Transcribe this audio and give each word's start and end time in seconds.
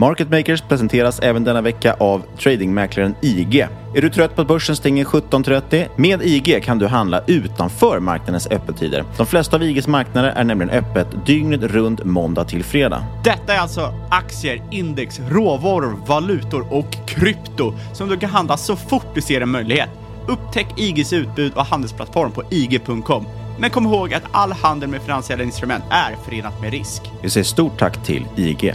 Market 0.00 0.30
Makers 0.30 0.62
presenteras 0.62 1.20
även 1.20 1.44
denna 1.44 1.60
vecka 1.60 1.96
av 2.00 2.22
tradingmäklaren 2.38 3.14
IG. 3.22 3.60
Är 3.94 4.02
du 4.02 4.10
trött 4.10 4.36
på 4.36 4.42
att 4.42 4.48
börsen 4.48 4.76
stänger 4.76 5.04
17.30? 5.04 5.88
Med 5.96 6.22
IG 6.22 6.64
kan 6.64 6.78
du 6.78 6.86
handla 6.86 7.22
utanför 7.26 8.00
marknadens 8.00 8.46
öppettider. 8.46 9.04
De 9.16 9.26
flesta 9.26 9.56
av 9.56 9.62
IGs 9.62 9.86
marknader 9.86 10.28
är 10.28 10.44
nämligen 10.44 10.70
öppet 10.70 11.26
dygnet 11.26 11.62
runt 11.62 12.04
måndag 12.04 12.44
till 12.44 12.64
fredag. 12.64 13.04
detta 13.24 13.54
är 13.54 13.58
alltså 13.58 13.94
aktier, 14.10 14.62
index, 14.70 15.20
råvaror, 15.30 15.96
valutor 16.06 16.72
och 16.72 17.06
krypto 17.06 17.74
som 17.92 18.08
du 18.08 18.16
kan 18.16 18.30
handla 18.30 18.56
så 18.56 18.76
fort 18.76 19.14
du 19.14 19.20
ser 19.20 19.40
en 19.40 19.50
möjlighet. 19.50 19.88
Upptäck 20.28 20.66
IGs 20.76 21.12
utbud 21.12 21.52
och 21.54 21.64
handelsplattform 21.64 22.32
på 22.32 22.42
IG.com. 22.50 23.26
Men 23.58 23.70
kom 23.70 23.86
ihåg 23.86 24.14
att 24.14 24.24
all 24.32 24.52
handel 24.52 24.88
med 24.88 25.02
finansiella 25.02 25.42
instrument 25.42 25.84
är 25.90 26.16
förenat 26.24 26.60
med 26.60 26.72
risk. 26.72 27.02
Vi 27.22 27.30
säger 27.30 27.44
stort 27.44 27.78
tack 27.78 28.04
till 28.04 28.26
IG. 28.36 28.74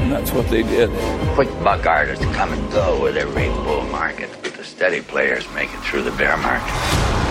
And 0.00 0.10
that's 0.10 0.32
what 0.32 0.48
they 0.48 0.62
did. 0.62 0.90
Quick 1.34 1.48
buck 1.62 1.86
artists 1.86 2.24
come 2.36 2.52
and 2.52 2.72
go 2.72 3.02
with 3.02 3.16
every 3.16 3.48
bull 3.64 3.84
market, 3.84 4.30
but 4.42 4.54
the 4.54 4.64
steady 4.64 5.02
players 5.02 5.48
make 5.52 5.72
it 5.72 5.80
through 5.80 6.02
the 6.02 6.12
bear 6.12 6.36
market. 6.38 7.29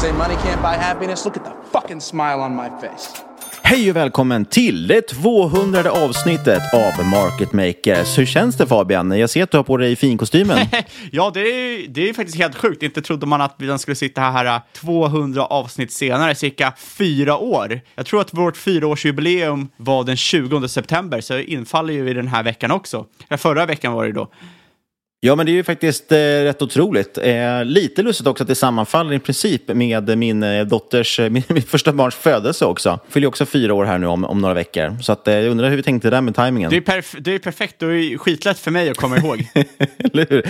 Say 0.00 0.12
money 0.12 0.34
can't 0.34 0.62
buy 0.62 0.76
happiness. 0.76 1.24
Look 1.24 1.36
at 1.36 1.44
the 1.44 1.50
fucking 1.72 2.00
smile 2.00 2.40
on 2.40 2.56
my 2.56 2.68
face. 2.80 3.22
Hej 3.62 3.90
och 3.90 3.96
välkommen 3.96 4.44
till 4.44 4.86
det 4.86 5.02
200 5.02 5.90
avsnittet 5.90 6.62
av 6.74 7.06
Market 7.06 7.52
Makers. 7.52 8.18
Hur 8.18 8.26
känns 8.26 8.56
det 8.56 8.66
Fabian? 8.66 9.18
Jag 9.18 9.30
ser 9.30 9.42
att 9.42 9.50
du 9.50 9.56
har 9.56 9.64
på 9.64 9.76
dig 9.76 9.96
finkostymen. 9.96 10.58
Ja, 11.12 11.30
det 11.34 11.40
är, 11.40 11.88
det 11.88 12.08
är 12.08 12.14
faktiskt 12.14 12.38
helt 12.38 12.56
sjukt. 12.56 12.82
Inte 12.82 13.02
trodde 13.02 13.26
man 13.26 13.40
att 13.40 13.54
vi 13.58 13.78
skulle 13.78 13.94
sitta 13.94 14.20
här 14.20 14.60
200 14.72 15.44
avsnitt 15.46 15.92
senare, 15.92 16.34
cirka 16.34 16.72
fyra 16.76 17.36
år. 17.36 17.80
Jag 17.94 18.06
tror 18.06 18.20
att 18.20 18.34
vårt 18.34 18.56
fyraårsjubileum 18.56 19.68
var 19.76 20.04
den 20.04 20.16
20 20.16 20.68
september, 20.68 21.20
så 21.20 21.38
infaller 21.38 21.94
ju 21.94 22.10
i 22.10 22.14
den 22.14 22.28
här 22.28 22.42
veckan 22.42 22.70
också. 22.70 23.06
Förra 23.38 23.66
veckan 23.66 23.92
var 23.92 24.04
det 24.06 24.12
då. 24.12 24.28
Ja, 25.26 25.36
men 25.36 25.46
det 25.46 25.52
är 25.52 25.54
ju 25.54 25.64
faktiskt 25.64 26.12
eh, 26.12 26.16
rätt 26.16 26.62
otroligt. 26.62 27.18
Eh, 27.18 27.64
lite 27.64 28.02
lustigt 28.02 28.26
också 28.26 28.44
att 28.44 28.48
det 28.48 28.54
sammanfaller 28.54 29.12
i 29.12 29.18
princip 29.18 29.68
med 29.68 30.18
min 30.18 30.42
eh, 30.42 30.66
dotters, 30.66 31.20
eh, 31.20 31.30
min, 31.30 31.42
min 31.48 31.62
första 31.62 31.92
barns 31.92 32.14
födelse 32.14 32.64
också. 32.64 33.00
Fyller 33.08 33.24
ju 33.24 33.28
också 33.28 33.46
fyra 33.46 33.74
år 33.74 33.84
här 33.84 33.98
nu 33.98 34.06
om, 34.06 34.24
om 34.24 34.40
några 34.40 34.54
veckor. 34.54 34.96
Så 35.02 35.12
att, 35.12 35.28
eh, 35.28 35.34
jag 35.34 35.50
undrar 35.50 35.68
hur 35.68 35.76
vi 35.76 35.82
tänkte 35.82 36.10
där 36.10 36.20
med 36.20 36.34
tajmingen. 36.34 36.70
Det 36.70 36.76
är, 36.76 36.80
perf- 36.80 37.16
det 37.20 37.34
är 37.34 37.38
perfekt 37.38 37.82
och 37.82 37.88
skitlätt 38.20 38.58
för 38.58 38.70
mig 38.70 38.90
att 38.90 38.96
komma 38.96 39.18
ihåg. 39.18 39.48
Eller 39.98 40.26
hur? 40.30 40.42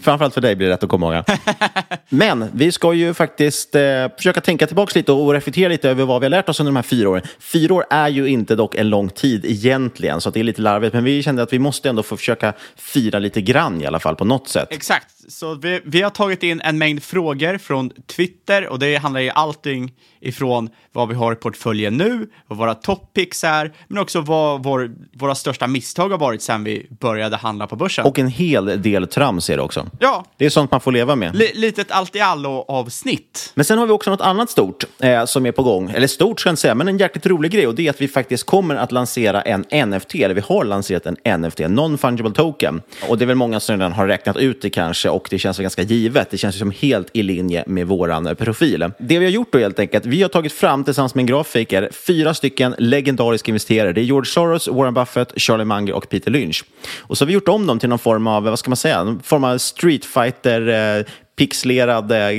Framförallt 0.00 0.34
för 0.34 0.40
dig 0.40 0.56
blir 0.56 0.66
det 0.66 0.72
rätt 0.72 0.84
att 0.84 0.90
komma 0.90 1.14
ihåg. 1.14 1.24
Men 2.08 2.44
vi 2.52 2.72
ska 2.72 2.92
ju 2.92 3.14
faktiskt 3.14 3.74
eh, 3.74 3.82
försöka 4.16 4.40
tänka 4.40 4.66
tillbaka 4.66 4.92
lite 4.98 5.12
och 5.12 5.32
reflektera 5.32 5.68
lite 5.68 5.90
över 5.90 6.04
vad 6.04 6.20
vi 6.20 6.24
har 6.24 6.30
lärt 6.30 6.48
oss 6.48 6.60
under 6.60 6.72
de 6.72 6.76
här 6.76 6.82
fyra 6.82 7.08
åren. 7.08 7.22
Fyra 7.38 7.74
år 7.74 7.84
är 7.90 8.08
ju 8.08 8.26
inte 8.26 8.56
dock 8.56 8.74
en 8.74 8.90
lång 8.90 9.08
tid 9.08 9.44
egentligen, 9.44 10.20
så 10.20 10.28
att 10.28 10.34
det 10.34 10.40
är 10.40 10.44
lite 10.44 10.62
larvigt. 10.62 10.94
Men 10.94 11.04
vi 11.04 11.22
kände 11.22 11.42
att 11.42 11.52
vi 11.52 11.58
måste 11.58 11.88
ändå 11.88 12.02
få 12.02 12.16
försöka 12.16 12.52
fira 12.76 13.18
lite 13.18 13.40
grann 13.40 13.82
i 13.82 13.86
alla 13.86 14.00
fall 14.00 14.16
på 14.20 14.24
något 14.24 14.48
sätt. 14.48 14.68
Exakt, 14.70 15.32
så 15.32 15.54
vi, 15.54 15.80
vi 15.84 16.02
har 16.02 16.10
tagit 16.10 16.42
in 16.42 16.60
en 16.60 16.78
mängd 16.78 17.02
frågor 17.02 17.58
från 17.58 17.90
Twitter 18.06 18.66
och 18.66 18.78
det 18.78 18.96
handlar 18.96 19.20
ju 19.20 19.30
allting 19.30 19.92
ifrån 20.20 20.68
vad 20.92 21.08
vi 21.08 21.14
har 21.14 21.32
i 21.32 21.36
portföljen 21.36 21.96
nu, 21.96 22.30
vad 22.46 22.58
våra 22.58 22.74
toppicks 22.74 23.44
är, 23.44 23.72
men 23.88 23.98
också 24.02 24.20
vad 24.20 24.62
vår, 24.62 24.90
våra 25.12 25.34
största 25.34 25.66
misstag 25.66 26.08
har 26.08 26.18
varit 26.18 26.42
sedan 26.42 26.64
vi 26.64 26.86
började 27.00 27.36
handla 27.36 27.66
på 27.66 27.76
börsen. 27.76 28.04
Och 28.06 28.18
en 28.18 28.28
hel 28.28 28.82
del 28.82 29.06
trams 29.06 29.50
är 29.50 29.56
det 29.56 29.62
också. 29.62 29.86
Ja. 30.00 30.24
Det 30.36 30.46
är 30.46 30.50
sånt 30.50 30.70
man 30.70 30.80
får 30.80 30.92
leva 30.92 31.16
med. 31.16 31.36
Li- 31.36 31.52
litet 31.54 31.90
allt 31.90 32.16
i 32.16 32.20
allo-avsnitt. 32.20 33.52
Men 33.54 33.64
sen 33.64 33.78
har 33.78 33.86
vi 33.86 33.92
också 33.92 34.10
något 34.10 34.20
annat 34.20 34.50
stort 34.50 34.84
eh, 34.98 35.24
som 35.24 35.46
är 35.46 35.52
på 35.52 35.62
gång. 35.62 35.90
Eller 35.90 36.06
stort 36.06 36.40
ska 36.40 36.48
jag 36.48 36.52
inte 36.52 36.62
säga, 36.62 36.74
men 36.74 36.88
en 36.88 36.98
jäkligt 36.98 37.26
rolig 37.26 37.52
grej. 37.52 37.66
Och 37.66 37.74
det 37.74 37.86
är 37.86 37.90
att 37.90 38.00
vi 38.00 38.08
faktiskt 38.08 38.46
kommer 38.46 38.74
att 38.76 38.92
lansera 38.92 39.42
en 39.42 39.88
NFT, 39.88 40.14
eller 40.14 40.34
vi 40.34 40.40
har 40.40 40.64
lanserat 40.64 41.06
en 41.06 41.40
NFT, 41.40 41.58
Non-Fungible 41.60 42.32
Token. 42.34 42.82
Och 43.08 43.18
det 43.18 43.24
är 43.24 43.26
väl 43.26 43.36
många 43.36 43.60
som 43.60 43.76
redan 43.76 43.92
har 43.92 43.99
har 44.00 44.06
räknat 44.06 44.36
ut 44.36 44.62
det 44.62 44.70
kanske 44.70 45.08
och 45.08 45.26
det 45.30 45.38
känns 45.38 45.58
ganska 45.58 45.82
givet. 45.82 46.30
Det 46.30 46.38
känns 46.38 46.58
som 46.58 46.70
helt 46.70 47.08
i 47.12 47.22
linje 47.22 47.64
med 47.66 47.86
våran 47.86 48.26
eh, 48.26 48.34
profil. 48.34 48.90
Det 48.98 49.18
vi 49.18 49.24
har 49.24 49.32
gjort 49.32 49.52
då 49.52 49.58
helt 49.58 49.78
enkelt, 49.78 50.06
vi 50.06 50.22
har 50.22 50.28
tagit 50.28 50.52
fram 50.52 50.84
tillsammans 50.84 51.14
med 51.14 51.22
en 51.22 51.26
grafiker 51.26 51.88
fyra 51.92 52.34
stycken 52.34 52.74
legendariska 52.78 53.50
investerare. 53.50 53.92
Det 53.92 54.00
är 54.00 54.02
George 54.02 54.30
Soros, 54.30 54.68
Warren 54.68 54.94
Buffett, 54.94 55.32
Charlie 55.36 55.64
Munger 55.64 55.92
och 55.92 56.08
Peter 56.08 56.30
Lynch. 56.30 56.64
Och 56.98 57.18
så 57.18 57.24
har 57.24 57.26
vi 57.26 57.32
gjort 57.32 57.48
om 57.48 57.66
dem 57.66 57.78
till 57.78 57.88
någon 57.88 57.98
form 57.98 58.26
av, 58.26 58.46
eh, 58.46 58.50
vad 58.50 58.58
ska 58.58 58.70
man 58.70 58.76
säga, 58.76 59.04
någon 59.04 59.22
form 59.22 59.44
av 59.44 59.58
street 59.58 60.04
fighter 60.04 60.68
eh, 60.98 61.04
pixlerade 61.36 62.32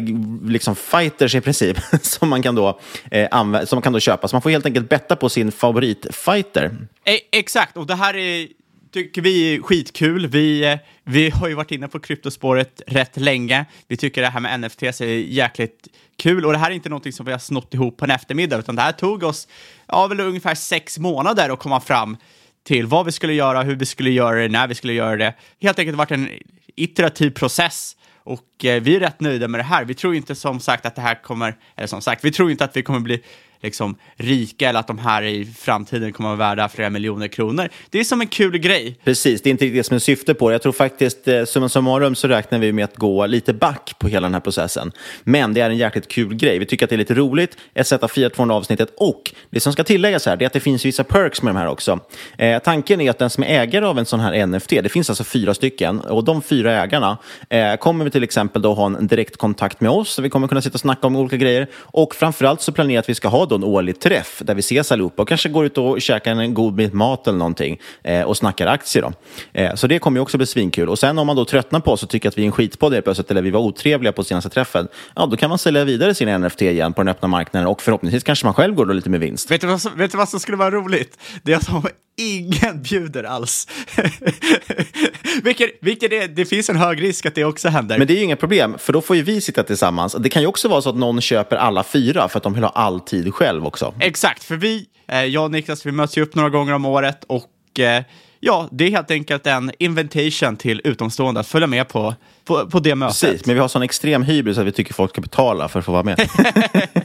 liksom 0.45 0.75
fighters 0.75 1.35
i 1.35 1.41
princip 1.41 1.77
som 2.01 2.29
man 2.29 2.41
kan 2.41 2.55
då, 2.55 2.79
eh, 3.11 3.27
anvä- 3.31 3.65
som 3.65 3.75
man 3.75 3.81
kan 3.81 3.93
då 3.93 3.99
köpa. 3.99 4.27
Så 4.27 4.35
man 4.35 4.41
får 4.41 4.49
helt 4.49 4.65
enkelt 4.65 4.89
betta 4.89 5.15
på 5.15 5.29
sin 5.29 5.51
favoritfighter. 5.51 6.71
E-, 7.05 7.19
exakt, 7.31 7.77
och 7.77 7.87
det 7.87 7.95
här 7.95 8.15
är, 8.17 8.47
tycker 8.91 9.21
vi 9.21 9.55
är 9.55 9.61
skitkul. 9.61 10.27
Vi, 10.27 10.63
eh, 10.65 10.79
vi 11.03 11.29
har 11.29 11.47
ju 11.47 11.53
varit 11.53 11.71
inne 11.71 11.87
på 11.87 11.99
kryptospåret 11.99 12.81
rätt 12.87 13.17
länge. 13.17 13.65
Vi 13.87 13.97
tycker 13.97 14.21
det 14.21 14.27
här 14.27 14.39
med 14.39 14.59
NFTs 14.59 15.01
är 15.01 15.05
jäkligt 15.07 15.87
kul 16.17 16.45
och 16.45 16.51
det 16.51 16.57
här 16.57 16.71
är 16.71 16.75
inte 16.75 16.89
någonting 16.89 17.13
som 17.13 17.25
vi 17.25 17.31
har 17.31 17.39
snott 17.39 17.73
ihop 17.73 17.97
på 17.97 18.05
en 18.05 18.11
eftermiddag, 18.11 18.57
utan 18.57 18.75
det 18.75 18.81
här 18.81 18.91
tog 18.91 19.23
oss 19.23 19.47
ja, 19.87 20.07
väl 20.07 20.19
ungefär 20.19 20.55
sex 20.55 20.99
månader 20.99 21.49
att 21.49 21.59
komma 21.59 21.79
fram 21.79 22.17
till 22.63 22.85
vad 22.85 23.05
vi 23.05 23.11
skulle 23.11 23.33
göra, 23.33 23.63
hur 23.63 23.75
vi 23.75 23.85
skulle 23.85 24.09
göra 24.09 24.41
det, 24.41 24.47
när 24.47 24.67
vi 24.67 24.75
skulle 24.75 24.93
göra 24.93 25.15
det. 25.15 25.33
Helt 25.61 25.79
enkelt 25.79 25.97
varit 25.97 26.11
en 26.11 26.29
iterativ 26.75 27.29
process 27.29 27.97
och 28.23 28.65
eh, 28.65 28.81
vi 28.81 28.95
är 28.95 28.99
rätt 28.99 29.19
nöjda 29.19 29.47
med 29.47 29.59
det 29.59 29.63
här. 29.63 29.85
Vi 29.85 29.93
tror 29.93 30.15
inte 30.15 30.35
som 30.35 30.59
sagt 30.59 30.85
att 30.85 30.95
det 30.95 31.01
här 31.01 31.23
kommer, 31.23 31.55
eller 31.75 31.87
som 31.87 32.01
sagt, 32.01 32.25
vi 32.25 32.31
tror 32.31 32.51
inte 32.51 32.63
att 32.63 32.77
vi 32.77 32.83
kommer 32.83 32.99
bli 32.99 33.23
liksom 33.61 33.95
rika 34.15 34.69
eller 34.69 34.79
att 34.79 34.87
de 34.87 34.99
här 34.99 35.23
i 35.23 35.45
framtiden 35.45 36.13
kommer 36.13 36.33
att 36.33 36.37
vara 36.37 36.49
värda 36.49 36.69
flera 36.69 36.89
miljoner 36.89 37.27
kronor. 37.27 37.69
Det 37.89 37.99
är 37.99 38.03
som 38.03 38.21
en 38.21 38.27
kul 38.27 38.57
grej. 38.57 38.97
Precis, 39.03 39.41
det 39.41 39.49
är 39.49 39.51
inte 39.51 39.65
riktigt 39.65 39.79
det 39.79 39.83
som 39.83 39.95
är 39.95 39.99
syftet 39.99 40.39
på 40.39 40.49
det. 40.49 40.53
Jag 40.53 40.61
tror 40.61 40.71
faktiskt, 40.71 41.27
eh, 41.27 41.45
summa 41.45 41.69
summarum, 41.69 42.15
så 42.15 42.27
räknar 42.27 42.59
vi 42.59 42.71
med 42.71 42.85
att 42.85 42.95
gå 42.95 43.25
lite 43.25 43.53
back 43.53 43.95
på 43.99 44.07
hela 44.07 44.27
den 44.27 44.33
här 44.33 44.41
processen. 44.41 44.91
Men 45.23 45.53
det 45.53 45.61
är 45.61 45.69
en 45.69 45.77
jäkligt 45.77 46.07
kul 46.07 46.35
grej. 46.35 46.59
Vi 46.59 46.65
tycker 46.65 46.85
att 46.85 46.89
det 46.89 46.95
är 46.95 46.97
lite 46.97 47.13
roligt, 47.13 47.57
ett 47.73 47.87
sätt 47.87 48.03
att 48.03 48.11
fira 48.11 48.29
200 48.29 48.55
avsnittet 48.55 48.93
och 48.97 49.33
det 49.49 49.59
som 49.59 49.73
ska 49.73 49.83
tilläggas 49.83 50.25
här 50.25 50.43
är 50.43 50.47
att 50.47 50.53
det 50.53 50.59
finns 50.59 50.85
vissa 50.85 51.03
perks 51.03 51.41
med 51.41 51.55
de 51.55 51.59
här 51.59 51.67
också. 51.67 51.99
Eh, 52.37 52.59
tanken 52.59 53.01
är 53.01 53.09
att 53.09 53.19
den 53.19 53.29
som 53.29 53.43
är 53.43 53.47
ägare 53.47 53.85
av 53.85 53.99
en 53.99 54.05
sån 54.05 54.19
här 54.19 54.45
NFT, 54.45 54.69
det 54.69 54.89
finns 54.89 55.09
alltså 55.09 55.23
fyra 55.23 55.53
stycken, 55.53 55.99
och 55.99 56.23
de 56.23 56.41
fyra 56.41 56.83
ägarna 56.83 57.17
eh, 57.49 57.75
kommer 57.75 58.05
vi 58.05 58.11
till 58.11 58.23
exempel 58.23 58.61
då 58.61 58.73
ha 58.73 58.85
en 58.85 59.07
direktkontakt 59.07 59.81
med 59.81 59.91
oss, 59.91 60.09
så 60.09 60.21
vi 60.21 60.29
kommer 60.29 60.47
kunna 60.47 60.61
sitta 60.61 60.73
och 60.73 60.79
snacka 60.79 61.07
om 61.07 61.15
olika 61.15 61.37
grejer. 61.37 61.67
Och 61.75 62.15
framförallt 62.15 62.61
så 62.61 62.71
planerar 62.71 62.91
vi 62.91 62.97
att 62.97 63.09
vi 63.09 63.15
ska 63.15 63.27
ha 63.27 63.45
då 63.51 63.55
en 63.55 63.63
årlig 63.63 63.99
träff 63.99 64.41
där 64.45 64.55
vi 64.55 64.59
ses 64.59 64.91
allihopa 64.91 65.21
och 65.21 65.27
kanske 65.27 65.49
går 65.49 65.65
ut 65.65 65.77
och 65.77 66.01
käkar 66.01 66.31
en 66.31 66.53
god 66.53 66.73
bit 66.73 66.93
mat 66.93 67.27
eller 67.27 67.37
någonting 67.37 67.79
eh, 68.03 68.21
och 68.21 68.37
snackar 68.37 68.67
aktier. 68.67 69.03
Då. 69.03 69.13
Eh, 69.53 69.75
så 69.75 69.87
det 69.87 69.99
kommer 69.99 70.17
ju 70.17 70.21
också 70.21 70.37
bli 70.37 70.45
svinkul. 70.47 70.89
Och 70.89 70.99
sen 70.99 71.19
om 71.19 71.27
man 71.27 71.35
då 71.35 71.45
tröttnar 71.45 71.79
på 71.79 71.91
oss 71.91 72.03
och 72.03 72.09
tycker 72.09 72.29
att 72.29 72.37
vi 72.37 72.41
är 72.41 72.45
en 72.45 72.51
skitpodd 72.51 72.93
helt 72.93 73.05
plötsligt 73.05 73.31
eller 73.31 73.41
vi 73.41 73.51
var 73.51 73.59
otrevliga 73.59 74.13
på 74.13 74.23
senaste 74.23 74.49
träffen, 74.49 74.87
ja 75.15 75.25
då 75.25 75.37
kan 75.37 75.49
man 75.49 75.57
sälja 75.57 75.83
vidare 75.83 76.13
sin 76.13 76.41
NFT 76.41 76.61
igen 76.61 76.93
på 76.93 77.01
den 77.01 77.07
öppna 77.07 77.27
marknaden 77.27 77.67
och 77.67 77.81
förhoppningsvis 77.81 78.23
kanske 78.23 78.45
man 78.45 78.53
själv 78.53 78.75
går 78.75 78.85
då 78.85 78.93
lite 78.93 79.09
med 79.09 79.19
vinst. 79.19 79.51
Vet 79.51 79.61
du 79.61 79.67
vad 79.67 79.81
som, 79.81 79.97
vet 79.97 80.11
du 80.11 80.17
vad 80.17 80.29
som 80.29 80.39
skulle 80.39 80.57
vara 80.57 80.71
roligt? 80.71 81.17
Det 81.43 81.53
är 81.53 81.57
att 81.57 81.93
ingen 82.17 82.81
bjuder 82.81 83.23
alls. 83.23 83.67
vilket, 85.43 85.69
vilket 85.81 86.13
är, 86.13 86.27
det 86.27 86.45
finns 86.45 86.69
en 86.69 86.75
hög 86.75 87.01
risk 87.01 87.25
att 87.25 87.35
det 87.35 87.45
också 87.45 87.69
händer. 87.69 87.97
Men 87.97 88.07
det 88.07 88.13
är 88.13 88.17
ju 88.17 88.23
inga 88.23 88.35
problem, 88.35 88.75
för 88.77 88.93
då 88.93 89.01
får 89.01 89.15
ju 89.15 89.21
vi 89.21 89.41
sitta 89.41 89.63
tillsammans. 89.63 90.15
Det 90.19 90.29
kan 90.29 90.41
ju 90.41 90.47
också 90.47 90.67
vara 90.67 90.81
så 90.81 90.89
att 90.89 90.95
någon 90.95 91.21
köper 91.21 91.55
alla 91.55 91.83
fyra 91.83 92.29
för 92.29 92.37
att 92.37 92.43
de 92.43 92.53
vill 92.53 92.63
ha 92.63 92.69
all 92.69 92.99
tid 92.99 93.33
själv 93.33 93.65
också. 93.65 93.93
Exakt, 93.99 94.43
för 94.43 94.55
vi, 94.55 94.85
eh, 95.07 95.23
jag 95.25 95.43
och 95.43 95.51
Niklas, 95.51 95.85
vi 95.85 95.91
möts 95.91 96.17
ju 96.17 96.21
upp 96.21 96.35
några 96.35 96.49
gånger 96.49 96.73
om 96.73 96.85
året 96.85 97.23
och 97.27 97.79
eh, 97.79 98.03
ja, 98.39 98.69
det 98.71 98.85
är 98.85 98.91
helt 98.91 99.11
enkelt 99.11 99.47
en 99.47 99.71
invitation 99.79 100.55
till 100.55 100.81
utomstående 100.83 101.39
att 101.39 101.47
följa 101.47 101.67
med 101.67 101.87
på, 101.87 102.15
på, 102.45 102.69
på 102.69 102.79
det 102.79 102.95
mötet. 102.95 103.21
Precis, 103.21 103.45
men 103.45 103.55
vi 103.55 103.61
har 103.61 103.67
sån 103.67 103.81
extrem 103.81 104.23
hybris 104.23 104.57
att 104.57 104.65
vi 104.65 104.71
tycker 104.71 104.93
folk 104.93 105.11
ska 105.11 105.21
betala 105.21 105.67
för 105.67 105.79
att 105.79 105.85
få 105.85 105.91
vara 105.91 106.03
med. 106.03 106.19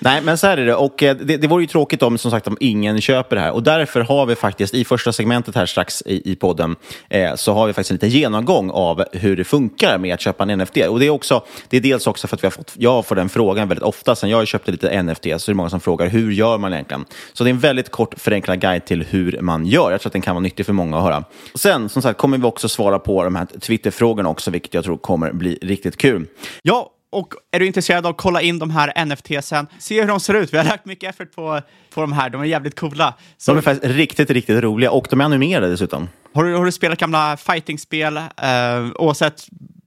Nej, 0.00 0.22
men 0.22 0.38
så 0.38 0.46
här 0.46 0.56
är 0.56 0.66
det. 0.66 0.74
Och 0.74 1.02
eh, 1.02 1.16
det, 1.16 1.36
det 1.36 1.46
vore 1.46 1.62
ju 1.62 1.66
tråkigt 1.66 2.02
om, 2.02 2.18
som 2.18 2.30
sagt, 2.30 2.46
om 2.46 2.56
ingen 2.60 3.00
köper 3.00 3.36
det 3.36 3.42
här. 3.42 3.50
Och 3.50 3.62
därför 3.62 4.00
har 4.00 4.26
vi 4.26 4.34
faktiskt 4.34 4.74
i 4.74 4.84
första 4.84 5.12
segmentet 5.12 5.54
här 5.54 5.66
strax 5.66 6.02
i, 6.06 6.32
i 6.32 6.36
podden 6.36 6.76
eh, 7.08 7.34
så 7.34 7.52
har 7.52 7.66
vi 7.66 7.72
faktiskt 7.72 7.90
en 7.90 7.94
liten 7.94 8.10
genomgång 8.10 8.70
av 8.70 9.04
hur 9.12 9.36
det 9.36 9.44
funkar 9.44 9.98
med 9.98 10.14
att 10.14 10.20
köpa 10.20 10.42
en 10.44 10.58
NFT. 10.58 10.76
Och 10.76 11.00
det 11.00 11.06
är, 11.06 11.10
också, 11.10 11.44
det 11.68 11.76
är 11.76 11.80
dels 11.80 12.06
också 12.06 12.28
för 12.28 12.36
att 12.36 12.42
vi 12.42 12.46
har 12.46 12.50
fått, 12.50 12.72
jag 12.76 13.06
får 13.06 13.16
den 13.16 13.28
frågan 13.28 13.68
väldigt 13.68 13.84
ofta 13.84 14.14
sen 14.14 14.30
jag 14.30 14.46
köpte 14.46 14.70
lite 14.70 15.02
NFT, 15.02 15.22
så 15.22 15.28
är 15.30 15.46
det 15.46 15.54
många 15.54 15.70
som 15.70 15.80
frågar 15.80 16.06
hur 16.06 16.32
gör 16.32 16.58
man 16.58 16.72
egentligen? 16.72 17.04
Så 17.32 17.44
det 17.44 17.50
är 17.50 17.52
en 17.52 17.58
väldigt 17.58 17.90
kort 17.90 18.14
förenklad 18.16 18.60
guide 18.60 18.84
till 18.84 19.02
hur 19.02 19.38
man 19.40 19.66
gör. 19.66 19.90
Jag 19.90 20.00
tror 20.00 20.08
att 20.08 20.12
den 20.12 20.22
kan 20.22 20.34
vara 20.34 20.42
nyttig 20.42 20.66
för 20.66 20.72
många 20.72 20.96
att 20.96 21.02
höra. 21.02 21.24
Och 21.52 21.60
sen, 21.60 21.88
som 21.88 22.02
sagt, 22.02 22.18
kommer 22.18 22.38
vi 22.38 22.44
också 22.44 22.68
svara 22.68 22.98
på 22.98 23.24
de 23.24 23.36
här 23.36 23.46
Twitter-frågorna 23.60 24.28
också, 24.28 24.50
vilket 24.50 24.74
jag 24.74 24.84
tror 24.84 24.96
kommer 24.96 25.32
bli 25.32 25.58
riktigt 25.62 25.96
kul. 25.96 26.26
Ja, 26.62 26.90
och 27.12 27.34
är 27.50 27.58
du 27.58 27.66
intresserad 27.66 28.06
av 28.06 28.10
att 28.10 28.16
kolla 28.16 28.42
in 28.42 28.58
de 28.58 28.70
här 28.70 29.04
NFTsen, 29.04 29.66
se 29.78 30.00
hur 30.00 30.08
de 30.08 30.20
ser 30.20 30.34
ut. 30.34 30.52
Vi 30.52 30.56
har 30.56 30.64
lagt 30.64 30.84
mycket 30.84 31.10
effort 31.10 31.34
på, 31.34 31.60
på 31.94 32.00
de 32.00 32.12
här, 32.12 32.30
de 32.30 32.40
är 32.40 32.44
jävligt 32.44 32.80
coola. 32.80 33.14
Så... 33.36 33.52
De 33.52 33.58
är 33.58 33.62
faktiskt 33.62 33.94
riktigt, 33.94 34.30
riktigt 34.30 34.62
roliga 34.62 34.90
och 34.90 35.06
de 35.10 35.20
är 35.20 35.24
animerade 35.24 35.70
dessutom. 35.70 36.08
Har 36.34 36.44
du, 36.44 36.54
har 36.54 36.64
du 36.64 36.72
spelat 36.72 36.98
gamla 36.98 37.36
fightingspel, 37.36 38.16
eh, 38.16 38.22
oavsett 38.94 39.46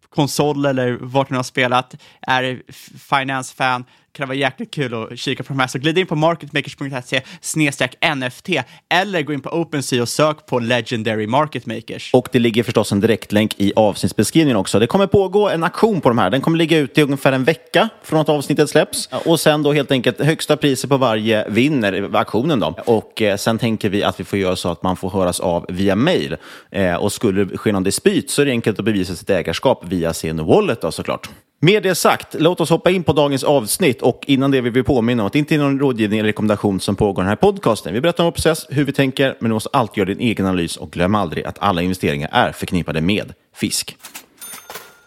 konsol 0.09 0.65
eller 0.65 0.97
vart 1.01 1.29
du 1.29 1.35
har 1.35 1.43
spelat, 1.43 1.95
är 2.21 2.61
finance-fan, 3.09 3.85
kan 4.15 4.23
det 4.23 4.27
vara 4.27 4.37
jäkligt 4.37 4.71
kul 4.71 4.93
att 4.93 5.19
kika 5.19 5.43
på 5.43 5.53
de 5.53 5.59
här. 5.59 5.67
Så 5.67 5.79
glid 5.79 5.97
in 5.97 6.07
på 6.07 6.15
marketmakers.se 6.15 7.21
snedstreck 7.41 7.95
NFT 8.15 8.49
eller 8.89 9.21
gå 9.21 9.33
in 9.33 9.41
på 9.41 9.49
OpenSea 9.49 10.01
och 10.01 10.09
sök 10.09 10.45
på 10.45 10.59
Legendary 10.59 11.27
Market 11.27 11.65
Makers. 11.65 12.13
Och 12.13 12.27
det 12.31 12.39
ligger 12.39 12.63
förstås 12.63 12.91
en 12.91 12.99
direktlänk 12.99 13.53
i 13.57 13.73
avsnittsbeskrivningen 13.75 14.57
också. 14.57 14.79
Det 14.79 14.87
kommer 14.87 15.07
pågå 15.07 15.49
en 15.49 15.63
aktion 15.63 16.01
på 16.01 16.09
de 16.09 16.17
här. 16.17 16.29
Den 16.29 16.41
kommer 16.41 16.57
ligga 16.57 16.77
ute 16.77 17.01
i 17.01 17.03
ungefär 17.03 17.31
en 17.31 17.43
vecka 17.43 17.89
från 18.03 18.19
att 18.19 18.29
avsnittet 18.29 18.69
släpps. 18.69 19.09
Och 19.25 19.39
sen 19.39 19.63
då 19.63 19.73
helt 19.73 19.91
enkelt 19.91 20.21
högsta 20.21 20.57
priset 20.57 20.89
på 20.89 20.97
varje 20.97 21.49
vinner 21.49 22.15
aktionen 22.15 22.59
då. 22.59 22.75
Och 22.85 23.21
eh, 23.21 23.37
sen 23.37 23.57
tänker 23.57 23.89
vi 23.89 24.03
att 24.03 24.19
vi 24.19 24.23
får 24.23 24.39
göra 24.39 24.55
så 24.55 24.69
att 24.69 24.83
man 24.83 24.97
får 24.97 25.09
höras 25.09 25.39
av 25.39 25.65
via 25.69 25.95
mail. 25.95 26.37
Eh, 26.71 26.95
och 26.95 27.13
skulle 27.13 27.45
det 27.45 27.57
ske 27.57 27.71
någon 27.71 27.83
dispyt 27.83 28.31
så 28.31 28.41
är 28.41 28.45
det 28.45 28.51
enkelt 28.51 28.79
att 28.79 28.85
bevisa 28.85 29.15
sitt 29.15 29.29
ägarskap 29.29 29.83
via 29.87 30.13
sin 30.13 30.45
wallet 30.45 30.81
då 30.81 30.91
såklart. 30.91 31.29
Med 31.65 31.83
det 31.83 31.95
sagt, 31.95 32.35
låt 32.39 32.61
oss 32.61 32.69
hoppa 32.69 32.91
in 32.91 33.03
på 33.03 33.13
dagens 33.13 33.43
avsnitt 33.43 34.01
och 34.01 34.23
innan 34.27 34.51
det 34.51 34.61
vill 34.61 34.73
vi 34.73 34.83
påminna 34.83 35.23
om 35.23 35.27
att 35.27 35.33
det 35.33 35.39
inte 35.39 35.55
är 35.55 35.59
någon 35.59 35.79
rådgivning 35.79 36.19
eller 36.19 36.27
rekommendation 36.27 36.79
som 36.79 36.95
pågår 36.95 37.21
i 37.21 37.23
den 37.23 37.29
här 37.29 37.35
podcasten. 37.35 37.93
Vi 37.93 38.01
berättar 38.01 38.23
om 38.23 38.25
vår 38.25 38.31
process, 38.31 38.65
hur 38.69 38.83
vi 38.83 38.91
tänker, 38.91 39.37
men 39.39 39.49
du 39.49 39.53
måste 39.53 39.69
alltid 39.73 39.97
göra 39.97 40.07
din 40.07 40.19
egen 40.19 40.45
analys 40.45 40.77
och 40.77 40.91
glöm 40.91 41.15
aldrig 41.15 41.45
att 41.45 41.59
alla 41.59 41.81
investeringar 41.81 42.29
är 42.31 42.51
förknippade 42.51 43.01
med 43.01 43.33
fisk. 43.55 43.97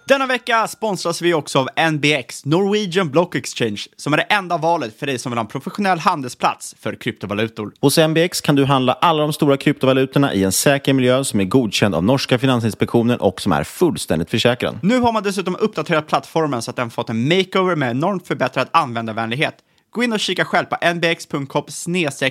Denna 0.08 0.26
vecka 0.26 0.68
sponsras 0.68 1.22
vi 1.22 1.34
också 1.34 1.58
av 1.58 1.68
NBX, 1.92 2.44
Norwegian 2.44 3.10
Block 3.10 3.34
Exchange, 3.34 3.80
som 3.96 4.12
är 4.12 4.16
det 4.16 4.22
enda 4.22 4.56
valet 4.56 4.98
för 4.98 5.06
dig 5.06 5.18
som 5.18 5.32
vill 5.32 5.36
ha 5.38 5.44
en 5.44 5.46
professionell 5.46 5.98
handelsplats 5.98 6.74
för 6.78 6.94
kryptovalutor. 6.94 7.72
Hos 7.80 7.98
NBX 7.98 8.40
kan 8.40 8.54
du 8.54 8.64
handla 8.64 8.92
alla 8.92 9.22
de 9.22 9.32
stora 9.32 9.56
kryptovalutorna 9.56 10.34
i 10.34 10.44
en 10.44 10.52
säker 10.52 10.92
miljö 10.92 11.24
som 11.24 11.40
är 11.40 11.44
godkänd 11.44 11.94
av 11.94 12.04
norska 12.04 12.38
Finansinspektionen 12.38 13.20
och 13.20 13.40
som 13.40 13.52
är 13.52 13.64
fullständigt 13.64 14.30
försäkrad. 14.30 14.78
Nu 14.82 14.98
har 14.98 15.12
man 15.12 15.22
dessutom 15.22 15.56
uppdaterat 15.56 16.06
plattformen 16.06 16.62
så 16.62 16.70
att 16.70 16.76
den 16.76 16.90
fått 16.90 17.10
en 17.10 17.28
makeover 17.28 17.76
med 17.76 17.90
enormt 17.90 18.26
förbättrad 18.26 18.68
användarvänlighet. 18.70 19.54
Gå 19.90 20.02
in 20.02 20.12
och 20.12 20.20
kika 20.20 20.44
själv 20.44 20.64
på 20.66 20.76
nbx.com 20.94 21.64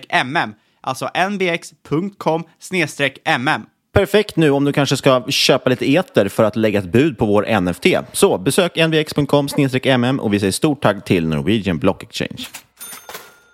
mm, 0.10 0.54
alltså 0.82 1.10
nbx.com 1.30 2.44
mm. 3.26 3.66
Perfekt 3.98 4.36
nu 4.36 4.52
om 4.52 4.66
du 4.66 4.74
kanske 4.74 4.98
ska 4.98 5.24
köpa 5.30 5.70
lite 5.70 5.92
eter 5.92 6.28
för 6.28 6.44
att 6.44 6.56
lägga 6.56 6.80
ett 6.80 6.92
bud 6.92 7.18
på 7.18 7.26
vår 7.26 7.62
NFT. 7.62 7.86
Så 8.12 8.38
besök 8.38 8.76
nvx.com 8.76 9.48
mm 9.84 10.20
och 10.20 10.34
vi 10.34 10.40
säger 10.40 10.52
stort 10.52 10.82
tack 10.82 11.06
till 11.06 11.28
Norwegian 11.28 11.78
Block 11.78 12.04
Exchange. 12.04 12.48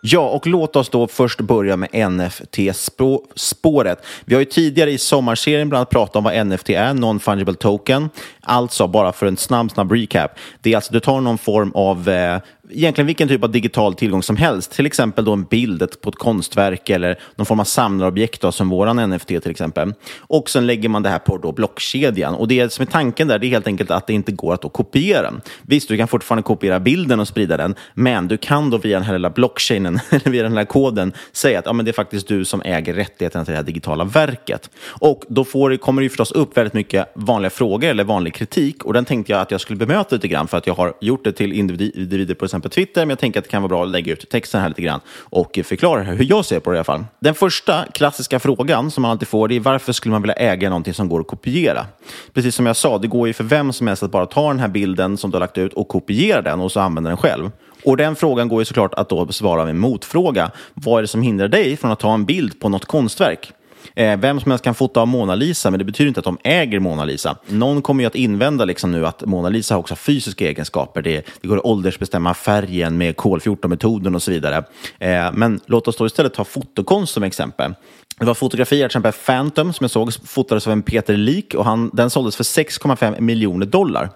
Ja, 0.02 0.30
och 0.30 0.48
låt 0.48 0.76
oss 0.76 0.90
då 0.90 1.08
först 1.08 1.42
börja 1.42 1.78
med 1.78 1.90
NFT-spåret. 2.12 4.06
Vi 4.26 4.36
har 4.36 4.40
ju 4.40 4.46
tidigare 4.46 4.92
i 4.92 4.98
sommarserien 4.98 5.70
bland 5.70 5.80
annat 5.80 5.90
pratat 5.90 6.16
om 6.16 6.24
vad 6.24 6.48
NFT 6.48 6.70
är, 6.70 6.94
Non-Fungible 6.94 7.56
Token. 7.56 8.10
Alltså, 8.46 8.88
bara 8.88 9.12
för 9.12 9.26
en 9.26 9.38
snabb, 9.38 9.72
snabb 9.72 9.92
recap. 9.92 10.32
Det 10.62 10.72
är 10.72 10.76
alltså, 10.76 10.94
du 10.94 11.00
tar 11.00 11.22
någon 11.22 11.38
form 11.38 11.72
av 11.76 12.10
eh, 12.10 12.40
egentligen 12.70 13.08
vilken 13.08 13.28
typ 13.28 13.44
av 13.44 13.52
digital 13.52 13.96
tillgång 13.96 14.24
som 14.24 14.38
helst. 14.38 14.72
Till 14.72 14.86
exempel 14.86 15.26
då 15.26 15.34
en 15.34 15.44
bild 15.44 16.02
på 16.02 16.10
ett 16.10 16.16
konstverk 16.16 16.90
eller 16.90 17.20
någon 17.36 17.46
form 17.46 17.60
av 17.60 17.64
samlarobjekt 17.64 18.42
då, 18.42 18.52
som 18.52 18.70
våran 18.70 19.10
NFT 19.10 19.28
till 19.28 19.52
exempel. 19.52 19.94
Och 20.20 20.50
sen 20.50 20.68
lägger 20.68 20.90
man 20.90 21.04
det 21.04 21.10
här 21.10 21.20
på 21.20 21.38
då 21.38 21.52
blockkedjan. 21.52 22.36
Och 22.36 22.48
det 22.48 22.74
som 22.74 22.82
är 22.82 22.86
tanken 22.86 23.28
där 23.28 23.40
det 23.40 23.48
är 23.48 23.50
helt 23.50 23.68
enkelt 23.68 23.92
att 23.92 24.08
det 24.08 24.14
inte 24.14 24.32
går 24.32 24.54
att 24.54 24.62
då 24.62 24.70
kopiera 24.70 25.22
den. 25.22 25.42
Visst, 25.62 25.88
du 25.88 25.98
kan 25.98 26.08
fortfarande 26.08 26.44
kopiera 26.44 26.80
bilden 26.80 27.20
och 27.20 27.28
sprida 27.28 27.58
den, 27.58 27.76
men 27.94 28.28
du 28.28 28.38
kan 28.38 28.70
då 28.70 28.78
via 28.78 28.98
den 28.98 29.06
här 29.06 29.14
lilla 29.14 29.30
blockchainen, 29.30 30.00
eller 30.10 30.32
via 30.32 30.44
den 30.44 30.58
här 30.58 30.66
koden, 30.66 31.14
säga 31.32 31.60
att 31.60 31.66
ja, 31.66 31.74
men 31.74 31.86
det 31.86 31.92
är 31.92 31.94
faktiskt 31.94 32.28
du 32.28 32.46
som 32.46 32.62
äger 32.62 32.94
rättigheterna 32.94 33.46
till 33.46 33.52
det 33.52 33.58
här 33.58 33.64
digitala 33.64 34.04
verket. 34.04 34.70
Och 34.86 35.24
då 35.28 35.44
får, 35.44 35.78
kommer 35.78 36.02
det 36.02 36.04
ju 36.04 36.10
förstås 36.10 36.32
upp 36.32 36.58
väldigt 36.58 36.74
mycket 36.74 37.12
vanliga 37.16 37.50
frågor 37.50 37.90
eller 37.90 38.04
vanliga 38.04 38.33
kritik 38.34 38.84
och 38.84 38.94
den 38.94 39.06
tänkte 39.06 39.32
jag 39.32 39.42
att 39.42 39.52
jag 39.52 39.62
skulle 39.62 39.78
bemöta 39.78 40.16
lite 40.16 40.28
grann 40.28 40.48
för 40.48 40.58
att 40.58 40.68
jag 40.68 40.74
har 40.74 40.94
gjort 41.02 41.24
det 41.24 41.32
till 41.32 41.54
individer 41.54 42.36
på 42.36 42.46
exempel 42.46 42.72
Twitter, 42.72 43.02
men 43.02 43.10
jag 43.10 43.20
tänker 43.20 43.40
att 43.40 43.44
det 43.44 43.52
kan 43.52 43.62
vara 43.62 43.70
bra 43.70 43.84
att 43.84 43.90
lägga 43.90 44.14
ut 44.14 44.30
texten 44.30 44.62
här 44.62 44.70
lite 44.70 44.82
grann 44.82 45.00
och 45.20 45.60
förklara 45.64 46.04
hur 46.04 46.26
jag 46.26 46.46
ser 46.46 46.60
på 46.60 46.70
det 46.70 46.76
i 46.76 46.78
alla 46.78 46.84
fall. 46.84 47.06
Den 47.20 47.36
första 47.36 47.86
klassiska 47.94 48.40
frågan 48.40 48.92
som 48.92 49.02
man 49.02 49.12
alltid 49.12 49.28
får 49.28 49.48
det 49.48 49.56
är 49.56 49.60
varför 49.60 49.94
skulle 49.94 50.12
man 50.12 50.22
vilja 50.22 50.36
äga 50.36 50.70
någonting 50.70 50.94
som 50.94 51.10
går 51.10 51.20
att 51.20 51.28
kopiera? 51.28 51.86
Precis 52.34 52.56
som 52.56 52.66
jag 52.66 52.76
sa, 52.76 52.98
det 52.98 53.08
går 53.08 53.28
ju 53.28 53.34
för 53.34 53.44
vem 53.44 53.74
som 53.74 53.88
helst 53.88 54.04
att 54.04 54.12
bara 54.12 54.26
ta 54.26 54.48
den 54.48 54.60
här 54.60 54.68
bilden 54.68 55.18
som 55.18 55.32
du 55.32 55.36
har 55.36 55.40
lagt 55.40 55.58
ut 55.58 55.74
och 55.74 55.88
kopiera 55.88 56.42
den 56.42 56.60
och 56.60 56.72
så 56.72 56.80
använda 56.80 57.10
den 57.10 57.18
själv. 57.18 57.52
Och 57.86 57.98
den 57.98 58.16
frågan 58.16 58.48
går 58.48 58.62
ju 58.62 58.66
såklart 58.66 58.94
att 58.94 59.10
då 59.10 59.26
besvara 59.26 59.64
med 59.64 59.70
en 59.70 59.80
motfråga. 59.80 60.52
Vad 60.74 60.98
är 60.98 61.02
det 61.02 61.08
som 61.08 61.22
hindrar 61.22 61.48
dig 61.48 61.78
från 61.78 61.92
att 61.92 62.00
ta 62.00 62.14
en 62.14 62.26
bild 62.26 62.60
på 62.60 62.70
något 62.70 62.86
konstverk? 62.86 63.54
Eh, 63.96 64.20
vem 64.20 64.40
som 64.40 64.52
helst 64.52 64.64
kan 64.64 64.76
fota 64.76 65.02
av 65.02 65.08
Mona 65.08 65.36
Lisa, 65.36 65.72
men 65.72 65.78
det 65.78 65.86
betyder 65.86 66.08
inte 66.08 66.20
att 66.20 66.26
de 66.26 66.38
äger 66.44 66.80
Mona 66.80 67.06
Lisa. 67.06 67.38
Någon 67.48 67.82
kommer 67.82 68.04
ju 68.04 68.08
att 68.08 68.16
invända 68.16 68.66
liksom 68.66 68.92
nu 68.92 69.08
att 69.08 69.26
Mona 69.26 69.50
Lisa 69.50 69.78
också 69.78 69.92
har 69.92 69.98
fysiska 69.98 70.48
egenskaper. 70.48 71.02
Det, 71.02 71.26
det 71.42 71.48
går 71.48 71.58
att 71.58 71.66
åldersbestämma 71.66 72.34
färgen 72.34 72.98
med 72.98 73.18
kol-14-metoden 73.18 74.16
och 74.16 74.24
så 74.24 74.32
vidare. 74.32 74.64
Eh, 75.00 75.32
men 75.34 75.60
låt 75.66 75.88
oss 75.88 75.98
då 75.98 76.06
istället 76.06 76.34
ta 76.34 76.44
fotokonst 76.44 77.14
som 77.14 77.24
exempel. 77.24 77.74
Det 78.20 78.26
var 78.26 78.34
fotografier, 78.34 78.80
till 78.80 78.86
exempel 78.86 79.12
Phantom, 79.26 79.74
som 79.74 79.84
jag 79.84 79.92
såg, 79.92 80.14
fotades 80.26 80.68
av 80.68 80.74
en 80.74 80.82
Peter 80.82 81.18
Lik 81.18 81.54
och 81.54 81.66
han, 81.66 81.90
den 81.94 82.10
såldes 82.10 82.36
för 82.36 82.44
6,5 82.44 83.22
miljoner 83.22 83.66
dollar. 83.66 84.10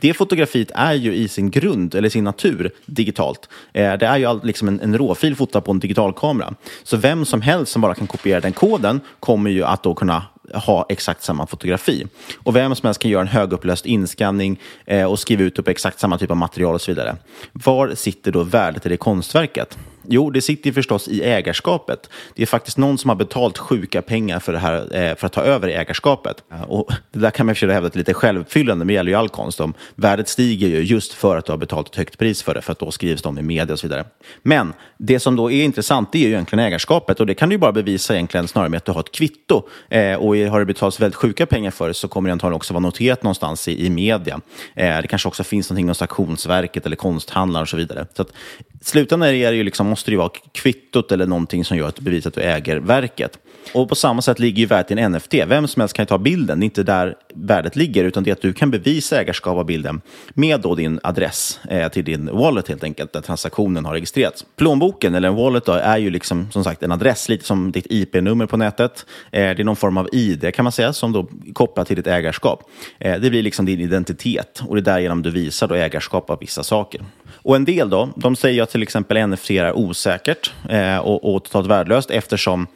Det 0.00 0.14
fotografiet 0.14 0.70
är 0.74 0.94
ju 0.94 1.14
i 1.14 1.28
sin 1.28 1.50
grund, 1.50 1.94
eller 1.94 2.08
sin 2.08 2.24
natur, 2.24 2.70
digitalt. 2.86 3.48
Eh, 3.72 3.92
det 3.92 4.06
är 4.06 4.16
ju 4.16 4.40
liksom 4.42 4.68
en, 4.68 4.80
en 4.80 4.98
råfil 4.98 5.36
fotad 5.36 5.60
på 5.60 5.72
en 5.72 5.78
digitalkamera. 5.78 6.54
Så 6.82 6.96
vem 6.96 7.24
som 7.24 7.40
helst 7.40 7.72
som 7.72 7.82
bara 7.82 7.94
kan 7.94 8.06
kopiera 8.06 8.40
den 8.40 8.52
koden 8.52 9.00
kommer 9.20 9.50
ju 9.50 9.64
att 9.64 9.82
då 9.82 9.94
kunna 9.94 10.22
ha 10.54 10.86
exakt 10.88 11.22
samma 11.22 11.46
fotografi. 11.46 12.06
Och 12.36 12.56
vem 12.56 12.74
som 12.74 12.86
helst 12.86 13.00
kan 13.00 13.10
göra 13.10 13.22
en 13.22 13.28
högupplöst 13.28 13.86
inskanning 13.86 14.60
eh, 14.84 15.04
och 15.04 15.18
skriva 15.18 15.42
ut 15.42 15.58
upp 15.58 15.68
exakt 15.68 16.00
samma 16.00 16.18
typ 16.18 16.30
av 16.30 16.36
material 16.36 16.74
och 16.74 16.80
så 16.80 16.90
vidare. 16.90 17.16
Var 17.52 17.94
sitter 17.94 18.32
då 18.32 18.42
värdet 18.42 18.86
i 18.86 18.88
det 18.88 18.96
konstverket? 18.96 19.78
Jo, 20.08 20.30
det 20.30 20.40
sitter 20.40 20.72
förstås 20.72 21.08
i 21.08 21.22
ägarskapet. 21.22 22.10
Det 22.34 22.42
är 22.42 22.46
faktiskt 22.46 22.78
någon 22.78 22.98
som 22.98 23.08
har 23.08 23.16
betalt 23.16 23.58
sjuka 23.58 24.02
pengar 24.02 24.40
för, 24.40 24.52
det 24.52 24.58
här, 24.58 24.96
eh, 24.96 25.16
för 25.16 25.26
att 25.26 25.32
ta 25.32 25.42
över 25.42 25.68
ägarskapet. 25.68 26.36
Och 26.66 26.92
det 27.12 27.18
där 27.18 27.30
kan 27.30 27.46
man 27.46 27.54
försöka 27.54 27.72
hävda 27.72 27.88
är 27.88 27.98
lite 27.98 28.14
självuppfyllande, 28.14 28.84
men 28.84 28.86
det 28.86 28.94
gäller 28.94 29.10
ju 29.10 29.16
all 29.16 29.28
konst. 29.28 29.60
Om 29.60 29.74
värdet 29.94 30.28
stiger 30.28 30.68
ju 30.68 30.80
just 30.80 31.12
för 31.12 31.36
att 31.36 31.46
du 31.46 31.52
har 31.52 31.56
betalt 31.56 31.88
ett 31.88 31.96
högt 31.96 32.18
pris 32.18 32.42
för 32.42 32.54
det, 32.54 32.62
för 32.62 32.72
att 32.72 32.78
då 32.78 32.90
skrivs 32.90 33.22
de 33.22 33.38
i 33.38 33.42
media 33.42 33.72
och 33.72 33.78
så 33.78 33.86
vidare. 33.86 34.04
Men 34.42 34.72
det 34.98 35.20
som 35.20 35.36
då 35.36 35.50
är 35.50 35.64
intressant, 35.64 36.12
det 36.12 36.18
är 36.18 36.22
ju 36.22 36.28
egentligen 36.28 36.64
ägarskapet 36.64 37.20
och 37.20 37.26
det 37.26 37.34
kan 37.34 37.48
du 37.48 37.54
ju 37.54 37.58
bara 37.58 37.72
bevisa 37.72 38.14
egentligen 38.14 38.48
snarare 38.48 38.68
med 38.68 38.78
att 38.78 38.84
du 38.84 38.92
har 38.92 39.00
ett 39.00 39.12
kvitto. 39.12 39.62
Eh, 39.88 40.14
och 40.14 40.36
har 40.36 40.58
det 40.58 40.66
betalats 40.66 41.00
väldigt 41.00 41.16
sjuka 41.16 41.46
pengar 41.46 41.70
för 41.70 41.88
det 41.88 41.94
så 41.94 42.08
kommer 42.08 42.28
det 42.28 42.32
antagligen 42.32 42.56
också 42.56 42.74
vara 42.74 42.80
noterat 42.80 43.22
någonstans 43.22 43.68
i, 43.68 43.86
i 43.86 43.90
media. 43.90 44.40
Eh, 44.74 45.00
det 45.02 45.06
kanske 45.08 45.28
också 45.28 45.44
finns 45.44 45.70
någonting 45.70 45.88
hos 45.88 46.02
auktionsverket 46.02 46.86
eller 46.86 46.96
konsthandlare 46.96 47.62
och 47.62 47.68
så 47.68 47.76
vidare. 47.76 48.06
Så 48.14 48.22
att, 48.22 48.32
slutändan 48.80 49.28
är 49.28 49.50
det 49.50 49.56
ju 49.56 49.64
liksom, 49.64 49.89
måste 49.90 50.10
det 50.10 50.12
ju 50.12 50.18
vara 50.18 50.30
kvittot 50.52 51.12
eller 51.12 51.26
någonting 51.26 51.64
som 51.64 51.76
gör 51.76 51.88
att 51.88 51.96
du 51.96 52.02
bevisar 52.02 52.30
att 52.30 52.34
du 52.34 52.40
äger 52.40 52.76
verket. 52.76 53.38
Och 53.74 53.88
på 53.88 53.94
samma 53.94 54.22
sätt 54.22 54.38
ligger 54.38 54.60
ju 54.60 54.66
värdet 54.66 54.90
i 54.90 55.00
en 55.00 55.12
NFT. 55.12 55.34
Vem 55.34 55.68
som 55.68 55.80
helst 55.80 55.96
kan 55.96 56.06
ta 56.06 56.18
bilden. 56.18 56.60
Det 56.60 56.64
är 56.64 56.66
inte 56.66 56.82
där 56.82 57.14
värdet 57.34 57.76
ligger, 57.76 58.04
utan 58.04 58.22
det 58.22 58.30
är 58.30 58.32
att 58.32 58.42
du 58.42 58.52
kan 58.52 58.70
bevisa 58.70 59.20
ägarskap 59.20 59.58
av 59.58 59.64
bilden 59.64 60.00
med 60.34 60.60
då 60.60 60.74
din 60.74 61.00
adress 61.02 61.60
eh, 61.68 61.88
till 61.88 62.04
din 62.04 62.30
wallet 62.32 62.68
helt 62.68 62.84
enkelt, 62.84 63.12
där 63.12 63.20
transaktionen 63.20 63.84
har 63.84 63.92
registrerats. 63.92 64.44
Plånboken, 64.56 65.14
eller 65.14 65.28
en 65.28 65.34
wallet, 65.34 65.64
då, 65.64 65.72
är 65.72 65.98
ju 65.98 66.10
liksom 66.10 66.50
som 66.50 66.64
sagt 66.64 66.82
en 66.82 66.92
adress, 66.92 67.28
lite 67.28 67.44
som 67.44 67.72
ditt 67.72 67.86
IP-nummer 67.90 68.46
på 68.46 68.56
nätet. 68.56 69.06
Eh, 69.32 69.40
det 69.40 69.60
är 69.60 69.64
någon 69.64 69.76
form 69.76 69.96
av 69.96 70.08
ID 70.12 70.54
kan 70.54 70.62
man 70.62 70.72
säga, 70.72 70.92
som 70.92 71.12
då 71.12 71.26
kopplar 71.52 71.84
till 71.84 71.96
ditt 71.96 72.06
ägarskap. 72.06 72.62
Eh, 72.98 73.20
det 73.20 73.30
blir 73.30 73.42
liksom 73.42 73.66
din 73.66 73.80
identitet 73.80 74.62
och 74.68 74.74
det 74.74 74.80
är 74.80 74.94
därigenom 74.94 75.22
du 75.22 75.30
visar 75.30 75.68
då 75.68 75.74
ägarskap 75.74 76.30
av 76.30 76.38
vissa 76.38 76.62
saker. 76.62 77.00
Och 77.42 77.56
en 77.56 77.64
del 77.64 77.90
då, 77.90 78.08
de 78.16 78.36
säger 78.36 78.62
att 78.62 78.70
till 78.70 78.82
exempel 78.82 79.28
NFT 79.28 79.50
är 79.50 79.72
osäkert 79.80 80.52
eh, 80.68 80.98
och, 80.98 81.34
och 81.34 81.44
totalt 81.44 81.66
värdelöst 81.66 82.10
eftersom 82.10 82.66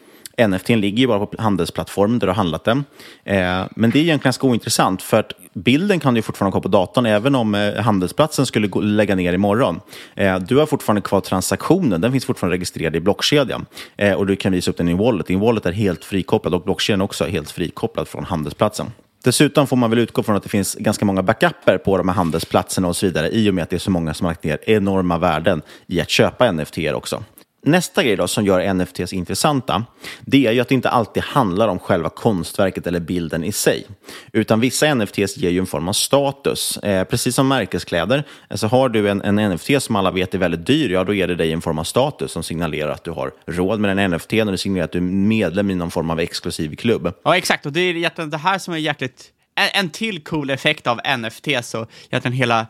NFT 0.49 0.69
ligger 0.69 0.99
ju 0.99 1.07
bara 1.07 1.27
på 1.27 1.43
handelsplattformen 1.43 2.19
där 2.19 2.27
du 2.27 2.31
har 2.31 2.37
handlat 2.37 2.65
den. 2.65 2.85
Eh, 3.25 3.63
men 3.77 3.91
det 3.91 3.99
är 3.99 4.03
egentligen 4.03 4.19
ganska 4.19 4.47
ointressant 4.47 5.03
för 5.03 5.21
att 5.21 5.33
bilden 5.53 6.01
kan 6.01 6.15
du 6.15 6.23
fortfarande 6.23 6.57
ha 6.57 6.63
på 6.63 6.69
datorn 6.69 7.07
även 7.07 7.35
om 7.35 7.55
eh, 7.55 7.75
handelsplatsen 7.75 8.47
skulle 8.47 8.67
gå, 8.67 8.81
lägga 8.81 9.15
ner 9.15 9.33
imorgon. 9.33 9.81
Eh, 10.15 10.39
du 10.39 10.57
har 10.57 10.67
fortfarande 10.67 11.03
kvar 11.03 11.21
transaktionen, 11.21 12.01
den 12.01 12.13
finns 12.13 12.25
fortfarande 12.25 12.57
registrerad 12.57 12.97
i 12.97 13.01
blockkedjan 13.01 13.67
eh, 13.97 14.13
och 14.13 14.27
du 14.27 14.37
kan 14.37 14.53
visa 14.53 14.71
upp 14.71 14.77
den 14.77 14.89
i 14.89 14.95
wallet. 14.95 15.27
Din 15.27 15.41
wallet 15.41 15.67
är 15.67 15.73
helt 15.73 16.05
frikopplad 16.05 16.55
och 16.55 16.63
blockkedjan 16.63 17.01
också 17.01 17.25
är 17.25 17.29
helt 17.29 17.51
frikopplad 17.51 18.09
från 18.09 18.25
handelsplatsen. 18.25 18.87
Dessutom 19.25 19.67
får 19.67 19.77
man 19.77 19.91
väl 19.91 19.99
utgå 19.99 20.23
från 20.23 20.37
att 20.37 20.43
det 20.43 20.49
finns 20.49 20.75
ganska 20.75 21.05
många 21.05 21.23
backuper 21.23 21.79
på 21.79 21.97
de 21.97 22.09
här 22.09 22.17
handelsplatserna 22.17 22.89
och 22.89 22.97
så 22.97 23.07
vidare 23.07 23.29
i 23.29 23.51
och 23.51 23.55
med 23.55 23.63
att 23.63 23.71
det 23.71 23.77
är 23.77 23.81
så 23.81 23.91
många 23.91 24.15
som 24.15 24.25
har 24.25 24.31
lagt 24.31 24.45
ner 24.45 24.59
enorma 24.67 25.19
värden 25.19 25.63
i 25.87 26.01
att 26.01 26.11
köpa 26.11 26.53
NFT 26.53 26.79
också. 26.95 27.25
Nästa 27.67 28.03
grej 28.03 28.17
då 28.17 28.29
som 28.29 28.47
gör 28.47 28.75
NFTs 28.75 29.13
intressanta, 29.13 29.85
det 30.21 30.47
är 30.47 30.53
ju 30.53 30.61
att 30.61 30.69
det 30.69 30.75
inte 30.75 30.91
alltid 30.91 31.23
handlar 31.23 31.69
om 31.69 31.79
själva 31.79 32.09
konstverket 32.09 32.87
eller 32.87 33.01
bilden 33.01 33.45
i 33.45 33.53
sig. 33.53 33.87
Utan 34.33 34.61
vissa 34.61 34.95
NFTs 34.95 35.37
ger 35.37 35.51
ju 35.51 35.59
en 35.59 35.67
form 35.67 35.89
av 35.89 35.93
status. 35.93 36.77
Eh, 36.77 37.05
precis 37.05 37.35
som 37.35 37.49
märkeskläder, 37.49 38.25
alltså 38.49 38.67
har 38.67 38.89
du 38.89 39.09
en, 39.09 39.23
en, 39.23 39.55
NFT 39.55 39.83
som 39.83 39.97
alla 39.97 40.11
vet 40.11 40.35
är 40.35 40.39
väldigt 40.39 40.67
dyr, 40.67 40.91
ja 40.91 41.05
då 41.05 41.15
ger 41.15 41.29
det 41.29 41.35
dig 41.35 41.53
en 41.53 41.61
form 41.61 41.79
av 41.79 41.85
status 41.85 42.33
som 42.33 42.43
signalerar 42.43 42.91
att 42.91 43.05
du 43.05 43.11
har 43.11 43.33
råd 43.47 43.81
med 43.81 43.99
en 43.99 44.11
NFT 44.11 44.33
och 44.33 44.53
det 44.53 44.59
signalerar 44.59 44.85
att 44.85 44.93
du 44.93 44.99
är 44.99 45.03
medlem 45.03 45.71
i 45.71 45.75
någon 45.75 45.91
form 45.91 46.11
av 46.11 46.21
exklusiv 46.21 46.77
klubb. 46.77 47.13
Ja, 47.25 47.37
exakt. 47.37 47.67
Och 47.67 47.73
det 47.73 47.81
är 47.81 48.27
det 48.27 48.37
här 48.37 48.59
som 48.59 48.75
är 48.75 48.79
jäkligt... 48.79 49.31
En, 49.57 49.85
en 49.85 49.91
till 49.91 50.21
cool 50.25 50.51
effekt 50.51 50.87
av 50.87 51.01
NFTs 51.19 51.75
och 51.75 51.91
egentligen 52.11 52.33
hela 52.33 52.67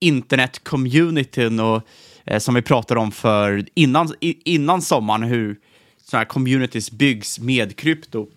internet-communityn 0.00 1.60
och 1.60 1.82
Eh, 2.26 2.38
som 2.38 2.54
vi 2.54 2.62
pratade 2.62 3.00
om 3.00 3.12
för 3.12 3.64
innan, 3.74 4.14
innan 4.20 4.82
sommaren, 4.82 5.22
hur 5.22 5.56
sådana 6.04 6.20
här 6.20 6.28
communities 6.28 6.90
byggs 6.90 7.38
med 7.38 7.76
krypto. 7.76 8.28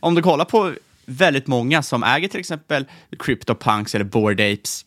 Om 0.00 0.14
du 0.14 0.22
kollar 0.22 0.44
på 0.44 0.72
väldigt 1.06 1.46
många 1.46 1.82
som 1.82 2.02
äger 2.04 2.28
till 2.28 2.40
exempel 2.40 2.84
CryptoPunks 3.18 3.94
eller 3.94 4.04
Bored 4.04 4.52
Apes, 4.52 4.84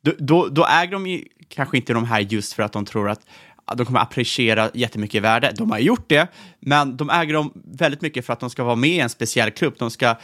då, 0.00 0.12
då, 0.18 0.48
då 0.48 0.66
äger 0.66 0.92
de 0.92 1.06
ju 1.06 1.24
kanske 1.48 1.76
inte 1.76 1.92
de 1.92 2.04
här 2.04 2.20
just 2.20 2.52
för 2.52 2.62
att 2.62 2.72
de 2.72 2.84
tror 2.84 3.10
att 3.10 3.20
de 3.76 3.86
kommer 3.86 4.00
appreciera 4.00 4.70
jättemycket 4.74 5.14
i 5.14 5.20
värde. 5.20 5.52
De 5.56 5.70
har 5.70 5.78
gjort 5.78 6.08
det, 6.08 6.28
men 6.60 6.96
de 6.96 7.10
äger 7.10 7.34
dem 7.34 7.52
väldigt 7.54 8.00
mycket 8.00 8.26
för 8.26 8.32
att 8.32 8.40
de 8.40 8.50
ska 8.50 8.64
vara 8.64 8.76
med 8.76 8.90
i 8.90 9.00
en 9.00 9.08
speciell 9.08 9.50
klubb. 9.50 9.74
De 9.78 9.90
ska 9.90 10.16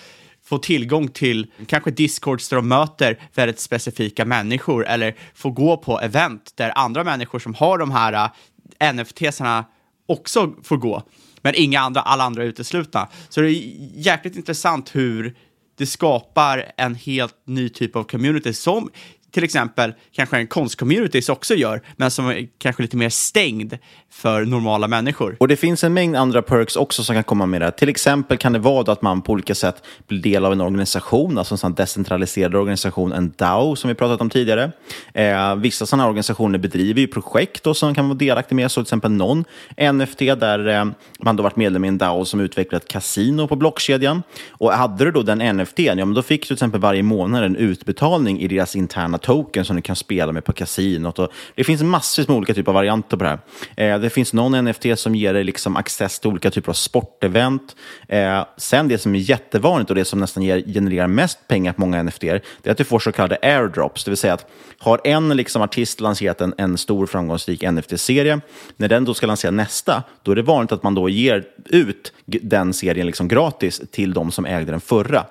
få 0.48 0.58
tillgång 0.58 1.08
till 1.08 1.46
kanske 1.66 1.90
discords 1.90 2.48
där 2.48 2.56
de 2.56 2.68
möter 2.68 3.18
väldigt 3.34 3.60
specifika 3.60 4.24
människor 4.24 4.86
eller 4.86 5.14
få 5.34 5.50
gå 5.50 5.76
på 5.76 6.00
event 6.00 6.52
där 6.54 6.72
andra 6.74 7.04
människor 7.04 7.38
som 7.38 7.54
har 7.54 7.78
de 7.78 7.90
här 7.90 8.12
äh, 8.12 8.88
uh, 8.88 8.94
NFT-sarna 8.94 9.64
också 10.06 10.52
får 10.62 10.76
gå, 10.76 11.02
men 11.42 11.54
inga 11.56 11.80
andra, 11.80 12.00
alla 12.00 12.24
andra 12.24 12.42
är 12.42 12.46
uteslutna. 12.46 13.08
Så 13.28 13.40
det 13.40 13.50
är 13.50 13.62
jäkligt 13.94 14.36
intressant 14.36 14.96
hur 14.96 15.36
det 15.78 15.86
skapar 15.86 16.72
en 16.76 16.94
helt 16.94 17.36
ny 17.46 17.68
typ 17.68 17.96
av 17.96 18.04
community 18.04 18.52
som 18.52 18.90
till 19.30 19.44
exempel 19.44 19.94
kanske 20.12 20.36
en 20.36 20.46
konstcommunity 20.46 21.20
också 21.28 21.54
gör, 21.54 21.82
men 21.96 22.10
som 22.10 22.28
är 22.28 22.48
kanske 22.58 22.82
lite 22.82 22.96
mer 22.96 23.08
stängd 23.08 23.78
för 24.10 24.44
normala 24.44 24.88
människor. 24.88 25.36
Och 25.40 25.48
det 25.48 25.56
finns 25.56 25.84
en 25.84 25.94
mängd 25.94 26.16
andra 26.16 26.42
perks 26.42 26.76
också 26.76 27.04
som 27.04 27.14
kan 27.14 27.24
komma 27.24 27.46
med 27.46 27.60
det. 27.60 27.70
Till 27.70 27.88
exempel 27.88 28.38
kan 28.38 28.52
det 28.52 28.58
vara 28.58 28.92
att 28.92 29.02
man 29.02 29.22
på 29.22 29.32
olika 29.32 29.54
sätt 29.54 29.82
blir 30.06 30.22
del 30.22 30.44
av 30.44 30.52
en 30.52 30.60
organisation, 30.60 31.38
alltså 31.38 31.54
en 31.54 31.58
sån 31.58 31.74
decentraliserad 31.74 32.54
organisation, 32.54 33.12
en 33.12 33.32
DAO 33.36 33.76
som 33.76 33.88
vi 33.88 33.94
pratat 33.94 34.20
om 34.20 34.30
tidigare. 34.30 34.72
Eh, 35.14 35.54
vissa 35.56 35.86
sådana 35.86 36.06
organisationer 36.06 36.58
bedriver 36.58 37.00
ju 37.00 37.06
projekt 37.06 37.64
då, 37.64 37.74
som 37.74 37.94
kan 37.94 38.08
vara 38.08 38.18
delaktig 38.18 38.56
med, 38.56 38.70
så 38.70 38.74
till 38.74 38.82
exempel 38.82 39.10
någon 39.10 39.44
NFT 39.92 40.18
där 40.18 40.68
eh, 40.68 40.84
man 41.18 41.36
då 41.36 41.42
varit 41.42 41.56
medlem 41.56 41.84
i 41.84 41.88
en 41.88 41.98
DAO 41.98 42.24
som 42.24 42.40
utvecklat 42.40 42.88
kasino 42.88 43.48
på 43.48 43.56
blockkedjan. 43.56 44.22
Och 44.50 44.72
hade 44.72 45.04
du 45.04 45.10
då 45.10 45.22
den 45.22 45.56
NFT, 45.56 45.78
ja 45.78 45.94
men 45.94 46.14
då 46.14 46.22
fick 46.22 46.40
du 46.40 46.46
till 46.46 46.54
exempel 46.54 46.80
varje 46.80 47.02
månad 47.02 47.44
en 47.44 47.56
utbetalning 47.56 48.40
i 48.40 48.48
deras 48.48 48.76
interna 48.76 49.17
token 49.18 49.64
som 49.64 49.76
du 49.76 49.82
kan 49.82 49.96
spela 49.96 50.32
med 50.32 50.44
på 50.44 50.52
kasinot. 50.52 51.18
Och 51.18 51.32
det 51.54 51.64
finns 51.64 51.82
massvis 51.82 52.28
med 52.28 52.36
olika 52.36 52.54
typer 52.54 52.70
av 52.70 52.74
varianter 52.74 53.16
på 53.16 53.24
det 53.24 53.30
här. 53.30 53.38
Eh, 53.76 54.00
det 54.00 54.10
finns 54.10 54.32
någon 54.32 54.64
NFT 54.64 54.84
som 54.96 55.14
ger 55.14 55.34
dig 55.34 55.44
liksom 55.44 55.76
access 55.76 56.20
till 56.20 56.30
olika 56.30 56.50
typer 56.50 56.70
av 56.70 56.74
sportevent. 56.74 57.76
Eh, 58.08 58.44
sen 58.56 58.88
det 58.88 58.98
som 58.98 59.14
är 59.14 59.18
jättevanligt 59.18 59.90
och 59.90 59.96
det 59.96 60.04
som 60.04 60.20
nästan 60.20 60.42
ger, 60.42 60.62
genererar 60.74 61.06
mest 61.06 61.48
pengar 61.48 61.72
på 61.72 61.80
många 61.80 62.02
NFT, 62.02 62.20
det 62.20 62.42
är 62.62 62.70
att 62.70 62.78
du 62.78 62.84
får 62.84 62.98
så 62.98 63.12
kallade 63.12 63.38
airdrops. 63.42 64.04
Det 64.04 64.10
vill 64.10 64.18
säga 64.18 64.34
att 64.34 64.46
har 64.78 65.00
en 65.04 65.28
liksom, 65.28 65.62
artist 65.62 66.00
lanserat 66.00 66.40
en, 66.40 66.54
en 66.58 66.78
stor 66.78 67.06
framgångsrik 67.06 67.62
NFT-serie, 67.62 68.40
när 68.76 68.88
den 68.88 69.04
då 69.04 69.14
ska 69.14 69.26
lansera 69.26 69.50
nästa, 69.50 70.02
då 70.22 70.32
är 70.32 70.36
det 70.36 70.42
vanligt 70.42 70.72
att 70.72 70.82
man 70.82 70.94
då 70.94 71.08
ger 71.08 71.44
ut 71.66 72.12
den 72.26 72.72
serien 72.72 73.06
liksom 73.06 73.28
gratis 73.28 73.82
till 73.90 74.12
de 74.12 74.30
som 74.30 74.46
ägde 74.46 74.70
den 74.70 74.80
förra. 74.80 75.26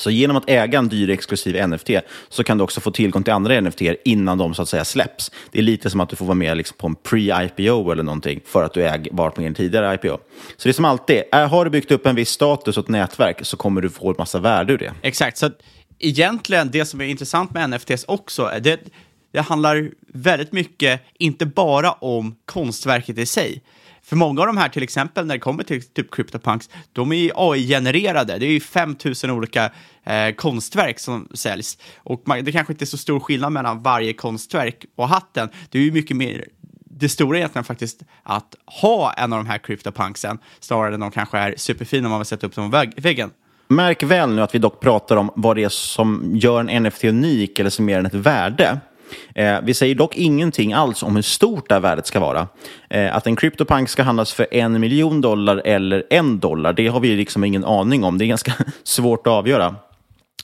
Så 0.00 0.10
genom 0.10 0.36
att 0.36 0.50
äga 0.50 0.78
en 0.78 0.88
dyr 0.88 1.10
exklusiv 1.10 1.68
NFT 1.68 1.90
så 2.28 2.44
kan 2.44 2.58
du 2.58 2.64
också 2.64 2.80
få 2.80 2.90
tillgång 2.90 3.22
till 3.22 3.32
andra 3.32 3.60
NFT 3.60 3.80
innan 4.04 4.38
de 4.38 4.54
så 4.54 4.62
att 4.62 4.68
säga 4.68 4.84
släpps. 4.84 5.30
Det 5.50 5.58
är 5.58 5.62
lite 5.62 5.90
som 5.90 6.00
att 6.00 6.08
du 6.08 6.16
får 6.16 6.24
vara 6.24 6.34
med 6.34 6.56
liksom 6.56 6.76
på 6.76 6.86
en 6.86 6.96
pre-IPO 6.96 7.92
eller 7.92 8.02
någonting 8.02 8.40
för 8.44 8.62
att 8.62 8.74
du 8.74 8.88
äger, 8.88 9.12
varit 9.12 9.36
med 9.36 9.44
i 9.44 9.46
en 9.46 9.54
tidigare 9.54 9.94
IPO. 9.94 10.18
Så 10.56 10.62
det 10.62 10.68
är 10.68 10.72
som 10.72 10.84
alltid, 10.84 11.22
har 11.32 11.64
du 11.64 11.70
byggt 11.70 11.90
upp 11.90 12.06
en 12.06 12.14
viss 12.14 12.30
status 12.30 12.76
och 12.76 12.84
ett 12.84 12.88
nätverk 12.88 13.38
så 13.42 13.56
kommer 13.56 13.80
du 13.80 13.90
få 13.90 14.08
en 14.08 14.14
massa 14.18 14.38
värde 14.38 14.72
ur 14.72 14.78
det. 14.78 14.92
Exakt, 15.02 15.38
så 15.38 15.50
egentligen 15.98 16.70
det 16.70 16.84
som 16.84 17.00
är 17.00 17.04
intressant 17.04 17.54
med 17.54 17.70
NFTs 17.70 18.04
också, 18.08 18.44
är 18.44 18.60
det, 18.60 18.80
det 19.32 19.40
handlar 19.40 19.90
väldigt 20.12 20.52
mycket, 20.52 21.00
inte 21.18 21.46
bara 21.46 21.92
om 21.92 22.36
konstverket 22.44 23.18
i 23.18 23.26
sig. 23.26 23.62
För 24.10 24.16
många 24.16 24.40
av 24.40 24.46
de 24.46 24.56
här, 24.56 24.68
till 24.68 24.82
exempel 24.82 25.26
när 25.26 25.34
det 25.34 25.38
kommer 25.38 25.62
till 25.62 25.82
typ 25.82 26.14
CryptoPunks, 26.14 26.70
de 26.92 27.12
är 27.12 27.16
ju 27.16 27.30
AI-genererade. 27.34 28.38
Det 28.38 28.46
är 28.46 28.50
ju 28.50 28.60
5000 28.60 29.30
olika 29.30 29.70
eh, 30.04 30.30
konstverk 30.36 30.98
som 30.98 31.28
säljs. 31.34 31.78
Och 31.96 32.22
man, 32.24 32.44
det 32.44 32.52
kanske 32.52 32.72
inte 32.72 32.84
är 32.84 32.86
så 32.86 32.98
stor 32.98 33.20
skillnad 33.20 33.52
mellan 33.52 33.82
varje 33.82 34.12
konstverk 34.12 34.84
och 34.96 35.08
hatten. 35.08 35.48
Det 35.70 35.78
är 35.78 35.82
ju 35.82 35.92
mycket 35.92 36.16
mer 36.16 36.44
det 37.00 37.08
stora 37.08 37.36
är 37.36 37.38
egentligen 37.38 37.64
faktiskt 37.64 38.02
att 38.22 38.54
ha 38.80 39.12
en 39.12 39.32
av 39.32 39.38
de 39.38 39.46
här 39.46 39.58
CryptoPunksen 39.58 40.38
snarare 40.60 40.94
än 40.94 41.00
de 41.00 41.10
kanske 41.10 41.38
är 41.38 41.54
superfina 41.56 42.06
om 42.06 42.10
man 42.10 42.20
vill 42.20 42.26
sätta 42.26 42.46
upp 42.46 42.54
dem 42.54 42.70
på 42.70 42.86
väggen. 42.96 43.30
Märk 43.68 44.02
väl 44.02 44.30
nu 44.30 44.42
att 44.42 44.54
vi 44.54 44.58
dock 44.58 44.80
pratar 44.80 45.16
om 45.16 45.30
vad 45.36 45.56
det 45.56 45.64
är 45.64 45.68
som 45.68 46.30
gör 46.34 46.64
en 46.64 46.82
NFT 46.82 47.04
unik 47.04 47.58
eller 47.58 47.70
som 47.70 47.88
ger 47.88 47.96
den 47.96 48.06
ett 48.06 48.14
värde. 48.14 48.80
Eh, 49.34 49.58
vi 49.62 49.74
säger 49.74 49.94
dock 49.94 50.16
ingenting 50.16 50.72
alls 50.72 51.02
om 51.02 51.16
hur 51.16 51.22
stort 51.22 51.68
det 51.68 51.74
här 51.74 51.80
värdet 51.80 52.06
ska 52.06 52.20
vara. 52.20 52.48
Eh, 52.90 53.16
att 53.16 53.26
en 53.26 53.36
CryptoPunk 53.36 53.88
ska 53.88 54.02
handlas 54.02 54.32
för 54.32 54.54
en 54.54 54.80
miljon 54.80 55.20
dollar 55.20 55.62
eller 55.64 56.04
en 56.10 56.38
dollar, 56.38 56.72
det 56.72 56.88
har 56.88 57.00
vi 57.00 57.16
liksom 57.16 57.44
ingen 57.44 57.64
aning 57.64 58.04
om. 58.04 58.18
Det 58.18 58.24
är 58.24 58.26
ganska 58.26 58.52
svårt 58.82 59.26
att 59.26 59.32
avgöra. 59.32 59.74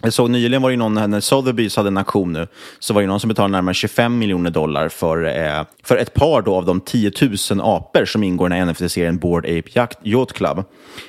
Jag 0.02 0.12
såg 0.12 0.30
nyligen 0.30 0.62
var 0.62 0.70
det 0.70 0.76
någon, 0.76 0.94
när 0.94 1.20
Sotheby's 1.20 1.76
hade 1.76 1.88
en 1.88 1.96
auktion 1.96 2.32
nu, 2.32 2.46
så 2.78 2.94
var 2.94 3.00
det 3.00 3.08
någon 3.08 3.20
som 3.20 3.28
betalade 3.28 3.52
närmare 3.52 3.74
25 3.74 4.18
miljoner 4.18 4.50
dollar 4.50 4.88
för, 4.88 5.24
eh, 5.24 5.64
för 5.82 5.96
ett 5.96 6.14
par 6.14 6.42
då 6.42 6.54
av 6.54 6.64
de 6.64 6.80
10 6.80 7.12
000 7.50 7.60
apor 7.62 8.04
som 8.04 8.22
ingår 8.22 8.46
i 8.46 8.50
den 8.50 8.58
här 8.58 8.66
NFT-serien 8.66 9.18
Board 9.18 9.46
Ape 9.46 9.70
Yacht, 10.04 10.32
Club. 10.32 10.64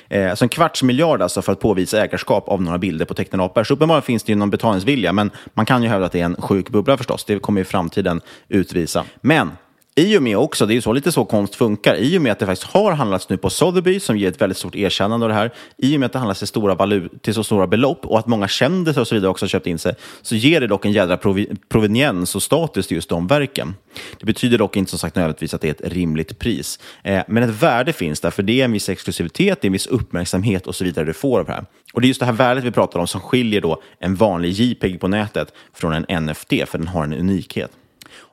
Eh, 0.08 0.30
alltså 0.30 0.44
en 0.44 0.48
kvarts 0.48 0.82
miljard 0.82 1.22
alltså 1.22 1.42
för 1.42 1.52
att 1.52 1.60
påvisa 1.60 2.04
ägarskap 2.04 2.48
av 2.48 2.62
några 2.62 2.78
bilder 2.78 3.04
på 3.04 3.14
tecknade 3.14 3.44
apor. 3.44 3.64
Så 3.64 3.74
uppenbarligen 3.74 4.02
finns 4.02 4.22
det 4.22 4.32
ju 4.32 4.36
någon 4.36 4.50
betalningsvilja, 4.50 5.12
men 5.12 5.30
man 5.54 5.66
kan 5.66 5.82
ju 5.82 5.88
hävda 5.88 6.06
att 6.06 6.12
det 6.12 6.20
är 6.20 6.24
en 6.24 6.36
sjuk 6.36 6.68
bubbla 6.68 6.96
förstås. 6.96 7.24
Det 7.24 7.38
kommer 7.38 7.60
ju 7.60 7.64
framtiden 7.64 8.20
utvisa. 8.48 9.04
Men 9.20 9.50
i 9.98 10.18
och 10.18 10.22
med 10.22 10.36
också, 10.36 10.66
det 10.66 10.72
är 10.72 10.74
ju 10.74 10.80
så 10.80 10.92
lite 10.92 11.12
så 11.12 11.24
konst 11.24 11.54
funkar, 11.54 11.94
i 11.94 12.18
och 12.18 12.22
med 12.22 12.32
att 12.32 12.38
det 12.38 12.46
faktiskt 12.46 12.72
har 12.72 12.92
handlats 12.92 13.28
nu 13.28 13.36
på 13.36 13.50
Sotheby 13.50 14.00
som 14.00 14.18
ger 14.18 14.28
ett 14.28 14.40
väldigt 14.40 14.58
stort 14.58 14.74
erkännande 14.74 15.26
av 15.26 15.28
det 15.28 15.34
här, 15.34 15.52
i 15.76 15.96
och 15.96 16.00
med 16.00 16.06
att 16.06 16.12
det 16.12 16.18
handlas 16.18 16.38
till, 16.38 16.48
stora 16.48 16.74
valu 16.74 17.08
till 17.20 17.34
så 17.34 17.44
stora 17.44 17.66
belopp 17.66 18.06
och 18.06 18.18
att 18.18 18.26
många 18.26 18.48
kändisar 18.48 19.00
och 19.00 19.08
så 19.08 19.14
vidare 19.14 19.30
också 19.30 19.44
har 19.44 19.48
köpt 19.48 19.66
in 19.66 19.78
sig, 19.78 19.94
så 20.22 20.34
ger 20.34 20.60
det 20.60 20.66
dock 20.66 20.84
en 20.84 20.92
jädra 20.92 21.16
provi 21.16 21.48
proveniens 21.68 22.34
och 22.34 22.42
status 22.42 22.86
till 22.86 22.94
just 22.94 23.08
de 23.08 23.26
verken. 23.26 23.74
Det 24.18 24.26
betyder 24.26 24.58
dock 24.58 24.76
inte 24.76 24.90
som 24.90 24.98
sagt 24.98 25.16
nödvändigtvis 25.16 25.54
att 25.54 25.60
det 25.60 25.68
är 25.68 25.86
ett 25.86 25.92
rimligt 25.92 26.38
pris. 26.38 26.78
Eh, 27.02 27.22
men 27.28 27.42
ett 27.42 27.62
värde 27.62 27.92
finns 27.92 28.20
där, 28.20 28.30
för 28.30 28.42
det 28.42 28.60
är 28.60 28.64
en 28.64 28.72
viss 28.72 28.88
exklusivitet, 28.88 29.60
det 29.60 29.64
är 29.64 29.68
en 29.68 29.72
viss 29.72 29.86
uppmärksamhet 29.86 30.66
och 30.66 30.74
så 30.74 30.84
vidare 30.84 31.04
du 31.04 31.12
får 31.12 31.40
av 31.40 31.46
det 31.46 31.52
här. 31.52 31.64
Och 31.92 32.00
det 32.00 32.06
är 32.06 32.08
just 32.08 32.20
det 32.20 32.26
här 32.26 32.32
värdet 32.32 32.64
vi 32.64 32.70
pratar 32.70 33.00
om 33.00 33.06
som 33.06 33.20
skiljer 33.20 33.60
då 33.60 33.82
en 33.98 34.14
vanlig 34.14 34.50
JPEG 34.50 35.00
på 35.00 35.08
nätet 35.08 35.52
från 35.74 35.92
en 35.92 36.24
NFT, 36.24 36.52
för 36.66 36.78
den 36.78 36.88
har 36.88 37.04
en 37.04 37.12
unikhet. 37.12 37.70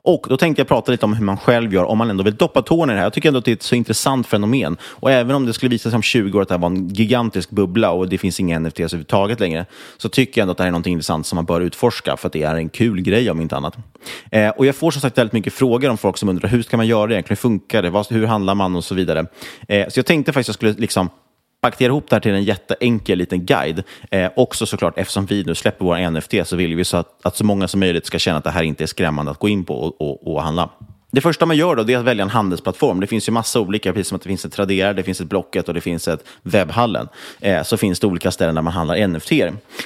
Och 0.06 0.26
då 0.28 0.36
tänkte 0.36 0.60
jag 0.60 0.68
prata 0.68 0.92
lite 0.92 1.04
om 1.04 1.14
hur 1.14 1.24
man 1.24 1.36
själv 1.36 1.74
gör 1.74 1.84
om 1.84 1.98
man 1.98 2.10
ändå 2.10 2.24
vill 2.24 2.36
doppa 2.36 2.62
tårna 2.62 2.92
i 2.92 2.94
det 2.94 2.98
här. 2.98 3.06
Jag 3.06 3.12
tycker 3.12 3.28
ändå 3.28 3.38
att 3.38 3.44
det 3.44 3.50
är 3.50 3.56
ett 3.56 3.62
så 3.62 3.74
intressant 3.74 4.26
fenomen. 4.26 4.76
Och 4.82 5.10
även 5.10 5.36
om 5.36 5.46
det 5.46 5.52
skulle 5.52 5.70
visa 5.70 5.90
sig 5.90 5.96
om 5.96 6.02
20 6.02 6.38
år 6.38 6.42
att 6.42 6.48
det 6.48 6.54
här 6.54 6.58
var 6.58 6.68
en 6.68 6.88
gigantisk 6.88 7.50
bubbla 7.50 7.90
och 7.90 8.08
det 8.08 8.18
finns 8.18 8.40
inga 8.40 8.58
NFTs 8.58 8.80
överhuvudtaget 8.80 9.40
längre, 9.40 9.66
så 9.96 10.08
tycker 10.08 10.40
jag 10.40 10.42
ändå 10.42 10.52
att 10.52 10.58
det 10.58 10.64
här 10.64 10.68
är 10.68 10.72
något 10.72 10.86
intressant 10.86 11.26
som 11.26 11.36
man 11.36 11.44
bör 11.44 11.60
utforska 11.60 12.16
för 12.16 12.26
att 12.26 12.32
det 12.32 12.42
är 12.42 12.54
en 12.54 12.68
kul 12.68 13.00
grej 13.02 13.30
om 13.30 13.40
inte 13.40 13.56
annat. 13.56 13.76
Eh, 14.30 14.48
och 14.48 14.66
jag 14.66 14.76
får 14.76 14.90
som 14.90 15.00
sagt 15.00 15.18
väldigt 15.18 15.32
mycket 15.32 15.52
frågor 15.52 15.90
om 15.90 15.98
folk 15.98 16.16
som 16.16 16.28
undrar 16.28 16.48
hur 16.48 16.62
ska 16.62 16.76
man 16.76 16.86
göra 16.86 17.06
det 17.06 17.14
egentligen? 17.14 17.36
Hur 17.42 17.50
funkar 17.50 17.82
det? 17.82 18.14
Hur 18.14 18.26
handlar 18.26 18.54
man 18.54 18.76
och 18.76 18.84
så 18.84 18.94
vidare. 18.94 19.26
Eh, 19.68 19.88
så 19.88 19.98
jag 19.98 20.06
tänkte 20.06 20.32
faktiskt 20.32 20.48
att 20.48 20.62
jag 20.62 20.74
skulle 20.74 20.80
liksom 20.80 21.10
paketera 21.60 21.88
ihop 21.88 22.10
det 22.10 22.16
här 22.16 22.20
till 22.20 22.34
en 22.34 22.44
jätteenkel 22.44 23.18
liten 23.18 23.46
guide. 23.46 23.82
Eh, 24.10 24.30
också 24.36 24.66
såklart, 24.66 24.98
eftersom 24.98 25.26
vi 25.26 25.44
nu 25.44 25.54
släpper 25.54 25.84
våra 25.84 26.10
NFT 26.10 26.34
så 26.44 26.56
vill 26.56 26.76
vi 26.76 26.84
så 26.84 26.96
att, 26.96 27.26
att 27.26 27.36
så 27.36 27.44
många 27.44 27.68
som 27.68 27.80
möjligt 27.80 28.06
ska 28.06 28.18
känna 28.18 28.38
att 28.38 28.44
det 28.44 28.50
här 28.50 28.62
inte 28.62 28.84
är 28.84 28.86
skrämmande 28.86 29.30
att 29.30 29.38
gå 29.38 29.48
in 29.48 29.64
på 29.64 29.74
och, 29.74 30.00
och, 30.00 30.34
och 30.34 30.42
handla. 30.42 30.70
Det 31.16 31.20
första 31.20 31.46
man 31.46 31.56
gör 31.56 31.76
då, 31.76 31.92
är 31.92 31.96
att 31.96 32.04
välja 32.04 32.22
en 32.22 32.30
handelsplattform. 32.30 33.00
Det 33.00 33.06
finns 33.06 33.28
ju 33.28 33.32
massa 33.32 33.60
olika, 33.60 33.92
precis 33.92 34.08
som 34.08 34.16
att 34.16 34.22
det 34.22 34.28
finns 34.28 34.44
ett 34.44 34.52
Tradera, 34.52 34.92
det 34.92 35.02
finns 35.02 35.20
ett 35.20 35.28
Blocket 35.28 35.68
och 35.68 35.74
det 35.74 35.80
finns 35.80 36.08
ett 36.08 36.24
Webhallen. 36.42 37.08
Eh, 37.40 37.62
så 37.62 37.76
finns 37.76 38.00
det 38.00 38.06
olika 38.06 38.30
ställen 38.30 38.54
där 38.54 38.62
man 38.62 38.72
handlar 38.72 39.06
NFT. 39.06 39.32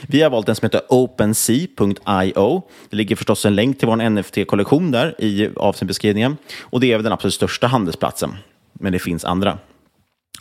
Vi 0.09 0.23
har 0.23 0.31
valt 0.31 0.49
en 0.49 0.55
som 0.55 0.67
heter 0.67 0.81
OpenSea.io. 0.89 2.63
Det 2.91 2.97
ligger 2.97 3.17
förstås 3.17 3.47
en 3.47 3.55
länk 3.55 3.79
till 3.79 3.89
vår 3.89 4.11
NFT-kollektion 4.11 4.91
där 4.91 5.15
i 5.19 5.51
avsnittbeskrivningen. 5.57 6.37
Och 6.61 6.81
det 6.81 6.93
är 6.93 6.97
väl 6.97 7.05
den 7.05 7.13
absolut 7.13 7.35
största 7.35 7.67
handelsplatsen. 7.67 8.35
Men 8.73 8.93
det 8.93 8.99
finns 8.99 9.25
andra. 9.25 9.59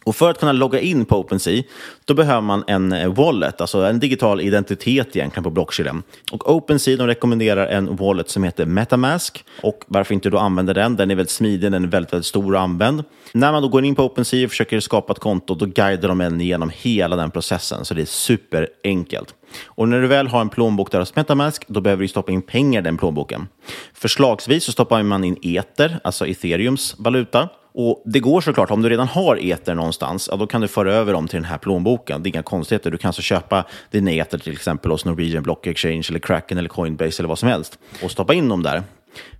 Och 0.10 0.16
för 0.16 0.30
att 0.30 0.40
kunna 0.40 0.52
logga 0.52 0.80
in 0.80 1.06
på 1.06 1.20
OpenSea, 1.20 1.64
då 2.06 2.14
behöver 2.14 2.42
man 2.42 2.64
en 2.68 2.94
eh, 2.94 3.14
wallet, 3.14 3.62
alltså 3.62 3.78
en 3.78 4.00
digital 4.00 4.42
identitet 4.42 5.16
egentligen 5.16 5.44
på 5.44 5.50
blockkedjan. 5.50 6.04
Och 6.32 6.56
OpenSea 6.56 6.98
de 6.98 7.08
rekommenderar 7.08 7.68
en 7.68 7.96
wallet 7.96 8.30
som 8.30 8.44
heter 8.44 8.66
Metamask. 8.66 9.46
Och 9.62 9.84
varför 9.88 10.14
inte 10.14 10.30
då 10.30 10.38
använda 10.38 10.74
den? 10.74 10.96
Den 10.96 11.12
är 11.12 11.16
väldigt 11.16 11.32
smidig, 11.32 11.72
den 11.72 11.84
är 11.84 11.88
väldigt, 11.88 12.14
väldigt 12.14 12.26
stor 12.26 12.54
och 12.54 12.62
använd. 12.62 13.04
När 13.34 13.52
man 13.52 13.62
då 13.62 13.68
går 13.68 13.86
in 13.86 13.96
på 13.96 14.04
OpenSea 14.04 14.46
och 14.46 14.52
försöker 14.52 14.80
skapa 14.80 15.14
ett 15.14 15.20
konto, 15.20 15.56
då 15.56 15.66
guidar 15.66 16.10
de 16.10 16.22
en 16.22 16.40
genom 16.40 16.72
hela 16.74 17.16
den 17.16 17.32
processen. 17.32 17.86
Så 17.86 17.94
det 17.94 18.02
är 18.02 18.06
superenkelt. 18.06 19.36
Och 19.66 19.88
när 19.88 20.02
du 20.02 20.08
väl 20.08 20.28
har 20.28 20.42
en 20.42 20.50
plånbok 20.50 20.92
där 20.92 21.00
hos 21.00 21.16
Metamask, 21.16 21.66
då 21.68 21.82
behöver 21.82 22.02
du 22.02 22.08
stoppa 22.08 22.32
in 22.32 22.42
pengar 22.42 22.82
i 22.82 22.84
den 22.84 22.98
plånboken. 22.98 23.48
Förslagsvis 23.94 24.64
så 24.64 24.72
stoppar 24.72 25.04
man 25.04 25.24
in 25.24 25.38
ether, 25.42 26.00
alltså 26.04 26.28
ethereums 26.28 26.96
valuta. 26.98 27.50
Och 27.74 28.04
Det 28.06 28.20
går 28.20 28.42
såklart, 28.42 28.72
om 28.72 28.82
du 28.82 28.90
redan 28.90 29.08
har 29.08 29.46
eter 29.46 29.76
någonstans, 29.76 30.28
ja, 30.32 30.38
då 30.38 30.48
kan 30.48 30.62
du 30.62 30.68
föra 30.68 30.94
över 30.94 31.14
dem 31.14 31.28
till 31.28 31.38
den 31.38 31.46
här 31.46 31.58
plånboken. 31.58 32.24
Det 32.24 32.30
är 32.30 32.32
inga 32.32 32.44
konstigheter. 32.44 32.92
Du 32.92 32.98
kan 32.98 33.10
alltså 33.10 33.22
köpa 33.22 33.66
dina 33.92 34.12
eter 34.12 34.38
till 34.38 34.54
exempel 34.54 34.92
hos 34.92 35.06
Norwegian 35.06 35.44
Block 35.44 35.68
Exchange, 35.68 36.06
eller 36.10 36.20
Kraken 36.20 36.58
eller 36.58 36.70
Coinbase 36.70 37.22
eller 37.22 37.30
vad 37.30 37.40
som 37.40 37.50
helst 37.50 37.80
och 38.04 38.12
stoppa 38.12 38.34
in 38.34 38.50
dem 38.50 38.64
där. 38.64 38.84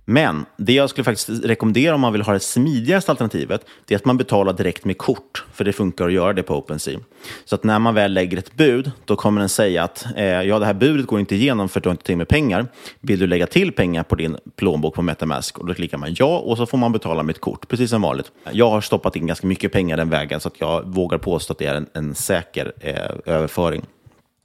Men 0.04 0.46
det 0.56 0.72
jag 0.72 0.90
skulle 0.90 1.04
faktiskt 1.04 1.44
rekommendera 1.44 1.94
om 1.94 2.00
man 2.00 2.12
vill 2.12 2.22
ha 2.22 2.32
det 2.32 2.40
smidigaste 2.40 3.12
alternativet, 3.12 3.66
det 3.84 3.94
är 3.94 3.98
att 3.98 4.04
man 4.04 4.16
betalar 4.16 4.52
direkt 4.52 4.84
med 4.84 4.98
kort, 4.98 5.44
för 5.52 5.64
det 5.64 5.72
funkar 5.72 6.06
att 6.06 6.12
göra 6.12 6.32
det 6.32 6.42
på 6.42 6.56
OpenSea. 6.56 6.98
Så 7.44 7.54
att 7.54 7.64
när 7.64 7.78
man 7.78 7.94
väl 7.94 8.12
lägger 8.12 8.38
ett 8.38 8.54
bud, 8.54 8.90
då 9.04 9.16
kommer 9.16 9.40
den 9.40 9.48
säga 9.48 9.84
att 9.84 10.06
eh, 10.16 10.24
ja, 10.24 10.58
det 10.58 10.66
här 10.66 10.74
budet 10.74 11.06
går 11.06 11.20
inte 11.20 11.34
igenom 11.34 11.68
för 11.68 11.80
att 11.80 11.84
du 11.84 11.88
har 11.88 11.94
inte 11.94 12.04
tillräckligt 12.04 12.18
med 12.18 12.28
pengar. 12.28 12.66
Vill 13.00 13.18
du 13.18 13.26
lägga 13.26 13.46
till 13.46 13.72
pengar 13.72 14.02
på 14.02 14.14
din 14.14 14.36
plånbok 14.56 14.94
på 14.94 15.02
Metamask? 15.02 15.58
Och 15.58 15.66
då 15.66 15.74
klickar 15.74 15.98
man 15.98 16.14
ja 16.18 16.38
och 16.38 16.56
så 16.56 16.66
får 16.66 16.78
man 16.78 16.92
betala 16.92 17.22
med 17.22 17.34
ett 17.34 17.40
kort, 17.40 17.68
precis 17.68 17.90
som 17.90 18.02
vanligt. 18.02 18.32
Jag 18.52 18.70
har 18.70 18.80
stoppat 18.80 19.16
in 19.16 19.26
ganska 19.26 19.46
mycket 19.46 19.72
pengar 19.72 19.96
den 19.96 20.10
vägen, 20.10 20.40
så 20.40 20.48
att 20.48 20.60
jag 20.60 20.82
vågar 20.94 21.18
påstå 21.18 21.52
att 21.52 21.58
det 21.58 21.66
är 21.66 21.74
en, 21.74 21.86
en 21.94 22.14
säker 22.14 22.72
eh, 22.80 23.34
överföring. 23.34 23.82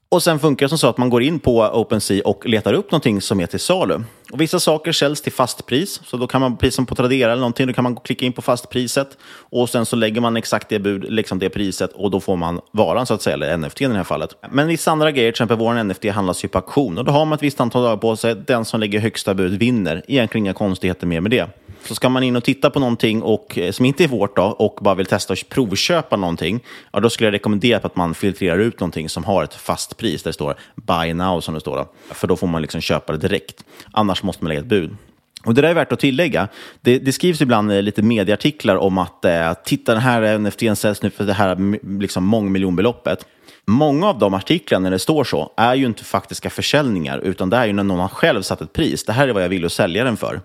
Och 0.10 0.24
sen 0.24 0.40
funkar 0.40 0.66
det 0.66 0.70
som 0.70 0.78
så 0.78 0.88
att 0.88 0.98
man 0.98 1.10
går 1.10 1.24
in 1.24 1.40
på 1.40 1.62
OpenSea 1.62 2.22
och 2.26 2.46
letar 2.46 2.74
upp 2.74 2.92
någonting 2.92 3.22
som 3.22 3.40
är 3.40 3.46
till 3.46 3.60
salu. 3.60 4.00
Och 4.32 4.42
vissa 4.42 4.60
saker 4.60 4.92
säljs 4.92 5.22
till 5.22 5.32
fastpris, 5.32 6.02
så 6.06 6.18
då 6.18 6.28
kan 6.28 6.42
man, 6.42 6.58
precis 6.58 6.76
som 6.76 6.86
på 6.86 6.96
Tradera 6.96 7.32
eller 7.32 7.40
någonting, 7.40 7.68
då 7.68 7.74
kan 7.74 7.84
man 7.84 7.96
klicka 7.96 8.26
in 8.26 8.34
på 8.34 8.42
fastpriset 8.42 9.18
och 9.50 9.70
sen 9.70 9.86
så 9.86 9.96
lägger 9.96 10.22
man 10.22 10.38
exakt 10.38 10.70
det 10.70 10.80
bud, 10.80 11.06
liksom 11.10 11.40
det 11.40 11.50
priset 11.50 11.94
och 11.94 12.12
då 12.12 12.20
får 12.20 12.36
man 12.36 12.62
varan 12.72 13.06
så 13.06 13.14
att 13.14 13.22
säga, 13.22 13.34
eller 13.34 13.58
NFT 13.58 13.82
i 13.82 13.86
det 13.86 13.94
här 13.94 14.04
fallet. 14.04 14.30
Men 14.52 14.68
vissa 14.68 14.92
andra 14.92 15.12
grejer, 15.12 15.32
till 15.32 15.36
exempel 15.36 15.58
vår 15.58 15.84
NFT 15.84 16.06
handlas 16.06 16.44
ju 16.44 16.48
på 16.48 16.58
auktion 16.58 16.98
och 16.98 17.06
då 17.06 17.12
har 17.12 17.26
man 17.26 17.36
ett 17.36 17.44
visst 17.44 17.60
antal 17.60 17.84
dagar 17.84 17.98
på 17.98 18.16
sig. 18.16 18.36
Den 18.36 18.66
som 18.66 18.80
lägger 18.80 19.00
högsta 19.00 19.34
bud 19.34 19.60
vinner. 19.60 20.04
Egentligen 20.08 20.46
inga 20.46 20.54
konstigheter 20.54 21.08
mer 21.08 21.22
med 21.22 21.32
det. 21.32 21.48
Så 21.88 21.96
ska 21.96 22.10
man 22.10 22.24
in 22.24 22.36
och 22.36 22.44
titta 22.44 22.70
på 22.70 22.80
någonting 22.80 23.22
och, 23.22 23.58
eh, 23.58 23.72
som 23.72 23.86
inte 23.86 24.04
är 24.04 24.08
vårt 24.08 24.36
då, 24.36 24.44
och 24.44 24.78
bara 24.82 24.96
vill 24.96 25.06
testa 25.06 25.34
och 25.34 25.40
provköpa 25.50 26.16
någonting, 26.16 26.60
ja, 26.92 27.00
då 27.00 27.10
skulle 27.10 27.28
jag 27.28 27.34
rekommendera 27.34 27.80
att 27.84 27.96
man 27.96 28.14
filtrerar 28.14 28.58
ut 28.58 28.80
någonting 28.80 29.10
som 29.10 29.24
har 29.24 29.44
ett 29.44 29.54
fast 29.54 29.98
pris, 29.98 30.24
där 30.24 30.30
det 30.30 30.34
står 30.34 30.56
buy 30.76 31.14
now, 31.14 31.42
som 31.42 31.54
det 31.54 31.60
står. 31.60 31.78
Då. 31.78 31.88
För 32.14 32.28
då 32.28 32.36
får 32.36 32.48
man 32.48 32.62
liksom 32.62 32.82
köpa 32.82 33.14
det 33.14 33.20
direkt. 33.20 33.66
Annars 33.92 34.24
måste 34.24 34.44
man 34.44 34.50
lägga 34.50 34.62
ett 34.62 34.68
bud. 34.68 34.98
Och 35.46 35.54
Det 35.54 35.62
där 35.62 35.70
är 35.70 35.74
värt 35.74 35.92
att 35.92 36.00
tillägga. 36.00 36.48
Det, 36.82 37.00
det 37.00 37.14
skrivs 37.14 37.42
ibland 37.42 37.72
eh, 37.72 37.82
lite 37.82 38.02
medieartiklar 38.02 38.76
om 38.76 38.98
att 38.98 39.26
eh, 39.26 39.54
titta, 39.66 39.94
den 39.94 40.02
här 40.02 40.38
NFT 40.38 40.80
säljs 40.80 41.02
nu 41.02 41.10
för 41.10 41.24
det 41.24 41.34
här 41.34 41.58
liksom 42.00 42.26
mångmiljonbeloppet. 42.26 43.26
Många 43.68 44.08
av 44.08 44.20
de 44.20 44.34
artiklarna, 44.34 44.84
när 44.84 44.92
det 44.92 45.00
står 45.00 45.24
så, 45.24 45.54
är 45.58 45.76
ju 45.76 45.86
inte 45.86 46.04
faktiska 46.04 46.50
försäljningar, 46.50 47.20
utan 47.20 47.50
det 47.50 47.58
är 47.58 47.66
ju 47.66 47.74
när 47.74 47.84
någon 47.84 48.00
har 48.00 48.08
själv 48.08 48.42
satt 48.42 48.62
ett 48.62 48.74
pris. 48.74 49.04
Det 49.04 49.14
här 49.14 49.28
är 49.28 49.34
vad 49.34 49.44
jag 49.44 49.50
vill 49.50 49.70
sälja 49.70 50.04
den 50.04 50.18
för. 50.18 50.42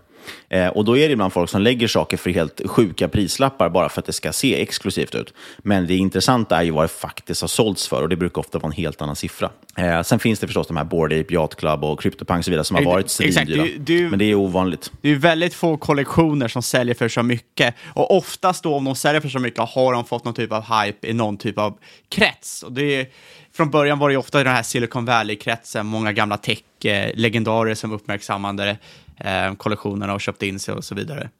Eh, 0.48 0.68
och 0.68 0.84
då 0.84 0.96
är 0.96 1.08
det 1.08 1.12
ibland 1.12 1.32
folk 1.32 1.50
som 1.50 1.62
lägger 1.62 1.88
saker 1.88 2.16
för 2.16 2.30
helt 2.30 2.60
sjuka 2.66 3.08
prislappar 3.08 3.68
bara 3.68 3.88
för 3.88 4.00
att 4.00 4.06
det 4.06 4.12
ska 4.12 4.32
se 4.32 4.62
exklusivt 4.62 5.14
ut. 5.14 5.34
Men 5.58 5.86
det 5.86 5.96
intressanta 5.96 6.56
är 6.56 6.62
ju 6.62 6.70
vad 6.70 6.84
det 6.84 6.88
faktiskt 6.88 7.40
har 7.40 7.48
sålts 7.48 7.88
för 7.88 8.02
och 8.02 8.08
det 8.08 8.16
brukar 8.16 8.40
ofta 8.40 8.58
vara 8.58 8.66
en 8.66 8.72
helt 8.72 9.02
annan 9.02 9.16
siffra. 9.16 9.50
Eh, 9.76 10.02
sen 10.02 10.18
finns 10.18 10.38
det 10.38 10.46
förstås 10.46 10.66
de 10.66 10.76
här 10.76 10.84
Bored 10.84 11.20
Ape 11.20 11.34
Yacht 11.34 11.56
Club 11.56 11.84
och 11.84 12.00
CryptoPunk 12.00 12.38
och 12.38 12.44
så 12.44 12.50
vidare 12.50 12.64
som 12.64 12.76
har 12.76 12.84
varit 12.84 13.10
svindyra. 13.10 14.10
Men 14.10 14.18
det 14.18 14.24
är 14.24 14.34
ovanligt. 14.34 14.92
Det 15.00 15.08
är 15.08 15.16
väldigt 15.16 15.54
få 15.54 15.76
kollektioner 15.76 16.48
som 16.48 16.62
säljer 16.62 16.94
för 16.94 17.08
så 17.08 17.22
mycket. 17.22 17.74
Och 17.94 18.16
oftast 18.16 18.62
då 18.62 18.74
om 18.74 18.84
de 18.84 18.94
säljer 18.94 19.20
för 19.20 19.28
så 19.28 19.38
mycket 19.38 19.68
har 19.68 19.92
de 19.92 20.04
fått 20.04 20.24
någon 20.24 20.34
typ 20.34 20.52
av 20.52 20.62
hype 20.62 21.08
i 21.08 21.12
någon 21.12 21.36
typ 21.36 21.58
av 21.58 21.78
krets. 22.08 22.62
Och 22.62 22.72
det 22.72 22.96
är, 22.96 23.06
från 23.52 23.70
början 23.70 23.98
var 23.98 24.10
det 24.10 24.16
ofta 24.16 24.40
i 24.40 24.44
den 24.44 24.52
här 24.52 24.62
Silicon 24.62 25.04
Valley-kretsen, 25.04 25.86
många 25.86 26.12
gamla 26.12 26.36
tech-legendarer 26.36 27.74
som 27.74 27.92
uppmärksammade 27.92 28.76
eh, 29.20 29.54
kollektionerna 29.54 30.14
och 30.14 30.20
köpte 30.20 30.46
in 30.46 30.58
sig 30.58 30.74
och 30.74 30.84
så 30.84 30.94
vidare. 30.94 31.30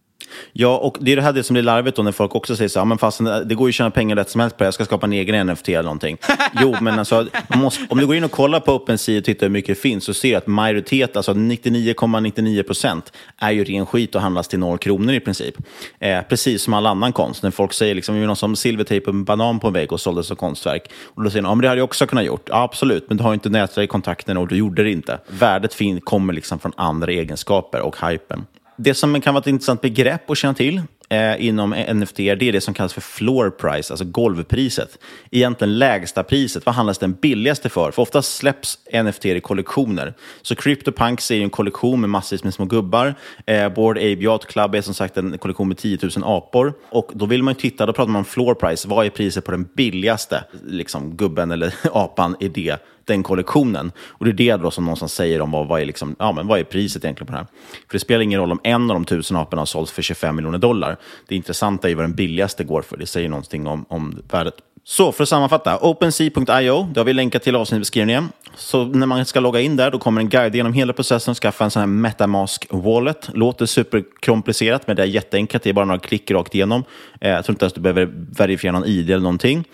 Ja, 0.53 0.77
och 0.77 0.97
det 1.01 1.13
är 1.13 1.17
det 1.17 1.23
här 1.23 1.33
det 1.33 1.43
som 1.43 1.55
blir 1.55 1.63
larvigt 1.63 1.97
då 1.97 2.03
när 2.03 2.13
folk 2.13 2.35
också 2.35 2.57
säger 2.57 2.69
så 2.69 2.79
här, 2.79 2.87
men 2.87 2.99
fast 2.99 3.21
det 3.45 3.55
går 3.55 3.69
ju 3.69 3.71
att 3.71 3.75
tjäna 3.75 3.91
pengar 3.91 4.17
rätt 4.17 4.31
som 4.31 4.41
helst 4.41 4.57
på 4.57 4.65
det, 4.65 4.67
jag 4.67 4.75
ska 4.75 4.85
skapa 4.85 5.07
en 5.07 5.13
egen 5.13 5.47
NFT 5.47 5.69
eller 5.69 5.83
någonting. 5.83 6.19
jo, 6.61 6.77
men 6.81 6.99
alltså, 6.99 7.27
måste, 7.55 7.87
om 7.89 7.99
du 7.99 8.07
går 8.07 8.17
in 8.17 8.25
och 8.25 8.31
kollar 8.31 8.61
på 8.61 8.73
OpenSea 8.73 9.19
och 9.19 9.25
tittar 9.25 9.47
hur 9.47 9.53
mycket 9.53 9.77
det 9.77 9.81
finns 9.81 10.05
så 10.05 10.15
ser 10.15 10.31
du 10.31 10.37
att 10.37 10.47
majoritet, 10.47 11.17
alltså 11.17 11.33
99,99 11.33 12.63
procent, 12.63 13.13
är 13.39 13.51
ju 13.51 13.65
ren 13.65 13.87
skit 13.87 14.15
och 14.15 14.21
handlas 14.21 14.49
till 14.49 14.59
noll 14.59 14.79
kronor 14.79 15.15
i 15.15 15.21
princip. 15.21 15.55
Eh, 15.99 16.23
precis 16.23 16.63
som 16.63 16.75
all 16.75 16.87
annan 16.87 17.13
konst. 17.13 17.43
När 17.43 17.51
folk 17.51 17.73
säger 17.73 17.95
liksom, 17.95 18.27
någon 18.27 18.37
som 18.37 18.57
silvertejp 18.57 19.11
en 19.11 19.25
banan 19.25 19.61
på 19.61 19.67
en 19.67 19.73
vägg 19.73 19.93
och 19.93 20.01
sålde 20.01 20.25
som 20.25 20.37
konstverk. 20.37 20.91
Och 21.05 21.25
då 21.25 21.31
säger 21.31 21.43
de, 21.43 21.49
ja 21.49 21.55
men 21.55 21.63
det 21.63 21.69
hade 21.69 21.79
jag 21.79 21.85
också 21.85 22.07
kunnat 22.07 22.25
gjort. 22.25 22.49
Ja, 22.49 22.63
absolut, 22.63 23.05
men 23.09 23.17
du 23.17 23.23
har 23.23 23.35
inte 23.35 23.49
nätet 23.49 23.79
i 23.79 23.87
kontakten 23.87 24.37
och 24.37 24.49
du 24.49 24.57
gjorde 24.57 24.83
det 24.83 24.91
inte. 24.91 25.19
Värdet 25.29 25.75
fin 25.75 26.01
kommer 26.01 26.33
liksom 26.33 26.59
från 26.59 26.73
andra 26.77 27.13
egenskaper 27.13 27.81
och 27.81 27.97
hypen. 28.09 28.47
Det 28.83 28.95
som 28.95 29.21
kan 29.21 29.35
vara 29.35 29.41
ett 29.41 29.47
intressant 29.47 29.81
begrepp 29.81 30.31
att 30.31 30.39
känna 30.39 30.55
till 30.55 30.83
eh, 31.09 31.47
inom 31.47 31.71
NFT 31.71 32.17
det 32.17 32.43
är 32.43 32.53
det 32.53 32.61
som 32.61 32.75
kallas 32.75 32.93
för 32.93 33.01
floor 33.01 33.51
price, 33.51 33.93
alltså 33.93 34.05
golvpriset. 34.05 34.99
Egentligen 35.31 35.79
lägsta 35.79 36.23
priset. 36.23 36.67
Vad 36.67 36.75
handlas 36.75 36.99
den 36.99 37.13
billigaste 37.13 37.69
för? 37.69 37.91
För 37.91 38.03
oftast 38.03 38.37
släpps 38.37 38.79
NFT 39.05 39.27
i 39.27 39.41
kollektioner. 39.41 40.15
Så 40.43 40.55
CryptoPunks 40.55 41.31
är 41.31 41.41
en 41.41 41.51
kollektion 41.51 42.01
med 42.01 42.11
massvis 42.11 42.45
med 42.45 42.55
små 42.55 42.65
gubbar. 42.65 43.15
Eh, 43.47 43.69
Board 43.69 43.97
Ape 43.97 44.07
Yacht 44.07 44.47
Club 44.47 44.75
är 44.75 44.81
som 44.81 44.95
sagt 44.95 45.17
en 45.17 45.39
kollektion 45.39 45.69
med 45.69 45.79
10 45.79 45.99
000 46.03 46.11
apor. 46.25 46.75
Och 46.91 47.11
då 47.15 47.27
vill 47.27 47.43
man 47.43 47.55
titta, 47.55 47.87
då 47.87 47.93
pratar 47.93 48.13
man 48.13 48.19
om 48.19 48.25
floor 48.25 48.55
price. 48.55 48.89
Vad 48.89 49.07
är 49.07 49.11
priset 49.11 49.45
på 49.45 49.51
den 49.51 49.69
billigaste 49.77 50.45
liksom, 50.67 51.17
gubben 51.17 51.51
eller 51.51 51.75
apan 51.93 52.37
i 52.41 52.49
det 52.49 52.77
den 53.05 53.23
kollektionen. 53.23 53.93
Och 53.99 54.25
det 54.25 54.31
är 54.31 54.57
det 54.57 54.63
då 54.63 54.71
som 54.71 54.85
någonstans 54.85 55.13
säger 55.13 55.41
om 55.41 55.51
vad, 55.51 55.69
vad, 55.69 55.81
är, 55.81 55.85
liksom, 55.85 56.17
ja, 56.19 56.33
men 56.33 56.47
vad 56.47 56.61
är 56.61 56.65
priset 56.65 57.05
egentligen 57.05 57.27
på 57.27 57.33
det 57.33 57.39
här. 57.39 57.47
För 57.71 57.93
det 57.93 57.99
spelar 57.99 58.21
ingen 58.21 58.41
roll 58.41 58.53
om 58.53 58.61
en 58.63 58.91
av 58.91 58.95
de 58.95 59.05
tusen 59.05 59.37
aporna 59.37 59.61
har 59.61 59.67
sålts 59.67 59.93
för 59.93 60.03
25 60.03 60.37
miljoner 60.37 60.59
dollar. 60.59 60.97
Det 61.29 61.37
intressanta 61.37 61.91
är 61.91 61.95
vad 61.95 62.05
den 62.05 62.15
billigaste 62.15 62.65
går 62.65 62.83
för. 62.83 62.97
Det 62.97 63.07
säger 63.07 63.29
någonting 63.29 63.67
om, 63.67 63.85
om 63.89 64.23
värdet. 64.31 64.55
Så 64.91 65.13
för 65.13 65.23
att 65.23 65.29
sammanfatta, 65.29 65.79
OpenSea.io, 65.81 66.89
det 66.93 67.01
har 67.01 67.05
vi 67.05 67.13
länkat 67.13 67.43
till 67.43 67.57
avsnittbeskrivningen. 67.57 68.29
Så 68.57 68.85
när 68.85 69.07
man 69.07 69.25
ska 69.25 69.41
logga 69.41 69.61
in 69.61 69.77
där, 69.77 69.91
då 69.91 69.99
kommer 69.99 70.21
en 70.21 70.29
guide 70.29 70.55
genom 70.55 70.73
hela 70.73 70.93
processen 70.93 71.31
och 71.33 71.37
skaffa 71.37 71.65
en 71.65 71.71
sån 71.71 71.81
här 71.81 71.87
Metamask 71.87 72.67
Wallet. 72.71 73.31
Låter 73.33 73.67
superkomplicerat, 73.67 74.87
men 74.87 74.97
det 74.97 75.03
är 75.03 75.07
jätteenkelt. 75.07 75.63
Det 75.63 75.71
är 75.71 75.75
bara 75.75 75.85
några 75.85 75.99
klick 75.99 76.31
rakt 76.31 76.55
igenom. 76.55 76.85
Eh, 77.21 77.31
jag 77.31 77.45
tror 77.45 77.55
inte 77.55 77.65
ens 77.65 77.73
du 77.73 77.81
behöver 77.81 78.11
verifiera 78.15 78.73
någon 78.73 78.85
ID 78.85 79.11
eller 79.11 79.23
någonting. 79.23 79.65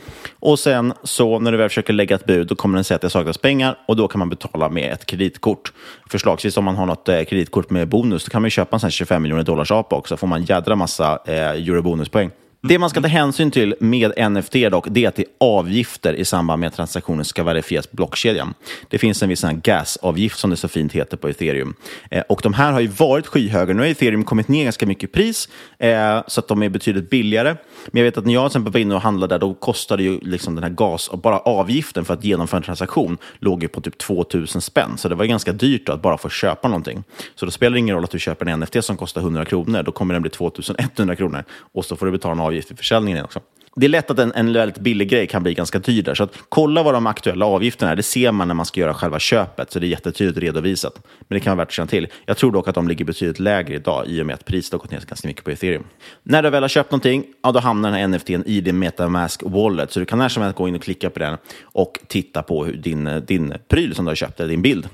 Och 0.41 0.59
sen 0.59 0.93
så 1.03 1.39
när 1.39 1.53
du 1.53 1.59
väl 1.59 1.69
försöker 1.69 1.93
lägga 1.93 2.17
ett 2.17 2.27
bud, 2.27 2.47
då 2.47 2.55
kommer 2.55 2.77
den 2.77 2.85
säga 2.85 2.97
att 2.97 3.03
det 3.03 3.11
saknas 3.11 3.39
pengar 3.39 3.79
och 3.89 3.97
då 3.97 4.09
kan 4.09 4.19
man 4.19 4.29
betala 4.29 4.69
med 4.69 4.93
ett 4.93 5.07
kreditkort. 5.07 5.73
Förslagsvis 6.11 6.57
om 6.57 6.65
man 6.65 6.77
har 6.77 6.87
något 6.87 7.09
eh, 7.09 7.23
kreditkort 7.23 7.71
med 7.71 7.89
bonus, 7.89 8.25
då 8.25 8.31
kan 8.31 8.43
man 8.43 8.51
köpa 8.51 8.77
en 8.77 8.81
sån 8.81 8.87
här 8.87 8.93
25 8.93 9.23
miljoner 9.23 9.43
dollars 9.43 9.71
apa 9.71 9.97
också. 9.97 10.17
får 10.17 10.27
man 10.27 10.41
en 10.41 10.47
jädra 10.47 10.77
massa 10.77 11.19
eh, 11.27 11.51
eurobonuspoäng. 11.51 12.31
Det 12.69 12.79
man 12.79 12.91
ska 12.91 13.01
ta 13.01 13.09
hänsyn 13.09 13.51
till 13.51 13.75
med 13.81 14.33
NFT 14.33 14.55
dock, 14.71 14.87
det 14.91 15.05
är 15.05 15.09
att 15.09 15.15
det 15.15 15.23
är 15.23 15.29
avgifter 15.41 16.15
i 16.15 16.25
samband 16.25 16.61
med 16.61 16.67
att 16.67 16.75
transaktionen 16.75 17.25
ska 17.25 17.45
verifieras 17.45 17.87
på 17.87 17.97
blockkedjan. 17.97 18.55
Det 18.89 18.99
finns 18.99 19.23
en 19.23 19.29
viss 19.29 19.45
gasavgift 19.63 20.39
som 20.39 20.51
det 20.51 20.57
så 20.57 20.69
fint 20.69 20.93
heter 20.93 21.17
på 21.17 21.29
ethereum. 21.29 21.75
Eh, 22.11 22.23
och 22.29 22.41
de 22.43 22.55
här 22.55 22.73
har 22.73 22.81
ju 22.81 22.87
varit 22.87 23.27
skyhöga. 23.27 23.75
Nu 23.75 23.83
har 23.83 23.87
ethereum 23.87 24.25
kommit 24.25 24.49
ner 24.49 24.65
ganska 24.65 24.87
mycket 24.87 25.05
i 25.05 25.13
pris, 25.13 25.49
eh, 25.79 26.23
så 26.27 26.41
att 26.41 26.49
de 26.49 26.63
är 26.63 26.69
betydligt 26.69 27.11
billigare. 27.11 27.57
Men 27.87 28.01
jag 28.01 28.05
vet 28.05 28.19
att 28.19 28.27
när 28.27 28.35
jag 28.35 28.43
till 28.43 28.47
exempel 28.47 28.73
var 28.73 28.81
inne 28.81 28.95
och 28.95 29.01
handlade 29.01 29.35
där, 29.35 29.39
då 29.39 29.55
kostade 29.55 30.03
ju 30.03 30.21
liksom 30.23 30.55
den 30.55 30.65
här 30.65 30.71
gas, 30.71 31.11
bara 31.23 31.39
avgiften 31.39 32.05
för 32.05 32.15
att 32.15 32.25
genomföra 32.25 32.59
en 32.59 32.65
transaktion 32.65 33.19
låg 33.39 33.63
ju 33.63 33.69
på 33.69 33.81
typ 33.81 33.99
2000 33.99 34.61
spänn. 34.61 34.99
Så 34.99 35.09
det 35.09 35.15
var 35.15 35.25
ganska 35.25 35.53
dyrt 35.53 35.89
att 35.89 36.03
bara 36.03 36.19
få 36.19 36.29
köpa 36.29 36.69
någonting. 36.69 37.05
Så 37.35 37.45
då 37.45 37.51
spelar 37.51 37.73
det 37.73 37.79
ingen 37.79 37.95
roll 37.95 38.05
att 38.05 38.11
du 38.11 38.19
köper 38.19 38.47
en 38.47 38.61
NFT 38.61 38.85
som 38.85 38.97
kostar 38.97 39.21
100 39.21 39.45
kronor. 39.45 39.83
Då 39.83 39.93
kommer 39.93 40.15
den 40.15 40.23
bli 40.23 40.31
2100 40.31 41.17
kronor 41.17 41.45
och 41.73 41.85
så 41.85 41.97
får 41.97 42.07
du 42.07 42.13
betala 42.13 42.33
en 42.33 42.41
avgift 42.41 42.56
vid 42.57 42.79
försäljningen 42.79 43.25
också. 43.25 43.41
Det 43.79 43.87
är 43.87 43.91
lätt 43.91 44.11
att 44.11 44.19
en, 44.19 44.33
en 44.35 44.53
väldigt 44.53 44.79
billig 44.79 45.09
grej 45.09 45.27
kan 45.27 45.43
bli 45.43 45.55
ganska 45.55 45.79
dyr 45.79 46.03
där. 46.03 46.15
Så 46.15 46.25
att 46.25 46.39
kolla 46.49 46.83
vad 46.83 46.95
de 46.95 47.07
aktuella 47.07 47.47
avgifterna 47.47 47.93
är. 47.93 47.97
Det 47.97 48.03
ser 48.03 48.33
man 48.33 48.49
när 48.49 48.55
man 48.55 48.67
ska 48.67 48.81
göra 48.81 48.95
själva 48.95 49.19
köpet, 49.19 49.73
så 49.73 49.79
det 49.79 49.87
är 49.87 49.89
jättetydligt 49.89 50.39
redovisat. 50.39 51.01
Men 51.29 51.37
det 51.37 51.41
kan 51.41 51.57
vara 51.57 51.65
värt 51.65 51.69
att 51.69 51.73
känna 51.73 51.87
till. 51.87 52.09
Jag 52.27 52.37
tror 52.37 52.53
dock 52.53 52.69
att 52.69 52.75
de 52.75 52.89
ligger 52.89 53.05
betydligt 53.05 53.41
lägre 53.41 53.75
idag 53.75 54.07
i 54.07 54.23
och 54.23 54.27
med 54.27 54.35
att 54.35 54.45
priset 54.45 54.73
har 54.73 54.79
gått 54.79 54.91
ner 54.91 55.01
ganska 55.09 55.29
mycket 55.29 55.45
på 55.45 55.51
ethereum. 55.51 55.85
När 56.23 56.43
du 56.43 56.51
väl 56.51 56.63
har 56.63 56.69
köpt 56.69 56.91
någonting, 56.91 57.25
ja, 57.43 57.53
då 57.53 57.61
hamnar 57.61 57.91
den 57.91 58.01
här 58.01 58.09
NFTn 58.09 58.43
i 58.47 58.61
din 58.61 58.79
Metamask 58.79 59.43
Wallet. 59.45 59.93
Så 59.93 60.01
du 60.01 60.07
kan 60.07 60.19
när 60.19 60.29
som 60.29 60.43
helst 60.43 60.59
gå 60.59 60.69
in 60.69 60.75
och 60.75 60.83
klicka 60.83 61.11
på 61.11 61.19
den 61.19 61.37
och 61.63 61.99
titta 62.07 62.43
på 62.43 62.65
hur 62.65 62.73
din, 62.73 63.23
din 63.27 63.55
pryl 63.69 63.95
som 63.95 64.05
du 64.05 64.11
har 64.11 64.17
köpt, 64.17 64.41
eller 64.41 64.51
din 64.51 64.63
bild. 64.63 64.89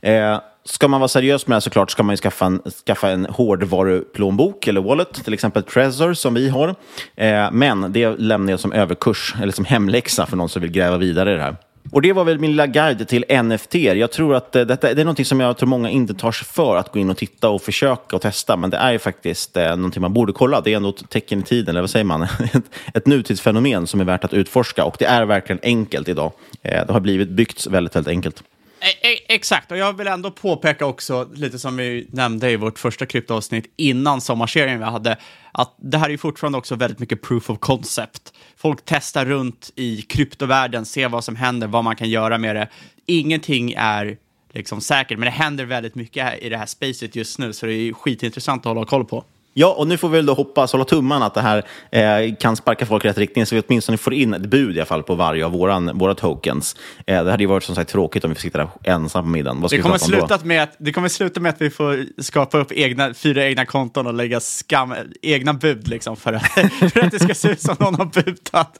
Eh, 0.00 0.40
ska 0.64 0.88
man 0.88 1.00
vara 1.00 1.08
seriös 1.08 1.46
med 1.46 1.52
det 1.52 1.56
här 1.56 1.60
såklart 1.60 1.90
ska 1.90 2.02
man 2.02 2.16
skaffa 2.16 2.46
en, 2.46 2.62
skaffa 2.86 3.10
en 3.10 3.26
hårdvaruplånbok 3.26 4.66
eller 4.66 4.80
wallet, 4.80 5.24
till 5.24 5.34
exempel 5.34 5.62
Trezor 5.62 6.14
som 6.14 6.34
vi 6.34 6.48
har. 6.48 6.74
Eh, 7.16 7.48
men 7.52 7.92
det 7.92 8.18
lämnar 8.18 8.52
jag 8.52 8.60
som 8.60 8.72
överkurs, 8.72 9.34
eller 9.42 9.52
som 9.52 9.64
hemläxa 9.64 10.26
för 10.26 10.36
någon 10.36 10.48
som 10.48 10.62
vill 10.62 10.70
gräva 10.70 10.96
vidare 10.96 11.32
i 11.32 11.36
det 11.36 11.42
här. 11.42 11.56
Och 11.92 12.02
det 12.02 12.12
var 12.12 12.24
väl 12.24 12.38
min 12.38 12.50
lilla 12.50 12.66
guide 12.66 13.08
till 13.08 13.24
NFT. 13.42 13.74
Jag 13.74 14.10
tror 14.10 14.34
att 14.34 14.56
eh, 14.56 14.62
detta 14.62 14.94
det 14.94 15.00
är 15.00 15.04
någonting 15.04 15.24
som 15.24 15.40
jag 15.40 15.56
tror 15.56 15.68
många 15.68 15.90
inte 15.90 16.14
tar 16.14 16.32
sig 16.32 16.46
för 16.46 16.76
att 16.76 16.92
gå 16.92 16.98
in 16.98 17.10
och 17.10 17.16
titta 17.16 17.48
och 17.48 17.62
försöka 17.62 18.16
och 18.16 18.22
testa. 18.22 18.56
Men 18.56 18.70
det 18.70 18.76
är 18.76 18.98
faktiskt 18.98 19.56
eh, 19.56 19.76
någonting 19.76 20.02
man 20.02 20.12
borde 20.12 20.32
kolla. 20.32 20.60
Det 20.60 20.72
är 20.72 20.76
ändå 20.76 20.88
ett 20.88 21.10
tecken 21.10 21.38
i 21.38 21.42
tiden, 21.42 21.68
eller 21.68 21.80
vad 21.80 21.90
säger 21.90 22.04
man? 22.04 22.22
ett, 22.52 22.64
ett 22.94 23.06
nutidsfenomen 23.06 23.86
som 23.86 24.00
är 24.00 24.04
värt 24.04 24.24
att 24.24 24.34
utforska. 24.34 24.84
Och 24.84 24.96
det 24.98 25.04
är 25.04 25.24
verkligen 25.24 25.60
enkelt 25.62 26.08
idag. 26.08 26.32
Eh, 26.62 26.86
det 26.86 26.92
har 26.92 27.00
blivit 27.00 27.28
byggts 27.28 27.66
väldigt, 27.66 27.96
väldigt 27.96 28.10
enkelt. 28.10 28.42
Eh, 28.80 29.10
eh, 29.10 29.18
exakt, 29.28 29.70
och 29.70 29.78
jag 29.78 29.96
vill 29.96 30.06
ändå 30.06 30.30
påpeka 30.30 30.86
också, 30.86 31.28
lite 31.34 31.58
som 31.58 31.76
vi 31.76 32.06
nämnde 32.12 32.50
i 32.50 32.56
vårt 32.56 32.78
första 32.78 33.06
kryptoavsnitt 33.06 33.72
innan 33.76 34.20
sommarserien 34.20 34.78
vi 34.78 34.84
hade, 34.84 35.16
att 35.52 35.74
det 35.78 35.98
här 35.98 36.10
är 36.10 36.16
fortfarande 36.16 36.58
också 36.58 36.74
väldigt 36.74 36.98
mycket 36.98 37.22
proof 37.22 37.50
of 37.50 37.58
concept. 37.58 38.32
Folk 38.56 38.78
testar 38.84 39.24
runt 39.24 39.72
i 39.74 40.02
kryptovärlden, 40.02 40.86
ser 40.86 41.08
vad 41.08 41.24
som 41.24 41.36
händer, 41.36 41.66
vad 41.66 41.84
man 41.84 41.96
kan 41.96 42.10
göra 42.10 42.38
med 42.38 42.56
det. 42.56 42.68
Ingenting 43.06 43.74
är 43.76 44.16
liksom 44.52 44.80
säkert, 44.80 45.18
men 45.18 45.26
det 45.26 45.30
händer 45.30 45.64
väldigt 45.64 45.94
mycket 45.94 46.42
i 46.42 46.48
det 46.48 46.56
här 46.56 46.66
spacet 46.66 47.16
just 47.16 47.38
nu, 47.38 47.52
så 47.52 47.66
det 47.66 47.72
är 47.72 47.92
skitintressant 47.92 48.66
att 48.66 48.74
hålla 48.74 48.86
koll 48.86 49.04
på. 49.04 49.24
Ja, 49.54 49.74
och 49.78 49.86
nu 49.86 49.96
får 49.96 50.08
vi 50.08 50.16
väl 50.16 50.26
då 50.26 50.34
hoppas, 50.34 50.72
hålla 50.72 50.84
tummarna 50.84 51.26
att 51.26 51.34
det 51.34 51.40
här 51.40 51.64
eh, 51.90 52.34
kan 52.34 52.56
sparka 52.56 52.86
folk 52.86 53.04
i 53.04 53.08
rätt 53.08 53.18
riktning 53.18 53.46
så 53.46 53.54
vi 53.54 53.62
åtminstone 53.68 53.98
får 53.98 54.14
in 54.14 54.34
ett 54.34 54.46
bud 54.46 54.76
i 54.76 54.80
alla 54.80 54.86
fall 54.86 55.02
på 55.02 55.14
varje 55.14 55.44
av 55.46 55.52
våran, 55.52 55.98
våra 55.98 56.14
tokens. 56.14 56.76
Eh, 57.06 57.24
det 57.24 57.30
hade 57.30 57.42
ju 57.42 57.46
varit 57.46 57.62
som 57.62 57.74
sagt 57.74 57.90
tråkigt 57.90 58.24
om 58.24 58.30
vi 58.30 58.34
fick 58.34 58.42
sitta 58.42 58.58
där 58.58 58.68
ensam 58.84 59.24
på 59.24 59.30
middagen. 59.30 59.60
Vad 59.60 59.70
det, 59.70 59.78
kommer 59.78 59.98
sluta 59.98 60.38
med 60.42 60.62
att, 60.62 60.76
det 60.78 60.92
kommer 60.92 61.08
sluta 61.08 61.40
med 61.40 61.50
att 61.50 61.60
vi 61.60 61.70
får 61.70 62.22
skapa 62.22 62.58
upp 62.58 62.72
egna, 62.72 63.14
fyra 63.14 63.44
egna 63.44 63.66
konton 63.66 64.06
och 64.06 64.14
lägga 64.14 64.40
skam, 64.40 64.94
egna 65.22 65.54
bud 65.54 65.88
liksom 65.88 66.16
för 66.16 66.32
att, 66.32 66.46
för 66.92 67.00
att 67.00 67.10
det 67.10 67.18
ska 67.18 67.34
se 67.34 67.48
ut 67.48 67.60
som 67.60 67.76
någon 67.78 67.94
har 67.94 68.04
budat. 68.04 68.76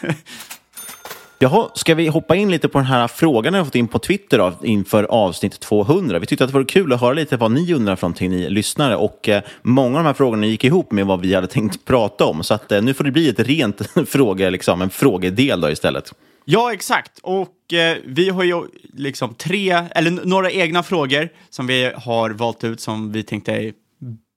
Jaha, 1.42 1.70
ska 1.74 1.94
vi 1.94 2.08
hoppa 2.08 2.36
in 2.36 2.50
lite 2.50 2.68
på 2.68 2.78
den 2.78 2.86
här 2.86 3.08
frågan 3.08 3.54
jag 3.54 3.66
fått 3.66 3.74
in 3.74 3.88
på 3.88 3.98
Twitter 3.98 4.38
då, 4.38 4.52
inför 4.62 5.04
avsnitt 5.04 5.60
200? 5.60 6.18
Vi 6.18 6.26
tyckte 6.26 6.44
att 6.44 6.50
det 6.50 6.54
vore 6.54 6.64
kul 6.64 6.92
att 6.92 7.00
höra 7.00 7.12
lite 7.12 7.36
vad 7.36 7.50
ni 7.50 7.74
undrar 7.74 7.96
för 7.96 8.06
någonting, 8.06 8.30
ni 8.30 8.50
lyssnare. 8.50 8.96
Och 8.96 9.28
eh, 9.28 9.42
många 9.62 9.98
av 9.98 10.04
de 10.04 10.06
här 10.06 10.14
frågorna 10.14 10.46
gick 10.46 10.64
ihop 10.64 10.92
med 10.92 11.06
vad 11.06 11.20
vi 11.20 11.34
hade 11.34 11.46
tänkt 11.46 11.84
prata 11.84 12.24
om. 12.24 12.42
Så 12.42 12.54
att, 12.54 12.72
eh, 12.72 12.82
nu 12.82 12.94
får 12.94 13.04
det 13.04 13.10
bli 13.10 13.28
ett 13.28 13.40
rent 13.40 13.90
fråge, 14.08 14.50
liksom, 14.50 14.82
en 14.82 14.90
frågedel 14.90 15.60
då 15.60 15.70
istället. 15.70 16.12
Ja, 16.44 16.72
exakt. 16.72 17.18
Och 17.22 17.72
eh, 17.72 17.96
vi 18.04 18.28
har 18.28 18.44
ju 18.44 18.62
liksom 18.92 19.34
tre, 19.34 19.70
eller 19.90 20.10
några 20.10 20.50
egna 20.50 20.82
frågor 20.82 21.28
som 21.50 21.66
vi 21.66 21.92
har 21.96 22.30
valt 22.30 22.64
ut 22.64 22.80
som 22.80 23.12
vi 23.12 23.22
tänkte 23.22 23.52
är 23.52 23.72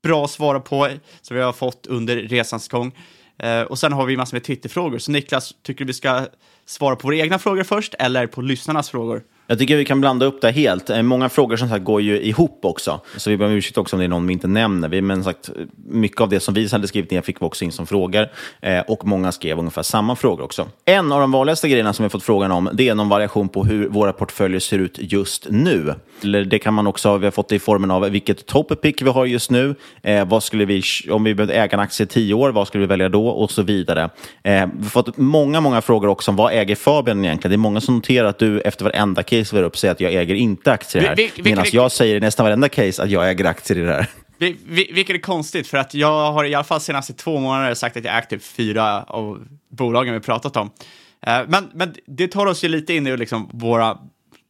bra 0.03 0.23
att 0.23 0.31
svara 0.31 0.59
på, 0.59 0.89
som 1.21 1.37
vi 1.37 1.43
har 1.43 1.53
fått 1.53 1.87
under 1.87 2.15
resans 2.15 2.67
gång. 2.67 2.91
Eh, 3.37 3.61
och 3.61 3.79
sen 3.79 3.93
har 3.93 4.05
vi 4.05 4.17
massor 4.17 4.35
med 4.35 4.43
Twitterfrågor. 4.43 4.97
Så 4.97 5.11
Niklas, 5.11 5.53
tycker 5.63 5.85
du 5.85 5.87
vi 5.87 5.93
ska 5.93 6.25
svara 6.65 6.95
på 6.95 7.07
våra 7.07 7.15
egna 7.15 7.39
frågor 7.39 7.63
först 7.63 7.93
eller 7.99 8.27
på 8.27 8.41
lyssnarnas 8.41 8.89
frågor? 8.89 9.23
Jag 9.47 9.59
tycker 9.59 9.77
vi 9.77 9.85
kan 9.85 10.01
blanda 10.01 10.25
upp 10.25 10.41
det 10.41 10.51
helt. 10.51 10.89
Eh, 10.89 11.01
många 11.01 11.29
frågor 11.29 11.57
som 11.57 11.69
sagt 11.69 11.85
går 11.85 12.01
ju 12.01 12.21
ihop 12.21 12.59
också. 12.61 13.01
Så 13.17 13.29
vi 13.29 13.37
ber 13.37 13.45
om 13.45 13.51
ursäkt 13.51 13.77
också 13.77 13.95
om 13.95 13.99
det 13.99 14.05
är 14.05 14.09
någon 14.09 14.27
vi 14.27 14.33
inte 14.33 14.47
nämner. 14.47 15.01
Men 15.01 15.23
sagt, 15.23 15.49
mycket 15.87 16.21
av 16.21 16.29
det 16.29 16.39
som 16.39 16.53
vi 16.53 16.67
hade 16.67 16.87
skrivit 16.87 17.11
ner 17.11 17.21
fick 17.21 17.41
vi 17.41 17.45
också 17.45 17.65
in 17.65 17.71
som 17.71 17.87
frågor. 17.87 18.27
Eh, 18.61 18.79
och 18.79 19.05
många 19.05 19.31
skrev 19.31 19.59
ungefär 19.59 19.81
samma 19.81 20.15
frågor 20.15 20.43
också. 20.43 20.67
En 20.85 21.11
av 21.11 21.21
de 21.21 21.31
vanligaste 21.31 21.69
grejerna 21.69 21.93
som 21.93 22.03
vi 22.03 22.09
fått 22.09 22.23
frågan 22.23 22.51
om, 22.51 22.69
det 22.73 22.89
är 22.89 22.95
någon 22.95 23.09
variation 23.09 23.49
på 23.49 23.63
hur 23.63 23.87
våra 23.87 24.13
portföljer 24.13 24.59
ser 24.59 24.79
ut 24.79 24.97
just 25.01 25.47
nu. 25.49 25.93
Eller 26.23 26.45
det 26.45 26.59
kan 26.59 26.73
man 26.73 26.87
också, 26.87 27.17
vi 27.17 27.25
har 27.25 27.31
fått 27.31 27.49
det 27.49 27.55
i 27.55 27.59
formen 27.59 27.91
av 27.91 28.01
vilket 28.01 28.45
topic 28.45 28.95
vi 29.01 29.09
har 29.09 29.25
just 29.25 29.51
nu. 29.51 29.75
Eh, 30.01 30.27
vad 30.27 30.43
skulle 30.43 30.65
vi, 30.65 30.83
om 31.09 31.23
vi 31.23 31.35
behövde 31.35 31.53
äga 31.53 31.73
en 31.73 31.79
aktie 31.79 32.03
i 32.03 32.07
tio 32.07 32.33
år, 32.33 32.49
vad 32.49 32.67
skulle 32.67 32.81
vi 32.81 32.87
välja 32.87 33.09
då? 33.09 33.27
Och 33.27 33.51
så 33.51 33.61
vidare. 33.61 34.09
Eh, 34.43 34.65
vi 34.77 34.83
har 34.83 34.89
fått 34.89 35.17
många, 35.17 35.61
många 35.61 35.81
frågor 35.81 36.07
också 36.07 36.31
om 36.31 36.35
vad 36.35 36.53
äger 36.53 36.75
Fabian 36.75 37.25
egentligen? 37.25 37.51
Det 37.51 37.55
är 37.55 37.57
många 37.57 37.81
som 37.81 37.95
noterar 37.95 38.27
att 38.27 38.39
du 38.39 38.59
efter 38.59 38.85
varenda 38.85 39.23
case 39.39 39.55
var 39.55 39.63
upp 39.63 39.77
säger 39.77 39.91
att 39.91 39.99
jag 39.99 40.13
äger 40.13 40.35
inte 40.35 40.71
aktier 40.71 41.03
här. 41.03 41.15
Vi, 41.15 41.31
vi, 41.35 41.43
Medan 41.43 41.65
jag 41.71 41.91
säger 41.91 42.15
i 42.15 42.19
nästan 42.19 42.43
varenda 42.43 42.69
case 42.69 43.03
att 43.03 43.09
jag 43.09 43.29
äger 43.29 43.45
aktier 43.45 43.77
i 43.77 43.81
det 43.81 43.93
här. 43.93 44.07
Vi, 44.37 44.57
vi, 44.65 44.91
vilket 44.93 45.15
är 45.15 45.19
konstigt, 45.19 45.67
för 45.67 45.77
att 45.77 45.93
jag 45.93 46.31
har 46.31 46.45
i 46.45 46.55
alla 46.55 46.63
fall 46.63 46.81
senaste 46.81 47.13
två 47.13 47.39
månader 47.39 47.73
sagt 47.73 47.97
att 47.97 48.03
jag 48.03 48.17
ägt 48.17 48.29
typ 48.29 48.43
fyra 48.43 49.03
av 49.03 49.47
bolagen 49.69 50.13
vi 50.13 50.19
pratat 50.19 50.57
om. 50.57 50.67
Uh, 50.67 51.43
men, 51.47 51.69
men 51.73 51.93
det 52.05 52.27
tar 52.27 52.45
oss 52.45 52.63
ju 52.63 52.67
lite 52.67 52.93
in 52.93 53.07
i 53.07 53.17
liksom 53.17 53.49
våra 53.53 53.97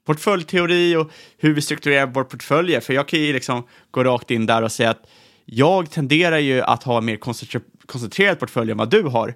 portföljteori 0.06 0.96
och 0.96 1.12
hur 1.38 1.54
vi 1.54 1.62
strukturerar 1.62 2.06
vår 2.06 2.24
portföljer. 2.24 2.80
För 2.80 2.94
jag 2.94 3.08
kan 3.08 3.20
ju 3.20 3.34
liksom 3.34 3.64
gå 3.92 4.04
rakt 4.04 4.32
in 4.32 4.46
där 4.46 4.62
och 4.62 4.72
säga 4.72 4.90
att 4.90 5.10
jag 5.46 5.92
tenderar 5.92 6.38
ju 6.38 6.62
att 6.62 6.84
ha 6.84 6.98
en 6.98 7.06
mer 7.06 7.18
koncentre 7.18 7.60
koncentrerad 7.86 8.40
portfölj 8.40 8.72
än 8.72 8.78
vad 8.78 8.90
du 8.90 9.04
har. 9.04 9.36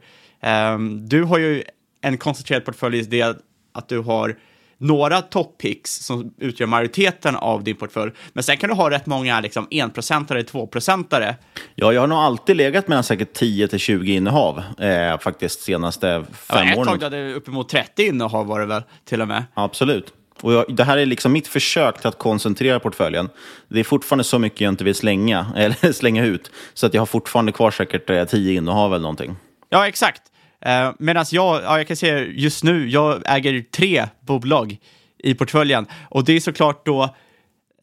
Um, 0.74 1.10
du 1.10 1.24
har 1.24 1.38
ju 1.38 1.64
en 2.02 2.18
koncentrerad 2.18 2.66
portfölj 2.66 2.98
i 2.98 3.02
det 3.02 3.38
att 3.74 3.90
du 3.90 4.00
har 4.00 4.38
några 4.78 5.22
toppicks 5.22 5.92
som 5.92 6.34
utgör 6.38 6.68
majoriteten 6.68 7.36
av 7.36 7.64
din 7.64 7.76
portfölj. 7.76 8.12
Men 8.34 8.44
sen 8.44 8.58
kan 8.58 8.70
du 8.70 8.76
ha 8.76 8.90
rätt 8.90 9.06
många 9.06 9.42
liksom, 9.42 9.68
enprocentare, 9.72 10.44
tvåprocentare. 10.44 11.36
Ja, 11.76 11.94
jag 11.94 12.02
har 12.02 12.08
nog 12.08 12.18
alltid 12.18 12.56
legat 12.56 12.88
mellan 12.88 13.04
säkert 13.04 13.34
10 13.34 13.68
till 13.68 13.80
20 13.80 14.14
innehav 14.14 14.64
eh, 14.80 15.20
faktiskt 15.20 15.62
senaste 15.62 16.26
fem 16.34 16.68
ja, 16.68 16.72
ett 16.72 16.78
åren. 16.78 16.88
Ett 16.88 17.00
tag 17.00 17.04
hade 17.04 17.28
du 17.28 17.34
uppemot 17.34 17.70
30 17.70 18.04
innehav 18.08 18.48
var 18.48 18.60
det 18.60 18.66
väl 18.66 18.84
till 19.06 19.22
och 19.22 19.28
med? 19.28 19.44
Absolut. 19.54 20.14
Och 20.42 20.54
jag, 20.54 20.76
det 20.76 20.84
här 20.84 20.98
är 20.98 21.06
liksom 21.06 21.32
mitt 21.32 21.48
försök 21.48 21.98
till 22.00 22.08
att 22.08 22.18
koncentrera 22.18 22.80
portföljen. 22.80 23.30
Det 23.68 23.80
är 23.80 23.84
fortfarande 23.84 24.24
så 24.24 24.40
mycket 24.40 24.62
jag 24.62 24.70
inte 24.72 24.84
vill 24.84 24.96
slänga, 24.96 25.46
eller 25.56 25.92
slänga 25.92 26.26
ut, 26.26 26.52
så 26.74 26.86
att 26.86 26.94
jag 26.94 27.02
har 27.02 27.06
fortfarande 27.06 27.52
kvar 27.52 27.72
säkert 27.72 28.10
eh, 28.10 28.26
10 28.26 28.54
innehav 28.54 28.94
eller 28.94 29.02
någonting. 29.02 29.36
Ja, 29.70 29.88
exakt. 29.88 30.22
Uh, 30.66 30.94
Medan 31.00 31.26
jag, 31.32 31.64
ja, 31.64 31.78
jag 31.78 31.88
kan 31.88 31.98
säga 31.98 32.26
just 32.26 32.64
nu, 32.64 32.90
jag 32.90 33.22
äger 33.26 33.62
tre 33.62 34.06
bolag 34.20 34.78
i 35.18 35.34
portföljen. 35.34 35.88
Och 36.10 36.24
det 36.24 36.34
är 36.34 36.40
såklart 36.40 36.86
då, 36.86 37.04
uh, 37.04 37.10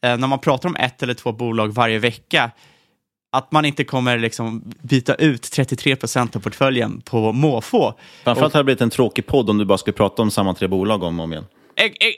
när 0.01 0.27
man 0.27 0.39
pratar 0.39 0.69
om 0.69 0.75
ett 0.75 1.03
eller 1.03 1.13
två 1.13 1.31
bolag 1.31 1.73
varje 1.73 1.99
vecka, 1.99 2.51
att 3.31 3.51
man 3.51 3.65
inte 3.65 3.83
kommer 3.83 4.17
liksom 4.17 4.63
byta 4.81 5.15
ut 5.15 5.51
33 5.51 5.95
procent 5.95 6.35
av 6.35 6.39
portföljen 6.39 7.01
på 7.01 7.31
måfå. 7.31 7.93
Framförallt 8.23 8.53
hade 8.53 8.61
det 8.61 8.65
blivit 8.65 8.81
en 8.81 8.89
tråkig 8.89 9.25
podd 9.25 9.49
om 9.49 9.57
du 9.57 9.65
bara 9.65 9.77
skulle 9.77 9.93
prata 9.93 10.21
om 10.21 10.31
samma 10.31 10.53
tre 10.53 10.67
bolag 10.67 11.03
om 11.03 11.19
och 11.19 11.23
om 11.23 11.33
igen. 11.33 11.45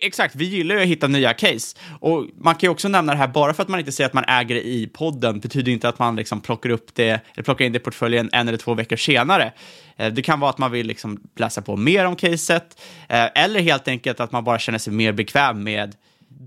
Exakt, 0.01 0.35
vi 0.35 0.45
gillar 0.45 0.75
ju 0.75 0.81
att 0.81 0.87
hitta 0.87 1.07
nya 1.07 1.33
case. 1.33 1.77
Och 1.99 2.25
man 2.37 2.55
kan 2.55 2.67
ju 2.67 2.71
också 2.71 2.87
nämna 2.87 3.13
det 3.13 3.19
här, 3.19 3.27
bara 3.27 3.53
för 3.53 3.63
att 3.63 3.69
man 3.69 3.79
inte 3.79 3.91
säger 3.91 4.05
att 4.05 4.13
man 4.13 4.23
äger 4.27 4.55
det 4.55 4.67
i 4.67 4.87
podden, 4.87 5.39
betyder 5.39 5.71
inte 5.71 5.89
att 5.89 5.99
man 5.99 6.15
liksom 6.15 6.41
plockar 6.41 6.69
upp 6.69 6.95
det, 6.95 7.21
eller 7.33 7.43
plockar 7.43 7.65
in 7.65 7.71
det 7.71 7.77
i 7.77 7.79
portföljen 7.79 8.29
en 8.33 8.47
eller 8.47 8.57
två 8.57 8.73
veckor 8.73 8.95
senare. 8.95 9.53
Eh, 9.97 10.13
det 10.13 10.21
kan 10.21 10.39
vara 10.39 10.49
att 10.49 10.57
man 10.57 10.71
vill 10.71 10.87
liksom 10.87 11.21
läsa 11.35 11.61
på 11.61 11.75
mer 11.75 12.05
om 12.05 12.15
caset, 12.15 12.81
eh, 13.09 13.43
eller 13.43 13.59
helt 13.59 13.87
enkelt 13.87 14.19
att 14.19 14.31
man 14.31 14.43
bara 14.43 14.59
känner 14.59 14.79
sig 14.79 14.93
mer 14.93 15.11
bekväm 15.11 15.63
med 15.63 15.95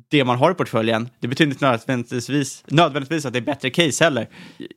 det 0.08 0.24
man 0.24 0.36
har 0.36 0.50
i 0.50 0.54
portföljen. 0.54 1.08
Det 1.20 1.28
betyder 1.28 1.52
inte 1.52 1.66
nödvändigtvis, 1.66 2.64
nödvändigtvis 2.66 3.26
att 3.26 3.32
det 3.32 3.38
är 3.38 3.40
bättre 3.40 3.70
case 3.70 4.04
heller. 4.04 4.28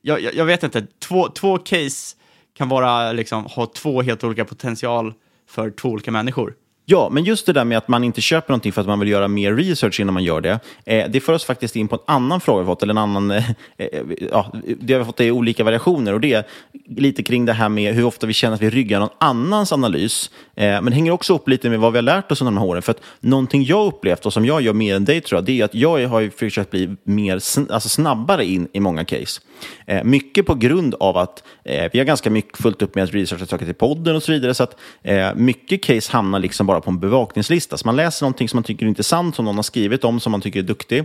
Jag, 0.02 0.20
jag, 0.20 0.34
jag 0.34 0.44
vet 0.44 0.62
inte, 0.62 0.86
två, 0.98 1.28
två 1.28 1.58
case 1.58 2.16
kan 2.56 2.68
vara, 2.68 3.12
liksom, 3.12 3.44
ha 3.44 3.66
två 3.66 4.02
helt 4.02 4.24
olika 4.24 4.44
potential 4.44 5.14
för 5.48 5.70
två 5.70 5.88
olika 5.88 6.10
människor. 6.10 6.54
Ja, 6.86 7.08
men 7.10 7.24
just 7.24 7.46
det 7.46 7.52
där 7.52 7.64
med 7.64 7.78
att 7.78 7.88
man 7.88 8.04
inte 8.04 8.20
köper 8.20 8.50
någonting 8.50 8.72
för 8.72 8.80
att 8.80 8.86
man 8.86 9.00
vill 9.00 9.08
göra 9.08 9.28
mer 9.28 9.54
research 9.54 10.00
innan 10.00 10.14
man 10.14 10.24
gör 10.24 10.40
det. 10.40 10.60
Eh, 10.84 11.10
det 11.10 11.20
för 11.20 11.32
oss 11.32 11.44
faktiskt 11.44 11.76
in 11.76 11.88
på 11.88 11.94
en 11.94 12.02
annan 12.06 12.40
fråga 12.40 12.62
vi 12.62 12.66
fått, 12.66 12.82
eller 12.82 12.94
en 12.94 12.98
annan, 12.98 13.30
eh, 13.30 13.50
eh 13.78 14.02
ja, 14.30 14.52
det 14.80 14.92
har 14.92 14.98
vi 14.98 15.04
fått 15.04 15.20
i 15.20 15.30
olika 15.30 15.64
variationer. 15.64 16.12
Och 16.12 16.20
det 16.20 16.32
är 16.32 16.44
lite 16.88 17.22
kring 17.22 17.44
det 17.44 17.52
här 17.52 17.68
med 17.68 17.94
hur 17.94 18.04
ofta 18.04 18.26
vi 18.26 18.32
känner 18.32 18.54
att 18.54 18.62
vi 18.62 18.70
ryggar 18.70 19.00
någon 19.00 19.08
annans 19.18 19.72
analys. 19.72 20.30
Eh, 20.54 20.64
men 20.64 20.84
det 20.84 20.92
hänger 20.92 21.10
också 21.10 21.34
upp 21.34 21.48
lite 21.48 21.70
med 21.70 21.80
vad 21.80 21.92
vi 21.92 21.98
har 21.98 22.02
lärt 22.02 22.32
oss 22.32 22.40
under 22.40 22.52
de 22.52 22.58
här 22.58 22.66
åren. 22.66 22.82
För 22.82 22.90
att 22.90 23.00
någonting 23.20 23.64
jag 23.64 23.86
upplevt 23.86 24.26
och 24.26 24.32
som 24.32 24.46
jag 24.46 24.62
gör 24.62 24.72
mer 24.72 24.96
än 24.96 25.04
dig 25.04 25.20
tror 25.20 25.36
jag, 25.36 25.44
det 25.44 25.60
är 25.60 25.64
att 25.64 25.74
jag 25.74 26.08
har 26.08 26.30
försökt 26.38 26.70
bli 26.70 26.96
mer, 27.04 27.34
alltså 27.34 27.88
snabbare 27.88 28.44
in 28.44 28.68
i 28.72 28.80
många 28.80 29.04
case. 29.04 29.40
Eh, 29.86 30.04
mycket 30.04 30.46
på 30.46 30.54
grund 30.54 30.94
av 30.94 31.16
att 31.16 31.42
eh, 31.64 31.90
vi 31.92 31.98
har 31.98 32.06
ganska 32.06 32.30
mycket 32.30 32.62
fullt 32.62 32.82
upp 32.82 32.94
med 32.94 33.04
att 33.04 33.14
researcha 33.14 33.46
saker 33.46 33.66
till 33.66 33.74
podden 33.74 34.16
och 34.16 34.22
så 34.22 34.32
vidare. 34.32 34.54
Så 34.54 34.62
att 34.62 34.76
eh, 35.02 35.34
mycket 35.34 35.82
case 35.82 36.12
hamnar 36.12 36.38
liksom 36.38 36.66
bara 36.66 36.73
bara 36.74 36.80
på 36.80 36.90
en 36.90 36.98
bevakningslista. 36.98 37.76
Så 37.76 37.86
man 37.86 37.96
läser 37.96 38.24
någonting 38.24 38.48
som 38.48 38.56
man 38.56 38.64
tycker 38.64 38.86
är 38.86 38.88
intressant, 38.88 39.36
som 39.36 39.44
någon 39.44 39.56
har 39.56 39.62
skrivit 39.62 40.04
om, 40.04 40.20
som 40.20 40.32
man 40.32 40.40
tycker 40.40 40.58
är 40.58 40.62
duktig. 40.62 41.04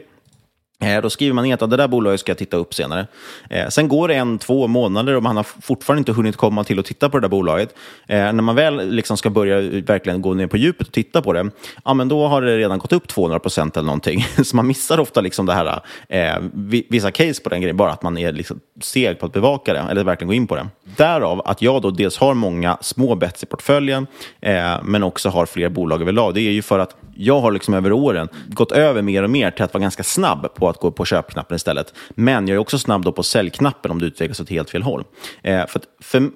Eh, 0.84 1.02
då 1.02 1.10
skriver 1.10 1.34
man 1.34 1.44
ner 1.44 1.54
att 1.54 1.70
det 1.70 1.78
där 1.78 1.88
bolaget 1.88 2.20
ska 2.20 2.30
jag 2.30 2.38
titta 2.38 2.58
upp 2.58 2.74
senare. 2.74 3.08
Eh, 3.50 3.68
sen 3.68 3.88
går 3.88 4.08
det 4.08 4.16
en, 4.16 4.40
två 4.40 4.68
månader 4.68 5.16
och 5.16 5.24
man 5.24 5.38
har 5.38 5.44
fortfarande 5.44 6.00
inte 6.00 6.12
hunnit 6.12 6.38
komma 6.38 6.64
till 6.64 6.80
och 6.80 6.86
titta 6.86 7.10
på 7.10 7.18
det 7.18 7.22
där 7.22 7.30
bolaget. 7.30 7.76
Eh, 8.08 8.18
när 8.18 8.32
man 8.34 8.56
väl 8.56 8.90
liksom 8.90 9.18
ska 9.18 9.30
börja 9.30 9.82
verkligen 9.82 10.22
gå 10.22 10.34
ner 10.34 10.48
på 10.48 10.58
djupet 10.58 10.88
och 10.88 10.94
titta 10.94 11.22
på 11.22 11.34
det, 11.34 11.50
ja, 11.86 11.94
men 11.94 12.08
då 12.08 12.28
har 12.28 12.42
det 12.42 12.58
redan 12.58 12.80
gått 12.80 12.94
upp 12.94 13.08
200 13.08 13.40
procent 13.40 13.78
eller 13.78 13.86
någonting. 13.86 14.26
Så 14.44 14.56
man 14.56 14.68
missar 14.68 15.00
ofta 15.00 15.22
liksom 15.22 15.46
det 15.46 15.54
här, 15.54 15.82
eh, 16.10 16.38
vissa 16.90 17.12
case 17.12 17.44
på 17.44 17.50
den 17.50 17.62
grejen, 17.62 17.78
bara 17.78 17.92
att 17.92 18.04
man 18.04 18.18
är 18.18 18.32
liksom 18.32 18.60
seg 18.82 19.20
på 19.20 19.26
att 19.26 19.34
bevaka 19.34 19.74
det, 19.74 19.80
eller 19.80 20.04
verkligen 20.04 20.28
gå 20.28 20.34
in 20.34 20.48
på 20.48 20.56
det. 20.56 20.68
Därav 20.98 21.42
att 21.46 21.62
jag 21.62 21.82
då 21.82 21.92
dels 21.92 22.18
har 22.18 22.34
många 22.34 22.78
små 22.82 23.16
bets 23.16 23.44
i 23.44 23.46
portföljen, 23.46 24.08
eh, 24.42 24.76
men 24.84 25.04
också 25.04 25.30
har 25.30 25.46
fler 25.46 25.70
bolag 25.70 26.02
överlag. 26.02 26.34
Det 26.34 26.42
är 26.42 26.52
ju 26.52 26.62
för 26.62 26.80
att 26.80 26.96
jag 27.22 27.40
har 27.40 27.52
liksom 27.52 27.74
över 27.74 27.92
åren 27.92 28.28
gått 28.48 28.72
över 28.72 29.02
mer 29.02 29.24
och 29.24 29.30
mer 29.30 29.52
till 29.52 29.64
att 29.64 29.74
vara 29.74 29.82
ganska 29.82 30.04
snabb 30.04 30.54
på 30.56 30.69
att 30.70 30.80
gå 30.80 30.92
på 30.92 31.06
köpknappen 31.06 31.56
istället. 31.56 31.94
Men 32.10 32.48
jag 32.48 32.56
är 32.56 32.60
också 32.60 32.80
snabb 32.80 33.06
då 33.06 33.12
på 33.12 33.24
säljknappen 33.24 33.92
om 33.92 34.00
det 34.00 34.06
utvecklas 34.06 34.40
åt 34.40 34.50
helt 34.50 34.70
fel 34.70 34.84
håll. 34.84 35.04
Eh, 35.44 35.68
för, 35.68 35.82
för 36.00 36.30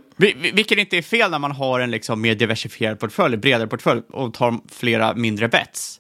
vilket 0.54 0.78
inte 0.78 0.98
är 0.98 1.02
fel 1.02 1.32
när 1.32 1.39
man 1.39 1.52
har 1.52 1.80
en 1.80 1.91
liksom 1.91 2.22
mer 2.22 2.36
diversifierad 2.36 3.00
portfölj, 3.00 3.38
bredare 3.38 3.67
portfölj 3.67 4.02
och 4.10 4.34
tar 4.34 4.60
flera 4.72 5.13
mindre 5.13 5.48
bets. 5.48 6.00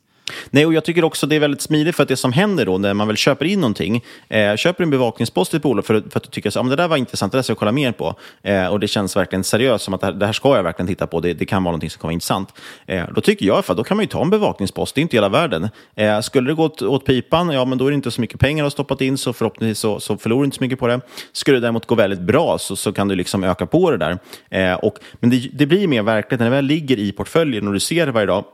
Nej, 0.49 0.65
och 0.65 0.73
jag 0.73 0.83
tycker 0.83 1.03
också 1.03 1.27
det 1.27 1.35
är 1.35 1.39
väldigt 1.39 1.61
smidigt 1.61 1.95
för 1.95 2.03
att 2.03 2.09
det 2.09 2.17
som 2.17 2.33
händer 2.33 2.65
då 2.65 2.77
när 2.77 2.93
man 2.93 3.07
väl 3.07 3.17
köper 3.17 3.45
in 3.45 3.59
någonting, 3.59 4.03
eh, 4.29 4.55
köper 4.55 4.83
en 4.83 4.89
bevakningspost 4.89 5.53
i 5.53 5.57
ett 5.57 5.63
bolag 5.63 5.85
för, 5.85 6.03
för 6.09 6.17
att 6.17 6.23
du 6.23 6.29
tycker 6.29 6.49
att 6.49 6.57
ah, 6.57 6.63
det 6.63 6.75
där 6.75 6.87
var 6.87 6.97
intressant, 6.97 7.31
det 7.31 7.37
där 7.37 7.43
ska 7.43 7.51
jag 7.51 7.57
kolla 7.57 7.71
mer 7.71 7.91
på. 7.91 8.15
Eh, 8.43 8.67
och 8.67 8.79
det 8.79 8.87
känns 8.87 9.15
verkligen 9.15 9.43
seriöst, 9.43 9.85
som 9.85 9.93
att 9.93 10.01
det 10.01 10.07
här, 10.07 10.13
det 10.13 10.25
här 10.25 10.33
ska 10.33 10.55
jag 10.55 10.63
verkligen 10.63 10.87
titta 10.87 11.07
på, 11.07 11.19
det, 11.19 11.33
det 11.33 11.45
kan 11.45 11.63
vara 11.63 11.71
någonting 11.71 11.89
som 11.89 11.99
kan 11.99 12.07
vara 12.07 12.13
intressant. 12.13 12.49
Eh, 12.85 13.03
då 13.15 13.21
tycker 13.21 13.45
jag 13.45 13.57
att 13.57 13.77
då 13.77 13.83
kan 13.83 13.97
man 13.97 14.03
ju 14.03 14.07
ta 14.07 14.21
en 14.21 14.29
bevakningspost, 14.29 14.95
det 14.95 14.99
är 14.99 15.03
inte 15.03 15.17
hela 15.17 15.29
världen. 15.29 15.69
Eh, 15.95 16.19
skulle 16.19 16.49
det 16.49 16.53
gå 16.53 16.63
åt, 16.63 16.81
åt, 16.81 17.05
pipan, 17.05 17.49
ja 17.49 17.65
men 17.65 17.77
då 17.77 17.85
är 17.85 17.91
det 17.91 17.95
inte 17.95 18.11
så 18.11 18.21
mycket 18.21 18.39
pengar 18.39 18.65
att 18.65 18.73
stoppat 18.73 19.01
in, 19.01 19.17
så 19.17 19.33
förhoppningsvis 19.33 19.79
så, 19.79 19.99
så 19.99 20.17
förlorar 20.17 20.41
du 20.41 20.45
inte 20.45 20.57
så 20.57 20.63
mycket 20.63 20.79
på 20.79 20.87
det. 20.87 21.01
Skulle 21.31 21.57
det 21.57 21.61
däremot 21.61 21.85
gå 21.85 21.95
väldigt 21.95 22.19
bra 22.19 22.57
så, 22.57 22.75
så 22.75 22.91
kan 22.91 23.07
du 23.07 23.15
liksom 23.15 23.43
öka 23.43 23.65
på 23.65 23.91
det 23.91 23.97
där. 23.97 24.19
Eh, 24.49 24.73
och, 24.73 24.95
men 25.13 25.29
det, 25.29 25.49
det 25.53 25.65
blir 25.65 25.87
mer 25.87 26.03
verkligt 26.03 26.39
när 26.39 26.47
det 26.47 26.55
väl 26.55 26.65
ligger 26.65 26.99
i 26.99 27.11
portföljen 27.11 27.67
och 27.67 27.73
du 27.73 27.79
ser 27.79 28.05
det 28.05 28.11
varje 28.11 28.27
dag, 28.27 28.45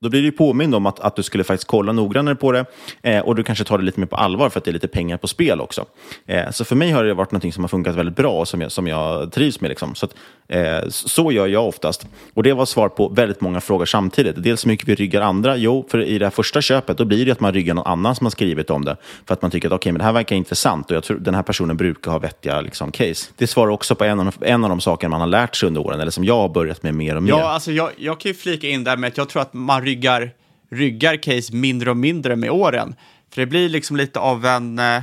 då 0.00 0.08
blir 0.08 0.22
du 0.22 0.32
påmind 0.32 0.74
om 0.74 0.86
att, 0.86 1.00
att 1.00 1.16
du 1.16 1.22
skulle 1.22 1.44
faktiskt 1.44 1.68
kolla 1.68 1.92
noggrannare 1.92 2.34
på 2.34 2.52
det 2.52 2.64
eh, 3.02 3.20
och 3.20 3.34
du 3.34 3.42
kanske 3.42 3.64
tar 3.64 3.78
det 3.78 3.84
lite 3.84 4.00
mer 4.00 4.06
på 4.06 4.16
allvar 4.16 4.48
för 4.48 4.58
att 4.58 4.64
det 4.64 4.70
är 4.70 4.72
lite 4.72 4.88
pengar 4.88 5.16
på 5.16 5.28
spel 5.28 5.60
också. 5.60 5.86
Eh, 6.26 6.50
så 6.50 6.64
för 6.64 6.76
mig 6.76 6.90
har 6.90 7.04
det 7.04 7.14
varit 7.14 7.32
något 7.32 7.54
som 7.54 7.64
har 7.64 7.68
funkat 7.68 7.94
väldigt 7.94 8.16
bra 8.16 8.32
och 8.32 8.48
som 8.48 8.60
jag, 8.60 8.72
som 8.72 8.86
jag 8.86 9.32
trivs 9.32 9.60
med. 9.60 9.68
Liksom. 9.68 9.94
Så, 9.94 10.06
att, 10.06 10.14
eh, 10.48 10.88
så 10.88 11.32
gör 11.32 11.46
jag 11.46 11.68
oftast. 11.68 12.06
Och 12.34 12.42
det 12.42 12.52
var 12.52 12.66
svar 12.66 12.88
på 12.88 13.08
väldigt 13.08 13.40
många 13.40 13.60
frågor 13.60 13.86
samtidigt. 13.86 14.42
Dels 14.42 14.64
hur 14.64 14.68
mycket 14.68 14.88
vi 14.88 14.94
ryggar 14.94 15.20
andra. 15.20 15.56
Jo, 15.56 15.86
för 15.90 16.02
i 16.02 16.18
det 16.18 16.26
här 16.26 16.30
första 16.30 16.62
köpet 16.62 16.98
då 16.98 17.04
blir 17.04 17.26
det 17.26 17.32
att 17.32 17.40
man 17.40 17.52
ryggar 17.52 17.74
någon 17.74 17.86
annan 17.86 18.14
som 18.14 18.26
har 18.26 18.30
skrivit 18.30 18.70
om 18.70 18.84
det. 18.84 18.96
För 19.26 19.34
att 19.34 19.42
man 19.42 19.50
tycker 19.50 19.68
att 19.68 19.74
okay, 19.74 19.92
men 19.92 19.98
det 19.98 20.04
här 20.04 20.12
verkar 20.12 20.36
intressant 20.36 20.90
och 20.90 20.96
jag 20.96 21.04
tror 21.04 21.18
den 21.18 21.34
här 21.34 21.42
personen 21.42 21.76
brukar 21.76 22.10
ha 22.10 22.18
vettiga 22.18 22.60
liksom, 22.60 22.92
case. 22.92 23.30
Det 23.36 23.46
svarar 23.46 23.70
också 23.70 23.94
på 23.94 24.04
en 24.04 24.20
av, 24.20 24.34
en 24.40 24.64
av 24.64 24.70
de 24.70 24.80
saker 24.80 25.08
man 25.08 25.20
har 25.20 25.26
lärt 25.26 25.56
sig 25.56 25.66
under 25.66 25.80
åren, 25.80 26.00
eller 26.00 26.10
som 26.10 26.24
jag 26.24 26.36
har 26.36 26.48
börjat 26.48 26.82
med 26.82 26.94
mer 26.94 27.16
och 27.16 27.22
mer. 27.22 27.30
Ja, 27.30 27.48
alltså 27.48 27.72
jag, 27.72 27.90
jag 27.96 28.20
kan 28.20 28.30
ju 28.30 28.34
flika 28.34 28.68
in 28.68 28.84
där 28.84 28.96
med 28.96 29.08
att 29.08 29.16
jag 29.16 29.28
tror 29.28 29.42
att 29.42 29.54
man 29.54 29.84
ryggar, 29.88 30.30
ryggar 30.70 31.16
case 31.16 31.54
mindre 31.54 31.90
och 31.90 31.96
mindre 31.96 32.36
med 32.36 32.50
åren. 32.50 32.94
För 33.32 33.40
det 33.40 33.46
blir 33.46 33.68
liksom 33.68 33.96
lite 33.96 34.18
av 34.18 34.46
en... 34.46 34.78
Eh, 34.78 35.02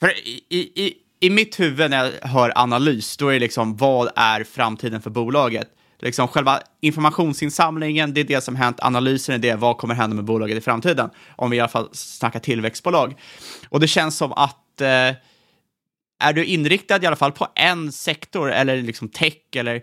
för 0.00 0.18
i, 0.28 0.56
i, 0.74 0.94
i 1.20 1.30
mitt 1.30 1.60
huvud 1.60 1.90
när 1.90 2.04
jag 2.04 2.28
hör 2.28 2.52
analys, 2.54 3.16
då 3.16 3.28
är 3.28 3.32
det 3.32 3.38
liksom 3.38 3.76
vad 3.76 4.10
är 4.16 4.44
framtiden 4.44 5.02
för 5.02 5.10
bolaget? 5.10 5.68
Liksom 5.98 6.28
själva 6.28 6.60
informationsinsamlingen, 6.80 8.14
det 8.14 8.20
är 8.20 8.24
det 8.24 8.40
som 8.40 8.56
hänt. 8.56 8.80
Analysen 8.80 9.34
är 9.34 9.38
det, 9.38 9.54
vad 9.56 9.78
kommer 9.78 9.94
hända 9.94 10.16
med 10.16 10.24
bolaget 10.24 10.58
i 10.58 10.60
framtiden? 10.60 11.10
Om 11.36 11.50
vi 11.50 11.56
i 11.56 11.60
alla 11.60 11.68
fall 11.68 11.88
snackar 11.92 12.40
tillväxtbolag. 12.40 13.14
Och 13.68 13.80
det 13.80 13.88
känns 13.88 14.16
som 14.16 14.32
att 14.32 14.80
eh, 14.80 15.14
är 16.20 16.32
du 16.34 16.44
inriktad 16.44 17.02
i 17.02 17.06
alla 17.06 17.16
fall 17.16 17.32
på 17.32 17.46
en 17.54 17.92
sektor 17.92 18.52
eller 18.52 18.82
liksom 18.82 19.08
tech 19.08 19.56
eller 19.56 19.82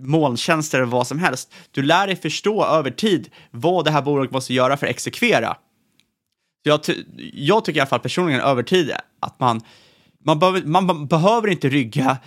molntjänster 0.00 0.78
eller 0.78 0.90
vad 0.90 1.06
som 1.06 1.18
helst. 1.18 1.52
Du 1.70 1.82
lär 1.82 2.06
dig 2.06 2.16
förstå 2.16 2.64
över 2.64 2.90
tid 2.90 3.30
vad 3.50 3.84
det 3.84 3.90
här 3.90 4.02
bolaget 4.02 4.32
måste 4.32 4.54
göra 4.54 4.76
för 4.76 4.86
att 4.86 4.90
exekvera. 4.90 5.56
Jag, 6.62 6.80
jag 7.32 7.64
tycker 7.64 7.78
i 7.78 7.80
alla 7.80 7.88
fall 7.88 8.00
personligen 8.00 8.40
över 8.40 8.62
tid 8.62 8.92
att 9.20 9.40
man, 9.40 9.60
man, 10.24 10.38
behöver, 10.38 10.62
man 10.62 11.06
behöver 11.06 11.48
inte 11.48 11.68
rygga 11.68 12.18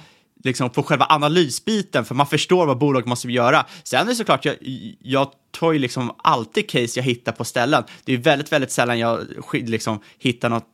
liksom, 0.44 0.70
på 0.70 0.84
själva 0.84 1.06
analysbiten, 1.10 2.06
för 2.06 2.16
man 2.16 2.28
förstår 2.28 2.66
vad 2.66 2.78
bolaget 2.78 3.08
måste 3.08 3.28
göra. 3.28 3.66
Sen 3.84 4.02
är 4.02 4.06
det 4.06 4.16
såklart, 4.16 4.46
jag, 4.46 4.56
jag 5.00 5.32
tar 5.52 5.72
ju 5.72 5.80
liksom 5.80 6.16
alltid 6.18 6.70
case 6.70 7.00
jag 7.00 7.04
hittar 7.04 7.32
på 7.32 7.44
ställen. 7.44 7.84
Det 8.06 8.14
är 8.14 8.18
väldigt, 8.18 8.52
väldigt 8.52 8.72
sällan 8.72 9.00
jag 9.00 9.20
liksom 9.54 10.00
hittar 10.18 10.50
något 10.50 10.68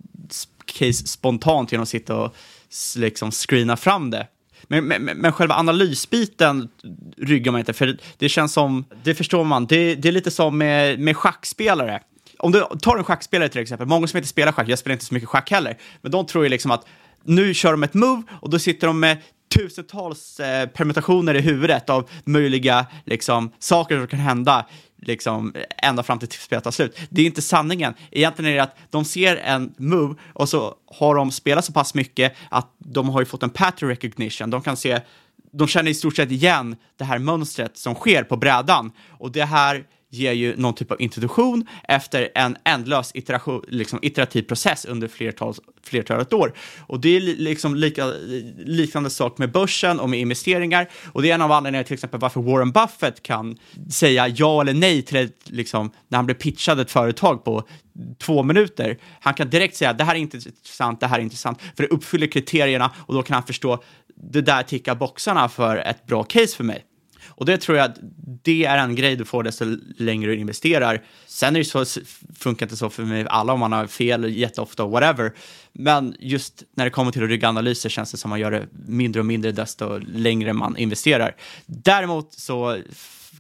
case 0.66 1.08
spontant 1.08 1.72
genom 1.72 1.84
att 1.84 1.90
sitta 1.90 2.16
och 2.16 2.36
liksom 2.96 3.32
screena 3.32 3.78
fram 3.78 4.10
det. 4.10 4.28
Men, 4.68 4.86
men, 4.86 5.04
men 5.04 5.32
själva 5.32 5.56
analysbiten 5.56 6.70
ryggar 7.18 7.52
man 7.52 7.60
inte, 7.60 7.74
för 7.74 7.98
det 8.18 8.30
känns 8.30 8.54
som, 8.54 8.86
det 9.04 9.16
förstår 9.16 9.44
man, 9.44 9.66
det, 9.66 9.96
det 9.96 10.08
är 10.08 10.12
lite 10.12 10.32
som 10.32 10.58
med, 10.58 11.00
med 11.00 11.18
schackspelare. 11.18 12.02
Om 12.40 12.52
du 12.52 12.66
tar 12.82 12.98
en 12.98 13.04
schackspelare 13.04 13.50
till 13.50 13.62
exempel, 13.62 13.88
många 13.88 14.08
som 14.08 14.18
inte 14.18 14.30
spelar 14.30 14.52
schack, 14.52 14.70
jag 14.70 14.80
spelar 14.80 14.94
inte 14.94 15.06
så 15.06 15.14
mycket 15.14 15.30
schack 15.30 15.52
heller, 15.52 15.78
men 16.02 16.12
de 16.12 16.26
tror 16.26 16.44
ju 16.44 16.50
liksom 16.50 16.72
att 16.72 16.86
nu 17.24 17.54
kör 17.54 17.72
de 17.72 17.84
ett 17.84 17.94
move 17.94 18.24
och 18.42 18.50
då 18.50 18.60
sitter 18.60 18.88
de 18.88 19.00
med 19.00 19.18
tusentals 19.56 20.40
eh, 20.40 20.68
permutationer 20.68 21.36
i 21.36 21.42
huvudet 21.42 21.90
av 21.90 22.10
möjliga 22.24 22.86
liksom, 23.06 23.52
saker 23.60 23.98
som 23.98 24.08
kan 24.08 24.20
hända 24.20 24.66
liksom, 25.02 25.54
ända 25.84 26.04
fram 26.04 26.20
till 26.20 26.30
spelet 26.30 26.64
tar 26.64 26.72
slut. 26.72 27.00
Det 27.10 27.22
är 27.22 27.26
inte 27.26 27.42
sanningen. 27.42 27.94
Egentligen 28.12 28.52
är 28.52 28.56
det 28.56 28.64
att 28.64 28.78
de 28.90 29.06
ser 29.06 29.38
en 29.38 29.74
move 29.78 30.16
och 30.34 30.50
så 30.50 30.76
har 30.86 31.16
de 31.16 31.32
spelat 31.32 31.66
så 31.66 31.74
pass 31.74 31.94
mycket 31.94 32.36
att 32.50 32.76
de 32.78 33.10
har 33.10 33.22
ju 33.22 33.26
fått 33.26 33.44
en 33.44 33.50
pattern 33.50 33.90
recognition. 33.90 34.50
De 34.50 34.62
kan 34.62 34.78
se, 34.78 35.02
de 35.52 35.68
känner 35.68 35.92
i 35.92 35.94
stort 35.94 36.16
sett 36.16 36.32
igen 36.32 36.76
det 36.98 37.04
här 37.04 37.20
mönstret 37.20 37.78
som 37.78 37.96
sker 37.96 38.24
på 38.24 38.38
brädan 38.38 38.92
och 39.08 39.32
det 39.32 39.46
här 39.46 39.84
ger 40.10 40.32
ju 40.32 40.56
någon 40.58 40.74
typ 40.74 40.92
av 40.92 41.02
introduktion 41.02 41.68
efter 41.84 42.30
en 42.36 42.58
ändlös 42.64 43.12
iteration, 43.14 43.64
liksom 43.68 44.00
iterativ 44.02 44.42
process 44.42 44.86
under 44.86 45.08
flertals, 45.08 45.60
flertalet 45.84 46.34
år. 46.34 46.54
Och 46.80 47.00
det 47.00 47.16
är 47.16 47.20
liksom 47.22 47.76
lika, 47.76 48.06
liknande 48.58 49.10
sak 49.10 49.38
med 49.38 49.52
börsen 49.52 50.00
och 50.00 50.10
med 50.10 50.20
investeringar. 50.20 50.90
Och 51.12 51.22
det 51.22 51.30
är 51.30 51.36
en 51.36 51.42
av 51.42 51.52
anledningarna 51.52 51.84
till 51.84 51.94
exempel 51.94 52.20
varför 52.20 52.42
Warren 52.42 52.72
Buffett 52.72 53.24
kan 53.24 53.58
säga 53.92 54.28
ja 54.28 54.62
eller 54.62 54.74
nej 54.74 55.02
till 55.02 55.18
ett, 55.18 55.42
liksom, 55.46 55.92
när 56.08 56.18
han 56.18 56.26
blir 56.26 56.36
pitchad 56.36 56.80
ett 56.80 56.92
företag 56.92 57.44
på 57.44 57.68
två 58.18 58.44
minuter. 58.44 58.98
Han 59.20 59.34
kan 59.34 59.50
direkt 59.50 59.76
säga 59.76 59.94
det 59.94 60.04
här 60.04 60.16
är 60.16 60.20
inte 60.20 60.38
intressant, 60.38 61.00
det 61.00 61.08
här 61.08 61.20
är 61.20 61.24
intressant, 61.24 61.62
för 61.76 61.84
det 61.84 61.90
uppfyller 61.90 62.28
kriterierna 62.28 62.92
och 62.98 63.14
då 63.14 63.24
kan 63.24 63.34
han 63.34 63.44
förstå 63.44 63.84
det 64.32 64.42
där 64.42 64.64
tickar 64.64 64.96
boxarna 64.96 65.50
för 65.50 65.78
ett 65.78 66.06
bra 66.06 66.24
case 66.24 66.58
för 66.58 66.64
mig. 66.64 66.84
Och 67.38 67.46
det 67.46 67.58
tror 67.58 67.78
jag 67.78 67.86
att 67.86 67.98
det 68.44 68.66
är 68.66 68.78
en 68.78 68.96
grej 68.96 69.16
du 69.16 69.26
får 69.26 69.44
desto 69.44 69.66
längre 69.98 70.32
du 70.32 70.38
investerar. 70.38 71.04
Sen 71.26 71.56
är 71.56 71.60
det 71.60 71.86
så, 71.86 72.02
funkar 72.36 72.66
inte 72.66 72.78
så 72.78 72.90
för 72.90 73.04
mig 73.04 73.26
alla 73.30 73.54
om 73.54 73.60
man 73.60 73.72
har 73.72 73.88
fel 73.88 74.36
jätteofta 74.38 74.84
och 74.84 74.92
whatever. 74.92 75.34
Men 75.74 76.16
just 76.20 76.64
när 76.76 76.86
det 76.86 76.92
kommer 76.92 77.12
till 77.12 77.28
rygganalyser 77.28 77.90
känns 77.90 78.12
det 78.12 78.18
som 78.18 78.30
man 78.30 78.40
gör 78.40 78.52
det 78.52 78.68
mindre 78.88 79.20
och 79.20 79.26
mindre 79.26 79.52
desto 79.52 79.98
längre 79.98 80.54
man 80.54 80.78
investerar. 80.78 81.36
Däremot 81.66 82.34
så 82.34 82.78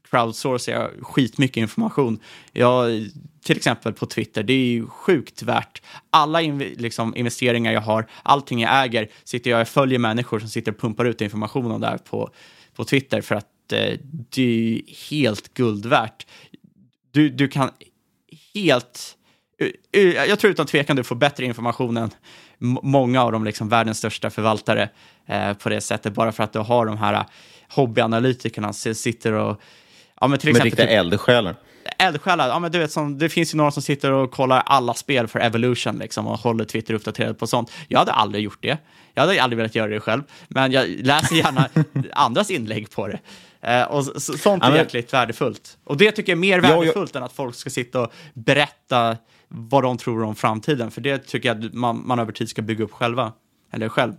crowdsourcar 0.10 0.74
jag 0.74 0.92
skitmycket 1.02 1.58
information. 1.58 2.20
Jag, 2.52 3.10
till 3.44 3.58
exempel 3.58 3.94
på 3.94 4.06
Twitter, 4.06 4.44
det 4.44 4.54
är 4.54 4.66
ju 4.66 4.88
sjukt 4.88 5.44
värt. 5.44 5.82
Alla 6.10 6.42
in, 6.42 6.60
liksom, 6.60 7.16
investeringar 7.16 7.74
jag 7.74 7.82
har, 7.82 8.08
allting 8.24 8.62
jag 8.62 8.84
äger, 8.84 9.10
sitter 9.24 9.52
jag 9.52 9.62
och 9.62 9.68
följer 9.68 10.00
människor 10.00 10.40
som 10.40 10.50
sitter 10.50 10.72
och 10.72 10.80
pumpar 10.80 11.06
ut 11.06 11.22
information 11.22 11.72
om 11.72 11.82
där 11.82 11.98
på, 11.98 12.30
på 12.76 12.84
Twitter 12.86 13.22
för 13.22 13.36
att 13.36 13.48
eh, 13.74 13.94
det 14.30 14.44
är 14.44 14.82
helt 15.12 15.54
guld 15.54 15.86
värt. 15.86 16.26
Du, 17.12 17.30
du 17.30 17.48
kan 17.48 17.70
helt... 18.54 19.16
Eh, 19.60 20.02
eh, 20.02 20.26
jag 20.26 20.40
tror 20.40 20.52
utan 20.52 20.66
tvekan 20.66 20.96
du 20.96 21.04
får 21.04 21.16
bättre 21.16 21.46
information 21.46 21.98
än 21.98 22.12
många 22.82 23.24
av 23.24 23.32
de 23.32 23.44
liksom 23.44 23.70
världens 23.70 23.98
största 23.98 24.30
förvaltare 24.30 24.90
eh, 25.26 25.54
på 25.54 25.70
det 25.70 25.82
sättet, 25.82 26.14
bara 26.14 26.32
för 26.32 26.44
att 26.44 26.54
du 26.54 26.60
har 26.60 26.86
de 26.86 26.98
här 26.98 27.26
hobbyanalytikerna 27.70 28.74
som 28.74 28.96
sitter 28.96 29.34
och... 29.34 29.62
Ja, 30.22 30.28
men 30.28 30.40
till 30.40 30.50
exempel, 30.50 30.66
riktiga 30.66 30.88
eldsjälar. 30.88 31.56
Eldsjälar, 31.98 32.48
ja 32.48 32.60
men 32.60 32.72
du 32.72 32.80
vet, 32.80 32.92
som, 32.92 33.18
det 33.18 33.30
finns 33.30 33.54
ju 33.54 33.58
några 33.58 33.72
som 33.72 33.84
sitter 33.84 34.12
och 34.12 34.32
kollar 34.32 34.60
alla 34.66 34.94
spel 34.94 35.28
för 35.28 35.40
Evolution 35.40 35.98
liksom, 35.98 36.28
och 36.28 36.40
håller 36.40 36.66
Twitter 36.66 36.94
uppdaterad 36.94 37.40
på 37.40 37.48
sånt. 37.48 37.72
Jag 37.88 38.00
hade 38.00 38.12
aldrig 38.12 38.44
gjort 38.44 38.62
det. 38.62 38.78
Jag 39.14 39.22
hade 39.22 39.44
aldrig 39.44 39.58
velat 39.58 39.76
göra 39.76 39.88
det 39.88 40.00
själv, 40.00 40.24
men 40.48 40.72
jag 40.72 40.88
läser 40.88 41.36
gärna 41.36 41.70
andras 42.14 42.52
inlägg 42.52 42.92
på 42.92 43.08
det. 43.08 43.20
Eh, 43.68 43.84
och 43.84 44.06
så, 44.06 44.38
sånt 44.38 44.64
är 44.64 44.68
ja, 44.68 44.70
men... 44.70 44.78
jäkligt 44.78 45.14
värdefullt. 45.14 45.78
Och 45.84 45.98
det 45.98 46.12
tycker 46.12 46.32
jag 46.32 46.38
är 46.38 46.40
mer 46.40 46.60
värdefullt 46.62 46.96
ja, 46.96 47.02
jag... 47.14 47.16
än 47.16 47.24
att 47.24 47.34
folk 47.34 47.56
ska 47.56 47.70
sitta 47.70 48.02
och 48.02 48.14
berätta 48.34 49.18
vad 49.48 49.84
de 49.84 49.98
tror 49.98 50.24
om 50.24 50.36
framtiden. 50.36 50.92
För 50.92 51.02
det 51.02 51.18
tycker 51.18 51.50
jag 51.50 51.66
att 51.66 51.74
man, 51.74 52.08
man 52.08 52.20
över 52.20 52.32
tid 52.32 52.50
ska 52.50 52.62
bygga 52.62 52.84
upp 52.84 52.92
själva. 52.92 53.34
Eller 53.74 53.90
själv. 53.90 54.14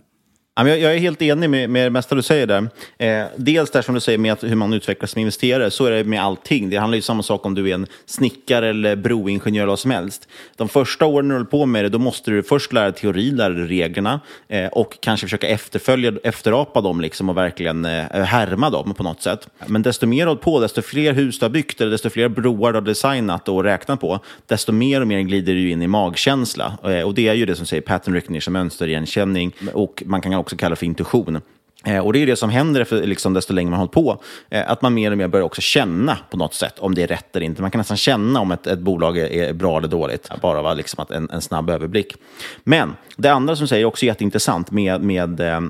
Jag 0.67 0.95
är 0.95 0.97
helt 0.97 1.21
enig 1.21 1.49
med, 1.49 1.69
med 1.69 1.85
det 1.85 1.89
mesta 1.89 2.15
du 2.15 2.21
säger 2.21 2.47
där. 2.47 2.69
Eh, 2.97 3.25
dels 3.35 3.71
där 3.71 3.81
som 3.81 3.95
du 3.95 4.01
säger 4.01 4.17
med 4.17 4.33
att 4.33 4.43
hur 4.43 4.55
man 4.55 4.73
utvecklas 4.73 5.11
som 5.11 5.19
investerare, 5.19 5.71
så 5.71 5.85
är 5.85 5.91
det 5.91 6.03
med 6.03 6.23
allting. 6.23 6.69
Det 6.69 6.77
handlar 6.77 6.95
ju 6.95 7.01
samma 7.01 7.23
sak 7.23 7.45
om 7.45 7.55
du 7.55 7.69
är 7.69 7.73
en 7.73 7.87
snickare 8.05 8.69
eller 8.69 8.95
broingenjör 8.95 9.63
eller 9.63 9.69
vad 9.69 9.79
som 9.79 9.91
helst. 9.91 10.27
De 10.55 10.69
första 10.69 11.05
åren 11.05 11.27
du 11.27 11.35
håller 11.35 11.45
på 11.45 11.65
med 11.65 11.85
det, 11.85 11.89
då 11.89 11.99
måste 11.99 12.31
du 12.31 12.43
först 12.43 12.73
lära 12.73 12.91
teori, 12.91 13.31
lära 13.31 13.49
dig 13.49 13.67
reglerna 13.67 14.19
eh, 14.47 14.67
och 14.67 14.97
kanske 15.01 15.25
försöka 15.25 15.47
efterfölja, 15.47 16.13
efterapa 16.23 16.81
dem 16.81 17.01
liksom 17.01 17.29
och 17.29 17.37
verkligen 17.37 17.85
eh, 17.85 18.23
härma 18.23 18.69
dem 18.69 18.93
på 18.93 19.03
något 19.03 19.21
sätt. 19.21 19.47
Men 19.67 19.81
desto 19.81 20.07
mer 20.07 20.25
du 20.25 20.35
på, 20.35 20.59
desto 20.59 20.81
fler 20.81 21.13
hus 21.13 21.39
du 21.39 21.45
har 21.45 21.49
byggt 21.49 21.81
eller 21.81 21.91
desto 21.91 22.09
fler 22.09 22.29
broar 22.29 22.71
du 22.71 22.77
har 22.77 22.85
designat 22.85 23.49
och 23.49 23.63
räknat 23.63 24.01
på, 24.01 24.19
desto 24.45 24.71
mer 24.71 25.01
och 25.01 25.07
mer 25.07 25.21
glider 25.21 25.53
du 25.53 25.69
in 25.69 25.81
i 25.81 25.87
magkänsla. 25.87 26.77
Och 27.05 27.13
det 27.13 27.27
är 27.27 27.33
ju 27.33 27.45
det 27.45 27.55
som 27.55 27.65
säger 27.65 27.81
pattern 27.81 28.13
recognition, 28.13 28.53
mönsterigenkänning 28.53 29.55
och 29.73 30.03
man 30.05 30.21
kan 30.21 30.33
också 30.33 30.48
också 30.49 30.57
kallar 30.57 30.75
för 30.75 30.85
intuition. 30.85 31.41
Eh, 31.85 31.99
och 31.99 32.13
det 32.13 32.19
är 32.19 32.25
det 32.25 32.35
som 32.35 32.49
händer 32.49 32.83
för, 32.83 33.03
liksom, 33.03 33.33
desto 33.33 33.53
längre 33.53 33.69
man 33.69 33.79
hållit 33.79 33.91
på. 33.91 34.21
Eh, 34.49 34.71
att 34.71 34.81
man 34.81 34.93
mer 34.93 35.11
och 35.11 35.17
mer 35.17 35.27
börjar 35.27 35.45
också 35.45 35.61
känna 35.61 36.17
på 36.29 36.37
något 36.37 36.53
sätt 36.53 36.79
om 36.79 36.95
det 36.95 37.03
är 37.03 37.07
rätt 37.07 37.35
eller 37.35 37.45
inte. 37.45 37.61
Man 37.61 37.71
kan 37.71 37.79
nästan 37.79 37.97
känna 37.97 38.39
om 38.39 38.51
ett, 38.51 38.67
ett 38.67 38.79
bolag 38.79 39.17
är, 39.17 39.53
bra 39.53 39.77
eller 39.77 39.87
dåligt, 39.87 40.29
bara 40.41 40.59
av 40.59 40.77
liksom, 40.77 41.05
en, 41.09 41.29
en 41.29 41.41
snabb 41.41 41.69
överblick. 41.69 42.15
Men 42.63 42.95
det 43.17 43.29
andra 43.29 43.55
som 43.55 43.67
säger 43.67 43.85
också 43.85 44.05
jätteintressant 44.05 44.71
med, 44.71 45.01
med 45.03 45.39
eh, 45.39 45.61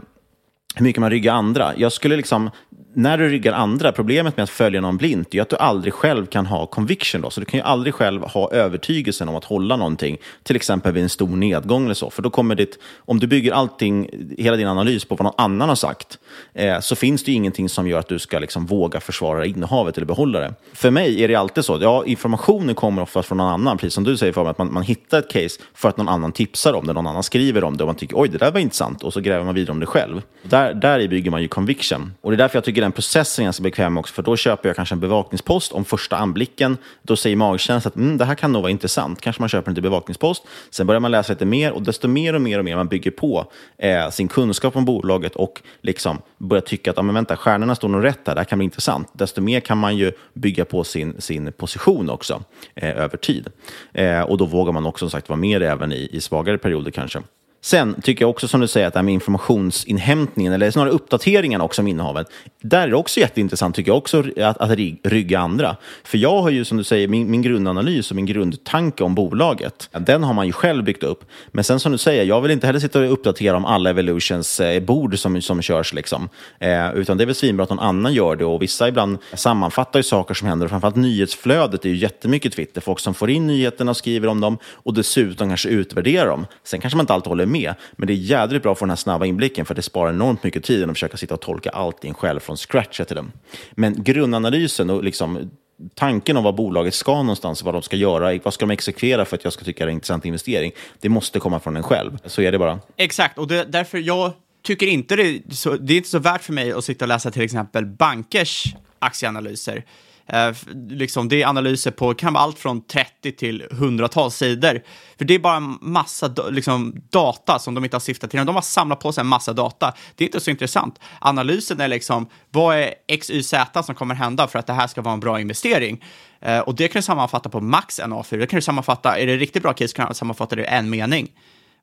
hur 0.76 0.84
mycket 0.84 1.02
man 1.02 1.10
ryggar 1.10 1.34
andra. 1.34 1.74
Jag 1.78 1.92
skulle 1.92 2.16
liksom 2.16 2.50
när 2.94 3.18
du 3.18 3.30
ryggar 3.30 3.54
andra, 3.54 3.92
problemet 3.92 4.38
med 4.38 4.44
att 4.44 4.50
följa 4.50 4.82
någon 4.82 4.98
blint 4.98 5.36
är 5.36 5.42
att 5.42 5.50
du 5.50 5.56
aldrig 5.56 5.94
själv 5.94 6.26
kan 6.26 6.46
ha 6.46 6.66
conviction. 6.66 7.22
Då. 7.22 7.30
Så 7.30 7.40
du 7.40 7.46
kan 7.46 7.60
ju 7.60 7.64
aldrig 7.64 7.94
själv 7.94 8.24
ha 8.24 8.52
övertygelsen 8.52 9.30
om 9.30 9.36
att 9.36 9.44
hålla 9.44 9.76
någonting, 9.76 10.18
till 10.44 10.56
exempel 10.56 10.94
vid 10.94 11.04
en 11.04 11.10
stor 11.10 11.36
nedgång 11.36 11.86
eller 11.86 11.94
så. 11.94 12.10
För 12.10 12.22
då 12.22 12.30
kommer 12.30 12.56
ditt, 12.56 12.80
om 12.98 13.20
du 13.20 13.28
bygger 13.28 13.52
allting, 13.52 14.10
hela 14.38 14.58
din 14.58 14.68
analys 14.68 15.06
på 15.06 15.16
vad 15.16 15.24
någon 15.24 15.34
annan 15.38 15.70
har 15.70 15.76
sagt, 15.76 16.20
eh, 16.54 16.80
så 16.80 16.96
finns 16.96 17.24
det 17.24 17.32
ju 17.32 17.38
ingenting 17.38 17.70
som 17.70 17.88
gör 17.88 18.00
att 18.00 18.08
du 18.08 18.20
ska 18.20 18.40
liksom 18.40 18.66
våga 18.66 19.00
försvara 19.00 19.46
innehavet 19.46 19.98
eller 19.98 20.08
behålla 20.08 20.40
det. 20.40 20.54
För 20.74 20.92
mig 20.92 21.24
är 21.24 21.28
det 21.28 21.36
alltid 21.36 21.66
så, 21.66 21.80
ja, 21.82 22.06
informationen 22.06 22.76
kommer 22.76 23.02
ofta 23.02 23.24
från 23.24 23.38
någon 23.38 23.52
annan, 23.54 23.78
precis 23.78 23.94
som 23.94 24.04
du 24.04 24.18
säger, 24.18 24.34
för 24.34 24.46
att 24.46 24.58
man, 24.58 24.74
man 24.74 24.84
hittar 24.84 25.20
ett 25.20 25.30
case 25.32 25.62
för 25.74 25.90
att 25.90 25.98
någon 25.98 26.10
annan 26.10 26.32
tipsar 26.32 26.74
om 26.74 26.88
det, 26.88 26.94
någon 26.94 27.08
annan 27.08 27.24
skriver 27.24 27.64
om 27.64 27.78
det 27.78 27.84
och 27.84 27.88
man 27.88 27.96
tycker 27.96 28.22
oj, 28.22 28.30
det 28.30 28.38
där 28.38 28.52
var 28.52 28.60
intressant 28.60 29.04
och 29.04 29.14
så 29.14 29.20
gräver 29.20 29.46
man 29.46 29.56
vidare 29.56 29.72
om 29.72 29.80
det 29.80 29.86
själv. 29.86 30.22
Där, 30.44 30.74
där 30.74 31.08
bygger 31.08 31.32
man 31.32 31.42
ju 31.42 31.48
conviction. 31.48 32.14
Och 32.22 32.32
det 32.32 32.36
är 32.36 32.38
därför 32.38 32.58
jag 32.58 32.64
tycker 32.64 32.79
den 32.82 32.92
processen 32.92 33.44
är 33.44 33.46
ganska 33.46 33.64
bekväm 33.64 33.98
också, 33.98 34.14
för 34.14 34.24
då 34.24 34.36
köper 34.38 34.70
jag 34.70 34.76
kanske 34.76 34.96
en 34.96 35.00
bevakningspost 35.00 35.72
om 35.72 35.86
första 35.86 36.18
anblicken. 36.18 36.78
Då 37.02 37.16
säger 37.16 37.36
magkänslan 37.36 37.92
att 37.92 37.96
mm, 37.96 38.18
det 38.18 38.26
här 38.26 38.36
kan 38.36 38.52
nog 38.52 38.62
vara 38.62 38.72
intressant. 38.72 39.22
Kanske 39.22 39.42
man 39.42 39.50
köper 39.50 39.72
en 39.72 39.76
till 39.76 39.84
bevakningspost. 39.84 40.44
Sen 40.70 40.88
börjar 40.88 41.00
man 41.00 41.12
läsa 41.12 41.34
lite 41.34 41.46
mer 41.46 41.72
och 41.72 41.82
desto 41.82 42.08
mer 42.08 42.36
och 42.36 42.42
mer 42.42 42.60
och 42.60 42.66
mer 42.66 42.76
man 42.76 42.88
bygger 42.88 43.12
på 43.12 43.52
eh, 43.78 44.10
sin 44.10 44.28
kunskap 44.28 44.76
om 44.76 44.86
bolaget 44.86 45.36
och 45.36 45.62
liksom 45.82 46.22
börjar 46.38 46.62
tycka 46.62 46.92
att 46.92 46.98
ah, 46.98 47.02
men 47.02 47.16
vänta, 47.16 47.38
stjärnorna 47.38 47.76
står 47.76 47.88
nog 47.88 48.04
rätt 48.04 48.20
här, 48.26 48.36
det 48.36 48.42
här 48.42 48.46
kan 48.46 48.60
bli 48.60 48.64
intressant. 48.66 49.10
Desto 49.14 49.42
mer 49.42 49.60
kan 49.60 49.78
man 49.78 49.98
ju 49.98 50.12
bygga 50.34 50.66
på 50.66 50.84
sin, 50.84 51.22
sin 51.22 51.52
position 51.52 52.10
också 52.10 52.44
eh, 52.76 52.98
över 52.98 53.18
tid. 53.18 53.48
Eh, 53.94 54.22
och 54.22 54.38
då 54.38 54.46
vågar 54.46 54.72
man 54.74 54.86
också 54.86 55.06
som 55.06 55.12
sagt 55.12 55.30
vara 55.30 55.40
med 55.40 55.64
även 55.64 55.92
i, 55.92 56.10
i 56.12 56.22
svagare 56.22 56.58
perioder 56.58 56.92
kanske. 56.92 57.20
Sen 57.62 58.02
tycker 58.02 58.24
jag 58.24 58.30
också 58.30 58.48
som 58.48 58.62
du 58.62 58.68
säger 58.68 58.88
att 58.88 58.94
det 58.94 59.00
här 59.00 59.04
med 59.04 59.14
informationsinhämtningen, 59.14 60.54
eller 60.54 60.72
snarare 60.72 60.92
uppdateringen 60.92 61.62
också 61.62 61.82
om 61.82 61.88
innehavet, 61.88 62.28
där 62.62 62.82
är 62.82 62.88
det 62.88 62.96
också 62.96 63.20
jätteintressant 63.20 63.76
tycker 63.76 63.92
jag 63.92 63.98
också 63.98 64.24
att, 64.38 64.58
att 64.58 64.80
rygga 65.04 65.40
andra. 65.40 65.76
För 66.04 66.18
jag 66.18 66.42
har 66.42 66.50
ju 66.50 66.66
som 66.66 66.78
du 66.78 66.84
säger, 66.84 67.08
min, 67.08 67.32
min 67.32 67.42
grundanalys 67.42 68.10
och 68.10 68.16
min 68.16 68.26
grundtanke 68.26 69.04
om 69.04 69.16
bolaget, 69.16 69.90
den 69.92 70.24
har 70.24 70.34
man 70.34 70.46
ju 70.46 70.52
själv 70.52 70.84
byggt 70.84 71.04
upp. 71.04 71.24
Men 71.52 71.64
sen 71.64 71.80
som 71.80 71.92
du 71.92 71.98
säger, 71.98 72.24
jag 72.24 72.42
vill 72.42 72.52
inte 72.52 72.68
heller 72.68 72.80
sitta 72.80 73.00
och 73.00 73.14
uppdatera 73.14 73.58
om 73.58 73.66
alla 73.66 73.90
Evolutions 73.90 74.60
eh, 74.60 74.84
bord 74.84 75.20
som, 75.20 75.42
som 75.42 75.62
körs, 75.62 75.94
liksom. 75.94 76.30
Eh, 76.60 76.94
utan 76.94 77.18
det 77.18 77.24
är 77.24 77.26
väl 77.26 77.36
svinbra 77.36 77.64
att 77.64 77.70
någon 77.70 77.80
annan 77.80 78.14
gör 78.14 78.36
det 78.36 78.46
och 78.46 78.62
vissa 78.62 78.88
ibland 78.88 79.18
sammanfattar 79.34 80.00
ju 80.00 80.04
saker 80.04 80.34
som 80.34 80.48
händer. 80.48 80.66
Och 80.66 80.70
framförallt 80.70 80.96
nyhetsflödet 80.96 81.86
är 81.86 81.90
ju 81.90 81.96
jättemycket 81.96 82.54
Twitter, 82.54 82.82
folk 82.82 83.00
som 83.00 83.14
får 83.14 83.30
in 83.30 83.48
nyheterna 83.48 83.92
och 83.92 83.98
skriver 83.98 84.28
om 84.28 84.42
dem 84.42 84.58
och 84.64 84.94
dessutom 84.94 85.48
kanske 85.48 85.70
utvärderar 85.70 86.28
dem. 86.28 86.46
Sen 86.64 86.82
kanske 86.82 86.98
man 86.98 87.04
inte 87.04 87.14
alltid 87.14 87.28
håller 87.28 87.49
med. 87.50 87.74
Men 87.92 88.08
det 88.08 88.14
är 88.14 88.16
jädrigt 88.16 88.64
bra 88.64 88.72
att 88.72 88.80
få 88.80 88.86
den 88.86 88.90
här 88.90 88.96
snabba 88.96 89.26
inblicken 89.26 89.66
för 89.66 89.76
det 89.76 89.82
sparar 89.82 90.10
enormt 90.10 90.44
mycket 90.44 90.64
tid 90.64 90.84
än 90.84 90.90
att 90.90 90.96
försöka 90.96 91.18
sitta 91.18 91.34
och 91.34 91.42
tolka 91.42 91.70
allting 91.70 92.14
själv 92.14 92.40
från 92.40 92.58
scratch 92.58 93.02
till 93.06 93.16
dem. 93.16 93.32
Men 93.72 94.04
grundanalysen 94.04 94.90
och 94.90 95.04
liksom 95.04 95.50
tanken 95.96 96.38
om 96.38 96.44
vad 96.44 96.56
bolaget 96.56 96.94
ska 96.94 97.16
någonstans, 97.16 97.64
vad 97.64 97.74
de 97.74 97.82
ska 97.82 97.96
göra, 97.96 98.40
vad 98.44 98.54
ska 98.54 98.66
de 98.66 98.74
exekvera 98.74 99.26
för 99.26 99.36
att 99.36 99.44
jag 99.44 99.54
ska 99.54 99.66
tycka 99.66 99.86
det 99.86 99.90
är 99.90 99.92
en 99.92 99.96
intressant 99.96 100.26
investering, 100.26 100.72
det 101.00 101.10
måste 101.10 101.40
komma 101.40 101.60
från 101.60 101.78
en 101.78 101.84
själv. 101.84 102.18
Så 102.26 102.42
är 102.42 102.52
det 102.52 102.60
bara. 102.60 102.80
Exakt, 102.98 103.38
och 103.38 103.48
det, 103.48 103.64
därför 103.64 103.98
jag 103.98 104.32
tycker 104.64 104.88
inte 104.88 105.16
det, 105.16 105.56
så, 105.56 105.76
det 105.76 105.94
är 105.94 105.98
inte 105.98 106.10
så 106.10 106.20
värt 106.20 106.44
för 106.44 106.54
mig 106.54 106.72
att 106.72 106.84
sitta 106.84 107.06
och 107.06 107.10
läsa 107.10 107.32
till 107.32 107.42
exempel 107.42 107.86
bankers 107.86 108.64
aktieanalyser. 109.00 109.84
Eh, 110.30 110.52
liksom, 110.90 111.30
det 111.30 111.42
är 111.42 111.48
analyser 111.48 111.92
på 111.92 112.14
kan 112.14 112.34
vara 112.34 112.44
allt 112.44 112.60
från 112.60 112.82
30 112.82 113.32
till 113.32 113.68
hundratals 113.72 114.36
sidor. 114.36 114.82
För 115.18 115.26
det 115.26 115.36
är 115.36 115.40
bara 115.40 115.56
en 115.56 115.78
massa 115.82 116.34
liksom, 116.50 116.96
data 117.10 117.60
som 117.60 117.76
de 117.76 117.84
inte 117.84 117.96
har 117.96 118.00
syftat 118.02 118.32
till. 118.32 118.46
De 118.46 118.56
har 118.56 118.62
samlat 118.62 119.00
på 119.00 119.12
sig 119.12 119.22
en 119.22 119.28
massa 119.28 119.54
data. 119.54 119.94
Det 120.16 120.24
är 120.24 120.28
inte 120.28 120.40
så 120.40 120.52
intressant. 120.52 121.00
Analysen 121.22 121.82
är 121.82 121.88
liksom, 121.88 122.30
vad 122.50 122.78
är 122.78 122.94
X, 123.08 123.30
Y, 123.30 123.44
Z 123.44 123.84
som 123.84 123.96
kommer 123.96 124.16
hända 124.16 124.48
för 124.48 124.60
att 124.60 124.68
det 124.68 124.74
här 124.74 124.88
ska 124.88 125.02
vara 125.02 125.14
en 125.14 125.20
bra 125.20 125.40
investering? 125.40 126.04
Eh, 126.42 126.60
och 126.60 126.76
det 126.76 126.88
kan 126.88 127.00
du 127.00 127.04
sammanfatta 127.04 127.50
på 127.50 127.62
max 127.62 128.00
en 128.00 128.14
A4. 128.14 128.38
Det 128.38 128.48
kan 128.48 128.58
du 128.58 128.62
sammanfatta, 128.62 129.18
är 129.18 129.28
det 129.28 129.38
riktigt 129.38 129.64
bra 129.64 129.74
case 129.74 129.96
kan 129.96 130.10
du 130.10 130.14
sammanfatta 130.14 130.56
det 130.56 130.62
i 130.62 130.68
en 130.68 130.90
mening. 130.90 131.32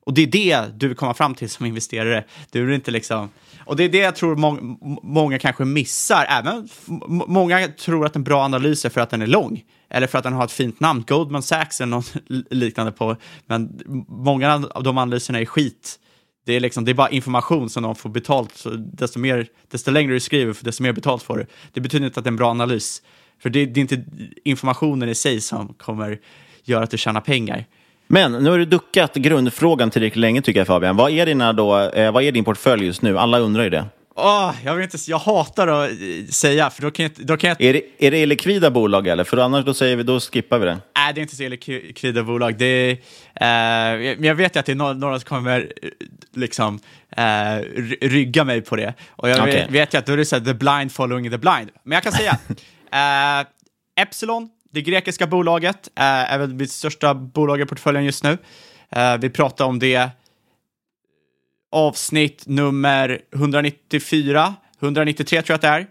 Och 0.07 0.13
det 0.13 0.21
är 0.21 0.27
det 0.27 0.79
du 0.79 0.87
vill 0.87 0.97
komma 0.97 1.13
fram 1.13 1.35
till 1.35 1.49
som 1.49 1.65
investerare. 1.65 2.23
Du 2.51 2.65
vill 2.65 2.75
inte 2.75 2.91
liksom... 2.91 3.29
Och 3.65 3.75
det 3.75 3.83
är 3.83 3.89
det 3.89 3.97
jag 3.97 4.15
tror 4.15 4.35
må 4.35 4.77
många 5.03 5.39
kanske 5.39 5.65
missar. 5.65 6.25
Även 6.29 6.69
många 7.27 7.67
tror 7.67 8.05
att 8.05 8.15
en 8.15 8.23
bra 8.23 8.43
analys 8.43 8.85
är 8.85 8.89
för 8.89 9.01
att 9.01 9.09
den 9.09 9.21
är 9.21 9.27
lång. 9.27 9.63
Eller 9.89 10.07
för 10.07 10.17
att 10.17 10.23
den 10.23 10.33
har 10.33 10.45
ett 10.45 10.51
fint 10.51 10.79
namn, 10.79 11.03
Goldman 11.07 11.43
Sachs 11.43 11.81
eller 11.81 11.89
något 11.89 12.13
liknande 12.49 12.91
på. 12.91 13.15
Men 13.45 13.81
många 14.07 14.67
av 14.71 14.83
de 14.83 14.97
analyserna 14.97 15.39
är 15.39 15.45
skit. 15.45 15.99
Det 16.45 16.53
är, 16.53 16.59
liksom, 16.59 16.85
det 16.85 16.91
är 16.91 16.93
bara 16.93 17.09
information 17.09 17.69
som 17.69 17.83
de 17.83 17.95
får 17.95 18.09
betalt. 18.09 18.55
Så 18.55 18.69
desto, 18.69 19.19
mer, 19.19 19.47
desto 19.71 19.91
längre 19.91 20.13
du 20.13 20.19
skriver, 20.19 20.57
desto 20.61 20.83
mer 20.83 20.93
betalt 20.93 21.23
får 21.23 21.37
du. 21.37 21.45
Det 21.73 21.81
betyder 21.81 22.05
inte 22.05 22.19
att 22.19 22.23
det 22.23 22.27
är 22.27 22.31
en 22.31 22.37
bra 22.37 22.49
analys. 22.49 23.01
För 23.39 23.49
det, 23.49 23.65
det 23.65 23.79
är 23.79 23.81
inte 23.81 24.05
informationen 24.43 25.09
i 25.09 25.15
sig 25.15 25.41
som 25.41 25.73
kommer 25.73 26.19
göra 26.63 26.83
att 26.83 26.91
du 26.91 26.97
tjänar 26.97 27.21
pengar. 27.21 27.65
Men 28.07 28.31
nu 28.31 28.49
har 28.49 28.57
du 28.57 28.65
duckat 28.65 29.15
grundfrågan 29.15 29.89
tillräckligt 29.89 30.21
länge 30.21 30.41
tycker 30.41 30.59
jag 30.59 30.67
Fabian. 30.67 30.95
Vad 30.95 31.11
är, 31.11 31.25
dina 31.25 31.53
då, 31.53 31.79
eh, 31.79 32.11
vad 32.11 32.23
är 32.23 32.31
din 32.31 32.43
portfölj 32.43 32.85
just 32.85 33.01
nu? 33.01 33.17
Alla 33.17 33.39
undrar 33.39 33.63
ju 33.63 33.69
det. 33.69 33.85
Oh, 34.15 34.55
jag, 34.65 34.75
vet 34.75 34.93
inte, 34.93 35.11
jag 35.11 35.17
hatar 35.17 35.67
att 35.67 35.89
eh, 35.89 36.25
säga, 36.29 36.69
för 36.69 36.81
då 36.81 36.91
kan 36.91 37.03
jag, 37.03 37.11
då 37.17 37.37
kan 37.37 37.47
jag... 37.47 37.61
Är 37.61 37.73
det, 37.73 37.81
är 37.97 38.11
det 38.11 38.25
likvida 38.25 38.71
bolag 38.71 39.07
eller? 39.07 39.23
För 39.23 39.37
annars 39.37 39.65
då, 39.65 39.73
säger 39.73 39.95
vi, 39.95 40.03
då 40.03 40.19
skippar 40.19 40.59
vi 40.59 40.65
det. 40.65 40.79
Nej, 40.95 41.13
det 41.13 41.19
är 41.19 41.21
inte 41.21 41.35
så 41.35 41.49
likvida 41.49 42.23
bolag. 42.23 42.57
Det 42.57 42.65
är, 42.65 43.93
eh, 43.93 44.15
men 44.15 44.23
jag 44.23 44.35
vet 44.35 44.55
ju 44.55 44.59
att 44.59 44.65
det 44.65 44.71
är 44.71 44.75
några, 44.75 45.19
som 45.19 45.27
kommer 45.27 45.73
eh, 45.81 45.89
liksom, 46.33 46.79
eh, 47.17 47.57
rygga 48.01 48.43
mig 48.43 48.61
på 48.61 48.75
det. 48.75 48.93
Och 49.09 49.29
jag 49.29 49.39
okay. 49.39 49.53
vet, 49.53 49.71
vet 49.71 49.93
ju 49.93 49.97
att 49.97 50.05
då 50.05 50.13
är 50.13 50.17
det 50.17 50.25
så 50.25 50.35
här, 50.35 50.45
the 50.45 50.53
blind 50.53 50.91
following 50.91 51.31
the 51.31 51.37
blind. 51.37 51.69
Men 51.83 51.95
jag 51.95 52.03
kan 52.03 52.11
säga, 52.11 52.37
eh, 52.91 53.47
Epsilon, 54.01 54.49
det 54.71 54.81
grekiska 54.81 55.27
bolaget, 55.27 55.89
eh, 55.95 56.03
är 56.03 56.37
väl 56.37 56.53
mitt 56.53 56.71
största 56.71 57.13
bolag 57.13 57.61
i 57.61 57.65
portföljen 57.65 58.05
just 58.05 58.23
nu. 58.23 58.37
Eh, 58.89 59.17
vi 59.17 59.29
pratar 59.29 59.65
om 59.65 59.79
det 59.79 60.09
avsnitt 61.71 62.43
nummer 62.47 63.21
194, 63.35 64.55
193 64.79 65.41
tror 65.41 65.53
jag 65.53 65.55
att 65.55 65.61
det 65.61 65.67
är. 65.67 65.87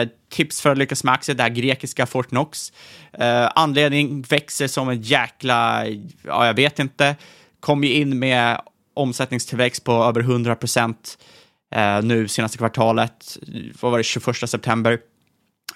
Eh, 0.00 0.08
tips 0.30 0.60
för 0.60 0.70
att 0.70 0.78
lyckas 0.78 1.04
med 1.04 1.14
aktier, 1.14 1.36
det 1.36 1.42
här 1.42 1.50
grekiska 1.50 2.06
Fortnox. 2.06 2.72
Eh, 3.12 3.48
anledning 3.54 4.22
växer 4.22 4.66
som 4.66 4.88
en 4.88 5.02
jäkla, 5.02 5.86
ja 6.24 6.46
jag 6.46 6.54
vet 6.54 6.78
inte, 6.78 7.16
kom 7.60 7.84
ju 7.84 7.92
in 7.92 8.18
med 8.18 8.60
omsättningstillväxt 8.94 9.84
på 9.84 9.92
över 9.92 10.20
100 10.20 10.54
procent 10.54 11.18
eh, 11.74 12.02
nu 12.02 12.28
senaste 12.28 12.58
kvartalet, 12.58 13.38
vad 13.80 13.90
var 13.90 13.98
det, 13.98 14.04
21 14.04 14.50
september. 14.50 14.98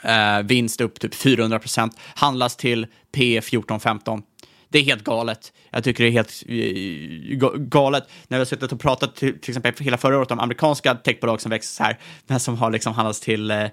Eh, 0.03 0.42
vinst 0.42 0.80
upp 0.80 1.00
typ 1.00 1.14
400 1.14 1.59
procent, 1.59 1.98
handlas 2.14 2.57
till 2.57 2.86
P 3.14 3.40
14-15. 3.40 4.22
Det 4.68 4.78
är 4.78 4.82
helt 4.82 5.05
galet. 5.05 5.53
Jag 5.70 5.84
tycker 5.84 6.05
det 6.05 6.11
är 6.11 6.12
helt 6.12 6.42
uh, 6.50 7.59
galet 7.59 8.09
när 8.28 8.38
vi 8.38 8.40
har 8.40 8.44
suttit 8.44 8.72
och 8.72 8.80
pratat 8.80 9.16
till, 9.16 9.40
till 9.40 9.50
exempel 9.50 9.84
hela 9.84 9.96
förra 9.96 10.18
året 10.18 10.30
om 10.30 10.40
amerikanska 10.40 10.94
techbolag 10.94 11.40
som 11.40 11.50
växer 11.50 11.76
så 11.76 11.82
här, 11.82 11.98
men 12.26 12.40
som 12.40 12.57
har 12.57 12.70
liksom 12.70 12.92
handlats 12.92 13.20
till 13.20 13.50
uh, 13.50 13.66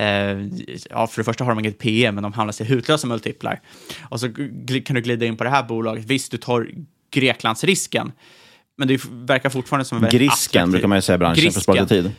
Uh, 0.00 0.48
ja, 0.90 1.06
för 1.06 1.20
det 1.20 1.24
första 1.24 1.44
har 1.44 1.54
de 1.54 1.58
inget 1.58 1.78
PM, 1.78 2.14
men 2.14 2.22
de 2.22 2.32
handlas 2.32 2.56
till 2.56 2.66
hutlösa 2.66 3.06
multiplar. 3.06 3.60
Och 4.08 4.20
så 4.20 4.28
kan 4.84 4.94
du 4.96 5.00
glida 5.00 5.26
in 5.26 5.36
på 5.36 5.44
det 5.44 5.50
här 5.50 5.62
bolaget. 5.62 6.04
Visst, 6.04 6.30
du 6.30 6.36
tar 6.36 6.68
Greklandsrisken, 7.10 8.12
men 8.76 8.88
det 8.88 9.00
verkar 9.10 9.50
fortfarande 9.50 9.84
som 9.84 9.96
en 9.96 10.02
väldigt 10.02 10.20
Grisken 10.20 10.60
attraktiv... 10.60 10.72
brukar 10.72 10.88
man 10.88 10.98
ju 10.98 11.02
säga 11.02 11.14
i 11.14 11.18
branschen 11.18 11.34
Grisken. 11.34 11.52
för 11.52 11.72
att 11.72 11.88
spara 11.88 12.02
tid. 12.02 12.12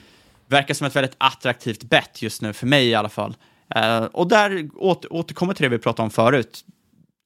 Verkar 0.50 0.74
som 0.74 0.88
ett 0.88 0.96
väldigt 0.96 1.16
attraktivt 1.18 1.84
bett 1.84 2.22
just 2.22 2.42
nu, 2.42 2.54
för 2.54 2.68
mig 2.68 2.88
i 2.88 2.96
alla 2.96 3.10
fall. 3.10 3.36
Uh, 3.76 4.04
och 4.04 4.28
där 4.28 4.70
åter, 4.76 5.14
återkommer 5.14 5.54
till 5.54 5.64
det 5.64 5.70
vi 5.70 5.78
pratade 5.78 6.04
om 6.04 6.12
förut 6.12 6.64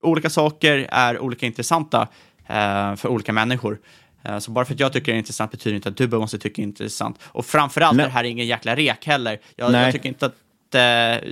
olika 0.03 0.29
saker 0.29 0.87
är 0.91 1.19
olika 1.19 1.45
intressanta 1.45 2.07
eh, 2.47 2.95
för 2.95 3.07
olika 3.07 3.33
människor. 3.33 3.79
Eh, 4.23 4.39
så 4.39 4.51
bara 4.51 4.65
för 4.65 4.73
att 4.73 4.79
jag 4.79 4.93
tycker 4.93 5.11
det 5.11 5.15
är 5.15 5.19
intressant 5.19 5.51
betyder 5.51 5.75
inte 5.75 5.89
att 5.89 5.97
du 5.97 6.07
måste 6.07 6.37
tycka 6.37 6.55
det 6.55 6.61
är 6.61 6.67
intressant. 6.67 7.19
Och 7.23 7.45
framförallt 7.45 7.97
Nej. 7.97 8.03
är 8.03 8.07
det 8.07 8.13
här 8.13 8.23
ingen 8.23 8.47
jäkla 8.47 8.75
rek 8.75 9.05
heller. 9.05 9.39
Jag, 9.55 9.73
jag 9.73 9.91
tycker 9.91 10.09
inte 10.09 10.25
att 10.25 10.75
eh, 10.75 11.29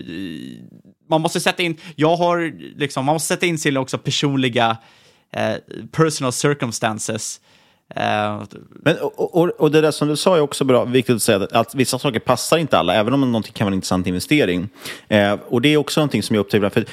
man 1.10 1.22
måste 1.22 1.40
sätta 1.40 1.64
in, 1.64 1.78
jag 1.96 2.16
har 2.16 2.54
liksom, 2.80 3.06
man 3.06 3.16
måste 3.16 3.28
sätta 3.28 3.46
in 3.46 3.58
sina 3.58 3.80
också 3.80 3.98
personliga 3.98 4.78
eh, 5.32 5.56
personal 5.92 6.32
circumstances. 6.32 7.42
Men, 8.70 8.98
och, 9.02 9.36
och, 9.36 9.50
och, 9.50 9.72
det 9.72 9.82
där 9.82 9.92
som 9.92 10.08
du 10.08 10.16
sa 10.16 10.38
är 10.38 10.42
också 10.42 10.64
bra, 10.64 10.86
viktigt 10.86 11.16
att 11.16 11.22
säga, 11.22 11.48
att, 11.52 11.76
vissa 11.76 12.00
saker 12.00 12.20
passar 12.20 12.58
inte 12.58 12.78
alla, 12.78 12.96
även 12.96 13.14
om 13.14 13.22
någonting 13.22 13.54
kan 13.54 13.66
vara 13.66 13.72
en 13.72 13.76
intressant 13.76 14.08
investering. 14.08 14.70
Eh, 15.08 15.38
och 15.50 15.62
det 15.62 15.74
är 15.74 15.78
också 15.78 16.00
någonting 16.00 16.24
som 16.24 16.36
jag 16.36 16.42
upptäcker, 16.42 16.70
för 16.70 16.86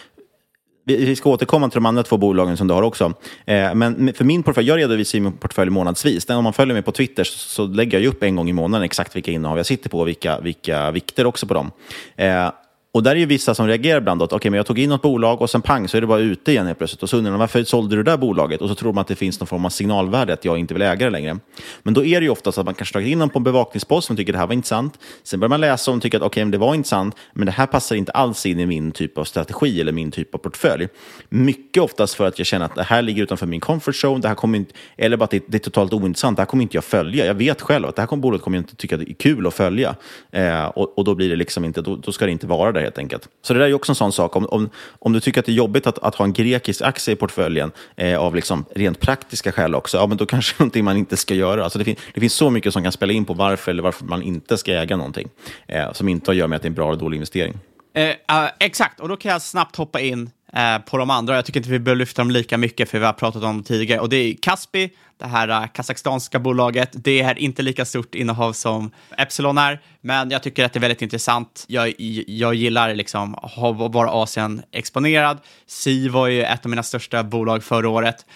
vi 0.85 1.17
ska 1.17 1.31
återkomma 1.31 1.69
till 1.69 1.77
de 1.77 1.87
andra 1.87 2.03
två 2.03 2.17
bolagen 2.17 2.57
som 2.57 2.69
du 2.69 2.75
har 2.75 2.83
också. 2.83 3.13
Eh, 3.47 3.75
men 3.75 4.15
för 4.15 4.25
min 4.25 4.43
portfölj, 4.43 4.69
jag 4.69 4.79
redovisar 4.79 5.21
min 5.21 5.33
portfölj 5.33 5.71
månadsvis. 5.71 6.31
Om 6.31 6.45
man 6.45 6.53
följer 6.53 6.75
mig 6.75 6.83
på 6.83 6.93
Twitter 6.93 7.25
så 7.25 7.67
lägger 7.67 7.99
jag 7.99 8.09
upp 8.09 8.23
en 8.23 8.37
gång 8.37 8.49
i 8.49 8.53
månaden 8.53 8.85
exakt 8.85 9.17
vilka 9.17 9.31
innehav 9.31 9.57
jag 9.57 9.67
sitter 9.67 9.91
på 9.91 10.01
och 10.01 10.09
vilka, 10.09 10.41
vilka 10.41 10.91
vikter 10.91 11.27
också 11.27 11.47
på 11.47 11.55
dem. 11.55 11.71
Eh, 12.17 12.51
och 12.93 13.03
där 13.03 13.11
är 13.11 13.17
ju 13.17 13.27
vissa 13.27 13.55
som 13.55 13.67
reagerar 13.67 13.99
ibland 13.99 14.23
att 14.23 14.33
okay, 14.33 14.51
men 14.51 14.57
jag 14.57 14.67
tog 14.67 14.79
in 14.79 14.89
något 14.89 15.03
bolag 15.03 15.43
och 15.43 15.51
sen 15.51 15.63
pang 15.63 15.89
så 15.89 15.97
är 15.97 16.01
det 16.01 16.07
bara 16.07 16.21
ute 16.21 16.53
igen 16.53 16.67
helt 16.67 16.79
plötsligt. 16.79 17.03
Och 17.03 17.11
så 17.11 17.17
undrar 17.17 17.31
man 17.31 17.41
varför 17.41 17.65
sålde 17.65 17.97
du 17.97 18.03
det 18.03 18.11
där 18.11 18.17
bolaget? 18.17 18.63
Och 18.63 18.69
så 18.69 18.75
tror 18.75 18.93
man 18.93 19.03
att 19.03 19.09
det 19.09 19.15
finns 19.15 19.41
någon 19.41 19.47
form 19.47 19.65
av 19.65 19.71
signalvärde 19.71 20.33
att 20.33 20.45
jag 20.45 20.59
inte 20.59 20.75
vill 20.75 20.83
äga 20.83 21.07
det 21.07 21.11
längre. 21.11 21.39
Men 21.83 21.95
då 21.95 22.05
är 22.05 22.21
det 22.21 22.25
ju 22.25 22.31
ofta 22.31 22.53
så 22.53 22.61
att 22.61 22.65
man 22.65 22.75
kanske 22.75 22.93
tagit 22.93 23.09
in 23.09 23.19
någon 23.19 23.31
på 23.31 23.39
en 23.39 23.45
bevakningspost 23.45 24.07
som 24.07 24.17
tycker 24.17 24.33
det 24.33 24.39
här 24.39 24.47
var 24.47 24.55
intressant. 24.55 24.99
Sen 25.23 25.41
börjar 25.41 25.49
man 25.49 25.61
läsa 25.61 25.91
och 25.91 26.03
tycker 26.03 26.19
att 26.19 26.25
okej, 26.25 26.43
okay, 26.43 26.51
det 26.51 26.59
var 26.59 26.75
intressant, 26.75 27.17
men 27.33 27.47
det 27.47 27.53
här 27.53 27.67
passar 27.67 27.97
inte 27.97 28.13
alls 28.13 28.47
in 28.47 28.61
i 28.61 28.67
min 28.67 28.93
typ 28.93 29.19
av 29.19 29.25
strategi 29.25 29.81
eller 29.81 29.93
min 29.93 30.11
typ 30.11 30.35
av 30.35 30.39
portfölj. 30.39 30.89
Mycket 31.29 31.83
oftast 31.83 32.15
för 32.15 32.27
att 32.27 32.39
jag 32.39 32.47
känner 32.47 32.67
att 32.67 32.75
det 32.75 32.83
här 32.83 33.03
ligger 33.03 33.23
utanför 33.23 33.47
min 33.47 33.61
comfort 33.61 33.95
zone, 34.05 34.21
det 34.21 34.29
här 34.29 34.35
kommer 34.35 34.59
inte, 34.59 34.75
eller 34.97 35.17
bara 35.17 35.25
att 35.25 35.31
det, 35.31 35.45
det 35.47 35.57
är 35.57 35.61
totalt 35.61 35.93
ointressant, 35.93 36.37
det 36.37 36.41
här 36.41 36.47
kommer 36.47 36.63
inte 36.63 36.77
jag 36.77 36.85
följa. 36.85 37.27
Jag 37.27 37.35
vet 37.35 37.63
själv 37.63 37.87
att 37.87 37.97
det 37.97 38.03
här 38.03 38.17
bolaget 38.17 38.45
kommer 38.45 38.57
jag 38.57 38.63
inte 38.63 38.77
tycka 38.77 38.97
det 38.97 39.11
är 39.11 39.15
kul 39.15 39.47
att 39.47 39.55
följa. 39.55 39.97
Eh, 40.31 40.65
och, 40.65 40.99
och, 40.99 41.05
då 41.05 41.15
blir 41.15 41.29
det 41.29 41.37
liksom 41.37 41.65
inte, 41.65 41.83
då, 41.83 41.97
då 41.97 42.13
ska 42.13 42.27
det 42.27 42.33
inte 42.33 42.47
vara 42.47 42.73
där 42.79 42.85
helt 42.85 42.99
enkelt. 42.99 43.29
Så 43.43 43.53
det 43.53 43.59
där 43.59 43.67
är 43.67 43.75
också 43.75 43.93
en 43.93 43.97
sån 43.97 44.13
sak. 44.13 44.37
Om, 44.37 44.47
om, 44.47 44.71
om 44.99 45.13
du 45.13 45.21
tycker 45.21 45.41
att 45.41 45.47
det 45.47 45.53
är 45.53 45.55
jobbigt 45.55 45.87
att, 45.87 45.99
att 45.99 46.15
ha 46.15 46.25
en 46.25 46.33
grekisk 46.33 46.83
aktie 46.83 47.15
i 47.15 47.17
portföljen 47.17 47.73
eh, 47.97 48.19
av 48.19 48.35
liksom 48.35 48.65
rent 48.75 49.01
praktiska 49.01 49.53
skäl 49.53 49.75
också, 49.75 49.97
ja, 49.97 50.07
men 50.07 50.17
då 50.17 50.27
kanske 50.27 50.55
det 50.55 50.57
är 50.59 50.63
någonting 50.63 50.85
man 50.85 50.97
inte 50.97 51.17
ska 51.17 51.35
göra. 51.35 51.65
Alltså 51.65 51.79
det, 51.79 51.85
fin 51.85 51.97
det 52.15 52.21
finns 52.21 52.35
så 52.35 52.51
mycket 52.51 52.73
som 52.73 52.83
kan 52.83 52.93
spela 52.93 53.13
in 53.13 53.25
på 53.25 53.35
varför 53.35 53.71
eller 53.71 53.83
varför 53.83 54.05
man 54.05 54.23
inte 54.23 54.59
ska 54.59 54.73
äga 54.73 54.97
någonting 54.97 55.29
eh, 55.67 55.93
som 55.93 56.09
inte 56.09 56.29
har 56.29 56.35
att 56.35 56.39
göra 56.39 56.49
med 56.49 56.57
att 56.57 56.63
det 56.63 56.67
är 56.67 56.71
en 56.71 56.75
bra 56.75 56.89
eller 56.89 57.01
dålig 57.01 57.17
investering. 57.17 57.59
Eh, 57.95 58.09
uh, 58.09 58.51
exakt, 58.61 59.01
och 59.01 59.09
då 59.09 59.17
kan 59.17 59.33
jag 59.33 59.43
snabbt 59.43 59.77
hoppa 59.77 60.01
in 60.01 60.31
eh, 60.53 60.79
på 60.79 60.99
de 60.99 61.11
andra. 61.11 61.35
Jag 61.35 61.45
tycker 61.45 61.61
inte 61.61 61.71
vi 61.71 61.79
behöver 61.79 61.99
lyfta 61.99 62.23
dem 62.23 62.31
lika 62.31 62.59
mycket, 62.59 62.91
för 62.91 62.99
vi 62.99 63.05
har 63.05 63.13
pratat 63.13 63.43
om 63.43 63.57
dem 63.57 63.63
tidigare. 63.63 64.01
Och 64.01 64.09
det 64.09 64.17
är 64.17 64.35
Kaspi, 64.43 64.91
det 65.19 65.27
här 65.27 65.49
eh, 65.49 65.67
kazakstanska 65.67 66.39
bolaget. 66.39 66.91
Det 66.93 67.21
är 67.21 67.39
inte 67.39 67.63
lika 67.63 67.85
stort 67.85 68.15
innehav 68.15 68.53
som 68.53 68.91
Epsilon 69.19 69.59
är, 69.59 69.81
men 70.01 70.31
jag 70.31 70.43
tycker 70.43 70.65
att 70.65 70.73
det 70.73 70.79
är 70.79 70.81
väldigt 70.81 71.03
intressant. 71.03 71.65
Jag, 71.69 71.95
jag 72.27 72.55
gillar 72.55 72.95
liksom 72.95 73.35
att 73.35 73.93
vara 73.93 74.11
Asien-exponerad. 74.11 75.39
Si 75.67 76.09
var 76.09 76.27
ju 76.27 76.43
ett 76.43 76.65
av 76.65 76.71
mina 76.71 76.83
största 76.83 77.25
bolag 77.25 77.65
förra 77.65 77.89
året. 77.89 78.27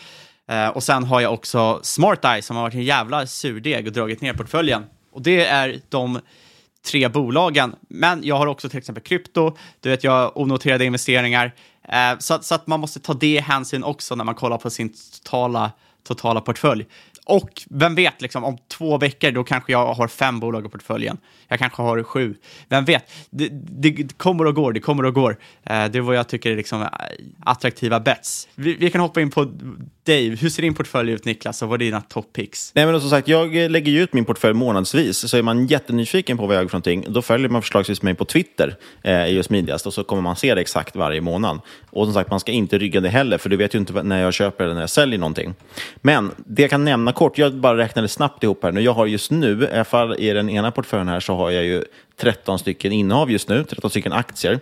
Eh, 0.49 0.69
och 0.69 0.83
sen 0.83 1.05
har 1.05 1.21
jag 1.21 1.33
också 1.33 1.81
SmartEye 1.83 2.43
som 2.43 2.57
har 2.57 2.63
varit 2.63 2.75
en 2.75 2.85
jävla 2.85 3.27
surdeg 3.27 3.87
och 3.87 3.93
dragit 3.93 4.21
ner 4.21 4.35
portföljen. 4.35 4.85
Och 5.13 5.23
det 5.23 5.47
är 5.47 5.81
de 5.89 6.21
tre 6.87 7.09
bolagen. 7.09 7.75
Men 7.89 8.21
jag 8.25 8.37
har 8.37 8.47
också 8.47 8.69
till 8.69 8.79
exempel 8.79 9.03
krypto, 9.03 9.57
du 9.81 9.89
vet, 9.89 10.05
jag 10.05 10.13
har 10.13 10.39
onoterade 10.39 10.85
investeringar. 10.85 11.55
Eh, 11.89 12.19
så, 12.19 12.39
så, 12.43 12.55
att 12.55 12.67
man 12.67 12.81
måste 12.81 13.01
ta 13.01 13.15
det 13.15 13.41
hänsyn 13.41 13.85
också 13.85 14.15
när 14.15 14.25
man 14.25 14.35
kollar 14.35 14.59
på 14.59 14.71
sin 14.71 14.95
totala, 15.23 15.73
totala 16.05 16.41
portfölj. 16.41 16.87
Och 17.25 17.63
vem 17.71 17.95
vet, 17.95 18.23
liksom, 18.23 18.45
om 18.45 18.59
två 18.69 18.99
veckor 18.99 19.31
då 19.31 19.45
kanske 19.45 19.73
jag 19.73 19.95
har 19.95 20.09
fem 20.09 20.41
bolag 20.41 20.67
i 20.67 20.69
portföljen. 20.69 21.19
Jag 21.49 21.59
kanske 21.59 21.83
har 21.83 22.03
sju. 22.03 22.35
Vem 22.69 22.85
vet? 22.85 23.13
Det, 23.31 23.49
det 23.53 24.19
kommer 24.19 24.45
och 24.45 24.55
går, 24.55 24.73
det 24.73 24.81
kommer 24.81 25.05
och 25.05 25.15
går. 25.15 25.39
Eh, 25.63 25.85
det 25.85 25.99
är 25.99 26.01
vad 26.01 26.17
jag 26.17 26.29
tycker 26.29 26.51
är 26.51 26.57
liksom 26.57 26.89
attraktiva 27.45 28.01
bets. 28.01 28.49
Vi, 28.55 28.75
vi, 28.75 28.91
kan 28.91 29.01
hoppa 29.01 29.21
in 29.21 29.31
på 29.31 29.53
Dave, 30.05 30.37
Hur 30.37 30.49
ser 30.49 30.63
din 30.63 30.75
portfölj 30.75 31.13
ut, 31.13 31.25
Niklas? 31.25 31.63
Och 31.63 31.69
vad 31.69 31.83
är 31.83 31.85
dina 31.85 32.01
top 32.01 32.33
picks? 32.33 32.73
Nej, 32.75 32.87
men 32.87 33.01
som 33.01 33.11
sagt, 33.11 33.29
jag 33.29 33.65
eh, 33.65 33.71
lägger 33.71 33.93
ju 33.93 34.03
ut 34.03 34.13
min 34.13 34.25
portfölj 34.25 34.55
månadsvis. 34.55 35.29
Så 35.31 35.37
är 35.37 35.43
man 35.43 35.67
jättenyfiken 35.67 36.37
på 36.37 36.47
vad 36.47 36.57
jag 36.57 36.63
gör 36.63 36.69
för 36.69 36.75
någonting, 36.75 37.05
då 37.09 37.23
följer 37.23 37.49
man 37.49 37.63
förslagsvis 37.63 38.03
mig 38.03 38.15
på 38.15 38.25
Twitter 38.25 38.77
eh, 39.03 39.27
ju 39.27 39.43
smidigast. 39.43 39.87
Och 39.87 39.95
så 39.95 40.05
kommer 40.05 40.23
man 40.23 40.37
se 40.37 40.55
det 40.55 40.61
exakt 40.61 40.97
varje 40.97 41.21
månad. 41.21 41.61
Och 41.91 42.07
som 42.07 42.15
sagt, 42.15 42.31
man 42.31 42.41
ska 42.41 42.53
inte 42.53 42.79
rygga 42.79 43.01
det 43.01 43.09
heller, 43.09 43.39
för 43.39 43.49
du 43.49 43.57
vet 43.57 43.75
ju 43.75 43.79
inte 43.79 44.03
när 44.03 44.23
jag 44.23 44.35
köper 44.35 44.65
eller 44.65 44.75
när 44.75 44.81
jag 44.81 44.91
säljer 44.91 45.19
någonting. 45.19 45.55
Men 45.97 46.31
det 46.37 46.63
jag 46.63 46.71
kan 46.71 46.85
nämna 46.85 47.13
kort, 47.13 47.39
jag 47.39 47.55
bara 47.55 47.77
räknade 47.77 48.09
snabbt 48.09 48.43
ihop 48.45 48.63
här 48.63 48.73
nu. 48.73 48.81
Jag 48.81 48.93
har 48.93 49.07
just 49.07 49.31
nu, 49.31 49.63
i 49.63 49.75
alla 49.75 49.85
fall 49.85 50.17
i 50.19 50.33
den 50.33 50.51
ena 50.51 50.71
portföljen 50.71 51.09
här, 51.09 51.21
så 51.21 51.35
har 51.35 51.51
jag 51.51 51.65
ju 51.65 51.85
13 52.17 52.59
stycken 52.59 52.93
innehav 52.93 53.31
just 53.31 53.49
nu, 53.49 53.65
13 53.65 53.91
stycken 53.91 54.13
aktier. 54.13 54.61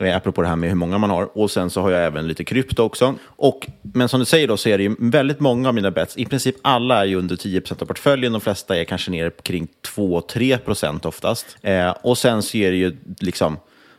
Eh, 0.00 0.16
apropå 0.16 0.42
det 0.42 0.48
här 0.48 0.56
med 0.56 0.68
hur 0.68 0.76
många 0.76 0.98
man 0.98 1.10
har. 1.10 1.38
Och 1.38 1.50
sen 1.50 1.70
så 1.70 1.80
har 1.80 1.90
jag 1.90 2.04
även 2.04 2.28
lite 2.28 2.44
krypto 2.44 2.82
också. 2.82 3.14
Och, 3.24 3.66
men 3.82 4.08
som 4.08 4.20
du 4.20 4.26
säger 4.26 4.48
då 4.48 4.56
så 4.56 4.68
är 4.68 4.78
det 4.78 4.84
ju 4.84 4.96
väldigt 4.98 5.40
många 5.40 5.68
av 5.68 5.74
mina 5.74 5.90
bets, 5.90 6.16
i 6.16 6.24
princip 6.24 6.56
alla 6.62 7.00
är 7.00 7.04
ju 7.04 7.16
under 7.16 7.36
10 7.36 7.62
av 7.80 7.84
portföljen. 7.84 8.32
De 8.32 8.40
flesta 8.40 8.76
är 8.76 8.84
kanske 8.84 9.10
nere 9.10 9.30
kring 9.30 9.68
2-3 9.96 11.06
oftast. 11.06 11.56
Eh, 11.62 11.90
och 11.90 12.18
sen 12.18 12.42
så 12.42 12.56
är 12.56 12.70
det 12.70 12.76
ju 12.76 12.96
liksom 13.20 13.56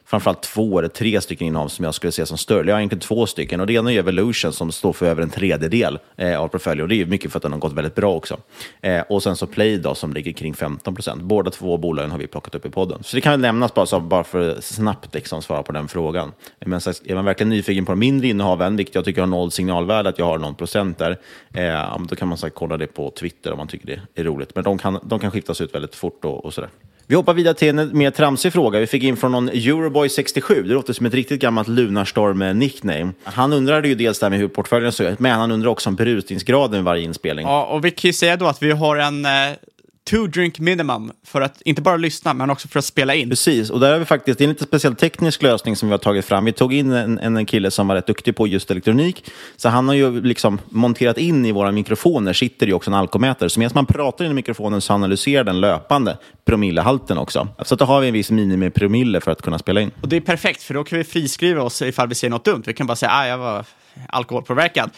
framförallt 0.09 0.41
två 0.41 0.79
eller 0.79 0.89
tre 0.89 1.21
stycken 1.21 1.47
innehav 1.47 1.67
som 1.67 1.85
jag 1.85 1.93
skulle 1.93 2.11
se 2.11 2.25
som 2.25 2.37
större. 2.37 2.67
Jag 2.67 2.75
har 2.75 2.79
egentligen 2.79 2.99
två 2.99 3.25
stycken 3.25 3.59
och 3.59 3.67
det 3.67 3.73
ena 3.73 3.93
är 3.93 3.99
Evolution 3.99 4.53
som 4.53 4.71
står 4.71 4.93
för 4.93 5.05
över 5.05 5.21
en 5.21 5.29
tredjedel 5.29 5.99
eh, 6.17 6.39
av 6.39 6.47
portföljen 6.47 6.83
och 6.83 6.89
det 6.89 6.95
är 6.95 6.97
ju 6.97 7.05
mycket 7.05 7.31
för 7.31 7.39
att 7.39 7.43
den 7.43 7.51
har 7.51 7.59
gått 7.59 7.73
väldigt 7.73 7.95
bra 7.95 8.15
också. 8.15 8.37
Eh, 8.81 9.01
och 9.01 9.23
sen 9.23 9.35
så 9.35 9.47
Play 9.47 9.77
då, 9.77 9.95
som 9.95 10.13
ligger 10.13 10.31
kring 10.31 10.53
15 10.53 10.95
procent. 10.95 11.21
Båda 11.21 11.51
två 11.51 11.77
bolagen 11.77 12.11
har 12.11 12.17
vi 12.17 12.27
plockat 12.27 12.55
upp 12.55 12.65
i 12.65 12.69
podden. 12.69 13.03
Så 13.03 13.15
det 13.15 13.21
kan 13.21 13.31
väl 13.31 13.39
nämnas 13.39 13.73
bara, 13.73 13.85
så, 13.85 13.99
bara 13.99 14.23
för 14.23 14.57
att 14.57 14.63
snabbt 14.63 15.13
liksom 15.13 15.41
svara 15.41 15.63
på 15.63 15.71
den 15.71 15.87
frågan. 15.87 16.31
Men 16.59 16.81
så, 16.81 16.89
är 17.05 17.15
man 17.15 17.25
verkligen 17.25 17.49
nyfiken 17.49 17.85
på 17.85 17.91
de 17.91 17.99
mindre 17.99 18.27
innehaven, 18.27 18.75
vilket 18.75 18.95
jag 18.95 19.05
tycker 19.05 19.21
har 19.21 19.27
noll 19.27 19.51
signalvärde, 19.51 20.09
att 20.09 20.19
jag 20.19 20.25
har 20.25 20.37
någon 20.37 20.55
procent 20.55 20.97
där, 20.97 21.17
eh, 21.53 21.97
då 22.09 22.15
kan 22.15 22.27
man 22.27 22.37
så, 22.37 22.49
kolla 22.49 22.77
det 22.77 22.87
på 22.87 23.11
Twitter 23.11 23.51
om 23.51 23.57
man 23.57 23.67
tycker 23.67 23.87
det 23.87 24.21
är 24.21 24.25
roligt. 24.25 24.55
Men 24.55 24.63
de 24.63 24.77
kan, 24.77 24.99
de 25.03 25.19
kan 25.19 25.31
skiftas 25.31 25.61
ut 25.61 25.75
väldigt 25.75 25.95
fort 25.95 26.25
och, 26.25 26.45
och 26.45 26.53
sådär. 26.53 26.69
Vi 27.09 27.15
hoppar 27.15 27.33
vidare 27.33 27.53
till 27.53 27.79
en 27.79 27.97
mer 27.97 28.11
tramsig 28.11 28.53
fråga. 28.53 28.79
Vi 28.79 28.87
fick 28.87 29.03
in 29.03 29.17
från 29.17 29.31
någon 29.31 29.49
Euroboy67. 29.49 30.61
Det 30.63 30.73
låter 30.73 30.93
som 30.93 31.05
ett 31.05 31.13
riktigt 31.13 31.41
gammalt 31.41 31.67
Lunarstorm-nickname. 31.67 33.13
Han 33.23 33.53
undrade 33.53 33.87
ju 33.87 33.95
dels 33.95 34.19
där 34.19 34.29
med 34.29 34.39
hur 34.39 34.47
portföljen 34.47 34.91
såg 34.91 35.07
ut, 35.07 35.19
men 35.19 35.39
han 35.39 35.51
undrar 35.51 35.69
också 35.69 35.89
om 35.89 35.95
berusningsgraden 35.95 36.79
i 36.79 36.83
varje 36.83 37.03
inspelning. 37.03 37.45
Ja, 37.45 37.65
och 37.65 37.85
vi 37.85 37.91
kan 37.91 38.09
ju 38.09 38.13
säga 38.13 38.37
då 38.37 38.45
att 38.45 38.63
vi 38.63 38.71
har 38.71 38.97
en 38.97 39.25
eh, 39.25 39.31
two 40.09 40.27
drink 40.27 40.59
minimum 40.59 41.11
för 41.23 41.41
att 41.41 41.61
inte 41.61 41.81
bara 41.81 41.97
lyssna, 41.97 42.33
men 42.33 42.49
också 42.49 42.67
för 42.67 42.79
att 42.79 42.85
spela 42.85 43.15
in. 43.15 43.29
Precis, 43.29 43.69
och 43.69 43.79
där 43.79 43.91
har 43.91 43.99
vi 43.99 44.05
faktiskt, 44.05 44.37
det 44.37 44.43
är 44.43 44.45
en 44.45 44.49
lite 44.49 44.63
speciell 44.63 44.95
teknisk 44.95 45.43
lösning 45.43 45.75
som 45.75 45.89
vi 45.89 45.93
har 45.93 45.97
tagit 45.97 46.25
fram. 46.25 46.45
Vi 46.45 46.51
tog 46.51 46.73
in 46.73 46.91
en, 46.91 47.19
en 47.19 47.45
kille 47.45 47.71
som 47.71 47.87
var 47.87 47.95
rätt 47.95 48.07
duktig 48.07 48.35
på 48.35 48.47
just 48.47 48.71
elektronik, 48.71 49.31
så 49.57 49.69
han 49.69 49.87
har 49.87 49.95
ju 49.95 50.21
liksom 50.21 50.59
monterat 50.69 51.17
in 51.17 51.45
i 51.45 51.51
våra 51.51 51.71
mikrofoner, 51.71 52.33
sitter 52.33 52.67
ju 52.67 52.73
också 52.73 52.89
en 52.89 52.95
alkomätare, 52.95 53.49
så 53.49 53.59
medan 53.59 53.71
man 53.75 53.85
pratar 53.85 54.25
in 54.25 54.31
i 54.31 54.33
mikrofonen 54.33 54.81
så 54.81 54.93
analyserar 54.93 55.43
den 55.43 55.61
löpande 55.61 56.17
promillehalten 56.45 57.17
också. 57.17 57.47
Så 57.65 57.75
då 57.75 57.85
har 57.85 58.01
vi 58.01 58.07
en 58.07 58.13
viss 58.13 58.31
minimipromille 58.31 59.21
för 59.21 59.31
att 59.31 59.41
kunna 59.41 59.59
spela 59.59 59.81
in. 59.81 59.91
Och 60.01 60.07
det 60.09 60.15
är 60.15 60.21
perfekt, 60.21 60.63
för 60.63 60.73
då 60.73 60.83
kan 60.83 60.97
vi 60.97 61.03
friskriva 61.03 61.63
oss 61.63 61.81
ifall 61.81 62.07
vi 62.07 62.15
säger 62.15 62.31
något 62.31 62.45
dumt. 62.45 62.63
Vi 62.65 62.73
kan 62.73 62.87
bara 62.87 62.95
säga, 62.95 63.11
ah, 63.11 63.27
jag 63.27 63.37
var 63.37 63.65
alkoholpåverkad. 64.09 64.89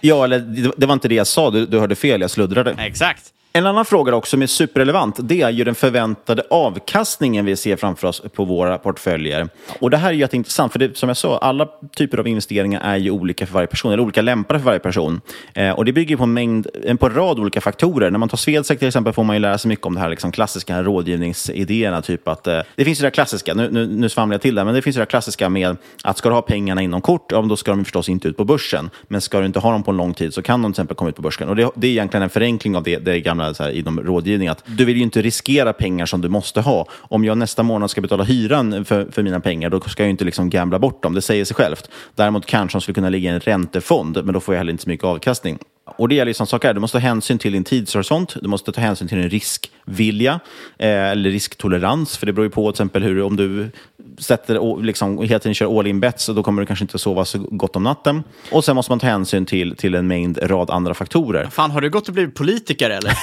ja, 0.00 0.24
eller 0.24 0.38
det, 0.38 0.72
det 0.76 0.86
var 0.86 0.94
inte 0.94 1.08
det 1.08 1.14
jag 1.14 1.26
sa, 1.26 1.50
du, 1.50 1.66
du 1.66 1.78
hörde 1.78 1.94
fel, 1.94 2.20
jag 2.20 2.30
sluddrade. 2.30 2.76
Exakt. 2.78 3.30
En 3.56 3.66
annan 3.66 3.84
fråga 3.84 4.14
också 4.14 4.30
som 4.30 4.42
är 4.42 4.46
superrelevant, 4.46 5.18
det 5.22 5.42
är 5.42 5.50
ju 5.50 5.64
den 5.64 5.74
förväntade 5.74 6.42
avkastningen 6.50 7.44
vi 7.44 7.56
ser 7.56 7.76
framför 7.76 8.08
oss 8.08 8.22
på 8.34 8.44
våra 8.44 8.78
portföljer. 8.78 9.48
Och 9.80 9.90
det 9.90 9.96
här 9.96 10.08
är 10.08 10.12
ju 10.12 10.18
jätteintressant, 10.18 10.72
för 10.72 10.78
det, 10.78 10.96
som 10.96 11.08
jag 11.08 11.16
sa, 11.16 11.38
alla 11.38 11.68
typer 11.96 12.18
av 12.18 12.28
investeringar 12.28 12.80
är 12.80 12.96
ju 12.96 13.10
olika 13.10 13.46
för 13.46 13.54
varje 13.54 13.66
person, 13.66 13.92
eller 13.92 14.02
olika 14.02 14.22
lämpade 14.22 14.58
för 14.60 14.64
varje 14.64 14.78
person. 14.78 15.20
Eh, 15.54 15.70
och 15.70 15.84
det 15.84 15.92
bygger 15.92 16.16
på 16.16 16.22
en, 16.22 16.32
mängd, 16.32 16.66
på 17.00 17.06
en 17.06 17.14
rad 17.14 17.38
olika 17.38 17.60
faktorer. 17.60 18.10
När 18.10 18.18
man 18.18 18.28
tar 18.28 18.36
Swedsec 18.36 18.78
till 18.78 18.88
exempel 18.88 19.12
får 19.12 19.24
man 19.24 19.36
ju 19.36 19.40
lära 19.40 19.58
sig 19.58 19.68
mycket 19.68 19.86
om 19.86 19.94
de 19.94 20.00
här 20.00 20.08
liksom 20.08 20.32
klassiska 20.32 20.82
rådgivningsidéerna, 20.82 22.02
typ 22.02 22.28
att 22.28 22.46
eh, 22.46 22.60
det 22.76 22.84
finns 22.84 23.00
ju 23.00 23.04
det 23.04 23.10
klassiska, 23.10 23.54
nu, 23.54 23.70
nu, 23.70 23.86
nu 23.86 24.08
svamlar 24.08 24.34
jag 24.34 24.42
till 24.42 24.54
det, 24.54 24.64
men 24.64 24.74
det 24.74 24.82
finns 24.82 24.96
ju 24.96 25.00
det 25.00 25.06
klassiska 25.06 25.48
med 25.48 25.76
att 26.02 26.18
ska 26.18 26.28
du 26.28 26.34
ha 26.34 26.42
pengarna 26.42 26.82
inom 26.82 27.00
kort, 27.00 27.32
ja, 27.32 27.42
då 27.42 27.56
ska 27.56 27.70
de 27.70 27.84
förstås 27.84 28.08
inte 28.08 28.28
ut 28.28 28.36
på 28.36 28.44
börsen. 28.44 28.90
Men 29.08 29.20
ska 29.20 29.40
du 29.40 29.46
inte 29.46 29.58
ha 29.58 29.72
dem 29.72 29.82
på 29.82 29.90
en 29.90 29.96
lång 29.96 30.14
tid 30.14 30.34
så 30.34 30.42
kan 30.42 30.62
de 30.62 30.72
till 30.72 30.80
exempel 30.80 30.96
komma 30.96 31.10
ut 31.10 31.16
på 31.16 31.22
börsen. 31.22 31.48
Och 31.48 31.56
det, 31.56 31.70
det 31.74 31.86
är 31.86 31.90
egentligen 31.90 32.22
en 32.22 32.30
förenkling 32.30 32.76
av 32.76 32.82
det, 32.82 32.98
det 32.98 33.20
gamla 33.20 33.43
så 33.52 33.62
här, 33.62 33.70
inom 33.70 34.00
rådgivning, 34.00 34.48
att 34.48 34.64
du 34.66 34.84
vill 34.84 34.96
ju 34.96 35.02
inte 35.02 35.22
riskera 35.22 35.72
pengar 35.72 36.06
som 36.06 36.20
du 36.20 36.28
måste 36.28 36.60
ha. 36.60 36.86
Om 36.92 37.24
jag 37.24 37.38
nästa 37.38 37.62
månad 37.62 37.90
ska 37.90 38.00
betala 38.00 38.24
hyran 38.24 38.84
för, 38.84 39.06
för 39.10 39.22
mina 39.22 39.40
pengar, 39.40 39.70
då 39.70 39.80
ska 39.80 40.02
jag 40.02 40.06
ju 40.06 40.10
inte 40.10 40.24
liksom 40.24 40.50
gambla 40.50 40.78
bort 40.78 41.02
dem. 41.02 41.14
Det 41.14 41.22
säger 41.22 41.44
sig 41.44 41.56
självt. 41.56 41.90
Däremot 42.14 42.46
kanske 42.46 42.76
de 42.76 42.80
skulle 42.80 42.94
kunna 42.94 43.08
ligga 43.08 43.30
i 43.30 43.34
en 43.34 43.40
räntefond, 43.40 44.20
men 44.24 44.34
då 44.34 44.40
får 44.40 44.54
jag 44.54 44.60
heller 44.60 44.72
inte 44.72 44.84
så 44.84 44.90
mycket 44.90 45.04
avkastning. 45.04 45.58
Och 45.86 46.08
det 46.08 46.14
gäller 46.14 46.30
ju 46.30 46.34
som 46.34 46.46
sak 46.46 46.64
här, 46.64 46.74
du 46.74 46.80
måste 46.80 46.98
ta 46.98 47.02
hänsyn 47.02 47.38
till 47.38 47.52
din 47.52 47.64
tidshorisont, 47.64 48.36
du 48.42 48.48
måste 48.48 48.72
ta 48.72 48.80
hänsyn 48.80 49.08
till 49.08 49.18
din 49.18 49.30
riskvilja 49.30 50.40
eh, 50.78 50.88
eller 50.88 51.30
risktolerans, 51.30 52.16
för 52.16 52.26
det 52.26 52.32
beror 52.32 52.46
ju 52.46 52.50
på 52.50 52.72
till 52.72 52.74
exempel 52.74 53.02
hur, 53.02 53.22
om 53.22 53.36
du 53.36 53.70
sätter, 54.18 54.82
liksom, 54.82 55.18
hela 55.18 55.38
tiden 55.38 55.54
kör 55.54 55.78
all 55.78 55.86
in 55.86 56.00
bets, 56.00 56.26
då 56.26 56.42
kommer 56.42 56.62
du 56.62 56.66
kanske 56.66 56.84
inte 56.84 56.98
sova 56.98 57.24
så 57.24 57.38
gott 57.38 57.76
om 57.76 57.82
natten. 57.82 58.22
Och 58.52 58.64
sen 58.64 58.76
måste 58.76 58.92
man 58.92 58.98
ta 58.98 59.06
hänsyn 59.06 59.46
till, 59.46 59.76
till 59.76 59.94
en 59.94 60.06
mängd 60.06 60.38
rad 60.42 60.70
andra 60.70 60.94
faktorer. 60.94 61.48
Fan, 61.50 61.70
har 61.70 61.80
du 61.80 61.90
gått 61.90 62.08
och 62.08 62.14
blivit 62.14 62.34
politiker 62.34 62.90
eller? 62.90 63.18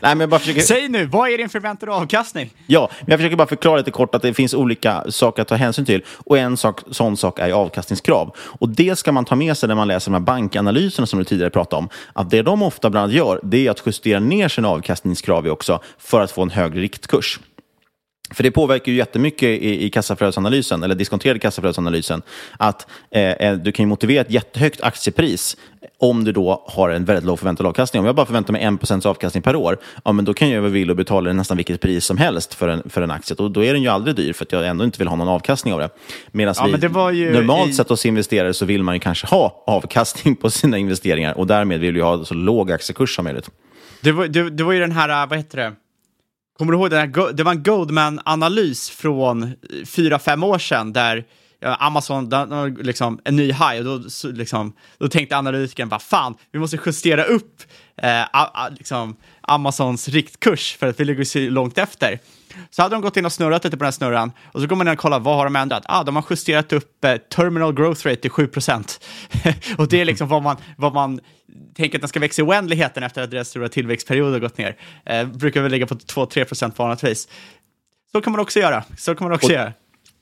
Nej, 0.02 0.14
men 0.14 0.30
bara 0.30 0.40
försöker... 0.40 0.60
Säg 0.60 0.88
nu, 0.88 1.06
vad 1.06 1.30
är 1.30 1.38
din 1.38 1.48
förväntade 1.48 1.92
avkastning? 1.92 2.50
Ja, 2.66 2.90
men 3.00 3.10
jag 3.10 3.18
försöker 3.18 3.36
bara 3.36 3.48
förklara 3.48 3.76
lite 3.76 3.90
kort 3.90 4.14
att 4.14 4.22
det 4.22 4.34
finns 4.34 4.54
olika 4.54 5.04
saker 5.08 5.42
att 5.42 5.48
ta 5.48 5.54
hänsyn 5.54 5.84
till. 5.84 6.04
Och 6.26 6.38
en 6.38 6.56
sak, 6.56 6.80
sån 6.90 7.16
sak 7.16 7.38
är 7.38 7.52
avkastningskrav. 7.52 8.34
Och 8.38 8.68
det 8.68 8.98
ska 8.98 9.12
man 9.12 9.24
ta 9.24 9.36
med 9.36 9.56
sig 9.56 9.68
när 9.68 9.74
man 9.74 9.88
läser 9.88 10.10
de 10.10 10.14
här 10.14 10.20
bankanalyserna 10.20 11.06
som 11.06 11.18
du 11.18 11.24
tidigare 11.24 11.50
pratade 11.50 11.78
om. 11.78 11.88
Att 12.12 12.30
det 12.30 12.42
de 12.42 12.62
ofta 12.62 12.90
bland 12.90 13.04
annat 13.04 13.16
gör, 13.16 13.40
det 13.42 13.66
är 13.66 13.70
att 13.70 13.82
justera 13.86 14.20
ner 14.20 14.48
sina 14.48 14.68
avkastningskrav 14.68 15.46
också 15.46 15.80
för 15.98 16.20
att 16.20 16.30
få 16.30 16.42
en 16.42 16.50
högre 16.50 16.80
riktkurs. 16.80 17.40
För 18.34 18.42
det 18.42 18.50
påverkar 18.50 18.92
ju 18.92 18.98
jättemycket 18.98 19.48
i, 19.48 19.84
i 19.84 19.90
kassaflödesanalysen, 19.90 20.82
eller 20.82 20.94
diskonterade 20.94 21.40
kassaflödesanalysen, 21.40 22.22
att 22.58 22.86
eh, 23.10 23.52
du 23.52 23.72
kan 23.72 23.88
motivera 23.88 24.20
ett 24.20 24.30
jättehögt 24.30 24.80
aktiepris 24.80 25.56
om 25.98 26.24
du 26.24 26.32
då 26.32 26.64
har 26.66 26.90
en 26.90 27.04
väldigt 27.04 27.24
låg 27.24 27.38
förväntad 27.38 27.66
avkastning. 27.66 28.00
Om 28.00 28.06
jag 28.06 28.14
bara 28.14 28.26
förväntar 28.26 28.52
mig 28.52 28.62
1% 28.62 29.06
avkastning 29.06 29.42
per 29.42 29.56
år, 29.56 29.78
ja, 30.04 30.12
men 30.12 30.24
då 30.24 30.34
kan 30.34 30.50
jag 30.50 30.60
vara 30.60 30.70
villig 30.70 30.90
att 30.90 30.96
betala 30.96 31.32
nästan 31.32 31.56
vilket 31.56 31.80
pris 31.80 32.04
som 32.04 32.16
helst 32.16 32.54
för 32.54 32.68
en, 32.68 32.90
för 32.90 33.02
en 33.02 33.10
aktie. 33.10 33.36
Och 33.36 33.50
då 33.50 33.64
är 33.64 33.72
den 33.72 33.82
ju 33.82 33.88
aldrig 33.88 34.16
dyr, 34.16 34.32
för 34.32 34.44
att 34.44 34.52
jag 34.52 34.66
ändå 34.66 34.84
inte 34.84 34.98
vill 34.98 35.08
ha 35.08 35.16
någon 35.16 35.28
avkastning 35.28 35.74
av 35.74 35.80
det. 35.80 35.90
Medan 36.32 36.54
ja, 36.58 36.66
vi, 37.10 37.30
normalt 37.30 37.70
i... 37.70 37.72
sett 37.72 37.88
hos 37.88 38.06
investerare 38.06 38.54
så 38.54 38.64
vill 38.64 38.82
man 38.82 38.94
ju 38.94 39.00
kanske 39.00 39.26
ha 39.26 39.64
avkastning 39.66 40.36
på 40.36 40.50
sina 40.50 40.78
investeringar 40.78 41.38
och 41.38 41.46
därmed 41.46 41.80
vill 41.80 41.94
vi 41.94 42.00
ha 42.00 42.24
så 42.24 42.34
låg 42.34 42.72
aktiekurs 42.72 43.16
som 43.16 43.24
möjligt. 43.24 43.50
Det 44.00 44.12
var, 44.12 44.26
det, 44.26 44.50
det 44.50 44.64
var 44.64 44.72
ju 44.72 44.80
den 44.80 44.92
här, 44.92 45.26
vad 45.26 45.38
heter 45.38 45.58
det? 45.58 45.72
Kommer 46.60 46.72
du 46.72 46.78
ihåg 46.78 46.90
den 46.90 46.98
här, 46.98 47.32
det 47.32 47.42
var 47.42 47.52
en 47.52 47.62
Goldman-analys 47.62 48.90
från 48.90 49.42
eh, 49.42 49.50
fyra 49.86 50.18
fem 50.18 50.44
år 50.44 50.58
sedan 50.58 50.92
där 50.92 51.24
Amazon, 51.62 52.28
den, 52.28 52.74
liksom, 52.74 53.20
en 53.24 53.36
ny 53.36 53.46
high 53.46 53.78
och 53.78 53.84
då, 53.84 54.08
liksom, 54.28 54.72
då 54.98 55.08
tänkte 55.08 55.36
analytikern 55.36 55.88
bara 55.88 56.00
fan, 56.00 56.34
vi 56.52 56.58
måste 56.58 56.78
justera 56.86 57.24
upp 57.24 57.62
eh, 57.96 58.22
a, 58.22 58.50
a, 58.54 58.68
liksom, 58.78 59.16
Amazons 59.40 60.08
riktkurs 60.08 60.76
för 60.76 60.86
att 60.86 61.00
vi 61.00 61.04
ligger 61.04 61.24
så 61.24 61.38
långt 61.38 61.78
efter. 61.78 62.18
Så 62.70 62.82
hade 62.82 62.94
de 62.94 63.02
gått 63.02 63.16
in 63.16 63.26
och 63.26 63.32
snurrat 63.32 63.64
lite 63.64 63.76
på 63.76 63.84
den 63.84 63.86
här 63.86 63.92
snurran 63.92 64.32
och 64.44 64.60
så 64.60 64.66
går 64.66 64.76
man 64.76 64.88
in 64.88 64.92
och 64.92 64.98
kollar 64.98 65.20
vad 65.20 65.36
har 65.36 65.44
de 65.44 65.56
ändrat? 65.56 65.82
Ah, 65.86 66.04
de 66.04 66.16
har 66.16 66.24
justerat 66.30 66.72
upp 66.72 67.04
eh, 67.04 67.16
terminal 67.16 67.74
growth 67.74 68.06
rate 68.06 68.20
till 68.20 68.30
7% 68.30 69.00
och 69.78 69.88
det 69.88 70.00
är 70.00 70.04
liksom 70.04 70.28
vad 70.28 70.42
man, 70.42 70.56
vad 70.76 70.94
man 70.94 71.20
tänker 71.74 71.98
att 71.98 72.02
den 72.02 72.08
ska 72.08 72.20
växa 72.20 72.42
i 72.42 72.44
oändligheten 72.44 73.02
efter 73.02 73.22
att 73.22 73.30
deras 73.30 73.48
stora 73.48 73.68
tillväxtperiod 73.68 74.32
har 74.32 74.40
gått 74.40 74.58
ner. 74.58 74.76
Eh, 75.04 75.26
brukar 75.26 75.62
väl 75.62 75.70
ligga 75.70 75.86
på 75.86 75.94
2-3 75.94 76.44
procent 76.44 76.78
vanligtvis. 76.78 77.28
Så 78.12 78.20
kan 78.20 78.32
man 78.32 78.40
också 78.40 78.58
göra. 78.58 78.84
Så 78.98 79.14
kan 79.14 79.28
man 79.28 79.34
också 79.34 79.46
och, 79.46 79.52
göra. 79.52 79.72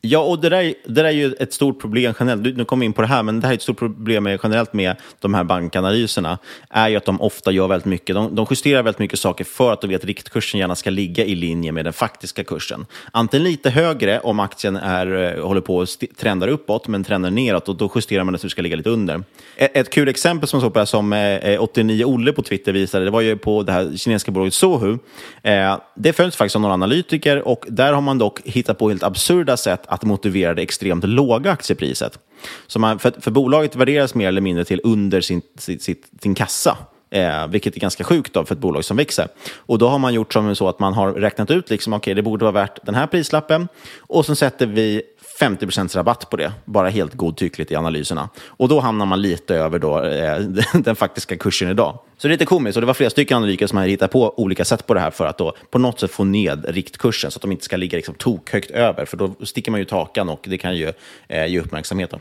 Ja, 0.01 0.19
och 0.19 0.41
det 0.41 0.49
där, 0.49 0.63
det 0.63 0.93
där 0.93 1.05
är 1.05 1.11
ju 1.11 1.33
ett 1.33 1.53
stort 1.53 1.81
problem 1.81 2.15
generellt. 2.21 2.57
Nu 2.57 2.65
kommer 2.65 2.81
vi 2.81 2.87
in 2.87 2.93
på 2.93 3.03
det 3.03 3.09
här, 3.09 3.23
men 3.23 3.41
det 3.41 3.47
här 3.47 3.53
är 3.53 3.57
ett 3.57 3.63
stort 3.63 3.79
problem 3.79 4.25
med, 4.25 4.41
generellt 4.43 4.73
med 4.73 4.97
de 5.21 5.35
här 5.35 5.45
bankanalyserna. 5.45 6.39
är 6.71 6.89
ju 6.89 6.97
att 6.97 7.05
de 7.05 7.21
ofta 7.21 7.51
gör 7.51 7.69
väldigt 7.69 7.87
mycket. 7.87 8.15
De, 8.15 8.35
de 8.35 8.47
justerar 8.51 8.83
väldigt 8.83 8.99
mycket 8.99 9.19
saker 9.19 9.45
för 9.45 9.73
att 9.73 9.81
de 9.81 9.89
vet 9.89 10.01
att 10.01 10.05
riktkursen 10.05 10.61
gärna 10.61 10.75
ska 10.75 10.91
ligga 10.91 11.25
i 11.25 11.35
linje 11.35 11.73
med 11.73 11.85
den 11.87 11.93
faktiska 11.93 12.45
kursen. 12.45 12.87
Antingen 13.13 13.45
lite 13.45 13.71
högre 13.71 14.21
om 14.21 14.41
aktien 14.41 14.77
är, 14.77 15.37
eh, 15.37 15.45
håller 15.45 15.61
på 15.61 15.81
att 15.81 16.03
trendar 16.17 16.49
uppåt, 16.49 16.89
men 16.89 17.05
trendar 17.05 17.31
neråt 17.31 17.69
och 17.69 17.77
då 17.77 17.91
justerar 17.95 18.25
man 18.25 18.35
att 18.35 18.43
det 18.43 18.51
ska 18.51 18.63
ligga 18.63 18.77
lite 18.77 18.91
under. 18.91 19.23
Ett, 19.57 19.77
ett 19.77 19.91
kul 19.91 20.09
exempel 20.09 20.49
som 20.49 20.61
såg 20.61 20.73
på 20.73 20.79
det 20.79 20.87
som 20.87 21.13
eh, 21.13 21.37
eh 21.37 21.63
89 21.63 22.05
Olle 22.05 22.33
på 22.33 22.43
Twitter 22.43 22.73
visade, 22.73 23.05
det 23.05 23.11
var 23.11 23.21
ju 23.21 23.37
på 23.37 23.63
det 23.63 23.73
här 23.73 23.97
kinesiska 23.97 24.33
bolaget 24.33 24.55
Sohu. 24.55 24.99
Eh, 25.43 25.79
det 25.95 26.13
följs 26.13 26.37
faktiskt 26.37 26.57
av 26.57 26.63
några 26.63 26.75
analytiker 26.75 27.49
och 27.49 27.65
där 27.69 27.93
har 27.93 28.01
man 28.01 28.19
dock 28.19 28.41
hittat 28.45 28.79
på 28.79 28.89
helt 28.89 29.03
absurda 29.03 29.57
sätt 29.57 29.88
att 29.89 30.05
motivera 30.05 30.55
det 30.55 30.63
extremt 30.63 31.05
låga 31.05 31.53
aktiepriset. 31.53 32.19
Så 32.67 32.79
man, 32.79 32.99
för, 32.99 33.13
för 33.21 33.31
bolaget 33.31 33.77
värderas 33.77 34.15
mer 34.15 34.29
eller 34.29 34.41
mindre 34.41 34.65
till 34.65 34.81
under 34.85 35.21
sin, 35.21 35.43
sin, 35.59 35.81
sin, 35.81 35.97
sin 36.23 36.35
kassa. 36.35 36.77
Eh, 37.11 37.47
vilket 37.47 37.77
är 37.77 37.81
ganska 37.81 38.05
sjukt 38.05 38.33
då 38.33 38.45
för 38.45 38.55
ett 38.55 38.61
bolag 38.61 38.85
som 38.85 38.97
växer. 38.97 39.29
Och 39.57 39.79
då 39.79 39.89
har 39.89 39.99
man 39.99 40.15
gjort 40.15 40.33
som 40.33 40.57
så 40.57 40.69
att 40.69 40.79
man 40.79 40.95
har 40.95 41.13
räknat 41.13 41.51
ut, 41.51 41.71
liksom, 41.71 41.93
okej, 41.93 41.99
okay, 41.99 42.15
det 42.15 42.23
borde 42.23 42.45
vara 42.45 42.53
värt 42.53 42.87
den 42.87 42.95
här 42.95 43.07
prislappen. 43.07 43.69
Och 43.99 44.27
så 44.27 44.35
sätter 44.35 44.67
vi 44.67 45.03
50% 45.39 45.97
rabatt 45.97 46.31
på 46.31 46.37
det, 46.37 46.53
bara 46.65 46.89
helt 46.89 47.15
godtyckligt 47.15 47.73
i 47.73 47.77
analyserna. 47.77 48.29
Och 48.47 48.69
då 48.69 48.81
hamnar 48.81 49.07
man 49.07 49.23
lite 49.23 49.55
över 49.55 49.79
då, 49.79 50.05
eh, 50.05 50.39
den 50.75 50.97
faktiska 50.97 51.37
kursen 51.37 51.69
idag. 51.69 51.99
Så 52.17 52.29
det 52.29 52.31
är 52.31 52.35
lite 52.35 52.45
komiskt 52.45 52.77
och 52.77 52.81
det 52.81 52.87
var 52.87 52.95
flera 52.95 53.11
stycken 53.11 53.37
analytiker 53.37 53.67
som 53.67 53.79
hade 53.79 53.91
hittat 53.91 54.11
på 54.11 54.39
olika 54.39 54.65
sätt 54.65 54.87
på 54.87 54.95
det 54.95 55.01
här 55.01 55.11
för 55.11 55.27
att 55.27 55.39
då 55.39 55.55
på 55.71 55.79
något 55.79 56.01
sätt 56.01 56.11
få 56.11 56.25
ned 56.25 56.65
riktkursen 56.69 57.31
så 57.31 57.39
att 57.39 57.43
de 57.43 57.53
inte 57.53 57.65
ska 57.65 57.77
ligga 57.77 57.97
liksom 57.97 58.15
tokhögt 58.15 58.71
över, 58.71 59.05
för 59.05 59.17
då 59.17 59.35
sticker 59.43 59.71
man 59.71 59.81
ju 59.81 59.85
takan 59.85 60.29
och 60.29 60.45
det 60.49 60.59
kan 60.59 60.77
ju 60.77 60.93
eh, 61.29 61.47
ge 61.47 61.61
uppmärksamheten. 61.61 62.21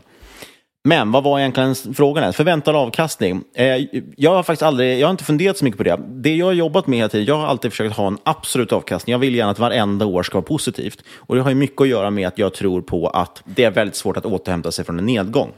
Men 0.84 1.12
vad 1.12 1.24
var 1.24 1.38
egentligen 1.38 1.74
frågan? 1.74 2.24
Här? 2.24 2.32
Förväntad 2.32 2.76
avkastning. 2.76 3.44
Eh, 3.54 3.86
jag 4.16 4.30
har 4.30 4.42
faktiskt 4.42 4.62
aldrig, 4.62 4.98
jag 4.98 5.06
har 5.06 5.10
inte 5.10 5.24
funderat 5.24 5.58
så 5.58 5.64
mycket 5.64 5.78
på 5.78 5.84
det. 5.84 6.00
Det 6.08 6.36
jag 6.36 6.46
har 6.46 6.52
jobbat 6.52 6.86
med 6.86 6.98
hela 6.98 7.08
tiden, 7.08 7.26
jag 7.26 7.34
har 7.34 7.46
alltid 7.46 7.70
försökt 7.70 7.96
ha 7.96 8.06
en 8.06 8.18
absolut 8.22 8.72
avkastning. 8.72 9.12
Jag 9.12 9.18
vill 9.18 9.34
gärna 9.34 9.50
att 9.50 9.58
varenda 9.58 10.06
år 10.06 10.22
ska 10.22 10.34
vara 10.38 10.46
positivt. 10.46 11.02
Och 11.14 11.36
det 11.36 11.42
har 11.42 11.50
ju 11.50 11.56
mycket 11.56 11.80
att 11.80 11.88
göra 11.88 12.10
med 12.10 12.28
att 12.28 12.38
jag 12.38 12.54
tror 12.54 12.82
på 12.82 13.08
att 13.08 13.42
det 13.44 13.64
är 13.64 13.70
väldigt 13.70 13.96
svårt 13.96 14.16
att 14.16 14.26
återhämta 14.26 14.72
sig 14.72 14.84
från 14.84 14.98
en 14.98 15.06
nedgång. 15.06 15.52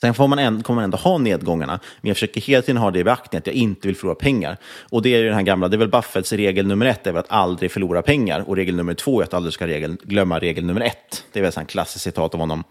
Sen 0.00 0.14
får 0.14 0.28
man 0.28 0.38
ändå, 0.38 0.62
kommer 0.62 0.74
man 0.74 0.84
ändå 0.84 0.98
ha 0.98 1.18
nedgångarna, 1.18 1.80
men 2.00 2.08
jag 2.08 2.16
försöker 2.16 2.40
hela 2.40 2.62
tiden 2.62 2.76
ha 2.76 2.90
det 2.90 2.98
i 2.98 3.04
beaktning 3.04 3.38
att 3.38 3.46
jag 3.46 3.56
inte 3.56 3.88
vill 3.88 3.96
förlora 3.96 4.14
pengar. 4.14 4.56
Och 4.90 5.02
det 5.02 5.14
är 5.14 5.18
ju 5.18 5.24
den 5.24 5.34
här 5.34 5.42
gamla, 5.42 5.68
det 5.68 5.76
är 5.76 5.78
väl 5.78 5.88
Buffetts 5.88 6.32
regel 6.32 6.66
nummer 6.66 6.86
ett, 6.86 7.06
är 7.06 7.12
väl 7.12 7.20
att 7.20 7.32
aldrig 7.32 7.70
förlora 7.70 8.02
pengar. 8.02 8.44
Och 8.46 8.56
regel 8.56 8.76
nummer 8.76 8.94
två 8.94 9.20
är 9.20 9.24
att 9.24 9.34
aldrig 9.34 9.52
ska 9.52 9.66
regel, 9.66 9.96
glömma 10.02 10.38
regel 10.38 10.64
nummer 10.64 10.80
ett. 10.80 11.24
Det 11.32 11.38
är 11.38 11.42
väl 11.42 11.52
ett 11.62 11.68
klassiskt 11.68 12.04
citat 12.04 12.34
av 12.34 12.40
honom. 12.40 12.64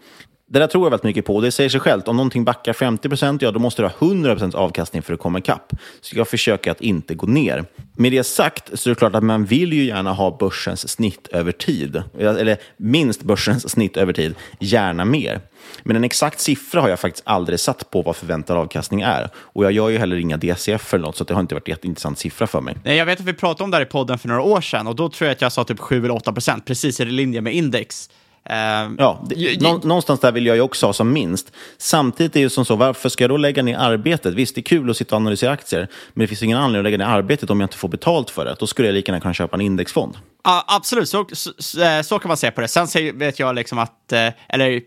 Det 0.50 0.58
där 0.58 0.66
tror 0.66 0.84
jag 0.84 0.90
väldigt 0.90 1.04
mycket 1.04 1.24
på. 1.24 1.40
Det 1.40 1.52
säger 1.52 1.70
sig 1.70 1.80
självt. 1.80 2.08
Om 2.08 2.16
någonting 2.16 2.44
backar 2.44 2.72
50 2.72 3.08
procent, 3.08 3.42
ja 3.42 3.50
då 3.50 3.58
måste 3.58 3.82
du 3.82 3.88
ha 3.88 3.94
100 4.06 4.32
procents 4.32 4.56
avkastning 4.56 5.02
för 5.02 5.14
att 5.14 5.20
komma 5.20 5.38
ikapp. 5.38 5.72
Så 6.00 6.16
jag 6.16 6.28
försöker 6.28 6.70
att 6.70 6.80
inte 6.80 7.14
gå 7.14 7.26
ner. 7.26 7.64
Med 7.96 8.12
det 8.12 8.24
sagt 8.24 8.78
så 8.78 8.90
är 8.90 8.94
det 8.94 8.98
klart 8.98 9.14
att 9.14 9.24
man 9.24 9.44
vill 9.44 9.72
ju 9.72 9.84
gärna 9.84 10.12
ha 10.12 10.36
börsens 10.40 10.88
snitt 10.88 11.28
över 11.28 11.52
tid. 11.52 12.02
Eller 12.18 12.56
minst 12.76 13.22
börsens 13.22 13.70
snitt 13.70 13.96
över 13.96 14.12
tid, 14.12 14.34
gärna 14.60 15.04
mer. 15.04 15.40
Men 15.82 15.96
en 15.96 16.04
exakt 16.04 16.40
siffra 16.40 16.80
har 16.80 16.88
jag 16.88 17.00
faktiskt 17.00 17.26
aldrig 17.26 17.60
satt 17.60 17.90
på 17.90 18.02
vad 18.02 18.16
förväntad 18.16 18.56
avkastning 18.56 19.00
är. 19.00 19.30
Och 19.36 19.64
jag 19.64 19.72
gör 19.72 19.88
ju 19.88 19.98
heller 19.98 20.16
inga 20.16 20.36
DCF 20.36 20.94
eller 20.94 21.04
något, 21.04 21.16
så 21.16 21.24
det 21.24 21.34
har 21.34 21.40
inte 21.40 21.54
varit 21.54 21.68
en 21.68 21.72
jätteintressant 21.72 22.18
siffra 22.18 22.46
för 22.46 22.60
mig. 22.60 22.76
Nej, 22.84 22.96
jag 22.96 23.06
vet 23.06 23.20
att 23.20 23.26
vi 23.26 23.32
pratade 23.32 23.64
om 23.64 23.70
det 23.70 23.76
här 23.76 23.82
i 23.82 23.86
podden 23.86 24.18
för 24.18 24.28
några 24.28 24.42
år 24.42 24.60
sedan 24.60 24.86
och 24.86 24.96
då 24.96 25.08
tror 25.08 25.26
jag 25.26 25.32
att 25.32 25.42
jag 25.42 25.52
sa 25.52 25.64
typ 25.64 25.80
7 25.80 25.98
eller 26.04 26.14
8 26.14 26.32
procent, 26.32 26.66
precis 26.66 27.00
i 27.00 27.04
linje 27.04 27.40
med 27.40 27.54
index. 27.54 28.10
Uh, 28.50 28.94
ja, 28.98 29.24
det, 29.28 29.60
nå, 29.60 29.80
någonstans 29.84 30.20
där 30.20 30.32
vill 30.32 30.46
jag 30.46 30.56
ju 30.56 30.62
också 30.62 30.86
ha 30.86 30.92
som 30.92 31.12
minst. 31.12 31.52
Samtidigt 31.78 32.32
är 32.36 32.40
det 32.40 32.42
ju 32.42 32.50
som 32.50 32.64
så, 32.64 32.76
varför 32.76 33.08
ska 33.08 33.24
jag 33.24 33.30
då 33.30 33.36
lägga 33.36 33.62
ner 33.62 33.76
arbetet? 33.76 34.34
Visst, 34.34 34.54
det 34.54 34.60
är 34.60 34.62
kul 34.62 34.90
att 34.90 34.96
sitta 34.96 35.14
och 35.14 35.20
analysera 35.20 35.50
aktier, 35.50 35.88
men 36.14 36.24
det 36.24 36.28
finns 36.28 36.42
ingen 36.42 36.58
anledning 36.58 36.80
att 36.80 36.84
lägga 36.84 36.98
ner 36.98 37.18
arbetet 37.18 37.50
om 37.50 37.60
jag 37.60 37.66
inte 37.66 37.76
får 37.76 37.88
betalt 37.88 38.30
för 38.30 38.44
det. 38.44 38.56
Då 38.58 38.66
skulle 38.66 38.88
jag 38.88 38.94
lika 38.94 39.12
gärna 39.12 39.20
kunna 39.20 39.34
köpa 39.34 39.56
en 39.56 39.60
indexfond. 39.60 40.16
Ja, 40.44 40.64
absolut, 40.68 41.08
så, 41.08 41.26
så, 41.32 41.82
eh, 41.82 42.02
så, 42.02 42.18
kan 42.18 42.28
man 42.28 42.36
se 42.36 42.50
på 42.50 42.60
det. 42.60 42.68
Sen 42.68 43.18
vet 43.18 43.38
jag 43.38 43.54
liksom 43.54 43.78
att, 43.78 44.12
eh, 44.12 44.28
eller 44.48 44.80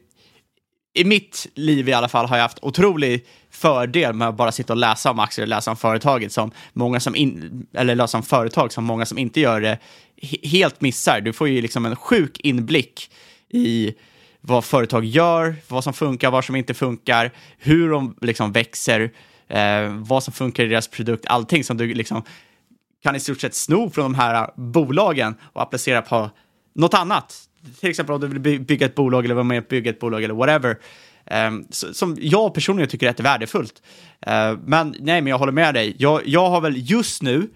i 0.94 1.04
mitt 1.04 1.48
liv 1.56 1.90
i 1.90 1.94
alla 1.94 2.08
fall 2.08 2.26
har 2.26 2.38
jag 2.38 2.44
haft 2.44 2.60
otrolig 2.62 3.26
fördel 3.52 4.14
med 4.14 4.28
att 4.28 4.36
bara 4.36 4.52
sitta 4.52 4.74
och 4.74 4.78
läsa 4.78 5.12
om 5.12 5.20
aktier 5.20 5.44
och 5.44 5.50
läsa 5.50 5.72
om 5.72 5.78
företaget 5.78 6.32
som 6.32 6.52
många 6.74 7.00
som 7.00 7.16
in, 7.16 7.66
eller 7.74 7.96
läsa 7.96 8.18
om 8.18 8.24
företag 8.24 8.74
som 8.74 8.84
många 8.84 9.06
som 9.06 9.18
inte 9.18 9.40
gör 9.40 9.62
det 9.62 9.78
helt 10.44 10.82
missar. 10.82 11.22
Du 11.22 11.34
får 11.34 11.48
ju 11.50 11.62
liksom 11.62 11.86
en 11.86 11.96
sjuk 11.96 12.40
inblick 12.40 13.12
i 13.54 13.94
vad 14.42 14.66
företag 14.66 15.06
gör, 15.06 15.56
vad 15.68 15.84
som 15.84 15.94
funkar, 15.94 16.32
vad 16.32 16.46
som 16.46 16.56
inte 16.56 16.74
funkar, 16.74 17.32
hur 17.58 17.90
de 17.90 18.16
liksom 18.22 18.52
växer, 18.52 19.12
eh, 19.48 19.88
vad 19.88 20.24
som 20.24 20.34
funkar 20.34 20.64
i 20.64 20.68
deras 20.68 20.88
produkt, 20.88 21.26
allting 21.26 21.64
som 21.64 21.78
du 21.78 21.94
liksom 21.94 22.24
kan 23.04 23.16
i 23.16 23.20
stort 23.20 23.42
sett 23.42 23.56
sno 23.56 23.90
från 23.90 24.04
de 24.04 24.16
här 24.16 24.50
bolagen 24.56 25.36
och 25.42 25.62
applicera 25.62 26.02
på 26.02 26.30
något 26.76 26.94
annat 26.94 27.48
till 27.80 27.90
exempel 27.90 28.16
om 28.16 28.22
du 28.22 28.28
vill 28.28 28.60
bygga 28.62 28.86
ett 28.86 28.96
bolag 28.96 29.26
eller 29.26 29.36
vara 29.36 29.44
med 29.44 29.58
och 29.58 29.68
bygga 29.70 29.92
ett 29.92 30.00
bolag 30.00 30.24
eller 30.24 30.34
whatever, 30.34 30.78
um, 31.48 31.68
som 31.72 32.18
jag 32.20 32.54
personligen 32.54 32.90
tycker 32.90 33.20
är 33.20 33.24
värdefullt. 33.24 33.82
Uh, 34.28 34.34
eh, 34.34 34.58
men 34.66 34.96
nej, 35.00 35.22
men 35.22 35.28
jag 35.28 35.38
håller 35.38 35.52
med 35.52 35.74
dig. 35.74 35.96
Jag, 36.00 36.28
jag 36.28 36.50
har 36.50 36.62
väl 36.62 36.92
just 36.92 37.22
nu 37.22 37.50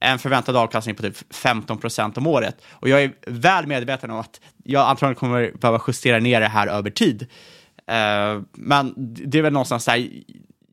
en 0.00 0.18
förväntad 0.18 0.56
avkastning 0.56 0.96
på 0.96 1.02
typ 1.02 1.34
15 1.34 1.78
procent 1.78 2.16
om 2.16 2.26
året. 2.26 2.56
Och 2.70 2.88
jag 2.88 3.02
är 3.02 3.12
väl 3.26 3.66
medveten 3.66 4.10
om 4.10 4.18
att 4.18 4.40
jag 4.64 4.88
antagligen 4.88 5.14
kommer 5.14 5.52
behöva 5.60 5.82
justera 5.86 6.18
ner 6.18 6.40
det 6.40 6.46
här 6.46 6.66
över 6.66 6.90
tid. 6.90 7.22
Uh, 7.22 8.42
men 8.52 8.94
det 8.96 9.38
är 9.38 9.42
väl 9.42 9.52
någonstans 9.52 9.84
där, 9.84 10.08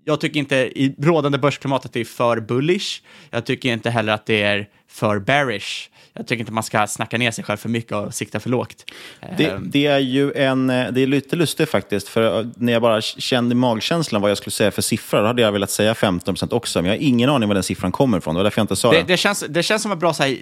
jag 0.03 0.21
tycker 0.21 0.39
inte 0.39 0.55
i 0.55 0.95
rådande 0.99 1.37
börsklimat 1.37 1.85
att 1.85 1.93
det 1.93 1.99
är 1.99 2.05
för 2.05 2.39
bullish. 2.39 3.01
Jag 3.29 3.45
tycker 3.45 3.73
inte 3.73 3.89
heller 3.89 4.13
att 4.13 4.25
det 4.25 4.43
är 4.43 4.69
för 4.87 5.19
bearish 5.19 5.89
jag 6.17 6.27
tycker 6.27 6.39
inte 6.39 6.51
man 6.51 6.63
ska 6.63 6.87
snacka 6.87 7.17
ner 7.17 7.31
sig 7.31 7.43
själv 7.43 7.57
för 7.57 7.69
mycket 7.69 7.91
och 7.91 8.13
sikta 8.13 8.39
för 8.39 8.49
lågt. 8.49 8.85
Det, 9.37 9.45
ehm. 9.45 9.69
det 9.69 9.85
är 9.85 9.99
ju 9.99 10.33
en, 10.33 10.67
det 10.67 11.01
är 11.01 11.07
lite 11.07 11.35
lustigt 11.35 11.69
faktiskt, 11.69 12.07
för 12.07 12.49
när 12.57 12.73
jag 12.73 12.81
bara 12.81 13.01
kände 13.01 13.55
magkänslan 13.55 14.21
vad 14.21 14.31
jag 14.31 14.37
skulle 14.37 14.51
säga 14.51 14.71
för 14.71 14.81
siffror, 14.81 15.21
då 15.21 15.27
hade 15.27 15.41
jag 15.41 15.51
velat 15.51 15.71
säga 15.71 15.95
15 15.95 16.33
procent 16.33 16.53
också, 16.53 16.81
men 16.81 16.91
jag 16.91 16.97
har 16.97 17.03
ingen 17.03 17.29
aning 17.29 17.49
var 17.49 17.53
den 17.53 17.63
siffran 17.63 17.91
kommer 17.91 18.17
ifrån. 18.17 18.35
Det 18.35 18.39
var 18.39 18.43
därför 18.43 18.59
jag 18.59 18.63
inte 18.63 18.75
sa 18.75 18.91
det. 18.91 18.97
Det, 18.97 19.03
det, 19.03 19.17
känns, 19.17 19.45
det 19.49 19.63
känns 19.63 19.81
som 19.81 19.91
en 19.91 19.99
bra 19.99 20.13
så 20.13 20.23
här, 20.23 20.37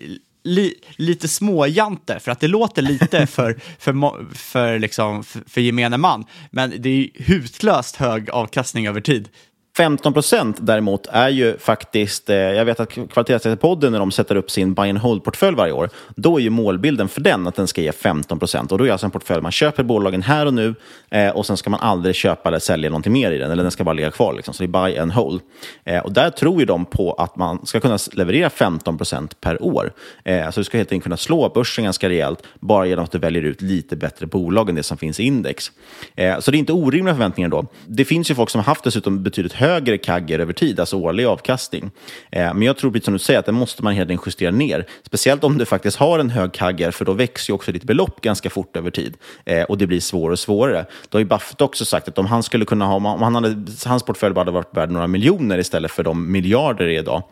li, 0.45 0.73
lite 0.95 1.27
småjante, 1.27 2.19
för 2.19 2.31
att 2.31 2.39
det 2.39 2.47
låter 2.47 2.81
lite 2.81 3.27
för, 3.27 3.59
för, 3.79 4.33
för, 4.35 4.79
liksom, 4.79 5.23
för, 5.23 5.41
för 5.47 5.61
gemene 5.61 5.97
man, 5.97 6.25
men 6.51 6.73
det 6.77 6.89
är 6.89 7.23
hutlöst 7.23 7.95
hög 7.95 8.29
avkastning 8.29 8.87
över 8.87 9.01
tid. 9.01 9.29
15 9.77 10.13
procent 10.13 10.57
däremot 10.59 11.07
är 11.11 11.29
ju 11.29 11.57
faktiskt, 11.57 12.29
eh, 12.29 12.35
jag 12.35 12.65
vet 12.65 12.79
att 12.79 12.91
kvalitetspodden 13.11 13.91
när 13.91 13.99
de 13.99 14.11
sätter 14.11 14.35
upp 14.35 14.51
sin 14.51 14.73
buy 14.73 14.89
and 14.89 14.97
hold-portfölj 14.97 15.55
varje 15.55 15.73
år, 15.73 15.89
då 16.15 16.37
är 16.37 16.41
ju 16.41 16.49
målbilden 16.49 17.07
för 17.07 17.21
den 17.21 17.47
att 17.47 17.55
den 17.55 17.67
ska 17.67 17.81
ge 17.81 17.91
15 17.91 18.39
procent. 18.39 18.71
Och 18.71 18.77
då 18.77 18.83
är 18.83 18.85
det 18.85 18.91
alltså 18.91 19.07
en 19.07 19.11
portfölj, 19.11 19.41
man 19.41 19.51
köper 19.51 19.83
bolagen 19.83 20.21
här 20.21 20.45
och 20.45 20.53
nu 20.53 20.75
eh, 21.09 21.29
och 21.29 21.45
sen 21.45 21.57
ska 21.57 21.69
man 21.69 21.79
aldrig 21.79 22.15
köpa 22.15 22.49
eller 22.49 22.59
sälja 22.59 22.89
någonting 22.89 23.13
mer 23.13 23.31
i 23.31 23.37
den, 23.37 23.51
eller 23.51 23.63
den 23.63 23.71
ska 23.71 23.83
bara 23.83 23.93
ligga 23.93 24.11
kvar. 24.11 24.33
Liksom. 24.33 24.53
Så 24.53 24.63
det 24.63 24.65
är 24.65 24.87
buy 24.87 24.97
and 24.97 25.11
hold. 25.11 25.41
Eh, 25.83 25.99
och 25.99 26.11
där 26.11 26.29
tror 26.29 26.59
ju 26.59 26.65
de 26.65 26.85
på 26.85 27.13
att 27.13 27.35
man 27.35 27.65
ska 27.65 27.79
kunna 27.79 27.97
leverera 28.13 28.49
15 28.49 28.97
procent 28.97 29.41
per 29.41 29.63
år. 29.63 29.93
Eh, 30.23 30.49
så 30.49 30.59
du 30.59 30.63
ska 30.63 30.77
helt 30.77 30.91
enkelt 30.91 31.03
kunna 31.03 31.17
slå 31.17 31.49
börsen 31.49 31.83
ganska 31.83 32.09
rejält, 32.09 32.43
bara 32.59 32.85
genom 32.85 33.05
att 33.05 33.11
du 33.11 33.19
väljer 33.19 33.43
ut 33.43 33.61
lite 33.61 33.95
bättre 33.95 34.25
bolag 34.25 34.69
än 34.69 34.75
det 34.75 34.83
som 34.83 34.97
finns 34.97 35.19
i 35.19 35.23
index. 35.23 35.71
Eh, 36.15 36.39
så 36.39 36.51
det 36.51 36.57
är 36.57 36.59
inte 36.59 36.73
orimliga 36.73 37.15
förväntningar 37.15 37.49
då. 37.49 37.65
Det 37.85 38.05
finns 38.05 38.31
ju 38.31 38.35
folk 38.35 38.49
som 38.49 38.59
har 38.59 38.65
haft 38.65 38.83
dessutom 38.83 39.23
betydligt 39.23 39.53
högre 39.53 39.64
högre 39.65 39.97
kagger 39.97 40.39
över 40.39 40.53
tid, 40.53 40.79
alltså 40.79 40.97
årlig 40.97 41.25
avkastning. 41.25 41.91
Eh, 42.31 42.53
men 42.53 42.61
jag 42.61 42.77
tror, 42.77 42.91
precis 42.91 43.05
som 43.05 43.13
du 43.13 43.19
säger, 43.19 43.39
att 43.39 43.45
det 43.45 43.51
måste 43.51 43.83
man 43.83 43.93
hela 43.93 44.05
tiden 44.05 44.19
justera 44.25 44.51
ner. 44.51 44.87
Speciellt 45.03 45.43
om 45.43 45.57
du 45.57 45.65
faktiskt 45.65 45.97
har 45.97 46.19
en 46.19 46.29
hög 46.29 46.53
kagger, 46.53 46.91
för 46.91 47.05
då 47.05 47.13
växer 47.13 47.51
ju 47.51 47.55
också 47.55 47.71
ditt 47.71 47.83
belopp 47.83 48.21
ganska 48.21 48.49
fort 48.49 48.77
över 48.77 48.91
tid. 48.91 49.17
Eh, 49.45 49.63
och 49.63 49.77
det 49.77 49.87
blir 49.87 49.99
svårare 49.99 50.31
och 50.31 50.39
svårare. 50.39 50.85
Då 51.09 51.15
har 51.15 51.19
ju 51.19 51.25
Buffett 51.25 51.61
också 51.61 51.85
sagt 51.85 52.07
att 52.07 52.17
om 52.17 52.25
han 52.25 52.43
skulle 52.43 52.65
kunna 52.65 52.85
ha, 52.85 52.95
om 52.95 53.21
han 53.21 53.35
hade, 53.35 53.71
hans 53.85 54.03
portfölj 54.03 54.33
bara 54.33 54.41
hade 54.41 54.51
varit 54.51 54.77
värd 54.77 54.91
några 54.91 55.07
miljoner 55.07 55.57
istället 55.57 55.91
för 55.91 56.03
de 56.03 56.31
miljarder 56.31 56.85
det 56.85 56.95
är 56.95 56.99
idag, 56.99 57.23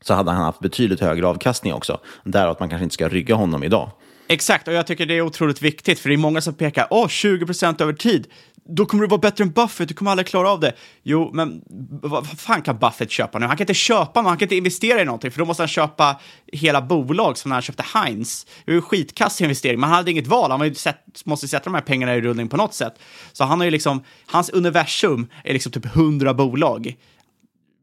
så 0.00 0.14
hade 0.14 0.30
han 0.30 0.44
haft 0.44 0.60
betydligt 0.60 1.00
högre 1.00 1.26
avkastning 1.26 1.72
också. 1.72 2.00
Därav 2.24 2.50
att 2.50 2.60
man 2.60 2.68
kanske 2.68 2.84
inte 2.84 2.94
ska 2.94 3.08
rygga 3.08 3.34
honom 3.34 3.64
idag. 3.64 3.90
Exakt, 4.30 4.68
och 4.68 4.74
jag 4.74 4.86
tycker 4.86 5.06
det 5.06 5.16
är 5.16 5.20
otroligt 5.20 5.62
viktigt, 5.62 5.98
för 5.98 6.08
det 6.08 6.14
är 6.14 6.16
många 6.16 6.40
som 6.40 6.54
pekar, 6.54 6.86
åh, 6.90 7.06
20% 7.06 7.82
över 7.82 7.92
tid 7.92 8.26
då 8.68 8.86
kommer 8.86 9.02
du 9.02 9.08
vara 9.08 9.20
bättre 9.20 9.44
än 9.44 9.50
Buffett, 9.50 9.88
du 9.88 9.94
kommer 9.94 10.10
aldrig 10.10 10.26
klara 10.26 10.50
av 10.50 10.60
det. 10.60 10.72
Jo, 11.02 11.30
men 11.32 11.62
vad 12.02 12.26
fan 12.40 12.62
kan 12.62 12.78
Buffett 12.78 13.10
köpa 13.10 13.38
nu? 13.38 13.46
Han 13.46 13.56
kan 13.56 13.64
inte 13.64 13.74
köpa 13.74 14.22
något, 14.22 14.28
han 14.28 14.38
kan 14.38 14.46
inte 14.46 14.56
investera 14.56 15.02
i 15.02 15.04
någonting, 15.04 15.30
för 15.30 15.38
då 15.38 15.44
måste 15.44 15.62
han 15.62 15.68
köpa 15.68 16.20
hela 16.52 16.82
bolag 16.82 17.38
som 17.38 17.48
när 17.48 17.56
han 17.56 17.62
köpte 17.62 17.84
Heinz. 17.94 18.46
Det 18.64 18.70
var 18.70 18.74
ju 18.74 18.82
skitkass 18.82 19.40
investering, 19.40 19.80
men 19.80 19.88
han 19.88 19.96
hade 19.96 20.10
inget 20.10 20.26
val, 20.26 20.50
han 20.50 20.74
sett, 20.74 21.24
måste 21.24 21.48
sätta 21.48 21.64
de 21.64 21.74
här 21.74 21.80
pengarna 21.80 22.16
i 22.16 22.20
rullning 22.20 22.48
på 22.48 22.56
något 22.56 22.74
sätt. 22.74 22.94
Så 23.32 23.44
han 23.44 23.58
har 23.58 23.64
ju 23.64 23.70
liksom, 23.70 24.04
hans 24.26 24.50
universum 24.50 25.28
är 25.44 25.52
liksom 25.52 25.72
typ 25.72 25.86
hundra 25.94 26.34
bolag. 26.34 26.96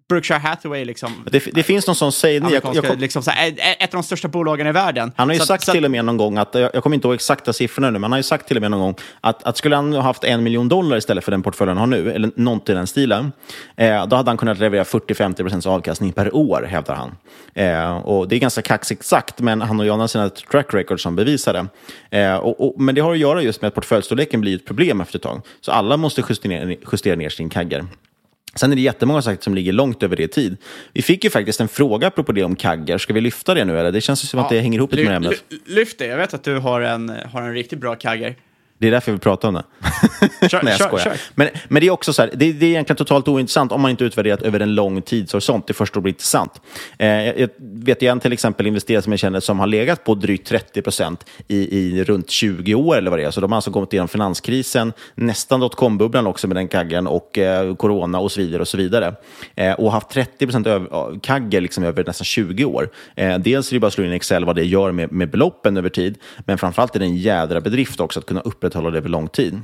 Berkshire 0.10 0.40
Hathaway 0.40 0.86
liksom... 0.86 1.12
Det, 1.32 1.44
det 1.54 1.64
finns 1.64 1.88
någon 1.88 1.96
sån 1.96 2.12
sägning. 2.12 2.52
Jag, 2.52 2.76
jag, 2.76 3.00
liksom, 3.00 3.24
här, 3.28 3.54
ett 3.80 3.94
av 3.94 3.98
de 3.98 4.04
största 4.04 4.28
bolagen 4.28 4.68
i 4.68 4.72
världen. 4.72 5.12
Han 5.16 5.30
har 5.30 5.34
ju 5.34 5.40
så, 5.40 5.46
sagt 5.46 5.64
så, 5.64 5.72
till 5.72 5.86
och 5.86 5.92
med 5.92 6.06
någon 6.06 6.18
gång, 6.18 6.38
att, 6.38 6.56
jag, 6.56 6.70
jag 6.74 6.84
kommer 6.84 6.96
inte 6.96 7.08
ihåg 7.08 7.16
exakta 7.16 7.54
siffrorna 7.54 7.88
nu, 7.88 7.92
men 7.92 8.04
han 8.04 8.12
har 8.12 8.20
ju 8.20 8.24
sagt 8.24 8.48
till 8.48 8.58
och 8.58 8.62
med 8.62 8.72
någon 8.72 8.80
gång 8.80 8.96
att, 9.22 9.44
att 9.44 9.58
skulle 9.58 9.76
han 9.76 9.94
ha 9.94 10.02
haft 10.02 10.24
en 10.24 10.44
miljon 10.44 10.70
dollar 10.70 10.98
istället 10.98 11.24
för 11.24 11.32
den 11.32 11.44
portföljen 11.44 11.78
han 11.78 11.92
har 11.92 11.98
nu, 11.98 12.12
eller 12.12 12.32
något 12.36 12.70
i 12.70 12.74
den 12.74 12.88
stilen, 12.88 13.32
eh, 13.76 14.08
då 14.08 14.16
hade 14.16 14.30
han 14.30 14.38
kunnat 14.38 14.60
leverera 14.60 14.84
40-50% 14.84 15.68
avkastning 15.68 16.12
per 16.12 16.36
år, 16.36 16.68
hävdar 16.70 16.96
han. 16.96 17.16
Eh, 17.54 17.98
och 17.98 18.28
det 18.28 18.36
är 18.36 18.40
ganska 18.40 18.62
kaxigt 18.62 19.06
sagt, 19.06 19.40
men 19.40 19.62
han 19.62 19.78
har 19.78 19.86
ju 19.86 19.92
andra 19.92 20.08
sina 20.08 20.30
track 20.30 20.74
records 20.74 21.04
som 21.04 21.16
bevisar 21.16 21.54
det. 21.54 21.68
Eh, 22.20 22.36
och, 22.36 22.68
och, 22.68 22.82
men 22.82 22.96
det 22.96 23.02
har 23.02 23.12
att 23.12 23.18
göra 23.18 23.42
just 23.42 23.62
med 23.62 23.68
att 23.68 23.76
portföljstorleken 23.76 24.42
blir 24.42 24.56
ett 24.56 24.66
problem 24.66 25.02
efter 25.02 25.18
ett 25.18 25.24
tag. 25.24 25.42
Så 25.62 25.72
alla 25.72 25.98
måste 25.98 26.24
justera, 26.30 26.76
justera 26.92 27.16
ner 27.16 27.30
sin 27.30 27.50
kagger. 27.50 27.86
Sen 28.56 28.72
är 28.72 28.76
det 28.76 28.82
jättemånga 28.82 29.22
sagt 29.22 29.44
som 29.44 29.56
ligger 29.56 29.74
långt 29.74 30.04
över 30.04 30.16
det 30.16 30.28
tid. 30.28 30.58
Vi 30.94 31.02
fick 31.02 31.24
ju 31.24 31.30
faktiskt 31.30 31.62
en 31.62 31.68
fråga 31.68 32.08
apropå 32.08 32.32
det 32.32 32.44
om 32.44 32.56
kaggar. 32.56 32.98
Ska 32.98 33.14
vi 33.14 33.22
lyfta 33.22 33.54
det 33.54 33.66
nu 33.66 33.80
eller? 33.80 33.92
Det 33.92 34.02
känns 34.02 34.30
som 34.30 34.38
ja, 34.38 34.44
att 34.44 34.50
det 34.50 34.60
hänger 34.60 34.80
ihop 34.80 34.94
lite 34.94 35.08
med 35.08 35.16
ämnet. 35.16 35.44
Lyft 35.66 35.98
det. 35.98 36.06
Jag 36.06 36.18
vet 36.18 36.34
att 36.34 36.44
du 36.44 36.58
har 36.58 36.82
en, 36.82 37.10
har 37.34 37.42
en 37.42 37.54
riktigt 37.54 37.80
bra 37.80 37.96
kagger. 37.96 38.36
Det 38.78 38.88
är 38.88 38.92
därför 38.92 39.12
vi 39.12 39.18
pratar 39.18 39.48
om 39.48 39.54
det. 39.54 39.64
Kör, 40.50 40.60
Nej, 40.64 40.76
jag 40.80 40.88
skojar. 40.88 41.04
Kör. 41.06 41.18
Men, 41.36 41.50
men 41.68 41.82
det 41.82 41.88
är 41.88 41.92
också 41.92 42.14
så 42.14 42.22
här, 42.22 42.32
det, 42.34 42.54
det, 42.54 42.66
är 42.66 42.70
egentligen 42.70 42.98
totalt 42.98 43.28
ointressant 43.28 43.72
om 43.72 43.82
man 43.82 43.92
inte 43.92 44.04
utvärderat 44.04 44.42
över 44.42 44.60
en 44.60 44.76
lång 44.76 45.02
tidshorisont. 45.02 45.68
Det 45.68 45.74
först 45.74 45.94
då 45.94 46.02
blir 46.02 46.14
intressant. 46.14 46.62
Eh, 46.98 47.10
jag 47.10 47.50
vet 47.60 48.04
en 48.04 48.20
till 48.20 48.34
exempel 48.34 48.68
investerare 48.68 49.02
som 49.02 49.14
jag 49.14 49.20
känner 49.20 49.40
som 49.40 49.60
har 49.60 49.68
legat 49.68 50.04
på 50.04 50.16
drygt 50.16 50.48
30 50.48 50.82
procent 50.82 51.26
i, 51.48 51.78
i 51.80 52.04
runt 52.04 52.30
20 52.30 52.76
år 52.76 52.98
eller 52.98 53.10
vad 53.10 53.20
det 53.20 53.26
är. 53.26 53.32
Så 53.32 53.42
de 53.42 53.52
har 53.52 53.56
alltså 53.56 53.72
kommit 53.72 53.94
igenom 53.94 54.08
finanskrisen, 54.08 54.94
nästan 55.16 55.60
dotcom-bubblan 55.60 56.28
också 56.28 56.48
med 56.48 56.58
den 56.58 56.68
kaggen 56.68 57.08
och 57.08 57.38
eh, 57.38 57.76
corona 57.76 58.20
och 58.20 58.32
så 58.32 58.42
vidare 58.42 58.62
och 58.62 58.68
så 58.68 58.78
vidare. 58.78 59.16
Eh, 59.56 59.74
och 59.74 59.92
haft 59.92 60.10
30 60.10 60.48
procent 60.48 60.68
kagger 61.22 61.62
liksom 61.62 61.84
över 61.84 62.04
nästan 62.04 62.26
20 62.26 62.66
år. 62.66 62.90
Eh, 63.16 63.38
dels 63.38 63.72
är 63.72 63.76
det 63.76 63.80
bara 63.80 63.88
att 63.88 63.94
slå 63.94 64.04
in 64.04 64.12
i 64.12 64.16
Excel 64.16 64.46
vad 64.46 64.56
det 64.56 64.66
gör 64.66 64.92
med, 64.92 65.12
med 65.12 65.30
beloppen 65.30 65.78
över 65.78 65.90
tid, 65.90 66.18
men 66.46 66.58
framförallt 66.58 66.96
är 66.96 67.00
det 67.00 67.06
en 67.06 67.18
jädra 67.18 67.62
bedrift 67.62 68.00
också 68.00 68.20
att 68.20 68.26
kunna 68.26 68.42
upprätthålla 68.66 68.92
det 68.92 68.98
över 68.98 69.10
lång 69.10 69.28
tid. 69.28 69.62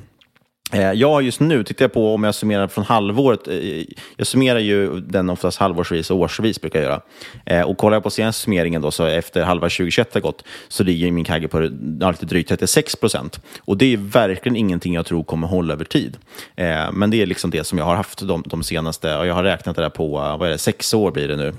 Eh, 0.72 0.92
Jag 0.92 1.24
just 1.24 1.40
nu 1.40 1.64
tittar 1.64 1.86
jag 1.86 1.94
på 1.94 2.14
om 2.14 2.24
jag 2.24 2.36
summerar 2.36 2.68
från 2.68 2.84
halvåret. 2.84 3.48
Eh, 3.48 3.84
jag 4.18 4.28
summerar 4.28 4.60
ju 4.60 5.00
den 5.00 5.30
oftast 5.30 5.58
halvårsvis 5.60 6.12
och 6.12 6.18
årsvis 6.18 6.62
brukar 6.62 6.80
jag 6.80 6.86
göra. 6.86 7.02
Eh, 7.46 7.62
och 7.62 7.78
kollar 7.78 7.96
jag 7.96 8.04
på 8.04 8.10
senaste 8.10 8.44
summeringen 8.44 8.82
då, 8.82 8.92
så 8.92 9.06
efter 9.06 9.44
halva 9.44 9.70
2021 9.70 10.14
har 10.14 10.22
gått 10.22 10.44
så 10.68 10.84
ligger 10.84 11.12
min 11.12 11.24
kagge 11.26 11.48
på 11.48 11.60
lite 11.60 12.26
drygt 12.26 12.50
36 12.50 12.96
procent. 12.96 13.40
Och 13.60 13.78
det 13.78 13.94
är 13.94 13.98
verkligen 13.98 14.56
ingenting 14.56 14.94
jag 14.94 15.06
tror 15.06 15.24
kommer 15.24 15.48
hålla 15.48 15.74
över 15.74 15.86
tid. 15.86 16.18
Eh, 16.56 16.92
men 16.92 17.10
det 17.10 17.22
är 17.22 17.26
liksom 17.26 17.52
det 17.52 17.64
som 17.64 17.78
jag 17.78 17.86
har 17.86 17.96
haft 17.96 18.28
de, 18.28 18.44
de 18.46 18.64
senaste, 18.64 19.18
och 19.18 19.28
jag 19.28 19.34
har 19.34 19.44
räknat 19.44 19.76
det 19.76 19.82
där 19.82 19.90
på, 19.90 20.08
vad 20.10 20.44
är 20.44 20.50
det, 20.50 20.58
sex 20.58 20.94
år 20.94 21.12
blir 21.12 21.28
det 21.28 21.36
nu. 21.36 21.54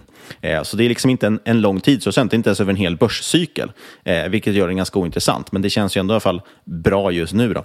Så 0.64 0.76
det 0.76 0.84
är 0.84 0.88
liksom 0.88 1.10
inte 1.10 1.26
en, 1.26 1.40
en 1.44 1.60
lång 1.60 1.80
tidsprocent, 1.80 2.30
det 2.30 2.34
är 2.34 2.36
inte 2.36 2.48
ens 2.48 2.60
över 2.60 2.72
en 2.72 2.76
hel 2.76 2.96
börscykel, 2.96 3.72
vilket 4.28 4.54
gör 4.54 4.66
den 4.66 4.76
ganska 4.76 4.98
ointressant. 4.98 5.52
Men 5.52 5.62
det 5.62 5.70
känns 5.70 5.96
ju 5.96 6.00
ändå 6.00 6.12
i 6.12 6.14
alla 6.14 6.20
fall 6.20 6.42
bra 6.64 7.10
just 7.10 7.32
nu. 7.32 7.52
Då. 7.54 7.64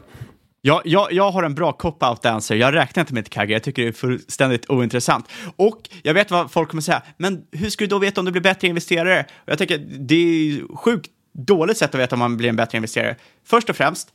Jag, 0.68 0.82
jag, 0.86 1.14
jag 1.14 1.32
har 1.32 1.44
en 1.44 1.56
bra 1.56 1.72
cop-out 1.72 2.26
answer. 2.26 2.56
Jag 2.56 2.76
räknar 2.76 3.02
inte 3.02 3.14
med 3.14 3.22
ett 3.22 3.30
kagge. 3.30 3.54
Jag 3.54 3.64
tycker 3.64 3.82
det 3.82 3.88
är 3.88 3.92
fullständigt 3.92 4.70
ointressant. 4.70 5.30
Och 5.56 5.90
jag 6.04 6.14
vet 6.14 6.32
vad 6.32 6.52
folk 6.52 6.70
kommer 6.70 6.82
säga, 6.82 7.02
men 7.18 7.44
hur 7.52 7.70
ska 7.70 7.84
du 7.84 7.90
då 7.90 8.00
veta 8.00 8.22
om 8.22 8.26
du 8.26 8.32
blir 8.32 8.42
bättre 8.42 8.68
investerare? 8.68 9.26
Och 9.36 9.52
jag 9.52 9.58
tycker 9.58 9.78
det 10.00 10.16
är 10.16 10.76
sjukt 10.76 11.12
dåligt 11.34 11.78
sätt 11.78 11.96
att 11.96 12.02
veta 12.02 12.16
om 12.16 12.20
man 12.20 12.38
blir 12.38 12.50
en 12.50 12.56
bättre 12.56 12.76
investerare. 12.76 13.16
Först 13.46 13.70
och 13.70 13.76
främst, 13.76 14.14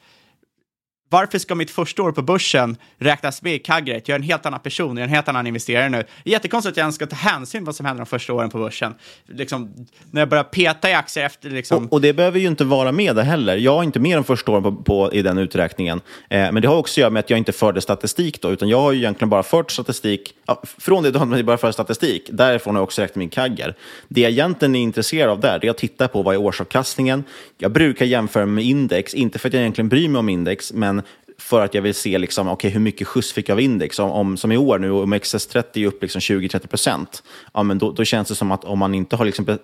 varför 1.13 1.39
ska 1.39 1.55
mitt 1.55 1.71
första 1.71 2.03
år 2.03 2.13
på 2.13 2.23
börsen 2.23 2.77
räknas 2.99 3.43
med 3.43 3.55
i 3.55 3.59
kagget? 3.59 4.09
Jag 4.09 4.15
är 4.15 4.19
en 4.19 4.27
helt 4.27 4.47
annan 4.47 4.61
person, 4.61 4.97
jag 4.97 4.99
är 4.99 5.09
en 5.09 5.15
helt 5.15 5.29
annan 5.29 5.47
investerare 5.47 5.89
nu. 5.89 6.05
Det 6.25 6.31
är 6.31 6.33
jättekonstigt 6.33 6.73
att 6.73 6.77
jag 6.77 6.85
ens 6.85 6.95
ska 6.95 7.07
ta 7.07 7.17
hänsyn 7.17 7.61
till 7.61 7.67
vad 7.67 7.75
som 7.77 7.87
händer 7.87 8.05
de 8.05 8.07
första 8.07 8.33
åren 8.33 8.51
på 8.51 8.59
börsen. 8.59 8.95
Liksom, 9.27 9.87
när 10.11 10.21
jag 10.21 10.29
börjar 10.29 10.45
peta 10.45 10.91
i 10.91 10.95
aktier 10.95 11.25
efter 11.25 11.51
liksom... 11.51 11.87
Och, 11.87 11.93
och 11.93 12.01
det 12.01 12.13
behöver 12.13 12.39
ju 12.39 12.47
inte 12.47 12.65
vara 12.65 12.93
med 12.93 13.17
där 13.17 13.23
heller. 13.23 13.57
Jag 13.57 13.79
är 13.79 13.83
inte 13.83 14.01
med 14.01 14.17
de 14.17 14.25
första 14.25 14.53
åren 14.53 14.63
på, 14.63 14.73
på, 14.73 15.13
i 15.13 15.23
den 15.23 15.39
uträkningen. 15.39 16.01
Eh, 16.31 16.53
men 16.53 16.63
det 16.63 16.69
har 16.69 16.77
också 16.77 16.93
att 16.93 16.99
göra 16.99 17.11
med 17.11 17.21
att 17.21 17.31
jag 17.31 17.39
inte 17.39 17.53
förde 17.53 17.81
statistik 17.81 18.43
då, 18.43 18.51
utan 18.51 18.69
jag 18.69 18.81
har 18.81 18.93
ju 18.93 18.99
egentligen 18.99 19.31
bara 19.31 19.43
fört 19.43 19.71
statistik, 19.71 20.35
ja, 20.47 20.63
från 20.79 21.03
det 21.03 21.11
då 21.11 21.25
när 21.25 21.37
jag 21.37 21.47
bara 21.47 21.59
föra 21.59 21.73
statistik, 21.73 22.29
därifrån 22.33 22.75
har 22.75 22.81
jag 22.81 22.85
också 22.85 23.03
räknat 23.03 23.17
min 23.17 23.29
kagger. 23.29 23.75
Det 24.09 24.21
jag 24.21 24.31
egentligen 24.31 24.75
är 24.75 24.81
intresserad 24.81 25.31
av 25.31 25.41
där, 25.41 25.59
det 25.59 25.67
är 25.67 25.71
att 25.71 25.79
titta 25.79 26.09
på 26.09 26.23
vad 26.23 26.35
är 26.35 26.39
årsavkastningen. 26.39 27.25
Jag 27.59 27.73
brukar 27.73 28.07
jämföra 28.07 28.47
med 28.47 28.65
index, 28.65 29.15
inte 29.15 29.39
för 29.39 29.49
att 29.49 29.55
jag 29.55 29.61
egentligen 29.61 29.89
bryr 29.89 30.09
mig 30.09 30.19
om 30.19 30.29
index, 30.29 30.73
men 30.73 31.02
för 31.43 31.61
att 31.61 31.75
jag 31.75 31.83
vill 31.83 31.95
se 31.95 32.19
liksom, 32.19 32.49
okay, 32.49 32.71
hur 32.71 32.81
mycket 32.81 33.09
skjuts 33.09 33.33
fick 33.33 33.49
jag 33.49 33.55
av 33.55 33.61
index. 33.61 33.99
Om, 33.99 34.11
om, 34.11 34.37
som 34.37 34.53
i 34.53 34.57
år 34.57 34.79
nu, 34.79 34.91
om 34.91 35.15
XS30 35.15 35.83
är 35.83 35.87
upp 35.87 36.03
liksom 36.03 36.21
20-30 36.21 36.67
procent, 36.67 37.23
ja, 37.55 37.63
men 37.63 37.79
då, 37.79 37.93
då 37.93 38.05
känns 38.05 38.29
det 38.29 38.35
som 38.35 38.53
att 38.53 38.65
om 38.65 38.79
man 38.79 38.95
inte 38.95 39.17
har... 39.17 39.25
Liksom, 39.25 39.59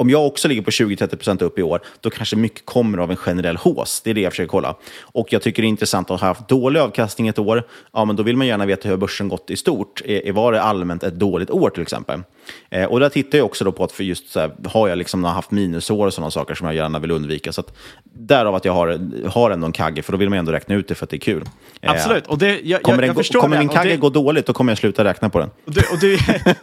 om 0.00 0.10
jag 0.10 0.26
också 0.26 0.48
ligger 0.48 0.62
på 0.62 0.70
20-30 0.70 1.16
procent 1.16 1.42
upp 1.42 1.58
i 1.58 1.62
år, 1.62 1.80
då 2.00 2.10
kanske 2.10 2.36
mycket 2.36 2.66
kommer 2.66 2.98
av 2.98 3.10
en 3.10 3.16
generell 3.16 3.56
hås. 3.56 4.00
Det 4.00 4.10
är 4.10 4.14
det 4.14 4.20
jag 4.20 4.32
försöker 4.32 4.48
kolla. 4.48 4.74
Och 5.02 5.32
jag 5.32 5.42
tycker 5.42 5.62
det 5.62 5.66
är 5.66 5.68
intressant 5.68 6.10
att 6.10 6.20
ha 6.20 6.28
haft 6.28 6.48
dålig 6.48 6.80
avkastning 6.80 7.28
ett 7.28 7.38
år. 7.38 7.66
Ja, 7.92 8.04
men 8.04 8.16
då 8.16 8.22
vill 8.22 8.36
man 8.36 8.46
gärna 8.46 8.66
veta 8.66 8.88
hur 8.88 8.96
börsen 8.96 9.28
gått 9.28 9.50
i 9.50 9.56
stort. 9.56 10.02
Var 10.32 10.52
det 10.52 10.62
allmänt 10.62 11.02
ett 11.02 11.14
dåligt 11.14 11.50
år 11.50 11.70
till 11.70 11.82
exempel? 11.82 12.20
Eh, 12.70 12.84
och 12.84 13.00
där 13.00 13.08
tittar 13.08 13.38
jag 13.38 13.44
också 13.44 13.64
då 13.64 13.72
på 13.72 13.84
att 13.84 13.92
för 13.92 14.04
just 14.04 14.30
så 14.30 14.40
här, 14.40 14.50
har 14.64 14.88
jag 14.88 14.98
liksom 14.98 15.24
haft 15.24 15.50
minusår 15.50 16.06
och 16.06 16.14
sådana 16.14 16.30
saker 16.30 16.54
som 16.54 16.66
jag 16.66 16.76
gärna 16.76 16.98
vill 16.98 17.10
undvika. 17.10 17.52
Så 17.52 17.60
att, 17.60 17.76
därav 18.04 18.54
att 18.54 18.64
jag 18.64 18.72
har, 18.72 19.00
har 19.28 19.50
ändå 19.50 19.66
en 19.66 19.72
kagge, 19.72 20.02
för 20.02 20.12
då 20.12 20.18
vill 20.18 20.28
man 20.28 20.38
ändå 20.38 20.52
räkna 20.52 20.74
ut 20.74 20.88
det 20.88 20.94
för 20.94 21.04
att 21.04 21.10
det 21.10 21.16
är 21.16 21.18
kul. 21.18 21.44
Eh, 21.80 21.90
Absolut, 21.90 22.26
och 22.26 22.38
det, 22.38 22.60
jag, 22.64 22.82
kommer 22.82 23.02
jag, 23.02 23.16
jag 23.30 23.42
kommer 23.42 23.58
min 23.58 23.68
Och 23.68 23.74
kagge 23.74 23.90
det- 23.90 23.96
gå 23.96 24.10
dåligt, 24.10 24.46
då 24.46 24.52
kommer 24.52 24.72
jag 24.72 24.78
sluta 24.78 25.04
räkna 25.04 25.30
på 25.30 25.38
den. 25.38 25.50
Och 25.64 25.72
du, 25.72 25.80
och 25.92 25.98
du, 26.00 26.16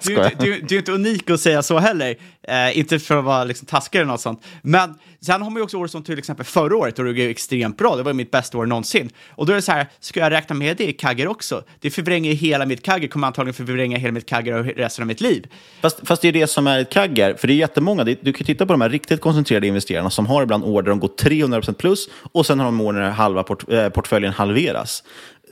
du, 0.04 0.30
du, 0.40 0.62
du 0.62 0.76
är 0.76 0.80
inte 0.80 0.92
unik 0.92 1.30
att 1.30 1.40
säga 1.40 1.64
så 1.64 1.78
heller, 1.78 2.16
eh, 2.48 2.78
inte 2.80 3.00
för 3.00 3.18
att 3.18 3.26
vara 3.28 3.44
liksom, 3.44 3.66
taskig 3.66 4.00
eller 4.00 4.12
något 4.12 4.22
sånt. 4.22 4.46
Men 4.62 4.96
sen 5.22 5.42
har 5.42 5.50
man 5.50 5.58
ju 5.58 5.64
också 5.64 5.78
år 5.78 5.88
som 5.88 6.04
till 6.04 6.20
exempel 6.20 6.46
förra 6.46 6.78
året, 6.78 6.96
då 6.96 7.04
det 7.04 7.12
gick 7.12 7.32
extremt 7.32 7.78
bra, 7.78 7.96
det 7.96 8.04
var 8.04 8.14
mitt 8.14 8.32
bästa 8.32 8.58
år 8.58 8.66
någonsin. 8.66 9.10
Och 9.30 9.46
då 9.46 9.52
är 9.52 9.56
det 9.56 9.62
så 9.62 9.72
här, 9.72 9.88
ska 10.00 10.20
jag 10.20 10.32
räkna 10.32 10.56
med 10.56 10.78
det 10.78 10.90
i 10.90 10.94
kagger 10.94 11.28
också? 11.28 11.64
Det 11.80 11.90
förvränger 11.90 12.34
hela 12.34 12.66
mitt 12.66 12.84
kagger, 12.84 13.08
kommer 13.08 13.28
antagligen 13.28 13.54
förvränga 13.54 13.98
hela 13.98 14.14
mitt 14.14 14.26
kagger 14.26 14.54
och 14.54 14.66
resten 14.66 15.04
av 15.04 15.08
mitt 15.08 15.22
liv. 15.22 15.48
Fast, 15.82 16.08
fast 16.08 16.22
det 16.22 16.28
är 16.28 16.32
det 16.32 16.48
som 16.48 16.68
är 16.68 16.80
ett 16.80 16.90
kagger, 16.90 17.34
för 17.34 17.48
det 17.48 17.54
är 17.54 17.56
jättemånga. 17.56 18.04
Du 18.04 18.34
kan 18.34 18.46
titta 18.46 18.66
på 18.66 18.74
de 18.74 18.82
här 18.82 18.90
riktigt 18.90 19.22
koncentrerade 19.22 19.68
investerarna 19.68 20.10
som 20.10 20.26
har 20.26 20.44
ibland 20.44 20.64
år 20.64 20.82
där 20.82 20.90
de 20.90 21.00
går 21.00 21.08
300% 21.08 21.74
plus 21.74 22.10
och 22.32 22.46
sen 22.46 22.60
har 22.60 22.66
de 22.66 22.82
år 22.82 22.94
när 22.94 23.10
halva 23.10 23.44
port, 23.44 23.72
eh, 23.72 23.90
portföljen 23.90 24.34
halveras. 24.34 25.04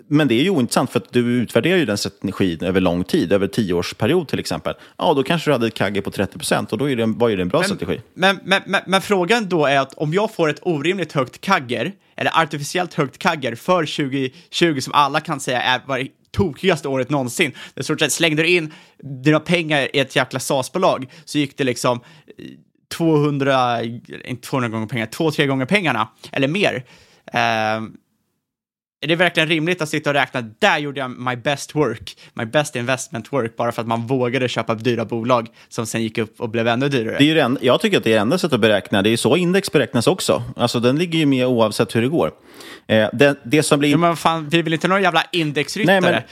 Men 0.08 0.28
det 0.28 0.36
är 0.36 0.44
ju 0.44 0.50
ointressant 0.50 0.92
för 0.92 1.00
att 1.00 1.14
du 1.14 1.20
utvärderar 1.20 1.78
ju 1.78 1.86
den 1.86 1.98
strategin 1.98 2.64
över 2.64 2.82
lång 2.82 3.04
tid, 3.04 3.34
över 3.34 3.48
tioårsperiod 3.48 4.28
till 4.28 4.40
exempel. 4.40 4.74
Ja, 4.98 5.14
då 5.14 5.24
kanske 5.24 5.50
du 5.50 5.54
hade 5.54 5.68
ett 5.68 5.74
kagge 5.74 6.02
på 6.02 6.12
30% 6.12 6.72
och 6.72 6.78
då 6.78 6.90
är 6.90 6.96
det, 6.96 7.06
var 7.06 7.30
ju 7.30 7.36
det 7.36 7.42
en 7.42 7.48
bra 7.48 7.64
strategi. 7.64 8.02
Men, 8.14 8.40
men, 8.44 8.62
men, 8.66 8.82
men 8.88 9.02
frågan 9.02 9.50
då 9.50 9.66
är 9.66 9.80
att 9.80 9.94
om 9.94 10.14
jag 10.14 10.34
får 10.34 10.50
ett 10.50 10.60
orimligt 10.62 11.12
högt 11.12 11.42
kagger, 11.42 11.92
eller 12.16 12.42
artificiellt 12.42 12.94
högt 12.94 13.18
kagger 13.18 13.56
för 13.56 13.86
2020 13.86 14.80
som 14.80 14.94
alla 14.94 15.20
kan 15.20 15.40
säga 15.40 15.62
är 15.62 15.82
var 15.86 16.08
tokigaste 16.32 16.88
året 16.88 17.10
någonsin. 17.10 17.52
Det 17.74 17.80
är 17.80 17.84
stort 17.84 18.00
sett 18.00 18.12
slängde 18.12 18.44
du 18.44 18.50
in 18.50 18.74
dina 19.24 19.40
pengar 19.40 19.96
i 19.96 20.00
ett 20.00 20.16
jäkla 20.16 20.40
SAS-bolag 20.40 21.12
så 21.26 21.38
gick 21.38 21.58
det 21.58 21.64
liksom 21.64 22.00
eh, 22.38 22.46
200, 22.98 23.84
inte 23.84 24.48
200 24.48 24.70
gånger 24.70 24.88
pengar, 24.88 25.06
2-3 25.06 25.48
gånger 25.48 25.66
pengarna 25.66 26.08
eller 26.32 26.48
mer. 26.48 26.84
Ehm, 27.34 27.94
är 29.02 29.08
det 29.08 29.16
verkligen 29.16 29.50
rimligt 29.50 29.82
att 29.82 29.90
sitta 29.90 30.10
och 30.10 30.14
räkna, 30.14 30.42
där 30.60 30.78
gjorde 30.78 31.00
jag 31.00 31.12
my 31.20 31.36
best 31.36 31.76
work, 31.76 32.18
my 32.34 32.46
best 32.46 32.76
investment 32.76 33.34
work, 33.34 33.56
bara 33.58 33.72
för 33.72 33.82
att 33.82 33.88
man 33.88 34.08
vågade 34.08 34.48
köpa 34.48 34.76
dyra 34.76 35.06
bolag 35.06 35.48
som 35.70 35.86
sen 35.86 36.04
gick 36.04 36.18
upp 36.18 36.42
och 36.42 36.50
blev 36.50 36.68
ännu 36.68 36.90
dyrare? 36.90 37.16
Det 37.20 37.32
är 37.32 37.36
enda, 37.36 37.60
jag 37.64 37.82
tycker 37.82 37.98
att 37.98 38.04
det 38.04 38.10
är 38.10 38.16
det 38.16 38.22
enda 38.22 38.38
sättet 38.38 38.54
att 38.54 38.60
beräkna. 38.60 39.02
Det 39.02 39.10
är 39.10 39.18
så 39.18 39.36
index 39.36 39.72
beräknas 39.72 40.08
också. 40.08 40.44
Alltså 40.56 40.80
den 40.80 40.96
ligger 40.96 41.20
ju 41.20 41.26
med 41.26 41.48
oavsett 41.48 41.96
hur 41.96 42.02
det 42.02 42.08
går. 42.08 42.32
Eh, 42.88 43.10
det, 43.14 43.36
det 43.44 43.64
som 43.64 43.80
blir... 43.80 43.90
Ja, 43.90 43.98
men 43.98 44.16
fan, 44.16 44.50
vi 44.50 44.62
väl 44.62 44.74
inte 44.74 44.88
några 44.88 45.02
jävla 45.02 45.24
indexryttare? 45.32 46.00
Nej, 46.02 46.24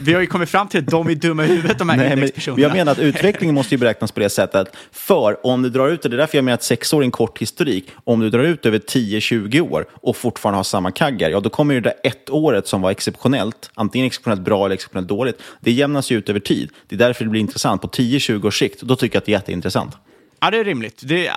Vi 0.00 0.14
har 0.14 0.20
ju 0.20 0.26
kommit 0.26 0.48
fram 0.48 0.68
till 0.68 0.80
att 0.80 0.86
de 0.86 1.08
är 1.08 1.14
dumma 1.14 1.44
i 1.44 1.48
huvudet, 1.48 1.78
de 1.78 1.88
här 1.88 1.96
Nej, 1.96 2.08
men 2.08 2.18
indexpersonerna. 2.18 2.62
jag 2.62 2.72
menar 2.72 2.92
att 2.92 2.98
utvecklingen 2.98 3.54
måste 3.54 3.74
ju 3.74 3.78
beräknas 3.78 4.12
på 4.12 4.20
det 4.20 4.30
sättet. 4.30 4.76
För 4.92 5.46
om 5.46 5.62
du 5.62 5.70
drar 5.70 5.88
ut 5.88 6.02
det, 6.02 6.08
det 6.08 6.16
är 6.16 6.18
därför 6.18 6.38
jag 6.38 6.44
menar 6.44 6.54
att 6.54 6.62
sex 6.62 6.92
år 6.92 7.00
är 7.00 7.04
en 7.04 7.10
kort 7.10 7.38
historik. 7.38 7.90
Om 8.04 8.20
du 8.20 8.30
drar 8.30 8.42
ut 8.42 8.66
över 8.66 8.78
10-20 8.78 9.60
år 9.60 9.86
och 9.92 10.16
fortfarande 10.16 10.58
har 10.58 10.64
samma 10.64 10.90
kaggar, 10.90 11.30
ja 11.30 11.40
då 11.40 11.50
kommer 11.50 11.74
ju 11.74 11.80
det 11.80 11.93
där 12.02 12.10
ett 12.10 12.30
året 12.30 12.68
som 12.68 12.82
var 12.82 12.90
exceptionellt, 12.90 13.70
antingen 13.74 14.06
exceptionellt 14.06 14.40
bra 14.40 14.64
eller 14.64 14.74
exceptionellt 14.74 15.08
dåligt, 15.08 15.42
det 15.60 15.72
jämnas 15.72 16.10
ju 16.10 16.18
ut 16.18 16.28
över 16.28 16.40
tid. 16.40 16.70
Det 16.88 16.94
är 16.94 16.98
därför 16.98 17.24
det 17.24 17.30
blir 17.30 17.40
intressant. 17.40 17.82
På 17.82 17.88
10-20 17.88 18.46
års 18.46 18.58
sikt, 18.58 18.82
då 18.82 18.96
tycker 18.96 19.16
jag 19.16 19.20
att 19.20 19.26
det 19.26 19.32
är 19.32 19.36
jätteintressant. 19.36 19.96
Ja, 20.40 20.50
det 20.50 20.58
är 20.58 20.64
rimligt. 20.64 21.00
Det 21.04 21.26
är 21.26 21.34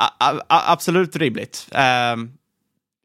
absolut 0.48 1.16
rimligt. 1.16 1.68
Ehm, 1.72 2.32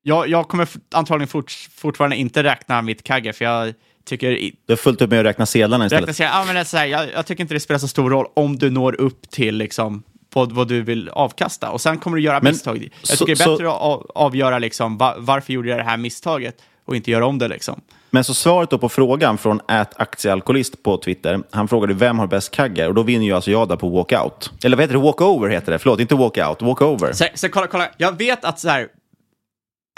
jag, 0.02 0.28
jag 0.28 0.48
kommer 0.48 0.68
antagligen 0.94 1.28
fort, 1.28 1.68
fortfarande 1.74 2.16
inte 2.16 2.42
räkna 2.42 2.82
mitt 2.82 3.02
kagge, 3.04 3.32
för 3.32 3.44
jag 3.44 3.74
tycker... 4.04 4.30
i- 4.30 4.54
Du 4.66 4.72
har 4.72 4.76
fullt 4.76 5.02
upp 5.02 5.10
med 5.10 5.18
att 5.20 5.24
räkna 5.26 5.46
sedlarna 5.46 5.86
istället. 5.86 6.02
Räkna 6.02 6.14
sig, 6.14 6.26
ja, 6.26 6.44
men 6.46 6.54
det 6.54 6.60
är 6.60 6.64
så 6.64 6.76
här, 6.76 6.86
jag, 6.86 7.08
jag 7.14 7.26
tycker 7.26 7.42
inte 7.42 7.54
det 7.54 7.60
spelar 7.60 7.78
så 7.78 7.88
stor 7.88 8.10
roll 8.10 8.26
om 8.34 8.58
du 8.58 8.70
når 8.70 9.00
upp 9.00 9.30
till 9.30 9.56
liksom, 9.56 10.02
vad, 10.34 10.52
vad 10.52 10.68
du 10.68 10.82
vill 10.82 11.08
avkasta. 11.08 11.70
Och 11.70 11.80
sen 11.80 11.98
kommer 11.98 12.16
du 12.16 12.22
göra 12.22 12.40
Men 12.42 12.52
misstag. 12.52 12.76
Jag 13.00 13.08
så- 13.08 13.16
tycker 13.26 13.26
det 13.36 13.42
är 13.42 13.44
så- 13.44 13.50
bättre 13.52 13.68
att 13.68 13.80
av, 13.80 14.10
avgöra 14.14 14.58
liksom, 14.58 14.98
va, 14.98 15.14
varför 15.18 15.52
gjorde 15.52 15.68
jag 15.68 15.78
det 15.78 15.84
här 15.84 15.96
misstaget 15.96 16.62
och 16.84 16.96
inte 16.96 17.10
göra 17.10 17.26
om 17.26 17.38
det. 17.38 17.48
Liksom. 17.48 17.80
Men 18.10 18.24
så 18.24 18.34
svaret 18.34 18.70
då 18.70 18.78
på 18.78 18.88
frågan 18.88 19.38
från 19.38 19.60
aktiealkoholist 19.96 20.82
på 20.82 20.96
Twitter, 20.96 21.42
han 21.50 21.68
frågade 21.68 21.94
vem 21.94 22.18
har 22.18 22.26
bäst 22.26 22.50
kaggar? 22.50 22.88
Och 22.88 22.94
då 22.94 23.02
vinner 23.02 23.26
ju 23.26 23.32
alltså 23.32 23.50
jag 23.50 23.68
där 23.68 23.76
på 23.76 23.88
walkout. 23.88 24.52
Eller 24.64 24.76
vad 24.76 24.84
heter 24.84 24.94
det? 24.94 25.00
Walkover 25.00 25.48
heter 25.48 25.72
det. 25.72 25.78
Förlåt, 25.78 26.00
inte 26.00 26.14
walkout. 26.14 26.62
Walkover. 26.62 27.12
Så, 27.12 27.24
så 27.34 27.48
kolla, 27.48 27.66
kolla, 27.66 27.88
jag 27.96 28.18
vet 28.18 28.44
att 28.44 28.58
så 28.58 28.68
här, 28.68 28.88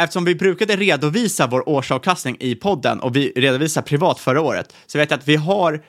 eftersom 0.03 0.25
vi 0.25 0.35
brukade 0.35 0.77
redovisa 0.77 1.47
vår 1.47 1.69
årsavkastning 1.69 2.37
i 2.41 2.55
podden 2.55 3.01
och 3.01 3.17
vi 3.17 3.33
redovisade 3.37 3.87
privat 3.87 4.21
förra 4.21 4.41
året, 4.41 4.75
så 4.87 4.99
vet 4.99 5.11
jag 5.11 5.19
att 5.19 5.29
vi 5.29 5.37
har, 5.37 5.83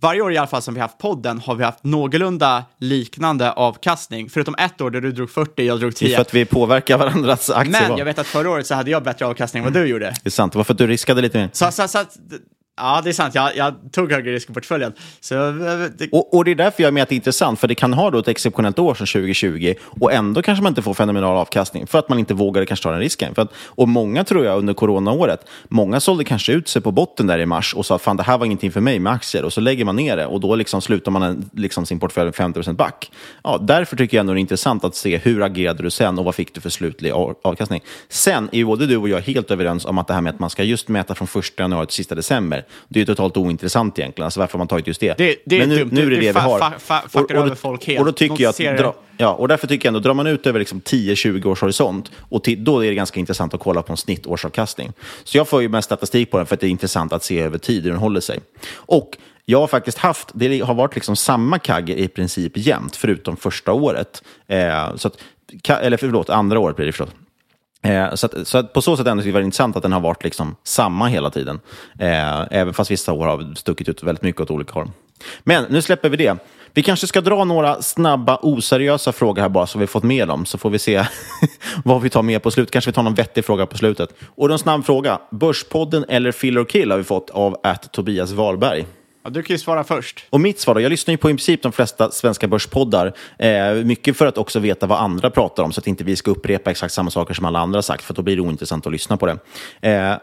varje 0.00 0.20
år 0.20 0.32
i 0.32 0.36
alla 0.36 0.46
fall 0.46 0.62
som 0.62 0.74
vi 0.74 0.80
haft 0.80 0.98
podden, 0.98 1.38
har 1.38 1.54
vi 1.54 1.64
haft 1.64 1.84
någorlunda 1.84 2.64
liknande 2.78 3.52
avkastning, 3.52 4.30
förutom 4.30 4.54
ett 4.58 4.80
år 4.80 4.90
där 4.90 5.00
du 5.00 5.12
drog 5.12 5.30
40, 5.30 5.66
jag 5.66 5.80
drog 5.80 5.92
Det 5.92 5.96
är 5.96 6.08
10. 6.08 6.14
för 6.14 6.22
att 6.22 6.34
vi 6.34 6.44
påverkar 6.44 6.98
varandras 6.98 7.50
aktier. 7.50 7.88
Men 7.88 7.98
jag 7.98 8.04
vet 8.04 8.18
att 8.18 8.26
förra 8.26 8.50
året 8.50 8.66
så 8.66 8.74
hade 8.74 8.90
jag 8.90 9.02
bättre 9.02 9.26
avkastning 9.26 9.60
än 9.60 9.64
vad 9.64 9.82
du 9.82 9.86
gjorde. 9.86 10.14
Det 10.22 10.28
är 10.28 10.30
sant, 10.30 10.52
det 10.52 10.58
var 10.58 10.64
för 10.64 10.74
att 10.74 10.78
du 10.78 10.86
riskade 10.86 11.22
lite 11.22 11.38
mer. 11.38 11.50
Så, 11.52 11.72
så, 11.72 11.88
så 11.88 11.98
ja, 12.76 13.00
det 13.04 13.10
är 13.10 13.12
sant, 13.12 13.34
jag, 13.34 13.56
jag 13.56 13.74
tog 13.92 14.12
högre 14.12 14.32
risk 14.32 14.50
i 14.50 14.52
portföljen. 14.52 14.92
Så, 15.20 15.34
eh, 15.34 15.78
det, 15.98 16.08
Och, 16.12 16.34
och 16.34 16.44
det 16.44 16.50
är 16.50 16.54
därför 16.54 16.82
jag 16.82 16.94
menar 16.94 17.02
att 17.02 17.08
det 17.08 17.14
är 17.14 17.16
intressant, 17.16 17.60
för 17.60 17.68
det 17.68 17.74
kan 17.74 17.92
ha 17.92 18.10
då 18.10 18.18
ett 18.18 18.28
exceptionellt 18.28 18.78
år 18.78 18.94
som 18.94 19.06
2020 19.06 19.74
och 20.00 20.12
ändå 20.12 20.42
kanske 20.42 20.62
man 20.62 20.70
inte 20.70 20.82
får 20.82 20.94
fenomenal 20.94 21.36
avkastning 21.36 21.86
för 21.86 21.98
att 21.98 22.08
man 22.08 22.18
inte 22.18 22.34
vågade 22.34 22.66
kanske 22.66 22.82
ta 22.82 22.90
den 22.90 23.00
risken. 23.00 23.34
För 23.34 23.42
att, 23.42 23.52
och 23.66 23.88
många 23.88 24.24
tror 24.24 24.44
jag 24.44 24.58
under 24.58 24.74
coronaåret, 24.74 25.46
många 25.68 26.00
sålde 26.00 26.24
kanske 26.24 26.52
ut 26.52 26.68
sig 26.68 26.82
på 26.82 26.92
botten 26.92 27.26
där 27.26 27.38
i 27.38 27.46
mars 27.46 27.74
och 27.74 27.86
sa 27.86 27.94
att 27.94 28.02
fan 28.02 28.16
det 28.16 28.22
här 28.22 28.38
var 28.38 28.46
ingenting 28.46 28.72
för 28.72 28.80
mig 28.80 28.98
med 28.98 29.12
aktier 29.12 29.44
och 29.44 29.52
så 29.52 29.60
lägger 29.60 29.84
man 29.84 29.96
ner 29.96 30.16
det 30.16 30.26
och 30.26 30.40
då 30.40 30.54
liksom 30.54 30.82
slutar 30.82 31.10
man 31.10 31.22
en, 31.22 31.50
liksom 31.52 31.86
sin 31.86 32.00
portfölj 32.00 32.30
50% 32.30 32.72
back. 32.72 33.10
Ja, 33.42 33.58
därför 33.62 33.96
tycker 33.96 34.16
jag 34.16 34.20
ändå 34.20 34.32
det 34.32 34.38
är 34.38 34.40
intressant 34.40 34.84
att 34.84 34.94
se 34.94 35.18
hur 35.18 35.42
agerade 35.42 35.82
du 35.82 35.90
sen 35.90 36.18
och 36.18 36.24
vad 36.24 36.34
fick 36.34 36.54
du 36.54 36.60
för 36.60 36.70
slutlig 36.70 37.12
avkastning. 37.42 37.82
Sen 38.08 38.48
är 38.52 38.56
ju 38.56 38.64
både 38.64 38.86
du 38.86 38.96
och 38.96 39.08
jag 39.08 39.20
helt 39.20 39.50
överens 39.50 39.84
om 39.84 39.98
att 39.98 40.06
det 40.06 40.14
här 40.14 40.20
med 40.20 40.34
att 40.34 40.40
man 40.40 40.50
ska 40.50 40.62
just 40.62 40.88
mäta 40.88 41.14
från 41.14 41.28
1 41.40 41.58
januari 41.58 41.86
till 41.86 41.94
sista 41.94 42.14
december, 42.14 42.65
det 42.88 42.98
är 42.98 43.00
ju 43.00 43.06
totalt 43.06 43.36
ointressant 43.36 43.98
egentligen. 43.98 44.24
Alltså 44.24 44.40
varför 44.40 44.52
har 44.52 44.58
man 44.58 44.68
tagit 44.68 44.86
just 44.86 45.00
det? 45.00 45.18
Det- 45.18 45.36
det 45.46 45.58
Men 45.58 45.68
nu, 45.68 45.78
dumt. 45.78 45.88
nu 45.92 46.00
är 46.00 46.10
det 46.10 46.16
Det 46.16 46.20
det, 46.20 46.32
vi 46.32 46.38
fa- 46.38 46.40
har. 46.40 46.60
fa- 46.60 46.72
fa- 46.78 47.08
fuckar 47.08 47.34
och, 47.34 47.40
och, 47.40 47.46
över 47.46 47.56
folk 47.56 47.86
helt. 47.86 48.00
och 48.00 48.06
då 48.06 48.12
tycker 48.12 48.42
jag 48.44 48.50
att... 48.50 48.78
Dra, 48.78 48.94
ja, 49.18 49.32
och 49.32 49.48
därför 49.48 49.66
tycker 49.66 49.86
jag 49.86 49.90
ändå, 49.90 50.00
drar 50.00 50.14
man 50.14 50.26
ut 50.26 50.46
över 50.46 50.58
liksom 50.58 50.80
10-20 50.80 51.46
års 51.46 51.60
horisont, 51.62 52.10
och 52.18 52.44
till, 52.44 52.64
då 52.64 52.84
är 52.84 52.88
det 52.88 52.94
ganska 52.94 53.20
intressant 53.20 53.54
att 53.54 53.60
kolla 53.60 53.82
på 53.82 53.92
en 53.92 53.96
snittårsavkastning. 53.96 54.92
Så 55.24 55.36
jag 55.38 55.48
får 55.48 55.62
ju 55.62 55.68
mest 55.68 55.86
statistik 55.86 56.30
på 56.30 56.36
den 56.36 56.46
för 56.46 56.54
att 56.54 56.60
det 56.60 56.66
är 56.66 56.70
intressant 56.70 57.12
att 57.12 57.24
se 57.24 57.40
över 57.40 57.58
tid 57.58 57.82
hur 57.84 57.90
den 57.90 58.00
håller 58.00 58.20
sig. 58.20 58.40
Och 58.74 59.16
jag 59.44 59.60
har 59.60 59.66
faktiskt 59.66 59.98
haft, 59.98 60.28
det 60.34 60.60
har 60.60 60.74
varit 60.74 60.94
liksom 60.94 61.16
samma 61.16 61.58
kagge 61.58 61.94
i 61.94 62.08
princip 62.08 62.52
jämt, 62.56 62.96
förutom 62.96 63.36
första 63.36 63.72
året. 63.72 64.22
Eh, 64.46 64.96
så 64.96 65.08
att, 65.08 65.16
eller 65.70 65.96
förlåt, 65.96 66.30
andra 66.30 66.58
året 66.58 66.76
blir 66.76 66.86
det 66.86 66.92
förlåt. 66.92 67.14
Eh, 67.86 68.14
så, 68.14 68.26
att, 68.26 68.48
så 68.48 68.58
att 68.58 68.72
på 68.72 68.82
så 68.82 68.96
sätt 68.96 69.06
ändå 69.06 69.22
är 69.22 69.26
det 69.26 69.32
väldigt 69.32 69.46
intressant 69.46 69.76
att 69.76 69.82
den 69.82 69.92
har 69.92 70.00
varit 70.00 70.24
liksom 70.24 70.56
samma 70.64 71.06
hela 71.06 71.30
tiden. 71.30 71.60
Eh, 71.98 72.46
även 72.50 72.74
fast 72.74 72.90
vissa 72.90 73.12
år 73.12 73.26
har 73.26 73.54
stuckit 73.54 73.88
ut 73.88 74.02
väldigt 74.02 74.22
mycket 74.22 74.40
åt 74.40 74.50
olika 74.50 74.72
håll. 74.72 74.90
Men 75.44 75.64
nu 75.70 75.82
släpper 75.82 76.08
vi 76.08 76.16
det. 76.16 76.36
Vi 76.74 76.82
kanske 76.82 77.06
ska 77.06 77.20
dra 77.20 77.44
några 77.44 77.82
snabba 77.82 78.38
oseriösa 78.42 79.12
frågor 79.12 79.42
här 79.42 79.48
bara 79.48 79.66
så 79.66 79.78
vi 79.78 79.86
fått 79.86 80.02
med 80.02 80.28
dem. 80.28 80.46
Så 80.46 80.58
får 80.58 80.70
vi 80.70 80.78
se 80.78 81.04
vad 81.84 82.02
vi 82.02 82.10
tar 82.10 82.22
med 82.22 82.42
på 82.42 82.50
slutet. 82.50 82.72
Kanske 82.72 82.90
vi 82.90 82.94
tar 82.94 83.02
någon 83.02 83.14
vettig 83.14 83.44
fråga 83.44 83.66
på 83.66 83.78
slutet. 83.78 84.14
Och 84.34 84.50
en 84.50 84.58
snabb 84.58 84.86
fråga. 84.86 85.20
Börspodden 85.30 86.04
eller 86.08 86.32
Fill 86.32 86.58
or 86.58 86.64
Kill 86.64 86.90
har 86.90 86.98
vi 86.98 87.04
fått 87.04 87.30
av 87.30 87.60
att 87.62 87.92
Tobias 87.92 88.32
Wahlberg. 88.32 88.86
Ja, 89.26 89.30
du 89.30 89.42
kan 89.42 89.54
ju 89.54 89.58
svara 89.58 89.84
först. 89.84 90.24
Och 90.30 90.40
mitt 90.40 90.60
svar 90.60 90.74
då, 90.74 90.80
jag 90.80 90.90
lyssnar 90.90 91.12
ju 91.12 91.18
på 91.18 91.30
i 91.30 91.32
princip 91.32 91.62
de 91.62 91.72
flesta 91.72 92.10
svenska 92.10 92.48
börspoddar. 92.48 93.12
Eh, 93.38 93.74
mycket 93.74 94.16
för 94.16 94.26
att 94.26 94.38
också 94.38 94.58
veta 94.58 94.86
vad 94.86 94.98
andra 94.98 95.30
pratar 95.30 95.62
om, 95.62 95.72
så 95.72 95.80
att 95.80 95.86
inte 95.86 96.04
vi 96.04 96.16
ska 96.16 96.30
upprepa 96.30 96.70
exakt 96.70 96.94
samma 96.94 97.10
saker 97.10 97.34
som 97.34 97.44
alla 97.44 97.58
andra 97.58 97.82
sagt, 97.82 98.04
för 98.04 98.14
då 98.14 98.22
blir 98.22 98.36
det 98.36 98.42
ointressant 98.42 98.86
att 98.86 98.92
lyssna 98.92 99.16
på 99.16 99.26
det. 99.26 99.38
Eh, 99.80 100.16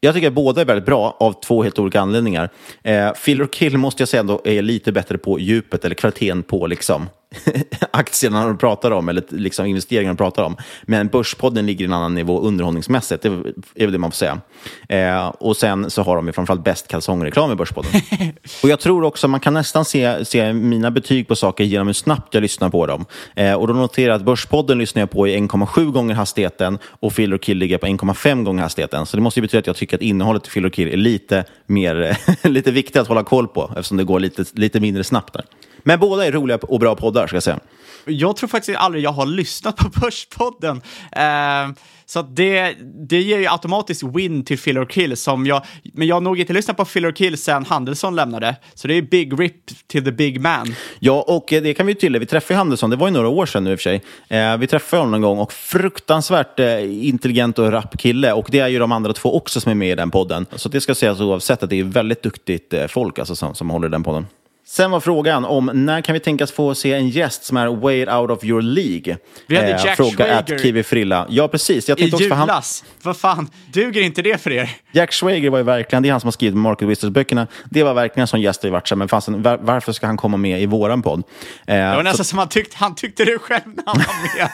jag 0.00 0.14
tycker 0.14 0.28
att 0.28 0.34
båda 0.34 0.60
är 0.60 0.64
väldigt 0.64 0.86
bra 0.86 1.16
av 1.20 1.40
två 1.40 1.62
helt 1.62 1.78
olika 1.78 2.00
anledningar. 2.00 2.50
Eh, 2.82 3.14
Fill 3.14 3.42
or 3.42 3.46
Kill 3.46 3.78
måste 3.78 4.02
jag 4.02 4.08
säga 4.08 4.20
ändå 4.20 4.40
är 4.44 4.62
lite 4.62 4.92
bättre 4.92 5.18
på 5.18 5.40
djupet 5.40 5.84
eller 5.84 5.94
kvaliteten 5.94 6.42
på 6.42 6.66
liksom, 6.66 7.08
aktierna 7.90 8.46
de 8.46 8.58
pratar 8.58 8.90
om 8.90 9.08
eller 9.08 9.22
liksom 9.28 9.66
investeringarna 9.66 10.14
de 10.14 10.16
pratar 10.16 10.42
om. 10.42 10.56
Men 10.82 11.08
Börspodden 11.08 11.66
ligger 11.66 11.84
i 11.84 11.86
en 11.86 11.92
annan 11.92 12.14
nivå 12.14 12.40
underhållningsmässigt, 12.40 13.22
det 13.22 13.28
är 13.74 13.86
väl 13.86 13.92
det 13.92 13.98
man 13.98 14.10
får 14.10 14.16
säga. 14.16 14.40
Eh, 14.88 15.28
och 15.28 15.56
sen 15.56 15.90
så 15.90 16.02
har 16.02 16.16
de 16.16 16.26
ju 16.26 16.32
framförallt 16.32 16.64
bäst 16.64 16.88
kalsongreklam 16.88 17.52
i 17.52 17.54
Börspodden. 17.54 17.90
och 18.62 18.68
jag 18.68 18.80
tror 18.80 19.04
också 19.04 19.28
man 19.28 19.40
kan 19.40 19.54
nästan 19.54 19.84
se, 19.84 20.24
se 20.24 20.52
mina 20.52 20.90
betyg 20.90 21.28
på 21.28 21.36
saker 21.36 21.64
genom 21.64 21.86
hur 21.86 21.94
snabbt 21.94 22.34
jag 22.34 22.40
lyssnar 22.40 22.68
på 22.68 22.86
dem. 22.86 23.04
Eh, 23.34 23.54
och 23.54 23.68
då 23.68 23.74
noterar 23.74 24.08
jag 24.08 24.16
att 24.16 24.24
Börspodden 24.24 24.78
lyssnar 24.78 25.02
jag 25.02 25.10
på 25.10 25.28
i 25.28 25.36
1,7 25.36 25.92
gånger 25.92 26.14
hastigheten 26.14 26.78
och 26.84 27.12
Fill 27.12 27.34
or 27.34 27.38
Kill 27.38 27.58
ligger 27.58 27.78
på 27.78 27.86
1,5 27.86 28.44
gånger 28.44 28.62
hastigheten. 28.62 29.06
Så 29.06 29.16
det 29.16 29.22
måste 29.22 29.40
ju 29.40 29.42
betyda 29.42 29.58
att 29.58 29.66
jag 29.66 29.76
tycker 29.76 29.96
att 29.96 30.02
innehållet 30.02 30.46
i 30.46 30.50
Fill 30.50 30.66
or 30.66 30.70
Kill 30.70 30.88
är 30.88 30.96
lite, 30.96 31.44
mer, 31.66 32.18
lite 32.48 32.70
viktigt 32.70 32.96
att 32.96 33.08
hålla 33.08 33.24
koll 33.24 33.48
på 33.48 33.70
eftersom 33.76 33.96
det 33.96 34.04
går 34.04 34.20
lite, 34.20 34.44
lite 34.52 34.80
mindre 34.80 35.04
snabbt 35.04 35.32
där. 35.32 35.44
Men 35.88 36.00
båda 36.00 36.26
är 36.26 36.32
roliga 36.32 36.56
och 36.56 36.80
bra 36.80 36.94
poddar, 36.94 37.26
ska 37.26 37.36
jag 37.36 37.42
säga. 37.42 37.60
Jag 38.04 38.36
tror 38.36 38.48
faktiskt 38.48 38.78
aldrig 38.78 39.04
jag 39.04 39.12
har 39.12 39.26
lyssnat 39.26 39.76
på 39.76 39.88
Börspodden. 40.00 40.82
Eh, 41.12 41.78
så 42.06 42.22
det, 42.22 42.74
det 43.08 43.20
ger 43.20 43.38
ju 43.38 43.46
automatiskt 43.46 44.02
win 44.02 44.44
till 44.44 44.58
Fill 44.58 44.78
or 44.78 44.84
Kill. 44.84 45.16
Som 45.16 45.46
jag, 45.46 45.64
men 45.92 46.06
jag 46.06 46.16
har 46.16 46.20
nog 46.20 46.40
inte 46.40 46.52
lyssnat 46.52 46.76
på 46.76 46.84
Fill 46.84 47.06
or 47.06 47.12
Kill 47.12 47.38
sen 47.38 47.64
Handelsson 47.64 48.16
lämnade. 48.16 48.56
Så 48.74 48.88
det 48.88 48.94
är 48.94 49.02
big 49.02 49.40
rip 49.40 49.54
till 49.86 50.04
the 50.04 50.12
big 50.12 50.40
man. 50.40 50.74
Ja, 50.98 51.24
och 51.28 51.52
eh, 51.52 51.62
det 51.62 51.74
kan 51.74 51.86
vi 51.86 51.92
ju 51.92 51.98
tillägga. 51.98 52.20
Vi 52.20 52.26
träffade 52.26 52.58
Handelsson, 52.58 52.90
det 52.90 52.96
var 52.96 53.08
ju 53.08 53.14
några 53.14 53.28
år 53.28 53.46
sedan 53.46 53.64
nu 53.64 53.72
i 53.72 53.74
och 53.74 53.78
för 53.78 53.82
sig. 53.82 54.02
Eh, 54.28 54.56
vi 54.56 54.66
träffade 54.66 55.02
honom 55.02 55.20
någon 55.20 55.30
gång 55.30 55.38
och 55.38 55.52
fruktansvärt 55.52 56.60
eh, 56.60 57.06
intelligent 57.08 57.58
och 57.58 57.72
rapp 57.72 57.98
kille. 57.98 58.32
Och 58.32 58.48
det 58.50 58.58
är 58.58 58.68
ju 58.68 58.78
de 58.78 58.92
andra 58.92 59.12
två 59.12 59.36
också 59.36 59.60
som 59.60 59.70
är 59.70 59.74
med 59.74 59.92
i 59.92 59.94
den 59.94 60.10
podden. 60.10 60.46
Så 60.56 60.68
det 60.68 60.80
ska 60.80 60.94
sägas 60.94 61.20
oavsett 61.20 61.62
att 61.62 61.70
det 61.70 61.80
är 61.80 61.84
väldigt 61.84 62.22
duktigt 62.22 62.74
eh, 62.74 62.86
folk 62.86 63.18
alltså, 63.18 63.36
som, 63.36 63.54
som 63.54 63.70
håller 63.70 63.88
den 63.88 64.02
podden. 64.02 64.26
Sen 64.70 64.90
var 64.90 65.00
frågan 65.00 65.44
om 65.44 65.70
när 65.74 66.00
kan 66.00 66.12
vi 66.12 66.20
tänkas 66.20 66.52
få 66.52 66.74
se 66.74 66.92
en 66.94 67.08
gäst 67.08 67.44
som 67.44 67.56
är 67.56 67.66
way 67.68 68.06
out 68.06 68.30
of 68.30 68.44
your 68.44 68.62
League? 68.62 69.16
Vi 69.46 69.56
hade 69.56 69.68
Jack 69.70 69.96
fråga 69.96 70.10
Schwager. 70.10 70.54
at 70.54 70.60
Kiwi 70.62 70.82
Frilla. 70.82 71.26
Ja, 71.28 71.48
precis. 71.48 71.88
Jag 71.88 72.00
I 72.00 72.12
också, 72.12 72.34
han, 72.34 72.40
julas. 72.46 72.84
Vad 73.02 73.16
fan, 73.16 73.50
duger 73.72 74.02
inte 74.02 74.22
det 74.22 74.40
för 74.42 74.50
er? 74.52 74.70
Jack 74.92 75.12
Schwager 75.12 75.50
var 75.50 75.58
ju 75.58 75.64
verkligen, 75.64 76.02
det 76.02 76.08
är 76.08 76.10
han 76.10 76.20
som 76.20 76.26
har 76.26 76.32
skrivit 76.32 76.56
Market 76.56 76.88
Wizards-böckerna. 76.88 77.46
Det 77.70 77.82
var 77.82 77.94
verkligen 77.94 78.22
en 78.22 78.26
sån 78.26 78.40
gäst 78.40 78.64
i 78.64 78.70
varit 78.70 78.92
men 78.96 79.08
fanns 79.08 79.28
en, 79.28 79.42
var, 79.42 79.58
varför 79.62 79.92
ska 79.92 80.06
han 80.06 80.16
komma 80.16 80.36
med 80.36 80.62
i 80.62 80.66
våran 80.66 81.02
podd? 81.02 81.18
Eh, 81.66 81.74
Det 81.76 81.86
var 81.88 81.96
så- 81.96 82.02
nästan 82.02 82.24
som 82.24 82.38
han 82.38 82.48
tyckte, 82.48 82.76
han 82.76 82.94
tyckte 82.94 83.24
det 83.24 83.38
själv 83.38 83.62
när 83.66 83.82
han 83.86 83.96
var 83.98 84.38
med. 84.38 84.50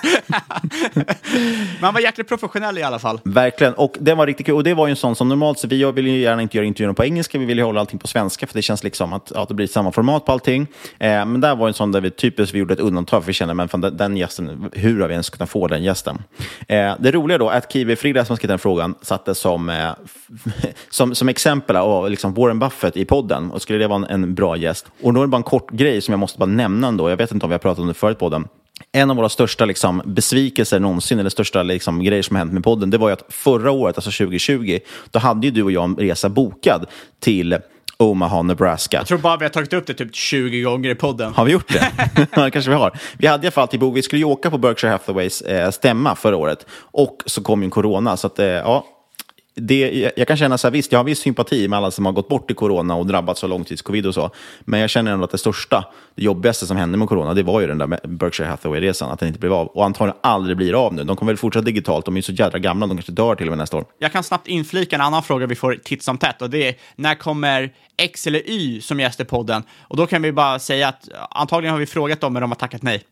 Men 1.74 1.84
han 1.84 1.94
var 1.94 2.00
jäkligt 2.00 2.28
professionell 2.28 2.78
i 2.78 2.82
alla 2.82 2.98
fall. 2.98 3.20
Verkligen, 3.24 3.74
och 3.74 3.96
det 4.00 4.14
var 4.14 4.26
riktigt 4.26 4.46
kul. 4.46 4.54
Och 4.54 4.64
det 4.64 4.74
var 4.74 4.86
ju 4.86 4.90
en 4.90 4.96
sån 4.96 5.16
som 5.16 5.28
normalt, 5.28 5.58
så 5.58 5.68
vi 5.68 5.84
vill 5.92 6.06
ju 6.06 6.18
gärna 6.20 6.42
inte 6.42 6.56
göra 6.56 6.66
intervjuerna 6.66 6.94
på 6.94 7.04
engelska, 7.04 7.38
vi 7.38 7.44
vill 7.44 7.58
ju 7.58 7.64
hålla 7.64 7.80
allting 7.80 7.98
på 7.98 8.06
svenska, 8.06 8.46
för 8.46 8.54
det 8.54 8.62
känns 8.62 8.84
liksom 8.84 9.12
att, 9.12 9.32
ja, 9.34 9.44
det 9.48 9.54
blir 9.54 9.66
samma 9.66 9.92
format 9.92 10.03
på 10.04 10.32
allting. 10.32 10.66
Eh, 10.98 11.26
men 11.26 11.40
där 11.40 11.56
var 11.56 11.68
en 11.68 11.74
sån 11.74 11.92
där 11.92 12.00
vi 12.00 12.10
typiskt 12.10 12.54
vi 12.54 12.58
gjorde 12.58 12.74
ett 12.74 12.80
undantag, 12.80 13.22
för 13.22 13.26
vi 13.26 13.32
kände, 13.32 13.54
men 13.54 13.68
fan, 13.68 13.80
den, 13.80 13.96
den 13.96 14.16
gästen, 14.16 14.70
hur 14.72 15.00
har 15.00 15.08
vi 15.08 15.12
ens 15.12 15.30
kunnat 15.30 15.50
få 15.50 15.68
den 15.68 15.82
gästen? 15.82 16.22
Eh, 16.68 16.94
det 16.98 17.12
roliga 17.12 17.38
då, 17.38 17.50
är 17.50 17.58
att 17.58 17.72
Kiwi 17.72 17.96
Frida 17.96 18.24
som 18.24 18.36
skrev 18.36 18.48
den 18.48 18.58
frågan 18.58 18.94
satte 19.02 19.34
som, 19.34 19.68
eh, 19.68 19.90
som, 20.90 21.14
som 21.14 21.28
exempel 21.28 21.76
av 21.76 22.10
liksom 22.10 22.34
Warren 22.34 22.58
Buffett 22.58 22.96
i 22.96 23.04
podden, 23.04 23.50
och 23.50 23.62
skulle 23.62 23.78
det 23.78 23.86
vara 23.86 24.06
en, 24.08 24.24
en 24.24 24.34
bra 24.34 24.56
gäst? 24.56 24.86
Och 25.02 25.14
då 25.14 25.20
är 25.20 25.24
det 25.24 25.28
bara 25.28 25.36
en 25.36 25.42
kort 25.42 25.70
grej 25.70 26.00
som 26.00 26.12
jag 26.12 26.18
måste 26.18 26.38
bara 26.38 26.46
nämna 26.46 26.88
ändå, 26.88 27.10
jag 27.10 27.16
vet 27.16 27.32
inte 27.32 27.46
om 27.46 27.50
vi 27.50 27.54
har 27.54 27.58
pratat 27.58 27.78
om 27.78 27.86
det 27.86 27.94
förut 27.94 28.18
på 28.18 28.24
podden, 28.24 28.48
en 28.92 29.10
av 29.10 29.16
våra 29.16 29.28
största 29.28 29.64
liksom, 29.64 30.02
besvikelser 30.04 30.80
någonsin, 30.80 31.18
eller 31.18 31.30
största 31.30 31.62
liksom, 31.62 32.04
grejer 32.04 32.22
som 32.22 32.36
har 32.36 32.38
hänt 32.38 32.52
med 32.52 32.64
podden, 32.64 32.90
det 32.90 32.98
var 32.98 33.08
ju 33.08 33.12
att 33.12 33.24
förra 33.28 33.70
året, 33.70 33.96
alltså 33.96 34.24
2020, 34.24 34.78
då 35.10 35.18
hade 35.18 35.46
ju 35.46 35.50
du 35.50 35.62
och 35.62 35.72
jag 35.72 35.84
en 35.84 35.96
resa 35.96 36.28
bokad 36.28 36.86
till 37.20 37.58
Omaha, 38.04 38.42
Nebraska. 38.42 38.96
Jag 38.96 39.06
tror 39.06 39.18
bara 39.18 39.36
vi 39.36 39.44
har 39.44 39.50
tagit 39.50 39.72
upp 39.72 39.86
det 39.86 39.94
typ 39.94 40.14
20 40.14 40.62
gånger 40.62 40.90
i 40.90 40.94
podden. 40.94 41.32
Har 41.34 41.44
vi 41.44 41.52
gjort 41.52 41.72
det? 41.72 42.50
kanske 42.50 42.70
vi 42.70 42.76
har. 42.76 42.98
Vi 43.18 43.26
hade 43.26 43.44
i 43.44 43.46
alla 43.46 43.52
fall 43.52 43.68
till 43.68 43.80
Bo, 43.80 43.90
vi 43.90 44.02
skulle 44.02 44.18
ju 44.18 44.24
åka 44.26 44.50
på 44.50 44.58
Berkshire 44.58 44.90
Hathaways 44.90 45.42
eh, 45.42 45.70
stämma 45.70 46.14
förra 46.14 46.36
året 46.36 46.66
och 46.80 47.18
så 47.26 47.42
kom 47.42 47.62
ju 47.62 47.70
corona. 47.70 48.16
Så 48.16 48.26
att, 48.26 48.38
eh, 48.38 48.46
ja, 48.46 48.86
det, 49.56 50.10
jag 50.16 50.28
kan 50.28 50.36
känna 50.36 50.58
så 50.58 50.66
här, 50.66 50.72
visst, 50.72 50.92
jag 50.92 50.98
har 50.98 51.04
viss 51.04 51.18
sympati 51.18 51.68
med 51.68 51.76
alla 51.76 51.90
som 51.90 52.06
har 52.06 52.12
gått 52.12 52.28
bort 52.28 52.50
i 52.50 52.54
corona 52.54 52.94
och 52.94 53.06
drabbats 53.06 53.44
av 53.44 53.50
långtidscovid 53.50 54.06
och 54.06 54.14
så. 54.14 54.30
Men 54.60 54.80
jag 54.80 54.90
känner 54.90 55.12
ändå 55.12 55.24
att 55.24 55.30
det 55.30 55.38
största, 55.38 55.84
det 56.14 56.24
jobbigaste 56.24 56.66
som 56.66 56.76
hände 56.76 56.98
med 56.98 57.08
corona, 57.08 57.34
det 57.34 57.42
var 57.42 57.60
ju 57.60 57.66
den 57.66 57.78
där 57.78 58.06
Berkshire 58.06 58.48
Hathaway-resan, 58.48 59.10
att 59.10 59.18
den 59.18 59.28
inte 59.28 59.40
blev 59.40 59.52
av. 59.52 59.66
Och 59.66 59.84
antagligen 59.84 60.18
aldrig 60.22 60.56
blir 60.56 60.86
av 60.86 60.94
nu. 60.94 61.04
De 61.04 61.16
kommer 61.16 61.32
väl 61.32 61.36
fortsätta 61.36 61.64
digitalt, 61.64 62.04
de 62.04 62.14
är 62.14 62.18
ju 62.18 62.22
så 62.22 62.32
jädra 62.32 62.58
gamla, 62.58 62.86
de 62.86 62.96
kanske 62.96 63.12
dör 63.12 63.34
till 63.34 63.46
och 63.46 63.50
med 63.50 63.58
nästa 63.58 63.76
år. 63.76 63.84
Jag 63.98 64.12
kan 64.12 64.22
snabbt 64.22 64.46
inflika 64.46 64.96
en 64.96 65.02
annan 65.02 65.22
fråga 65.22 65.46
vi 65.46 65.54
får 65.54 65.74
titt 65.74 66.02
som 66.02 66.18
tätt 66.18 66.42
och 66.42 66.50
det 66.50 66.68
är 66.68 66.74
när 66.96 67.14
kommer 67.14 67.72
X 67.96 68.26
eller 68.26 68.50
Y 68.50 68.80
som 68.80 69.00
gäst 69.00 69.20
i 69.20 69.24
podden? 69.24 69.62
Och 69.80 69.96
då 69.96 70.06
kan 70.06 70.22
vi 70.22 70.32
bara 70.32 70.58
säga 70.58 70.88
att 70.88 71.08
antagligen 71.30 71.72
har 71.72 71.80
vi 71.80 71.86
frågat 71.86 72.20
dem 72.20 72.32
men 72.32 72.40
de 72.40 72.50
har 72.50 72.56
tackat 72.56 72.82
nej. 72.82 73.02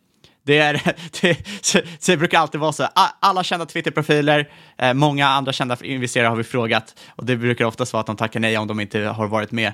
Det, 0.44 0.58
är, 0.58 0.72
det, 1.20 1.46
så, 1.60 1.78
så 1.98 2.12
det 2.12 2.16
brukar 2.16 2.38
alltid 2.38 2.60
vara 2.60 2.72
så. 2.72 2.88
Alla 3.20 3.44
kända 3.44 3.66
Twitter-profiler, 3.66 4.50
eh, 4.78 4.94
många 4.94 5.28
andra 5.28 5.52
kända 5.52 5.76
investerare 5.82 6.28
har 6.28 6.36
vi 6.36 6.44
frågat 6.44 6.94
och 7.16 7.24
det 7.24 7.36
brukar 7.36 7.64
oftast 7.64 7.92
vara 7.92 8.00
att 8.00 8.06
de 8.06 8.16
tackar 8.16 8.40
nej 8.40 8.58
om 8.58 8.68
de 8.68 8.80
inte 8.80 9.00
har 9.00 9.26
varit 9.26 9.52
med. 9.52 9.72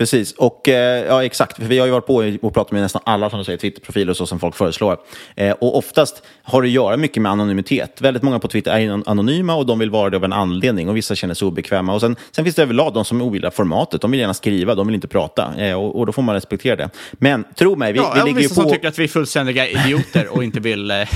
Precis, 0.00 0.32
och 0.32 0.68
eh, 0.68 1.06
ja 1.06 1.24
exakt, 1.24 1.56
för 1.56 1.64
vi 1.64 1.78
har 1.78 1.86
ju 1.86 1.92
varit 1.92 2.06
på 2.06 2.14
och 2.46 2.54
pratat 2.54 2.72
med 2.72 2.82
nästan 2.82 3.02
alla 3.04 3.30
som 3.30 3.38
du 3.38 3.44
säger, 3.44 3.58
Twitterprofiler 3.58 4.10
och 4.10 4.16
så 4.16 4.26
som 4.26 4.40
folk 4.40 4.56
föreslår. 4.56 4.96
Eh, 5.36 5.50
och 5.50 5.78
oftast 5.78 6.22
har 6.42 6.62
det 6.62 6.68
att 6.68 6.72
göra 6.72 6.96
mycket 6.96 7.22
med 7.22 7.32
anonymitet. 7.32 8.00
Väldigt 8.00 8.22
många 8.22 8.38
på 8.38 8.48
Twitter 8.48 8.70
är 8.70 9.02
anonyma 9.10 9.54
och 9.54 9.66
de 9.66 9.78
vill 9.78 9.90
vara 9.90 10.10
det 10.10 10.16
av 10.16 10.24
en 10.24 10.32
anledning 10.32 10.88
och 10.88 10.96
vissa 10.96 11.14
känner 11.14 11.34
sig 11.34 11.48
obekväma. 11.48 11.94
Och 11.94 12.00
sen, 12.00 12.16
sen 12.30 12.44
finns 12.44 12.56
det 12.56 12.62
överlag 12.62 12.94
de 12.94 13.04
som 13.04 13.22
ogillar 13.22 13.50
formatet, 13.50 14.00
de 14.00 14.10
vill 14.10 14.20
gärna 14.20 14.34
skriva, 14.34 14.74
de 14.74 14.86
vill 14.86 14.94
inte 14.94 15.08
prata 15.08 15.54
eh, 15.58 15.74
och, 15.74 15.98
och 15.98 16.06
då 16.06 16.12
får 16.12 16.22
man 16.22 16.34
respektera 16.34 16.76
det. 16.76 16.90
Men 17.12 17.44
tro 17.58 17.76
mig, 17.76 17.92
vi, 17.92 17.98
ja, 17.98 18.12
vi 18.14 18.28
ligger 18.28 18.40
ju 18.40 18.48
på... 18.48 18.54
som 18.54 18.70
tycker 18.70 18.88
att 18.88 18.98
vi 18.98 19.04
är 19.04 19.08
fullständiga 19.08 19.68
idioter 19.68 20.28
och 20.28 20.44
inte 20.44 20.60
vill... 20.60 20.90
eh, 20.90 20.96
Men 20.96 21.08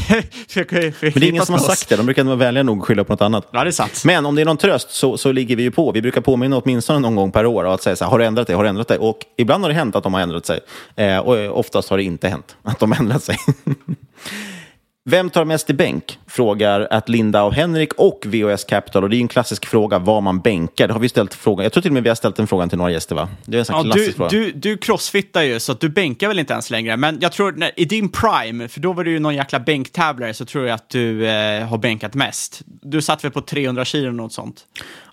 det 1.01 1.17
är 1.17 1.25
ingen 1.25 1.47
som 1.47 1.55
har 1.55 1.63
sagt 1.63 1.89
det, 1.89 1.97
de 1.97 2.07
brukar 2.07 2.25
vara 2.25 2.37
vänliga 2.37 2.63
nog 2.63 2.79
att 2.79 2.85
skylla 2.85 3.05
på 3.05 3.13
något 3.13 3.23
annat. 3.23 3.49
Ja, 3.51 3.65
det 3.65 3.71
är 3.71 3.73
sant. 3.73 4.03
Men 4.05 4.27
om 4.27 4.35
det 4.35 4.41
är 4.41 4.47
någon 4.47 4.57
tröst 4.57 4.91
så, 4.91 5.17
så 5.17 5.33
ligger 5.33 5.57
vi 5.57 5.63
ju 5.63 5.71
på. 5.71 5.93
Vi 5.93 6.03
brukar 6.03 6.21
påminna 6.21 6.59
åtminstone 6.59 6.99
någon 6.99 7.17
gång 7.17 7.33
per 7.33 7.47
år 7.47 7.65
och 7.65 7.75
att 7.75 7.83
säga 7.83 7.97
så 7.97 8.05
här, 8.05 8.11
har 8.11 8.19
du 8.19 8.25
ändrat 8.25 8.47
dig? 8.47 8.57
Har 8.57 8.63
du 8.63 8.74
ändrat 8.75 8.89
dig? 8.89 8.99
Och 8.99 9.19
ibland 9.37 9.65
har 9.65 9.69
det 9.69 9.75
hänt 9.77 9.97
att 9.97 10.03
de 10.03 10.15
har 10.15 10.21
ändrat 10.21 10.47
sig. 10.47 10.61
Eh, 10.97 11.19
och 11.19 11.59
oftast 11.59 11.91
har 11.91 11.97
det 11.97 12.03
inte 12.03 12.29
hänt 12.29 12.57
att 12.63 12.79
de 12.79 12.93
har 12.93 12.99
ändrat 12.99 13.23
sig. 13.23 13.37
Vem 15.11 15.31
tar 15.31 15.45
mest 15.45 15.71
i 15.71 15.75
bänk? 15.75 16.19
Frågar 16.27 16.89
att 16.91 17.09
Linda 17.09 17.43
och 17.43 17.55
Henrik 17.55 17.93
och 17.93 18.27
VOS 18.27 18.65
Capital. 18.65 19.03
Och 19.05 19.11
det 19.11 19.17
är 19.17 19.21
en 19.21 19.29
klassisk 19.29 19.67
fråga 19.67 19.99
vad 19.99 20.23
man 20.23 20.41
bänkar. 20.41 20.87
Det 20.87 20.93
har 20.93 21.01
vi 21.01 21.09
ställt 21.09 21.35
frågan. 21.35 21.63
Jag 21.63 21.73
tror 21.73 21.83
till 21.83 21.91
och 21.91 21.95
med 21.95 22.03
vi 22.03 22.09
har 22.09 22.17
ställt 22.17 22.37
den 22.37 22.47
frågan 22.47 22.69
till 22.69 22.79
några 22.79 22.91
gäster 22.91 23.15
va? 23.15 23.29
Det 23.47 23.57
är 23.57 23.59
en 23.59 23.65
sån 23.65 23.77
Ja, 23.77 23.83
klassisk 23.83 24.07
du, 24.07 24.13
fråga. 24.13 24.31
du, 24.31 24.53
du 24.53 24.77
crossfittar 24.77 25.43
ju, 25.43 25.61
så 25.61 25.73
att 25.73 25.81
du 25.81 25.89
bänkar 25.89 26.29
väl 26.29 26.39
inte 26.39 26.53
ens 26.53 26.71
längre. 26.71 26.97
Men 26.97 27.19
jag 27.21 27.33
tror, 27.33 27.53
när, 27.53 27.71
i 27.77 27.85
din 27.85 28.09
prime, 28.09 28.69
för 28.69 28.81
då 28.81 28.93
var 28.93 29.05
du 29.05 29.11
ju 29.11 29.19
någon 29.19 29.35
jäkla 29.35 29.61
bänktävlare, 29.61 30.35
så 30.35 30.45
tror 30.45 30.67
jag 30.67 30.75
att 30.75 30.89
du 30.89 31.27
eh, 31.27 31.67
har 31.67 31.79
bänkat 31.79 32.15
mest. 32.15 32.63
Du 32.67 33.03
satt 33.03 33.25
väl 33.25 33.31
på 33.31 33.41
300 33.41 33.85
kilo 33.85 34.09
eller 34.09 34.17
något 34.17 34.33
sånt? 34.33 34.61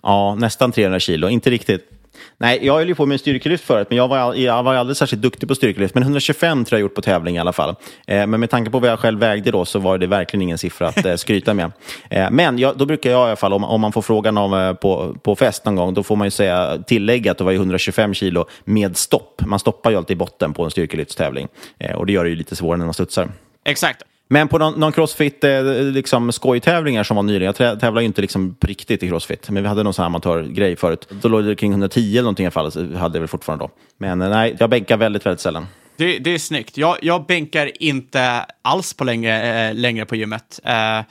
Ja, 0.03 0.35
nästan 0.35 0.71
300 0.71 0.99
kilo. 0.99 1.29
Inte 1.29 1.49
riktigt. 1.49 2.00
Nej, 2.37 2.59
jag 2.65 2.73
höll 2.73 2.87
ju 2.87 2.95
på 2.95 3.05
med 3.05 3.19
styrkelyft 3.19 3.63
förut, 3.63 3.87
men 3.89 3.97
jag 3.97 4.07
var, 4.07 4.33
jag 4.33 4.63
var 4.63 4.75
aldrig 4.75 4.97
särskilt 4.97 5.21
duktig 5.21 5.47
på 5.47 5.55
styrkelyft. 5.55 5.95
Men 5.95 6.03
125 6.03 6.65
tror 6.65 6.79
jag 6.79 6.81
gjort 6.81 6.95
på 6.95 7.01
tävling 7.01 7.35
i 7.35 7.39
alla 7.39 7.53
fall. 7.53 7.75
Eh, 8.07 8.27
men 8.27 8.39
med 8.39 8.49
tanke 8.49 8.71
på 8.71 8.79
vad 8.79 8.89
jag 8.89 8.99
själv 8.99 9.19
vägde 9.19 9.51
då 9.51 9.65
så 9.65 9.79
var 9.79 9.97
det 9.97 10.07
verkligen 10.07 10.41
ingen 10.41 10.57
siffra 10.57 10.87
att 10.87 11.05
eh, 11.05 11.15
skryta 11.15 11.53
med. 11.53 11.71
Eh, 12.09 12.31
men 12.31 12.59
jag, 12.59 12.77
då 12.77 12.85
brukar 12.85 13.09
jag 13.09 13.19
i 13.19 13.27
alla 13.27 13.35
fall, 13.35 13.53
om, 13.53 13.63
om 13.63 13.81
man 13.81 13.91
får 13.91 14.01
frågan 14.01 14.37
om, 14.37 14.53
eh, 14.53 14.73
på, 14.73 15.15
på 15.23 15.35
fest 15.35 15.65
någon 15.65 15.75
gång, 15.75 15.93
då 15.93 16.03
får 16.03 16.15
man 16.15 16.27
ju 16.27 16.31
säga, 16.31 16.77
tillägga 16.87 17.31
att 17.31 17.37
det 17.37 17.43
var 17.43 17.51
ju 17.51 17.57
125 17.57 18.13
kilo 18.13 18.45
med 18.63 18.97
stopp. 18.97 19.41
Man 19.45 19.59
stoppar 19.59 19.91
ju 19.91 19.97
alltid 19.97 20.15
i 20.15 20.17
botten 20.17 20.53
på 20.53 20.63
en 20.63 20.71
styrkelyftstävling. 20.71 21.47
Eh, 21.79 21.95
och 21.95 22.05
det 22.05 22.13
gör 22.13 22.23
det 22.23 22.29
ju 22.29 22.35
lite 22.35 22.55
svårare 22.55 22.77
när 22.77 22.85
man 22.85 22.93
studsar. 22.93 23.29
Exakt. 23.65 24.03
Men 24.31 24.47
på 24.47 24.57
någon, 24.57 24.79
någon 24.79 24.91
crossfit 24.91 25.43
eh, 25.43 25.63
liksom, 25.73 26.31
skojtävlingar 26.31 27.03
som 27.03 27.15
var 27.15 27.23
nyligen, 27.23 27.45
jag 27.45 27.55
trä- 27.55 27.79
tävlar 27.79 28.01
ju 28.01 28.05
inte 28.05 28.21
liksom 28.21 28.55
på 28.55 28.67
riktigt 28.67 29.03
i 29.03 29.09
crossfit, 29.09 29.49
men 29.49 29.63
vi 29.63 29.69
hade 29.69 29.83
någon 29.83 29.93
sån 29.93 30.03
här 30.03 30.07
amatörgrej 30.07 30.75
förut. 30.75 31.07
Då 31.21 31.27
låg 31.29 31.43
det 31.43 31.55
kring 31.55 31.71
110 31.71 32.11
eller 32.11 32.21
någonting 32.21 32.43
i 32.43 32.45
alla 32.47 32.51
fall, 32.51 32.71
så 32.71 32.79
hade 32.79 33.17
jag 33.17 33.21
väl 33.21 33.27
fortfarande 33.27 33.65
då. 33.65 33.71
Men 33.97 34.21
eh, 34.21 34.29
nej, 34.29 34.55
jag 34.59 34.69
bänkar 34.69 34.97
väldigt, 34.97 35.25
väldigt 35.25 35.39
sällan. 35.39 35.67
Det, 35.97 36.19
det 36.19 36.29
är 36.33 36.37
snyggt. 36.37 36.77
Jag, 36.77 36.97
jag 37.01 37.25
bänkar 37.25 37.71
inte 37.83 38.45
alls 38.61 38.93
på 38.93 39.03
längre, 39.03 39.67
eh, 39.69 39.75
längre 39.75 40.05
på 40.05 40.15
gymmet. 40.15 40.59
Eh, 40.63 41.01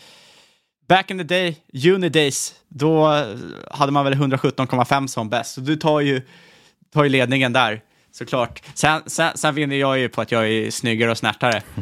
back 0.88 1.10
in 1.10 1.18
the 1.18 1.24
day, 1.24 1.56
uni 1.86 2.08
days, 2.08 2.54
då 2.68 3.24
hade 3.70 3.92
man 3.92 4.04
väl 4.04 4.14
117,5 4.14 5.06
som 5.06 5.28
bäst. 5.28 5.54
Så 5.54 5.60
du 5.60 5.76
tar 5.76 6.00
ju, 6.00 6.22
tar 6.94 7.04
ju 7.04 7.10
ledningen 7.10 7.52
där, 7.52 7.80
såklart. 8.12 8.62
Sen, 8.74 9.02
sen, 9.06 9.30
sen 9.34 9.54
vinner 9.54 9.76
jag 9.76 9.98
ju 9.98 10.08
på 10.08 10.20
att 10.20 10.32
jag 10.32 10.48
är 10.48 10.70
snyggare 10.70 11.10
och 11.10 11.18
snärtare. 11.18 11.62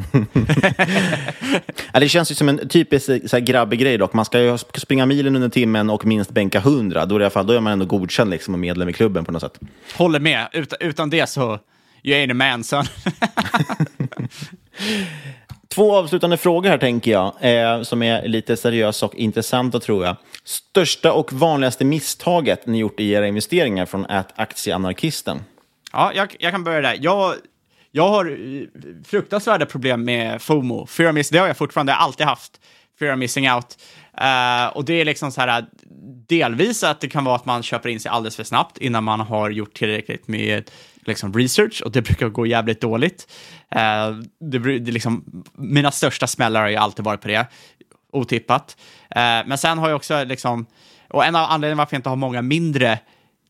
Ja, 1.93 1.99
det 1.99 2.09
känns 2.09 2.31
ju 2.31 2.35
som 2.35 2.49
en 2.49 2.67
typisk 2.67 3.05
så 3.05 3.11
här, 3.11 3.39
grabbig 3.39 3.79
grej 3.79 3.97
dock. 3.97 4.13
Man 4.13 4.25
ska 4.25 4.39
ju 4.39 4.57
springa 4.57 5.05
milen 5.05 5.35
under 5.35 5.49
timmen 5.49 5.89
och 5.89 6.05
minst 6.05 6.31
bänka 6.31 6.57
100. 6.57 7.05
Då 7.05 7.15
är, 7.15 7.19
det 7.19 7.29
fall, 7.29 7.47
då 7.47 7.53
är 7.53 7.59
man 7.59 7.73
ändå 7.73 7.85
godkänd 7.85 8.29
liksom, 8.29 8.53
och 8.53 8.59
medlem 8.59 8.89
i 8.89 8.93
klubben 8.93 9.25
på 9.25 9.31
något 9.31 9.41
sätt. 9.41 9.59
Håller 9.95 10.19
med. 10.19 10.47
Utan, 10.51 10.77
utan 10.81 11.09
det 11.09 11.29
så, 11.29 11.59
you 12.03 12.17
ain't 12.17 12.31
a 12.31 12.33
man 12.33 12.63
son. 12.63 12.85
Två 15.67 15.95
avslutande 15.95 16.37
frågor 16.37 16.69
här 16.69 16.77
tänker 16.77 17.11
jag, 17.11 17.33
eh, 17.41 17.81
som 17.81 18.03
är 18.03 18.27
lite 18.27 18.57
seriösa 18.57 19.05
och 19.05 19.15
intressanta 19.15 19.79
tror 19.79 20.05
jag. 20.05 20.15
Största 20.43 21.13
och 21.13 21.33
vanligaste 21.33 21.85
misstaget 21.85 22.65
ni 22.65 22.77
gjort 22.77 22.99
i 22.99 23.11
era 23.11 23.27
investeringar 23.27 23.85
från 23.85 24.05
att 24.05 24.39
aktieanarkisten? 24.39 25.39
Ja, 25.91 26.13
jag, 26.13 26.35
jag 26.39 26.51
kan 26.51 26.63
börja 26.63 26.81
där. 26.81 26.97
Jag, 27.01 27.35
jag 27.91 28.09
har 28.09 28.25
eh, 28.25 28.67
fruktansvärda 29.05 29.65
problem 29.65 30.03
med 30.03 30.41
FOMO. 30.41 30.85
Fear 30.85 31.09
of 31.09 31.15
miss, 31.15 31.29
det 31.29 31.37
har 31.37 31.47
jag 31.47 31.57
fortfarande 31.57 31.95
alltid 31.95 32.25
haft. 32.25 32.59
Fear 32.99 33.13
of 33.13 33.19
missing 33.19 33.51
out. 33.51 33.77
Uh, 34.21 34.77
och 34.77 34.85
det 34.85 34.93
är 34.93 35.05
liksom 35.05 35.31
så 35.31 35.41
här, 35.41 35.65
delvis 36.27 36.83
att 36.83 37.01
det 37.01 37.07
kan 37.07 37.23
vara 37.23 37.35
att 37.35 37.45
man 37.45 37.63
köper 37.63 37.89
in 37.89 37.99
sig 37.99 38.09
alldeles 38.09 38.35
för 38.35 38.43
snabbt 38.43 38.77
innan 38.77 39.03
man 39.03 39.19
har 39.19 39.49
gjort 39.49 39.73
tillräckligt 39.73 40.27
med 40.27 40.71
liksom, 41.05 41.33
research 41.33 41.81
och 41.85 41.91
det 41.91 42.01
brukar 42.01 42.29
gå 42.29 42.45
jävligt 42.45 42.81
dåligt. 42.81 43.31
Uh, 43.75 44.19
det, 44.39 44.79
det 44.79 44.91
liksom, 44.91 45.43
mina 45.53 45.91
största 45.91 46.27
smällar 46.27 46.61
har 46.61 46.69
ju 46.69 46.75
alltid 46.75 47.05
varit 47.05 47.21
på 47.21 47.27
det, 47.27 47.45
otippat. 48.11 48.77
Uh, 49.15 49.47
men 49.47 49.57
sen 49.57 49.77
har 49.77 49.89
jag 49.89 49.95
också 49.95 50.23
liksom, 50.23 50.65
och 51.09 51.25
en 51.25 51.35
av 51.35 51.49
anledningarna 51.49 51.81
varför 51.81 51.95
jag 51.95 51.99
inte 51.99 52.09
har 52.09 52.15
många 52.15 52.41
mindre 52.41 52.99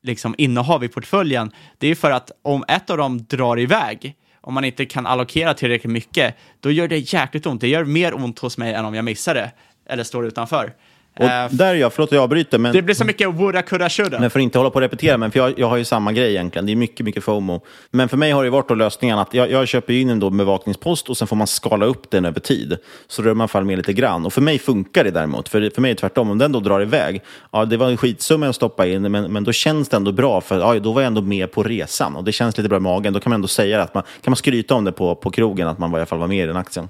liksom, 0.02 0.36
innehav 0.38 0.84
i 0.84 0.88
portföljen, 0.88 1.52
det 1.78 1.88
är 1.88 1.95
för 1.95 2.12
att 2.12 2.32
om 2.41 2.66
ett 2.68 2.89
av 2.89 2.97
dem 2.97 3.26
drar 3.30 3.60
iväg, 3.60 4.16
om 4.41 4.54
man 4.54 4.66
inte 4.66 4.86
kan 4.86 5.06
allokera 5.06 5.54
tillräckligt 5.54 5.91
mycket, 5.91 6.36
då 6.60 6.72
gör 6.72 6.88
det 6.88 7.14
jäkligt 7.14 7.45
ont. 7.45 7.62
Det 7.62 7.68
gör 7.68 7.86
mer 7.86 8.14
ont 8.14 8.39
hos 8.39 8.58
mig 8.58 8.74
än 8.74 8.86
om 8.86 8.95
jag 8.95 9.06
missar 9.06 9.34
det, 9.34 9.52
eller 9.86 10.04
står 10.04 10.26
utanför. 10.26 10.74
Och 11.20 11.26
Eh, 11.26 11.52
där 11.52 11.66
är 11.66 11.76
jag, 11.76 11.94
förlåt 11.94 12.10
att 12.10 12.16
jag 12.16 12.24
avbryter, 12.24 12.58
men... 12.58 12.74
det 12.74 12.82
blir 12.82 12.96
så 12.96 13.06
mycket 13.06 13.28
woulda, 13.28 13.62
coulda, 13.62 13.90
shoulda. 13.90 14.20
Men 14.20 14.30
för 14.30 14.40
att 14.40 14.44
inte 14.44 14.58
hålla 14.58 14.70
på 14.70 14.76
och 14.76 14.82
repetera, 14.82 15.18
men 15.18 15.32
för 15.32 15.40
jag, 15.40 15.60
jag 15.60 15.68
har 15.68 15.78
ju 15.78 15.86
samma 15.86 16.12
grej 16.12 16.30
egentligen. 16.30 16.66
Det 16.66 16.72
är 16.72 16.76
mycket, 16.76 17.06
mycket 17.06 17.24
FOMO. 17.24 17.62
Men 17.92 18.10
för 18.10 18.18
mig 18.18 18.32
har 18.32 18.44
det 18.44 18.50
varit 18.50 18.68
då 18.68 18.76
lösningen 18.76 19.20
att 19.20 19.34
jag, 19.34 19.52
jag 19.52 19.68
köper 19.68 19.94
in 19.94 20.10
en 20.10 20.20
då 20.20 20.30
bevakningspost 20.30 21.10
och 21.10 21.18
sen 21.18 21.28
får 21.28 21.36
man 21.36 21.48
skala 21.48 21.86
upp 21.86 22.12
den 22.12 22.26
över 22.26 22.40
tid. 22.40 22.78
Så 23.08 23.22
rör 23.22 23.34
man 23.34 23.48
fall 23.48 23.66
med 23.66 23.78
lite 23.78 23.94
grann. 23.94 24.26
Och 24.26 24.34
för 24.34 24.42
mig 24.42 24.60
funkar 24.60 25.04
det 25.04 25.12
däremot. 25.12 25.50
För, 25.50 25.70
för 25.76 25.82
mig 25.82 25.92
är 25.92 25.96
det 25.96 26.00
tvärtom. 26.00 26.30
Om 26.30 26.38
den 26.38 26.52
då 26.52 26.60
drar 26.60 26.82
iväg, 26.82 27.22
ja 27.52 27.66
det 27.66 27.78
var 27.78 27.90
en 27.90 27.98
skitsumma 27.98 28.48
att 28.48 28.56
stoppa 28.56 28.88
in, 28.88 29.12
men, 29.12 29.34
men 29.34 29.44
då 29.44 29.52
känns 29.52 29.90
det 29.90 29.98
ändå 29.98 30.12
bra. 30.12 30.42
För 30.42 30.60
ja, 30.60 30.80
då 30.80 30.92
var 30.92 31.02
jag 31.02 31.08
ändå 31.08 31.22
med 31.22 31.52
på 31.52 31.64
resan. 31.64 32.16
Och 32.16 32.24
det 32.24 32.32
känns 32.32 32.58
lite 32.58 32.70
bra 32.70 32.78
i 32.78 32.82
magen. 32.82 33.14
Då 33.14 33.20
kan 33.20 33.30
man 33.30 33.36
ändå 33.36 33.48
säga 33.48 33.82
att 33.82 33.94
man 33.94 34.04
kan 34.22 34.32
man 34.32 34.36
skryta 34.36 34.76
om 34.76 34.84
det 34.84 34.92
på, 34.92 35.16
på 35.16 35.32
krogen, 35.32 35.68
att 35.68 35.80
man 35.80 35.92
i 35.92 35.96
alla 35.96 36.06
fall 36.06 36.20
var 36.20 36.28
med 36.28 36.44
i 36.44 36.48
den 36.48 36.58
aktien. 36.58 36.90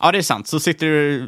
Ja, 0.00 0.12
det 0.12 0.18
är 0.18 0.22
sant. 0.22 0.48
Så 0.48 0.60
sitter 0.60 0.86
du, 0.86 1.26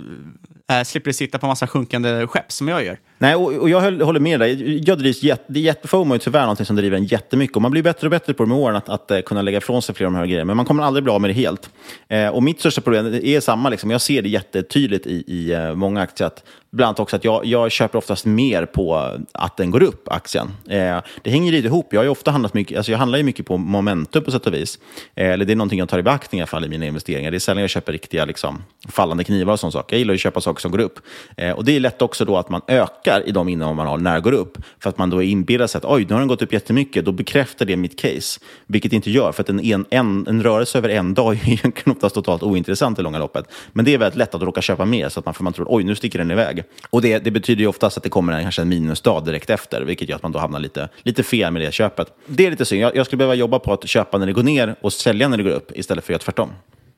Eh, 0.71 0.83
slipper 0.85 1.13
sitta 1.13 1.39
på 1.39 1.47
massa 1.47 1.67
sjunkande 1.67 2.27
skepp 2.27 2.53
som 2.53 2.69
jag 2.69 2.85
gör. 2.85 2.99
Nej, 3.23 3.35
och, 3.35 3.53
och 3.53 3.71
jag 3.71 3.81
höll, 3.81 4.01
håller 4.01 4.21
med 4.21 4.41
dig. 4.41 4.81
Jag 4.87 4.99
drivs 4.99 5.23
jätte, 5.23 5.61
jätte, 5.61 5.89
FOMO 5.89 6.15
är 6.15 6.19
tyvärr 6.19 6.41
någonting 6.41 6.67
som 6.67 6.77
driver 6.77 6.97
en 6.97 7.05
jättemycket. 7.05 7.57
Och 7.57 7.63
man 7.63 7.71
blir 7.71 7.83
bättre 7.83 8.07
och 8.07 8.11
bättre 8.11 8.35
på 8.35 8.43
det 8.43 8.49
med 8.49 8.59
åren 8.59 8.77
att, 8.77 8.89
att, 8.89 9.11
eh, 9.11 9.21
kunna 9.21 9.43
lägga 9.43 9.59
ifrån 9.59 9.83
sig 9.83 9.95
flera 9.95 10.09
av 10.09 10.13
de 10.13 10.19
här 10.19 10.27
grejerna. 10.27 10.45
Men 10.45 10.57
man 10.57 10.67
kommer 10.67 10.83
aldrig 10.83 11.05
bli 11.05 11.13
av 11.13 11.21
med 11.21 11.31
det 11.31 11.35
helt. 11.35 11.71
Eh, 12.09 12.29
och 12.29 12.43
mitt 12.43 12.61
största 12.61 12.81
problem 12.81 13.21
är 13.23 13.41
samma. 13.41 13.69
Liksom. 13.69 13.91
Jag 13.91 14.01
ser 14.01 14.23
det 14.23 14.29
jättetydligt 14.29 15.07
i, 15.07 15.25
i 15.27 15.53
eh, 15.53 15.75
många 15.75 16.01
aktier. 16.03 16.27
Att, 16.27 16.45
bland 16.71 16.89
annat 16.89 17.01
också 17.01 17.17
att 17.17 17.25
jag, 17.25 17.47
jag 17.47 17.73
köper 17.73 17.99
oftast 17.99 18.27
mer 18.27 18.67
på 18.67 19.19
att 19.33 19.57
den 19.57 19.71
går 19.71 19.83
upp, 19.83 20.09
aktien. 20.09 20.49
Eh, 20.69 20.99
det 21.23 21.31
hänger 21.31 21.53
lite 21.53 21.67
ihop. 21.67 21.93
Jag 21.93 22.01
har 22.01 22.05
ju 22.05 22.11
ofta 22.11 22.31
handlat 22.31 22.55
mycket, 22.55 22.77
alltså 22.77 22.93
jag 22.93 22.99
handlar 22.99 23.19
ju 23.19 23.25
mycket 23.25 23.47
på 23.47 23.57
momentum 23.57 24.25
på 24.25 24.31
sätt 24.31 24.47
och 24.47 24.55
vis. 24.55 24.79
Eh, 25.15 25.31
eller 25.31 25.45
det 25.45 25.53
är 25.53 25.57
någonting 25.57 25.79
jag 25.79 25.89
tar 25.89 25.99
i 25.99 26.03
beaktning 26.03 26.39
i 26.39 26.43
alla 26.43 26.47
fall 26.47 26.65
i 26.65 26.69
mina 26.69 26.87
investeringar. 26.87 27.31
Det 27.31 27.37
är 27.37 27.39
sällan 27.39 27.61
jag 27.61 27.71
köper 27.71 27.93
riktiga 27.93 28.25
liksom, 28.25 28.63
fallande 28.89 29.25
knivar 29.25 29.53
och 29.53 29.61
sånt 29.61 29.73
saker. 29.73 29.97
Jag 29.97 29.99
gillar 29.99 30.15
att 30.15 30.21
köpa 30.21 30.41
saker 30.41 30.61
som 30.61 30.71
går 30.71 30.79
upp. 30.79 30.99
Eh, 31.37 31.53
och 31.53 31.65
det 31.65 31.77
är 31.77 31.81
lätt 31.81 32.03
också 32.03 32.25
då 32.25 32.37
att 32.37 32.49
man 32.49 32.63
ökar 32.67 33.10
i 33.19 33.31
de 33.31 33.49
innehav 33.49 33.77
man 33.77 33.87
har 33.87 33.99
när 33.99 34.15
det 34.15 34.21
går 34.21 34.33
upp. 34.33 34.59
För 34.79 34.91
att 34.91 34.99
man 34.99 35.11
då 35.11 35.23
inbillar 35.23 35.67
sig 35.67 35.79
att 35.79 35.85
oj, 35.85 36.07
nu 36.09 36.15
har 36.15 36.21
den 36.21 36.29
gått 36.29 36.43
upp 36.43 36.53
jättemycket. 36.53 37.05
Då 37.05 37.13
bekräftar 37.13 37.67
det 37.67 37.77
mitt 37.77 38.01
case. 38.01 38.41
Vilket 38.67 38.91
det 38.91 38.97
inte 38.97 39.11
gör, 39.11 39.33
för 39.33 39.43
att 39.43 39.49
en, 39.49 39.61
en, 39.61 39.85
en, 39.91 40.27
en 40.27 40.43
rörelse 40.43 40.79
över 40.79 40.89
en 40.89 41.15
dag 41.15 41.35
är 41.45 41.49
egentligen 41.49 41.97
oftast 41.97 42.15
totalt 42.15 42.43
ointressant 42.43 42.99
i 42.99 43.03
långa 43.03 43.19
loppet. 43.19 43.45
Men 43.73 43.85
det 43.85 43.95
är 43.95 43.99
väldigt 43.99 44.19
lätt 44.19 44.35
att 44.35 44.43
råka 44.43 44.61
köpa 44.61 44.85
mer, 44.85 45.09
så 45.09 45.21
att 45.21 45.27
man, 45.27 45.35
för 45.35 45.45
man 45.45 45.53
tror 45.53 45.67
oj, 45.69 45.85
nu 45.85 45.95
sticker 45.95 46.19
den 46.19 46.31
iväg. 46.31 46.63
Och 46.91 47.03
det, 47.03 47.19
det 47.19 47.31
betyder 47.31 47.61
ju 47.61 47.67
oftast 47.67 47.97
att 47.97 48.03
det 48.03 48.09
kommer 48.11 48.33
en, 48.33 48.43
kanske 48.43 48.63
en 48.63 48.69
minusdag 48.69 49.25
direkt 49.25 49.51
efter, 49.51 49.83
vilket 49.83 50.09
gör 50.09 50.17
att 50.17 50.23
man 50.23 50.33
då 50.33 50.39
hamnar 50.39 50.61
lite, 50.61 50.89
lite 51.03 51.23
fel 51.23 51.53
med 51.53 51.63
det 51.63 51.73
köpet. 51.73 52.07
Det 52.27 52.47
är 52.47 52.51
lite 52.51 52.65
synd. 52.65 52.83
Jag, 52.83 52.97
jag 52.97 53.07
skulle 53.07 53.19
behöva 53.19 53.35
jobba 53.35 53.59
på 53.59 53.73
att 53.73 53.89
köpa 53.89 54.19
när 54.19 54.27
det 54.27 54.33
går 54.33 54.43
ner 54.43 54.75
och 54.81 54.93
sälja 54.93 55.29
när 55.29 55.37
det 55.37 55.43
går 55.43 55.51
upp, 55.51 55.73
istället 55.75 56.05
för 56.05 56.13
att 56.13 56.15
göra 56.15 56.25
tvärtom. 56.25 56.51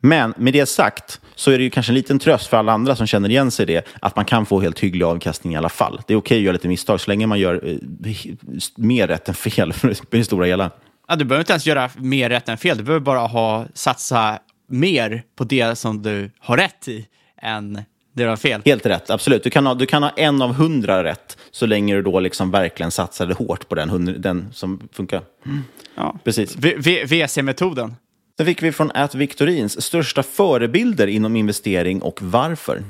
Men 0.04 0.34
med 0.36 0.52
det 0.52 0.66
sagt 0.66 1.20
så 1.34 1.50
är 1.50 1.58
det 1.58 1.64
ju 1.64 1.70
kanske 1.70 1.90
en 1.90 1.94
liten 1.94 2.18
tröst 2.18 2.46
för 2.46 2.56
alla 2.56 2.72
andra 2.72 2.96
som 2.96 3.06
känner 3.06 3.28
igen 3.28 3.50
sig 3.50 3.62
i 3.62 3.66
det, 3.66 3.88
att 4.00 4.16
man 4.16 4.24
kan 4.24 4.46
få 4.46 4.60
helt 4.60 4.80
hygglig 4.80 5.04
avkastning 5.04 5.52
i 5.52 5.56
alla 5.56 5.68
fall. 5.68 6.00
Det 6.06 6.14
är 6.14 6.18
okej 6.18 6.36
att 6.36 6.42
göra 6.42 6.52
lite 6.52 6.68
misstag 6.68 7.00
så 7.00 7.10
länge 7.10 7.26
man 7.26 7.38
gör 7.38 7.68
eh, 7.68 7.76
mer 8.76 9.08
rätt 9.08 9.28
än 9.28 9.34
fel 9.34 9.72
för 9.72 9.96
det 10.10 10.24
stora 10.24 10.46
hela. 10.46 10.70
Ja, 11.08 11.16
du 11.16 11.24
behöver 11.24 11.42
inte 11.42 11.52
ens 11.52 11.66
göra 11.66 11.90
mer 11.96 12.30
rätt 12.30 12.48
än 12.48 12.58
fel. 12.58 12.76
Du 12.76 12.84
behöver 12.84 13.04
bara 13.04 13.18
ha, 13.18 13.66
satsa 13.74 14.38
mer 14.68 15.22
på 15.36 15.44
det 15.44 15.78
som 15.78 16.02
du 16.02 16.30
har 16.38 16.56
rätt 16.56 16.88
i 16.88 17.06
än 17.42 17.74
det 18.12 18.22
du 18.22 18.28
har 18.28 18.36
fel. 18.36 18.62
Helt 18.64 18.86
rätt, 18.86 19.10
absolut. 19.10 19.44
Du 19.44 19.50
kan, 19.50 19.66
ha, 19.66 19.74
du 19.74 19.86
kan 19.86 20.02
ha 20.02 20.10
en 20.10 20.42
av 20.42 20.54
hundra 20.54 21.04
rätt 21.04 21.36
så 21.50 21.66
länge 21.66 21.94
du 21.94 22.02
då 22.02 22.20
liksom 22.20 22.50
verkligen 22.50 22.90
satsade 22.90 23.34
hårt 23.34 23.68
på 23.68 23.74
den, 23.74 24.20
den 24.20 24.48
som 24.52 24.88
funkar. 24.92 25.22
Ja. 25.94 26.18
Precis. 26.24 26.56
VC-metoden. 27.04 27.94
Sen 28.36 28.46
fick 28.46 28.62
vi 28.62 28.72
från 28.72 28.90
At 28.94 29.14
Victorins 29.14 29.82
största 29.82 30.22
förebilder 30.22 31.06
inom 31.06 31.36
investering 31.36 32.02
och 32.02 32.18
varför. 32.22 32.82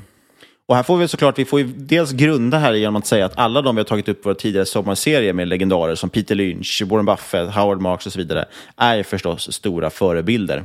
Och 0.65 0.75
här 0.75 0.83
får 0.83 0.97
vi 0.97 1.07
såklart, 1.07 1.39
vi 1.39 1.45
får 1.45 1.59
ju 1.59 1.65
dels 1.65 2.11
grunda 2.11 2.57
här 2.57 2.73
genom 2.73 2.95
att 2.95 3.07
säga 3.07 3.25
att 3.25 3.37
alla 3.37 3.61
de 3.61 3.75
vi 3.75 3.79
har 3.79 3.85
tagit 3.85 4.09
upp 4.09 4.19
i 4.19 4.23
våra 4.23 4.35
tidigare 4.35 4.65
sommarserier 4.65 5.33
med 5.33 5.47
legendarer 5.47 5.95
som 5.95 6.09
Peter 6.09 6.35
Lynch, 6.35 6.81
Warren 6.85 7.05
Buffett, 7.05 7.55
Howard 7.55 7.81
Marks 7.81 8.05
och 8.05 8.13
så 8.13 8.19
vidare 8.19 8.45
är 8.77 9.03
förstås 9.03 9.53
stora 9.53 9.89
förebilder. 9.89 10.63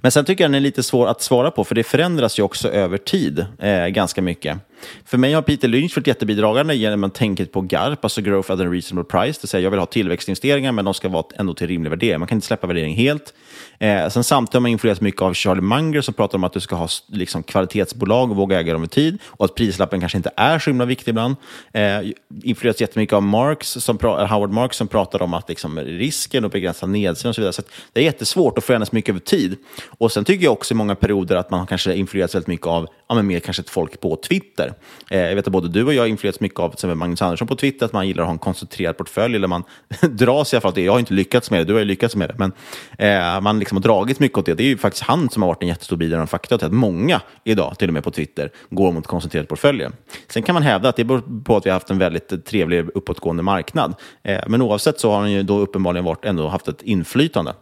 Men 0.00 0.12
sen 0.12 0.24
tycker 0.24 0.44
jag 0.44 0.50
den 0.50 0.54
är 0.54 0.60
lite 0.60 0.82
svår 0.82 1.06
att 1.06 1.22
svara 1.22 1.50
på, 1.50 1.64
för 1.64 1.74
det 1.74 1.82
förändras 1.82 2.38
ju 2.38 2.42
också 2.42 2.68
över 2.68 2.98
tid 2.98 3.46
eh, 3.58 3.86
ganska 3.86 4.22
mycket. 4.22 4.58
För 5.04 5.18
mig 5.18 5.32
har 5.32 5.42
Peter 5.42 5.68
Lynch 5.68 5.96
varit 5.96 6.06
jättebidragande 6.06 6.74
genom 6.74 7.04
att 7.04 7.14
tänket 7.14 7.52
på 7.52 7.60
GARP, 7.60 8.04
alltså 8.04 8.20
Growth 8.20 8.52
at 8.52 8.60
a 8.60 8.64
Reasonable 8.64 9.10
Price. 9.10 9.38
Det 9.38 9.42
vill 9.42 9.48
säga, 9.48 9.62
jag 9.62 9.70
vill 9.70 9.80
ha 9.80 9.86
tillväxtinvesteringar, 9.86 10.72
men 10.72 10.84
de 10.84 10.94
ska 10.94 11.08
vara 11.08 11.24
ändå 11.34 11.54
till 11.54 11.66
rimlig 11.66 11.90
värdering. 11.90 12.18
Man 12.18 12.28
kan 12.28 12.36
inte 12.36 12.46
släppa 12.46 12.66
värdering 12.66 12.94
helt. 12.94 13.34
Eh, 13.80 14.08
sen 14.08 14.24
samtidigt 14.24 14.54
har 14.54 14.60
man 14.60 14.70
influerats 14.70 15.00
mycket 15.00 15.22
av 15.22 15.34
Charlie 15.34 15.60
Munger 15.60 16.00
som 16.00 16.14
pratar 16.14 16.38
om 16.38 16.44
att 16.44 16.52
du 16.52 16.60
ska 16.60 16.76
ha 16.76 16.88
liksom, 17.06 17.42
kvalitetsbolag 17.42 18.30
och 18.30 18.36
våga 18.36 18.60
äga 18.60 18.72
dem 18.72 18.84
i 18.84 18.88
tid. 18.88 19.18
Och 19.24 19.44
att 19.44 19.54
prislappen 19.54 20.00
kanske 20.00 20.18
inte 20.18 20.30
är 20.36 20.58
så 20.58 20.70
himla 20.70 20.84
viktig 20.84 21.10
ibland. 21.10 21.36
Eh, 21.72 22.00
influerats 22.42 22.80
jättemycket 22.80 23.12
av 23.12 23.22
Marx, 23.22 23.68
som 23.68 23.98
Howard 24.02 24.50
Marks 24.50 24.76
som 24.76 24.88
pratar 24.88 25.22
om 25.22 25.34
att 25.34 25.48
liksom, 25.48 25.78
risken 25.78 26.44
och 26.44 26.50
begränsa 26.50 26.86
nedsidan 26.86 27.28
och 27.28 27.34
så 27.34 27.40
vidare. 27.40 27.52
Så 27.52 27.60
att 27.60 27.70
det 27.92 28.00
är 28.00 28.04
jättesvårt 28.04 28.58
att 28.58 28.64
förändras 28.64 28.92
mycket 28.92 29.08
över 29.08 29.20
tid. 29.20 29.56
Och 29.98 30.12
sen 30.12 30.24
tycker 30.24 30.44
jag 30.44 30.52
också 30.52 30.74
i 30.74 30.76
många 30.76 30.94
perioder 30.94 31.36
att 31.36 31.50
man 31.50 31.60
har 31.60 31.66
kanske 31.66 31.94
influerats 31.94 32.34
väldigt 32.34 32.48
mycket 32.48 32.66
av 32.66 32.88
ja, 33.08 33.14
men 33.14 33.26
mer 33.26 33.40
kanske 33.40 33.62
ett 33.62 33.70
folk 33.70 34.00
på 34.00 34.16
Twitter 34.16 34.74
Eh, 35.10 35.18
jag 35.18 35.34
vet 35.34 35.46
att 35.46 35.52
både 35.52 35.68
du 35.68 35.84
och 35.84 35.94
jag 35.94 36.08
influerats 36.08 36.40
mycket 36.40 36.60
av 36.60 36.70
till 36.70 36.88
Magnus 36.88 37.22
Andersson 37.22 37.48
på 37.48 37.56
Twitter, 37.56 37.86
att 37.86 37.92
man 37.92 38.08
gillar 38.08 38.22
att 38.22 38.26
ha 38.26 38.32
en 38.32 38.38
koncentrerad 38.38 38.96
portfölj, 38.96 39.36
eller 39.36 39.48
man 39.48 39.64
dras 40.10 40.52
i 40.52 40.56
alla 40.56 40.60
fall 40.60 40.72
det. 40.74 40.82
Jag 40.82 40.92
har 40.92 40.98
inte 40.98 41.14
lyckats 41.14 41.50
med 41.50 41.60
det, 41.60 41.64
du 41.64 41.72
har 41.72 41.80
ju 41.80 41.86
lyckats 41.86 42.16
med 42.16 42.28
det, 42.28 42.34
men 42.38 42.52
eh, 42.98 43.40
man 43.40 43.58
liksom 43.58 43.69
Liksom 43.70 43.76
har 43.76 43.96
dragits 43.96 44.20
mycket 44.20 44.38
åt 44.38 44.46
det. 44.46 44.54
Det 44.54 44.62
är 44.62 44.68
ju 44.68 44.78
faktiskt 44.78 45.04
han 45.04 45.30
som 45.30 45.42
har 45.42 45.48
varit 45.48 45.62
en 45.62 45.68
jättestor 45.68 45.96
bidragande 45.96 46.26
faktor 46.26 46.58
till 46.58 46.66
att 46.66 46.72
många 46.72 47.20
idag, 47.44 47.78
till 47.78 47.88
och 47.88 47.94
med 47.94 48.04
på 48.04 48.10
Twitter, 48.10 48.50
går 48.70 48.92
mot 48.92 49.06
koncentrerade 49.06 49.46
portföljer. 49.46 49.90
Sen 50.28 50.42
kan 50.42 50.54
man 50.54 50.62
hävda 50.62 50.88
att 50.88 50.96
det 50.96 51.04
beror 51.04 51.42
på 51.44 51.56
att 51.56 51.66
vi 51.66 51.70
har 51.70 51.74
haft 51.74 51.90
en 51.90 51.98
väldigt 51.98 52.46
trevlig 52.46 52.88
uppåtgående 52.94 53.42
marknad. 53.42 53.94
Eh, 54.22 54.40
men 54.46 54.62
oavsett 54.62 55.00
så 55.00 55.10
har 55.10 55.20
han 55.20 55.32
ju 55.32 55.42
då 55.42 55.58
uppenbarligen 55.58 56.04
varit, 56.04 56.24
ändå 56.24 56.48
haft 56.48 56.68
ett 56.68 56.82
inflytande. 56.82 57.52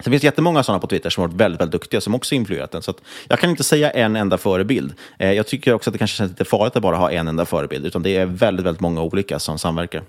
Sen 0.00 0.10
finns 0.10 0.20
det 0.20 0.26
jättemånga 0.26 0.62
sådana 0.62 0.80
på 0.80 0.86
Twitter 0.86 1.10
som 1.10 1.20
har 1.20 1.28
varit 1.28 1.40
väldigt, 1.40 1.60
väldigt 1.60 1.72
duktiga 1.72 2.00
som 2.00 2.14
också 2.14 2.34
influerat 2.34 2.70
den. 2.70 2.82
Så 2.82 2.94
jag 3.28 3.38
kan 3.38 3.50
inte 3.50 3.64
säga 3.64 3.90
en 3.90 4.16
enda 4.16 4.38
förebild. 4.38 4.94
Eh, 5.18 5.32
jag 5.32 5.46
tycker 5.46 5.72
också 5.72 5.90
att 5.90 5.92
det 5.92 5.98
kanske 5.98 6.16
känns 6.16 6.30
lite 6.30 6.44
farligt 6.44 6.76
att 6.76 6.82
bara 6.82 6.96
ha 6.96 7.10
en 7.10 7.28
enda 7.28 7.44
förebild, 7.44 7.86
utan 7.86 8.02
det 8.02 8.16
är 8.16 8.26
väldigt, 8.26 8.66
väldigt 8.66 8.80
många 8.80 9.02
olika 9.02 9.38
som 9.38 9.58
samverkar. 9.58 10.02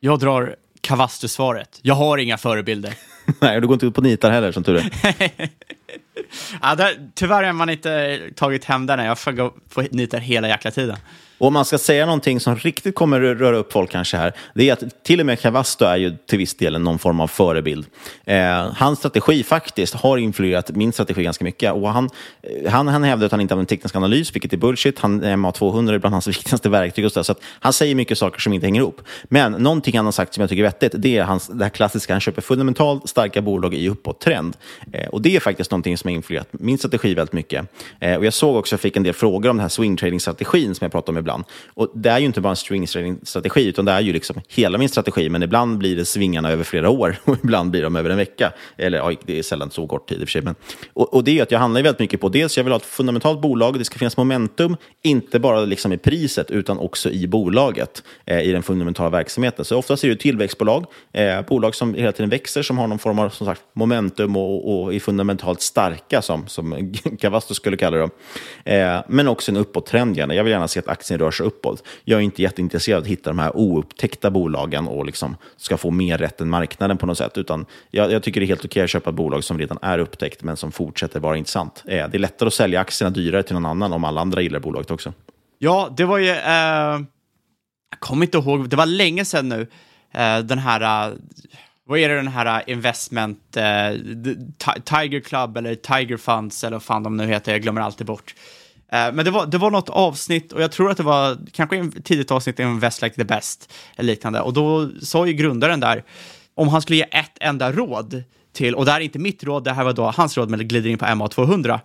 Jag 0.00 0.18
drar 0.18 0.56
Kavastu-svaret. 0.84 1.78
Jag 1.82 1.94
har 1.94 2.18
inga 2.18 2.38
förebilder. 2.38 2.94
Nej, 3.40 3.60
du 3.60 3.66
går 3.66 3.74
inte 3.74 3.86
ut 3.86 3.94
på 3.94 4.00
nitar 4.00 4.30
heller, 4.30 4.52
som 4.52 4.64
tur 4.64 4.76
är. 4.76 4.90
ja, 6.62 6.74
där, 6.74 7.10
tyvärr 7.14 7.42
har 7.42 7.52
man 7.52 7.70
inte 7.70 8.20
tagit 8.36 8.64
hem 8.64 8.86
den. 8.86 9.04
Jag 9.04 9.18
får 9.18 9.32
gå 9.32 9.54
på 9.74 9.82
nitar 9.90 10.18
hela 10.18 10.48
jäkla 10.48 10.70
tiden. 10.70 10.96
Och 11.38 11.46
om 11.46 11.52
man 11.52 11.64
ska 11.64 11.78
säga 11.78 12.06
någonting 12.06 12.40
som 12.40 12.56
riktigt 12.56 12.94
kommer 12.94 13.20
röra 13.20 13.56
upp 13.56 13.72
folk 13.72 13.90
kanske 13.90 14.16
här, 14.16 14.32
det 14.54 14.68
är 14.68 14.72
att 14.72 15.04
till 15.04 15.20
och 15.20 15.26
med 15.26 15.40
Cavasto 15.40 15.84
är 15.84 15.96
ju 15.96 16.16
till 16.26 16.38
viss 16.38 16.54
del 16.54 16.80
någon 16.80 16.98
form 16.98 17.20
av 17.20 17.26
förebild. 17.26 17.86
Eh, 18.24 18.72
hans 18.76 18.98
strategi 18.98 19.42
faktiskt 19.42 19.94
har 19.94 20.18
influerat 20.18 20.70
min 20.70 20.92
strategi 20.92 21.22
ganska 21.22 21.44
mycket. 21.44 21.72
Och 21.72 21.88
han, 21.88 22.10
eh, 22.42 22.72
han, 22.72 22.88
han 22.88 23.02
hävdar 23.02 23.26
att 23.26 23.32
han 23.32 23.40
inte 23.40 23.54
använder 23.54 23.68
teknisk 23.68 23.96
analys, 23.96 24.34
vilket 24.34 24.52
är 24.52 24.56
bullshit. 24.56 24.98
Han, 24.98 25.24
MA200 25.24 25.94
är 25.94 25.98
bland 25.98 26.14
hans 26.14 26.26
viktigaste 26.34 26.68
verktyg. 26.68 27.04
Och 27.04 27.12
så, 27.12 27.24
så 27.24 27.32
att 27.32 27.40
han 27.60 27.72
säger 27.72 27.94
mycket 27.94 28.18
saker 28.18 28.40
som 28.40 28.52
inte 28.52 28.66
hänger 28.66 28.80
ihop. 28.80 29.00
Men 29.24 29.52
någonting 29.52 29.96
han 29.96 30.04
har 30.04 30.12
sagt 30.12 30.34
som 30.34 30.40
jag 30.40 30.50
tycker 30.50 30.62
är 30.62 30.68
vettigt, 30.68 30.92
det 30.96 31.16
är 31.16 31.24
hans, 31.24 31.46
det 31.46 31.64
här 31.64 31.70
klassiska, 31.70 32.14
han 32.14 32.20
köper 32.20 32.42
fundamentalt 32.42 33.08
starka 33.08 33.42
bolag 33.42 33.74
i 33.74 33.88
uppåttrend. 33.88 34.56
Eh, 34.92 35.08
och 35.08 35.22
det 35.22 35.36
är 35.36 35.40
faktiskt 35.40 35.70
någonting 35.70 35.98
som 35.98 36.08
har 36.08 36.14
influerat 36.14 36.48
min 36.50 36.78
strategi 36.78 37.14
väldigt 37.14 37.32
mycket. 37.32 37.66
Eh, 38.00 38.16
och 38.16 38.24
jag 38.24 38.32
såg 38.32 38.56
också, 38.56 38.72
jag 38.72 38.80
fick 38.80 38.96
en 38.96 39.02
del 39.02 39.14
frågor 39.14 39.50
om 39.50 39.56
den 39.56 39.62
här 39.62 39.68
swing 39.68 39.96
trading-strategin 39.96 40.74
som 40.74 40.84
jag 40.84 40.92
pratade 40.92 41.18
om 41.18 41.23
ibland. 41.24 41.44
Och 41.74 41.90
det 41.94 42.10
är 42.10 42.18
ju 42.18 42.26
inte 42.26 42.40
bara 42.40 42.50
en 42.50 42.56
string-strategi, 42.56 43.68
utan 43.68 43.84
det 43.84 43.92
är 43.92 44.00
ju 44.00 44.12
liksom 44.12 44.40
hela 44.48 44.78
min 44.78 44.88
strategi. 44.88 45.28
Men 45.28 45.42
ibland 45.42 45.78
blir 45.78 45.96
det 45.96 46.04
svingarna 46.04 46.50
över 46.50 46.64
flera 46.64 46.90
år 46.90 47.16
och 47.24 47.36
ibland 47.44 47.70
blir 47.70 47.82
de 47.82 47.96
över 47.96 48.10
en 48.10 48.16
vecka. 48.16 48.52
Eller 48.76 48.98
ja, 48.98 49.12
det 49.26 49.38
är 49.38 49.42
sällan 49.42 49.70
så 49.70 49.86
kort 49.86 50.08
tid 50.08 50.20
i 50.20 50.24
och 50.24 50.28
för 50.28 50.32
sig. 50.32 50.42
Men, 50.42 50.54
och, 50.92 51.14
och 51.14 51.24
det 51.24 51.38
är 51.38 51.42
att 51.42 51.50
jag 51.50 51.58
handlar 51.58 51.82
väldigt 51.82 52.00
mycket 52.00 52.20
på, 52.20 52.28
dels 52.28 52.56
jag 52.56 52.64
vill 52.64 52.72
ha 52.72 52.78
ett 52.78 52.86
fundamentalt 52.86 53.40
bolag, 53.40 53.78
det 53.78 53.84
ska 53.84 53.98
finnas 53.98 54.16
momentum, 54.16 54.76
inte 55.02 55.38
bara 55.38 55.60
liksom 55.60 55.92
i 55.92 55.98
priset, 55.98 56.50
utan 56.50 56.78
också 56.78 57.10
i 57.10 57.26
bolaget, 57.26 58.02
eh, 58.26 58.40
i 58.40 58.52
den 58.52 58.62
fundamentala 58.62 59.10
verksamheten. 59.10 59.64
Så 59.64 59.78
oftast 59.78 60.04
är 60.04 60.08
det 60.08 60.16
tillväxtbolag, 60.16 60.86
eh, 61.12 61.42
bolag 61.48 61.74
som 61.74 61.94
hela 61.94 62.12
tiden 62.12 62.30
växer, 62.30 62.62
som 62.62 62.78
har 62.78 62.86
någon 62.86 62.98
form 62.98 63.18
av 63.18 63.28
som 63.28 63.46
sagt, 63.46 63.62
momentum 63.72 64.36
och, 64.36 64.84
och 64.84 64.94
är 64.94 65.00
fundamentalt 65.00 65.60
starka, 65.60 66.22
som, 66.22 66.46
som 66.46 66.94
Cavasto 67.20 67.54
skulle 67.54 67.76
kalla 67.76 67.96
det. 67.96 68.10
Eh, 68.76 69.02
men 69.08 69.28
också 69.28 69.50
en 69.50 69.56
uppåttrend 69.56 70.16
gärna. 70.16 70.34
Jag 70.34 70.44
vill 70.44 70.50
gärna 70.50 70.68
se 70.68 70.80
att 70.80 70.88
aktien 70.88 71.13
rör 71.18 71.30
sig 71.30 71.46
uppåt. 71.46 71.84
Jag 72.04 72.18
är 72.18 72.24
inte 72.24 72.42
jätteintresserad 72.42 72.96
av 72.96 73.02
att 73.02 73.08
hitta 73.08 73.30
de 73.30 73.38
här 73.38 73.56
oupptäckta 73.56 74.30
bolagen 74.30 74.88
och 74.88 75.06
liksom 75.06 75.36
ska 75.56 75.76
få 75.76 75.90
mer 75.90 76.18
rätt 76.18 76.40
än 76.40 76.50
marknaden 76.50 76.98
på 76.98 77.06
något 77.06 77.18
sätt. 77.18 77.38
Utan 77.38 77.66
jag, 77.90 78.12
jag 78.12 78.22
tycker 78.22 78.40
det 78.40 78.44
är 78.44 78.48
helt 78.48 78.64
okej 78.64 78.82
att 78.82 78.90
köpa 78.90 79.10
ett 79.10 79.16
bolag 79.16 79.44
som 79.44 79.58
redan 79.58 79.78
är 79.82 79.98
upptäckt 79.98 80.42
men 80.42 80.56
som 80.56 80.72
fortsätter 80.72 81.20
vara 81.20 81.36
intressant. 81.36 81.82
Eh, 81.86 82.08
det 82.08 82.16
är 82.16 82.18
lättare 82.18 82.46
att 82.46 82.54
sälja 82.54 82.80
aktierna 82.80 83.10
dyrare 83.10 83.42
till 83.42 83.54
någon 83.54 83.66
annan 83.66 83.92
om 83.92 84.04
alla 84.04 84.20
andra 84.20 84.40
gillar 84.40 84.60
bolaget 84.60 84.90
också. 84.90 85.12
Ja, 85.58 85.94
det 85.96 86.04
var 86.04 86.18
ju... 86.18 86.30
Eh, 86.30 87.00
jag 87.90 88.00
kommer 88.00 88.26
inte 88.26 88.38
ihåg, 88.38 88.68
det 88.68 88.76
var 88.76 88.86
länge 88.86 89.24
sedan 89.24 89.48
nu. 89.48 89.66
Eh, 90.14 90.38
den 90.38 90.58
här... 90.58 91.08
Eh, 91.08 91.14
vad 91.86 91.98
är 91.98 92.08
det 92.08 92.14
den 92.14 92.28
här 92.28 92.62
eh, 92.66 92.72
investment, 92.72 93.56
eh, 93.56 93.90
Tiger 94.84 95.20
Club 95.20 95.56
eller 95.56 95.74
Tiger 95.74 96.16
Funds 96.16 96.64
eller 96.64 96.76
vad 96.76 96.82
fan 96.82 97.02
de 97.02 97.16
nu 97.16 97.26
heter, 97.26 97.52
jag 97.52 97.62
glömmer 97.62 97.80
alltid 97.80 98.06
bort. 98.06 98.34
Eh, 98.94 99.12
men 99.12 99.24
det 99.24 99.30
var, 99.30 99.46
det 99.46 99.58
var 99.58 99.70
något 99.70 99.88
avsnitt, 99.88 100.52
och 100.52 100.62
jag 100.62 100.72
tror 100.72 100.90
att 100.90 100.96
det 100.96 101.02
var 101.02 101.38
kanske 101.52 101.76
en 101.76 102.02
tidigt 102.02 102.30
avsnitt 102.30 102.60
i 102.60 102.62
Invest 102.62 103.02
Like 103.02 103.16
the 103.16 103.24
Best, 103.24 103.72
eller 103.96 104.12
liknande, 104.12 104.40
och 104.40 104.52
då 104.52 104.90
sa 105.02 105.26
ju 105.26 105.32
grundaren 105.32 105.80
där, 105.80 106.04
om 106.54 106.68
han 106.68 106.82
skulle 106.82 106.96
ge 106.96 107.02
ett 107.10 107.38
enda 107.40 107.72
råd 107.72 108.22
till, 108.52 108.74
och 108.74 108.84
det 108.84 108.90
här 108.90 109.00
är 109.00 109.04
inte 109.04 109.18
mitt 109.18 109.44
råd, 109.44 109.64
det 109.64 109.72
här 109.72 109.84
var 109.84 109.92
då 109.92 110.04
hans 110.16 110.36
råd, 110.36 110.50
men 110.50 110.58
det 110.58 110.64
glider 110.64 110.90
in 110.90 110.98
på 110.98 111.04
MA200. 111.04 111.80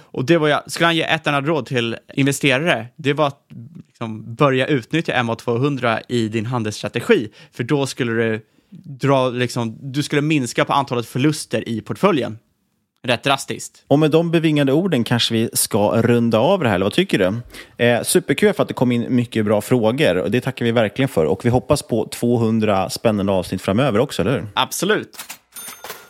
Och 0.00 0.24
det 0.24 0.38
var 0.38 0.48
jag, 0.48 0.70
skulle 0.70 0.86
han 0.86 0.96
ge 0.96 1.02
ett 1.02 1.26
enda 1.26 1.40
råd 1.40 1.66
till 1.66 1.96
investerare, 2.14 2.86
det 2.96 3.12
var 3.12 3.26
att 3.26 3.40
liksom 3.86 4.34
börja 4.34 4.66
utnyttja 4.66 5.12
MA200 5.12 6.00
i 6.08 6.28
din 6.28 6.46
handelsstrategi, 6.46 7.28
för 7.52 7.64
då 7.64 7.86
skulle 7.86 8.12
du 8.12 8.40
dra, 9.00 9.28
liksom, 9.28 9.78
du 9.80 10.02
skulle 10.02 10.22
minska 10.22 10.64
på 10.64 10.72
antalet 10.72 11.06
förluster 11.06 11.68
i 11.68 11.80
portföljen 11.80 12.38
rätt 13.06 13.22
drastiskt. 13.22 13.84
Och 13.88 13.98
med 13.98 14.10
de 14.10 14.30
bevingade 14.30 14.72
orden 14.72 15.04
kanske 15.04 15.34
vi 15.34 15.50
ska 15.52 16.02
runda 16.02 16.38
av 16.38 16.60
det 16.62 16.68
här, 16.68 16.74
eller 16.74 16.86
vad 16.86 16.92
tycker 16.92 17.18
du? 17.18 17.40
Eh, 17.84 18.02
superkul 18.02 18.52
för 18.52 18.62
att 18.62 18.68
det 18.68 18.74
kom 18.74 18.92
in 18.92 19.06
mycket 19.08 19.44
bra 19.44 19.60
frågor 19.60 20.16
och 20.16 20.30
det 20.30 20.40
tackar 20.40 20.64
vi 20.64 20.72
verkligen 20.72 21.08
för. 21.08 21.24
Och 21.24 21.44
vi 21.44 21.48
hoppas 21.50 21.82
på 21.82 22.08
200 22.08 22.90
spännande 22.90 23.32
avsnitt 23.32 23.62
framöver 23.62 23.98
också, 23.98 24.22
eller 24.22 24.32
hur? 24.32 24.46
Absolut. 24.54 25.18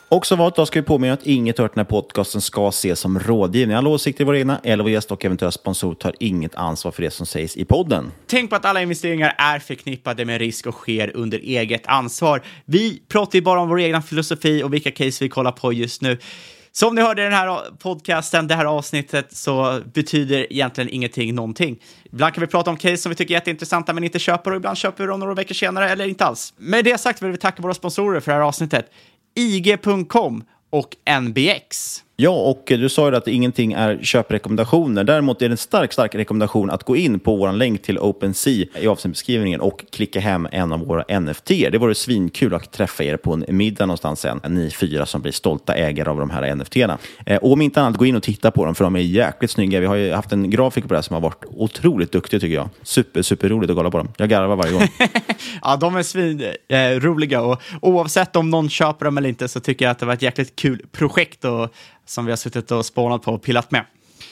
Och 0.08 0.26
som 0.26 0.38
vanligt 0.38 0.66
ska 0.68 0.80
vi 0.80 0.86
påminna 0.86 1.14
att 1.14 1.26
inget 1.26 1.58
hört 1.58 1.74
den 1.74 1.80
här 1.80 1.90
podcasten 1.90 2.40
ska 2.40 2.68
ses 2.68 3.00
som 3.00 3.18
rådgivning. 3.18 3.76
Alla 3.76 3.88
åsikter 3.88 4.24
i 4.24 4.24
våra 4.24 4.38
egna 4.38 4.60
eller 4.64 4.84
vår 4.84 4.90
gäst 4.90 5.12
och 5.12 5.24
eventuella 5.24 5.50
sponsor 5.50 5.94
tar 5.94 6.14
inget 6.20 6.54
ansvar 6.54 6.92
för 6.92 7.02
det 7.02 7.10
som 7.10 7.26
sägs 7.26 7.56
i 7.56 7.64
podden. 7.64 8.12
Tänk 8.26 8.50
på 8.50 8.56
att 8.56 8.64
alla 8.64 8.82
investeringar 8.82 9.34
är 9.38 9.58
förknippade 9.58 10.24
med 10.24 10.38
risk 10.38 10.66
och 10.66 10.74
sker 10.74 11.16
under 11.16 11.38
eget 11.38 11.86
ansvar. 11.86 12.42
Vi 12.64 13.02
pratar 13.08 13.38
ju 13.38 13.42
bara 13.42 13.60
om 13.60 13.68
vår 13.68 13.80
egna 13.80 14.02
filosofi 14.02 14.62
och 14.62 14.74
vilka 14.74 14.90
case 14.90 15.24
vi 15.24 15.28
kollar 15.28 15.52
på 15.52 15.72
just 15.72 16.02
nu. 16.02 16.18
Som 16.78 16.94
ni 16.94 17.02
hörde 17.02 17.22
i 17.22 17.24
den 17.24 17.34
här 17.34 17.60
podcasten, 17.78 18.46
det 18.46 18.54
här 18.54 18.64
avsnittet, 18.64 19.36
så 19.36 19.80
betyder 19.94 20.52
egentligen 20.52 20.90
ingenting 20.90 21.34
någonting. 21.34 21.82
Ibland 22.04 22.34
kan 22.34 22.40
vi 22.40 22.46
prata 22.46 22.70
om 22.70 22.76
case 22.76 22.96
som 22.96 23.10
vi 23.10 23.16
tycker 23.16 23.34
är 23.34 23.36
jätteintressanta 23.36 23.92
men 23.92 24.04
inte 24.04 24.18
köper 24.18 24.50
och 24.50 24.56
ibland 24.56 24.78
köper 24.78 25.04
vi 25.04 25.08
dem 25.08 25.20
några 25.20 25.34
veckor 25.34 25.54
senare 25.54 25.90
eller 25.90 26.08
inte 26.08 26.24
alls. 26.24 26.54
Med 26.56 26.84
det 26.84 26.98
sagt 26.98 27.22
vill 27.22 27.30
vi 27.30 27.36
tacka 27.36 27.62
våra 27.62 27.74
sponsorer 27.74 28.20
för 28.20 28.32
det 28.32 28.38
här 28.38 28.44
avsnittet. 28.44 28.90
IG.com 29.34 30.44
och 30.70 30.96
NBX. 31.22 32.02
Ja, 32.18 32.30
och 32.30 32.62
du 32.66 32.88
sa 32.88 33.10
ju 33.10 33.16
att 33.16 33.28
ingenting 33.28 33.72
är 33.72 33.98
köprekommendationer. 34.02 35.04
Däremot 35.04 35.42
är 35.42 35.48
det 35.48 35.52
en 35.52 35.56
stark, 35.56 35.92
stark 35.92 36.14
rekommendation 36.14 36.70
att 36.70 36.84
gå 36.84 36.96
in 36.96 37.20
på 37.20 37.36
vår 37.36 37.52
länk 37.52 37.82
till 37.82 37.98
OpenSea 37.98 38.66
i 38.80 38.86
avsnittbeskrivningen 38.86 39.60
och 39.60 39.84
klicka 39.90 40.20
hem 40.20 40.48
en 40.52 40.72
av 40.72 40.86
våra 40.86 41.20
NFT. 41.20 41.48
Det 41.48 41.78
vore 41.78 41.94
svinkul 41.94 42.54
att 42.54 42.72
träffa 42.72 43.04
er 43.04 43.16
på 43.16 43.32
en 43.32 43.44
middag 43.48 43.86
någonstans 43.86 44.20
sen, 44.20 44.40
ni 44.48 44.70
fyra 44.70 45.06
som 45.06 45.22
blir 45.22 45.32
stolta 45.32 45.74
ägare 45.74 46.10
av 46.10 46.18
de 46.18 46.30
här 46.30 46.54
NFT-erna. 46.54 46.98
Eh, 47.26 47.36
och 47.36 47.52
om 47.52 47.60
inte 47.60 47.80
annat, 47.80 47.98
gå 47.98 48.06
in 48.06 48.16
och 48.16 48.22
titta 48.22 48.50
på 48.50 48.64
dem, 48.64 48.74
för 48.74 48.84
de 48.84 48.96
är 48.96 49.00
jäkligt 49.00 49.50
snygga. 49.50 49.80
Vi 49.80 49.86
har 49.86 49.94
ju 49.94 50.12
haft 50.12 50.32
en 50.32 50.50
grafiker 50.50 50.88
på 50.88 50.94
det 50.94 50.98
här 50.98 51.02
som 51.02 51.14
har 51.14 51.20
varit 51.20 51.44
otroligt 51.50 52.12
duktig 52.12 52.40
tycker 52.40 52.54
jag. 52.54 52.68
Super, 52.82 53.22
super 53.22 53.48
roligt 53.48 53.70
att 53.70 53.76
kolla 53.76 53.90
på 53.90 53.98
dem. 53.98 54.08
Jag 54.16 54.28
garvar 54.28 54.56
varje 54.56 54.72
gång. 54.72 54.88
ja, 55.62 55.76
de 55.76 55.96
är 55.96 56.02
svinroliga 56.02 57.38
eh, 57.38 57.44
och 57.44 57.60
oavsett 57.82 58.36
om 58.36 58.50
någon 58.50 58.68
köper 58.68 59.04
dem 59.04 59.18
eller 59.18 59.28
inte 59.28 59.48
så 59.48 59.60
tycker 59.60 59.84
jag 59.84 59.92
att 59.92 59.98
det 59.98 60.06
var 60.06 60.14
ett 60.14 60.22
jäkligt 60.22 60.56
kul 60.56 60.82
projekt 60.92 61.44
och 61.44 61.74
som 62.06 62.24
vi 62.24 62.32
har 62.32 62.36
suttit 62.36 62.70
och 62.70 62.86
spånat 62.86 63.22
på 63.22 63.32
och 63.32 63.42
pillat 63.42 63.70
med. 63.70 63.84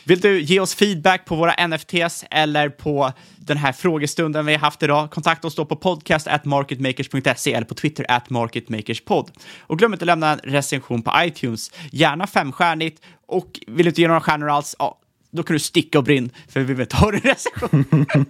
Vill 0.04 0.20
du 0.20 0.40
ge 0.40 0.60
oss 0.60 0.74
feedback 0.74 1.24
på 1.24 1.36
våra 1.36 1.66
NFTs 1.66 2.24
eller 2.30 2.68
på 2.68 3.12
den 3.36 3.56
här 3.56 3.72
frågestunden 3.72 4.46
vi 4.46 4.52
har 4.52 4.60
haft 4.60 4.82
idag? 4.82 5.10
Kontakta 5.10 5.46
oss 5.46 5.54
då 5.54 5.64
på 5.64 5.76
podcast 5.76 6.26
at 6.26 6.44
marketmakers.se 6.44 7.52
eller 7.52 7.66
på 7.66 7.74
Twitter 7.74 8.06
at 8.08 8.30
marketmakerspod. 8.30 9.30
Och 9.60 9.78
glöm 9.78 9.92
inte 9.92 10.02
att 10.02 10.06
lämna 10.06 10.32
en 10.32 10.38
recension 10.38 11.02
på 11.02 11.12
iTunes, 11.16 11.70
gärna 11.90 12.26
femstjärnigt. 12.26 13.02
Och 13.26 13.60
vill 13.66 13.84
du 13.84 13.88
inte 13.88 14.00
ge 14.00 14.08
några 14.08 14.20
stjärnor 14.20 14.50
alls, 14.50 14.76
ja, 14.78 14.98
då 15.30 15.42
kan 15.42 15.54
du 15.54 15.60
sticka 15.60 15.98
och 15.98 16.04
brinn, 16.04 16.30
för 16.48 16.60
vi 16.60 16.66
vill 16.66 16.80
inte 16.80 16.96
ha 16.96 17.12
en 17.12 17.20
recension. 17.20 18.06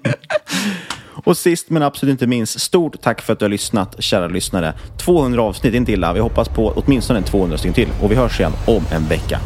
Och 1.24 1.36
sist 1.36 1.70
men 1.70 1.82
absolut 1.82 2.12
inte 2.12 2.26
minst, 2.26 2.60
stort 2.60 3.00
tack 3.00 3.22
för 3.22 3.32
att 3.32 3.38
du 3.38 3.44
har 3.44 3.50
lyssnat, 3.50 4.02
kära 4.02 4.28
lyssnare. 4.28 4.74
200 4.98 5.42
avsnitt, 5.42 5.74
inte 5.74 5.92
illa. 5.92 6.12
Vi 6.12 6.20
hoppas 6.20 6.48
på 6.48 6.72
åtminstone 6.76 7.22
200 7.22 7.58
stycken 7.58 7.74
till 7.74 7.88
och 8.02 8.10
vi 8.10 8.14
hörs 8.14 8.40
igen 8.40 8.52
om 8.66 8.82
en 8.90 9.08
vecka. 9.08 9.40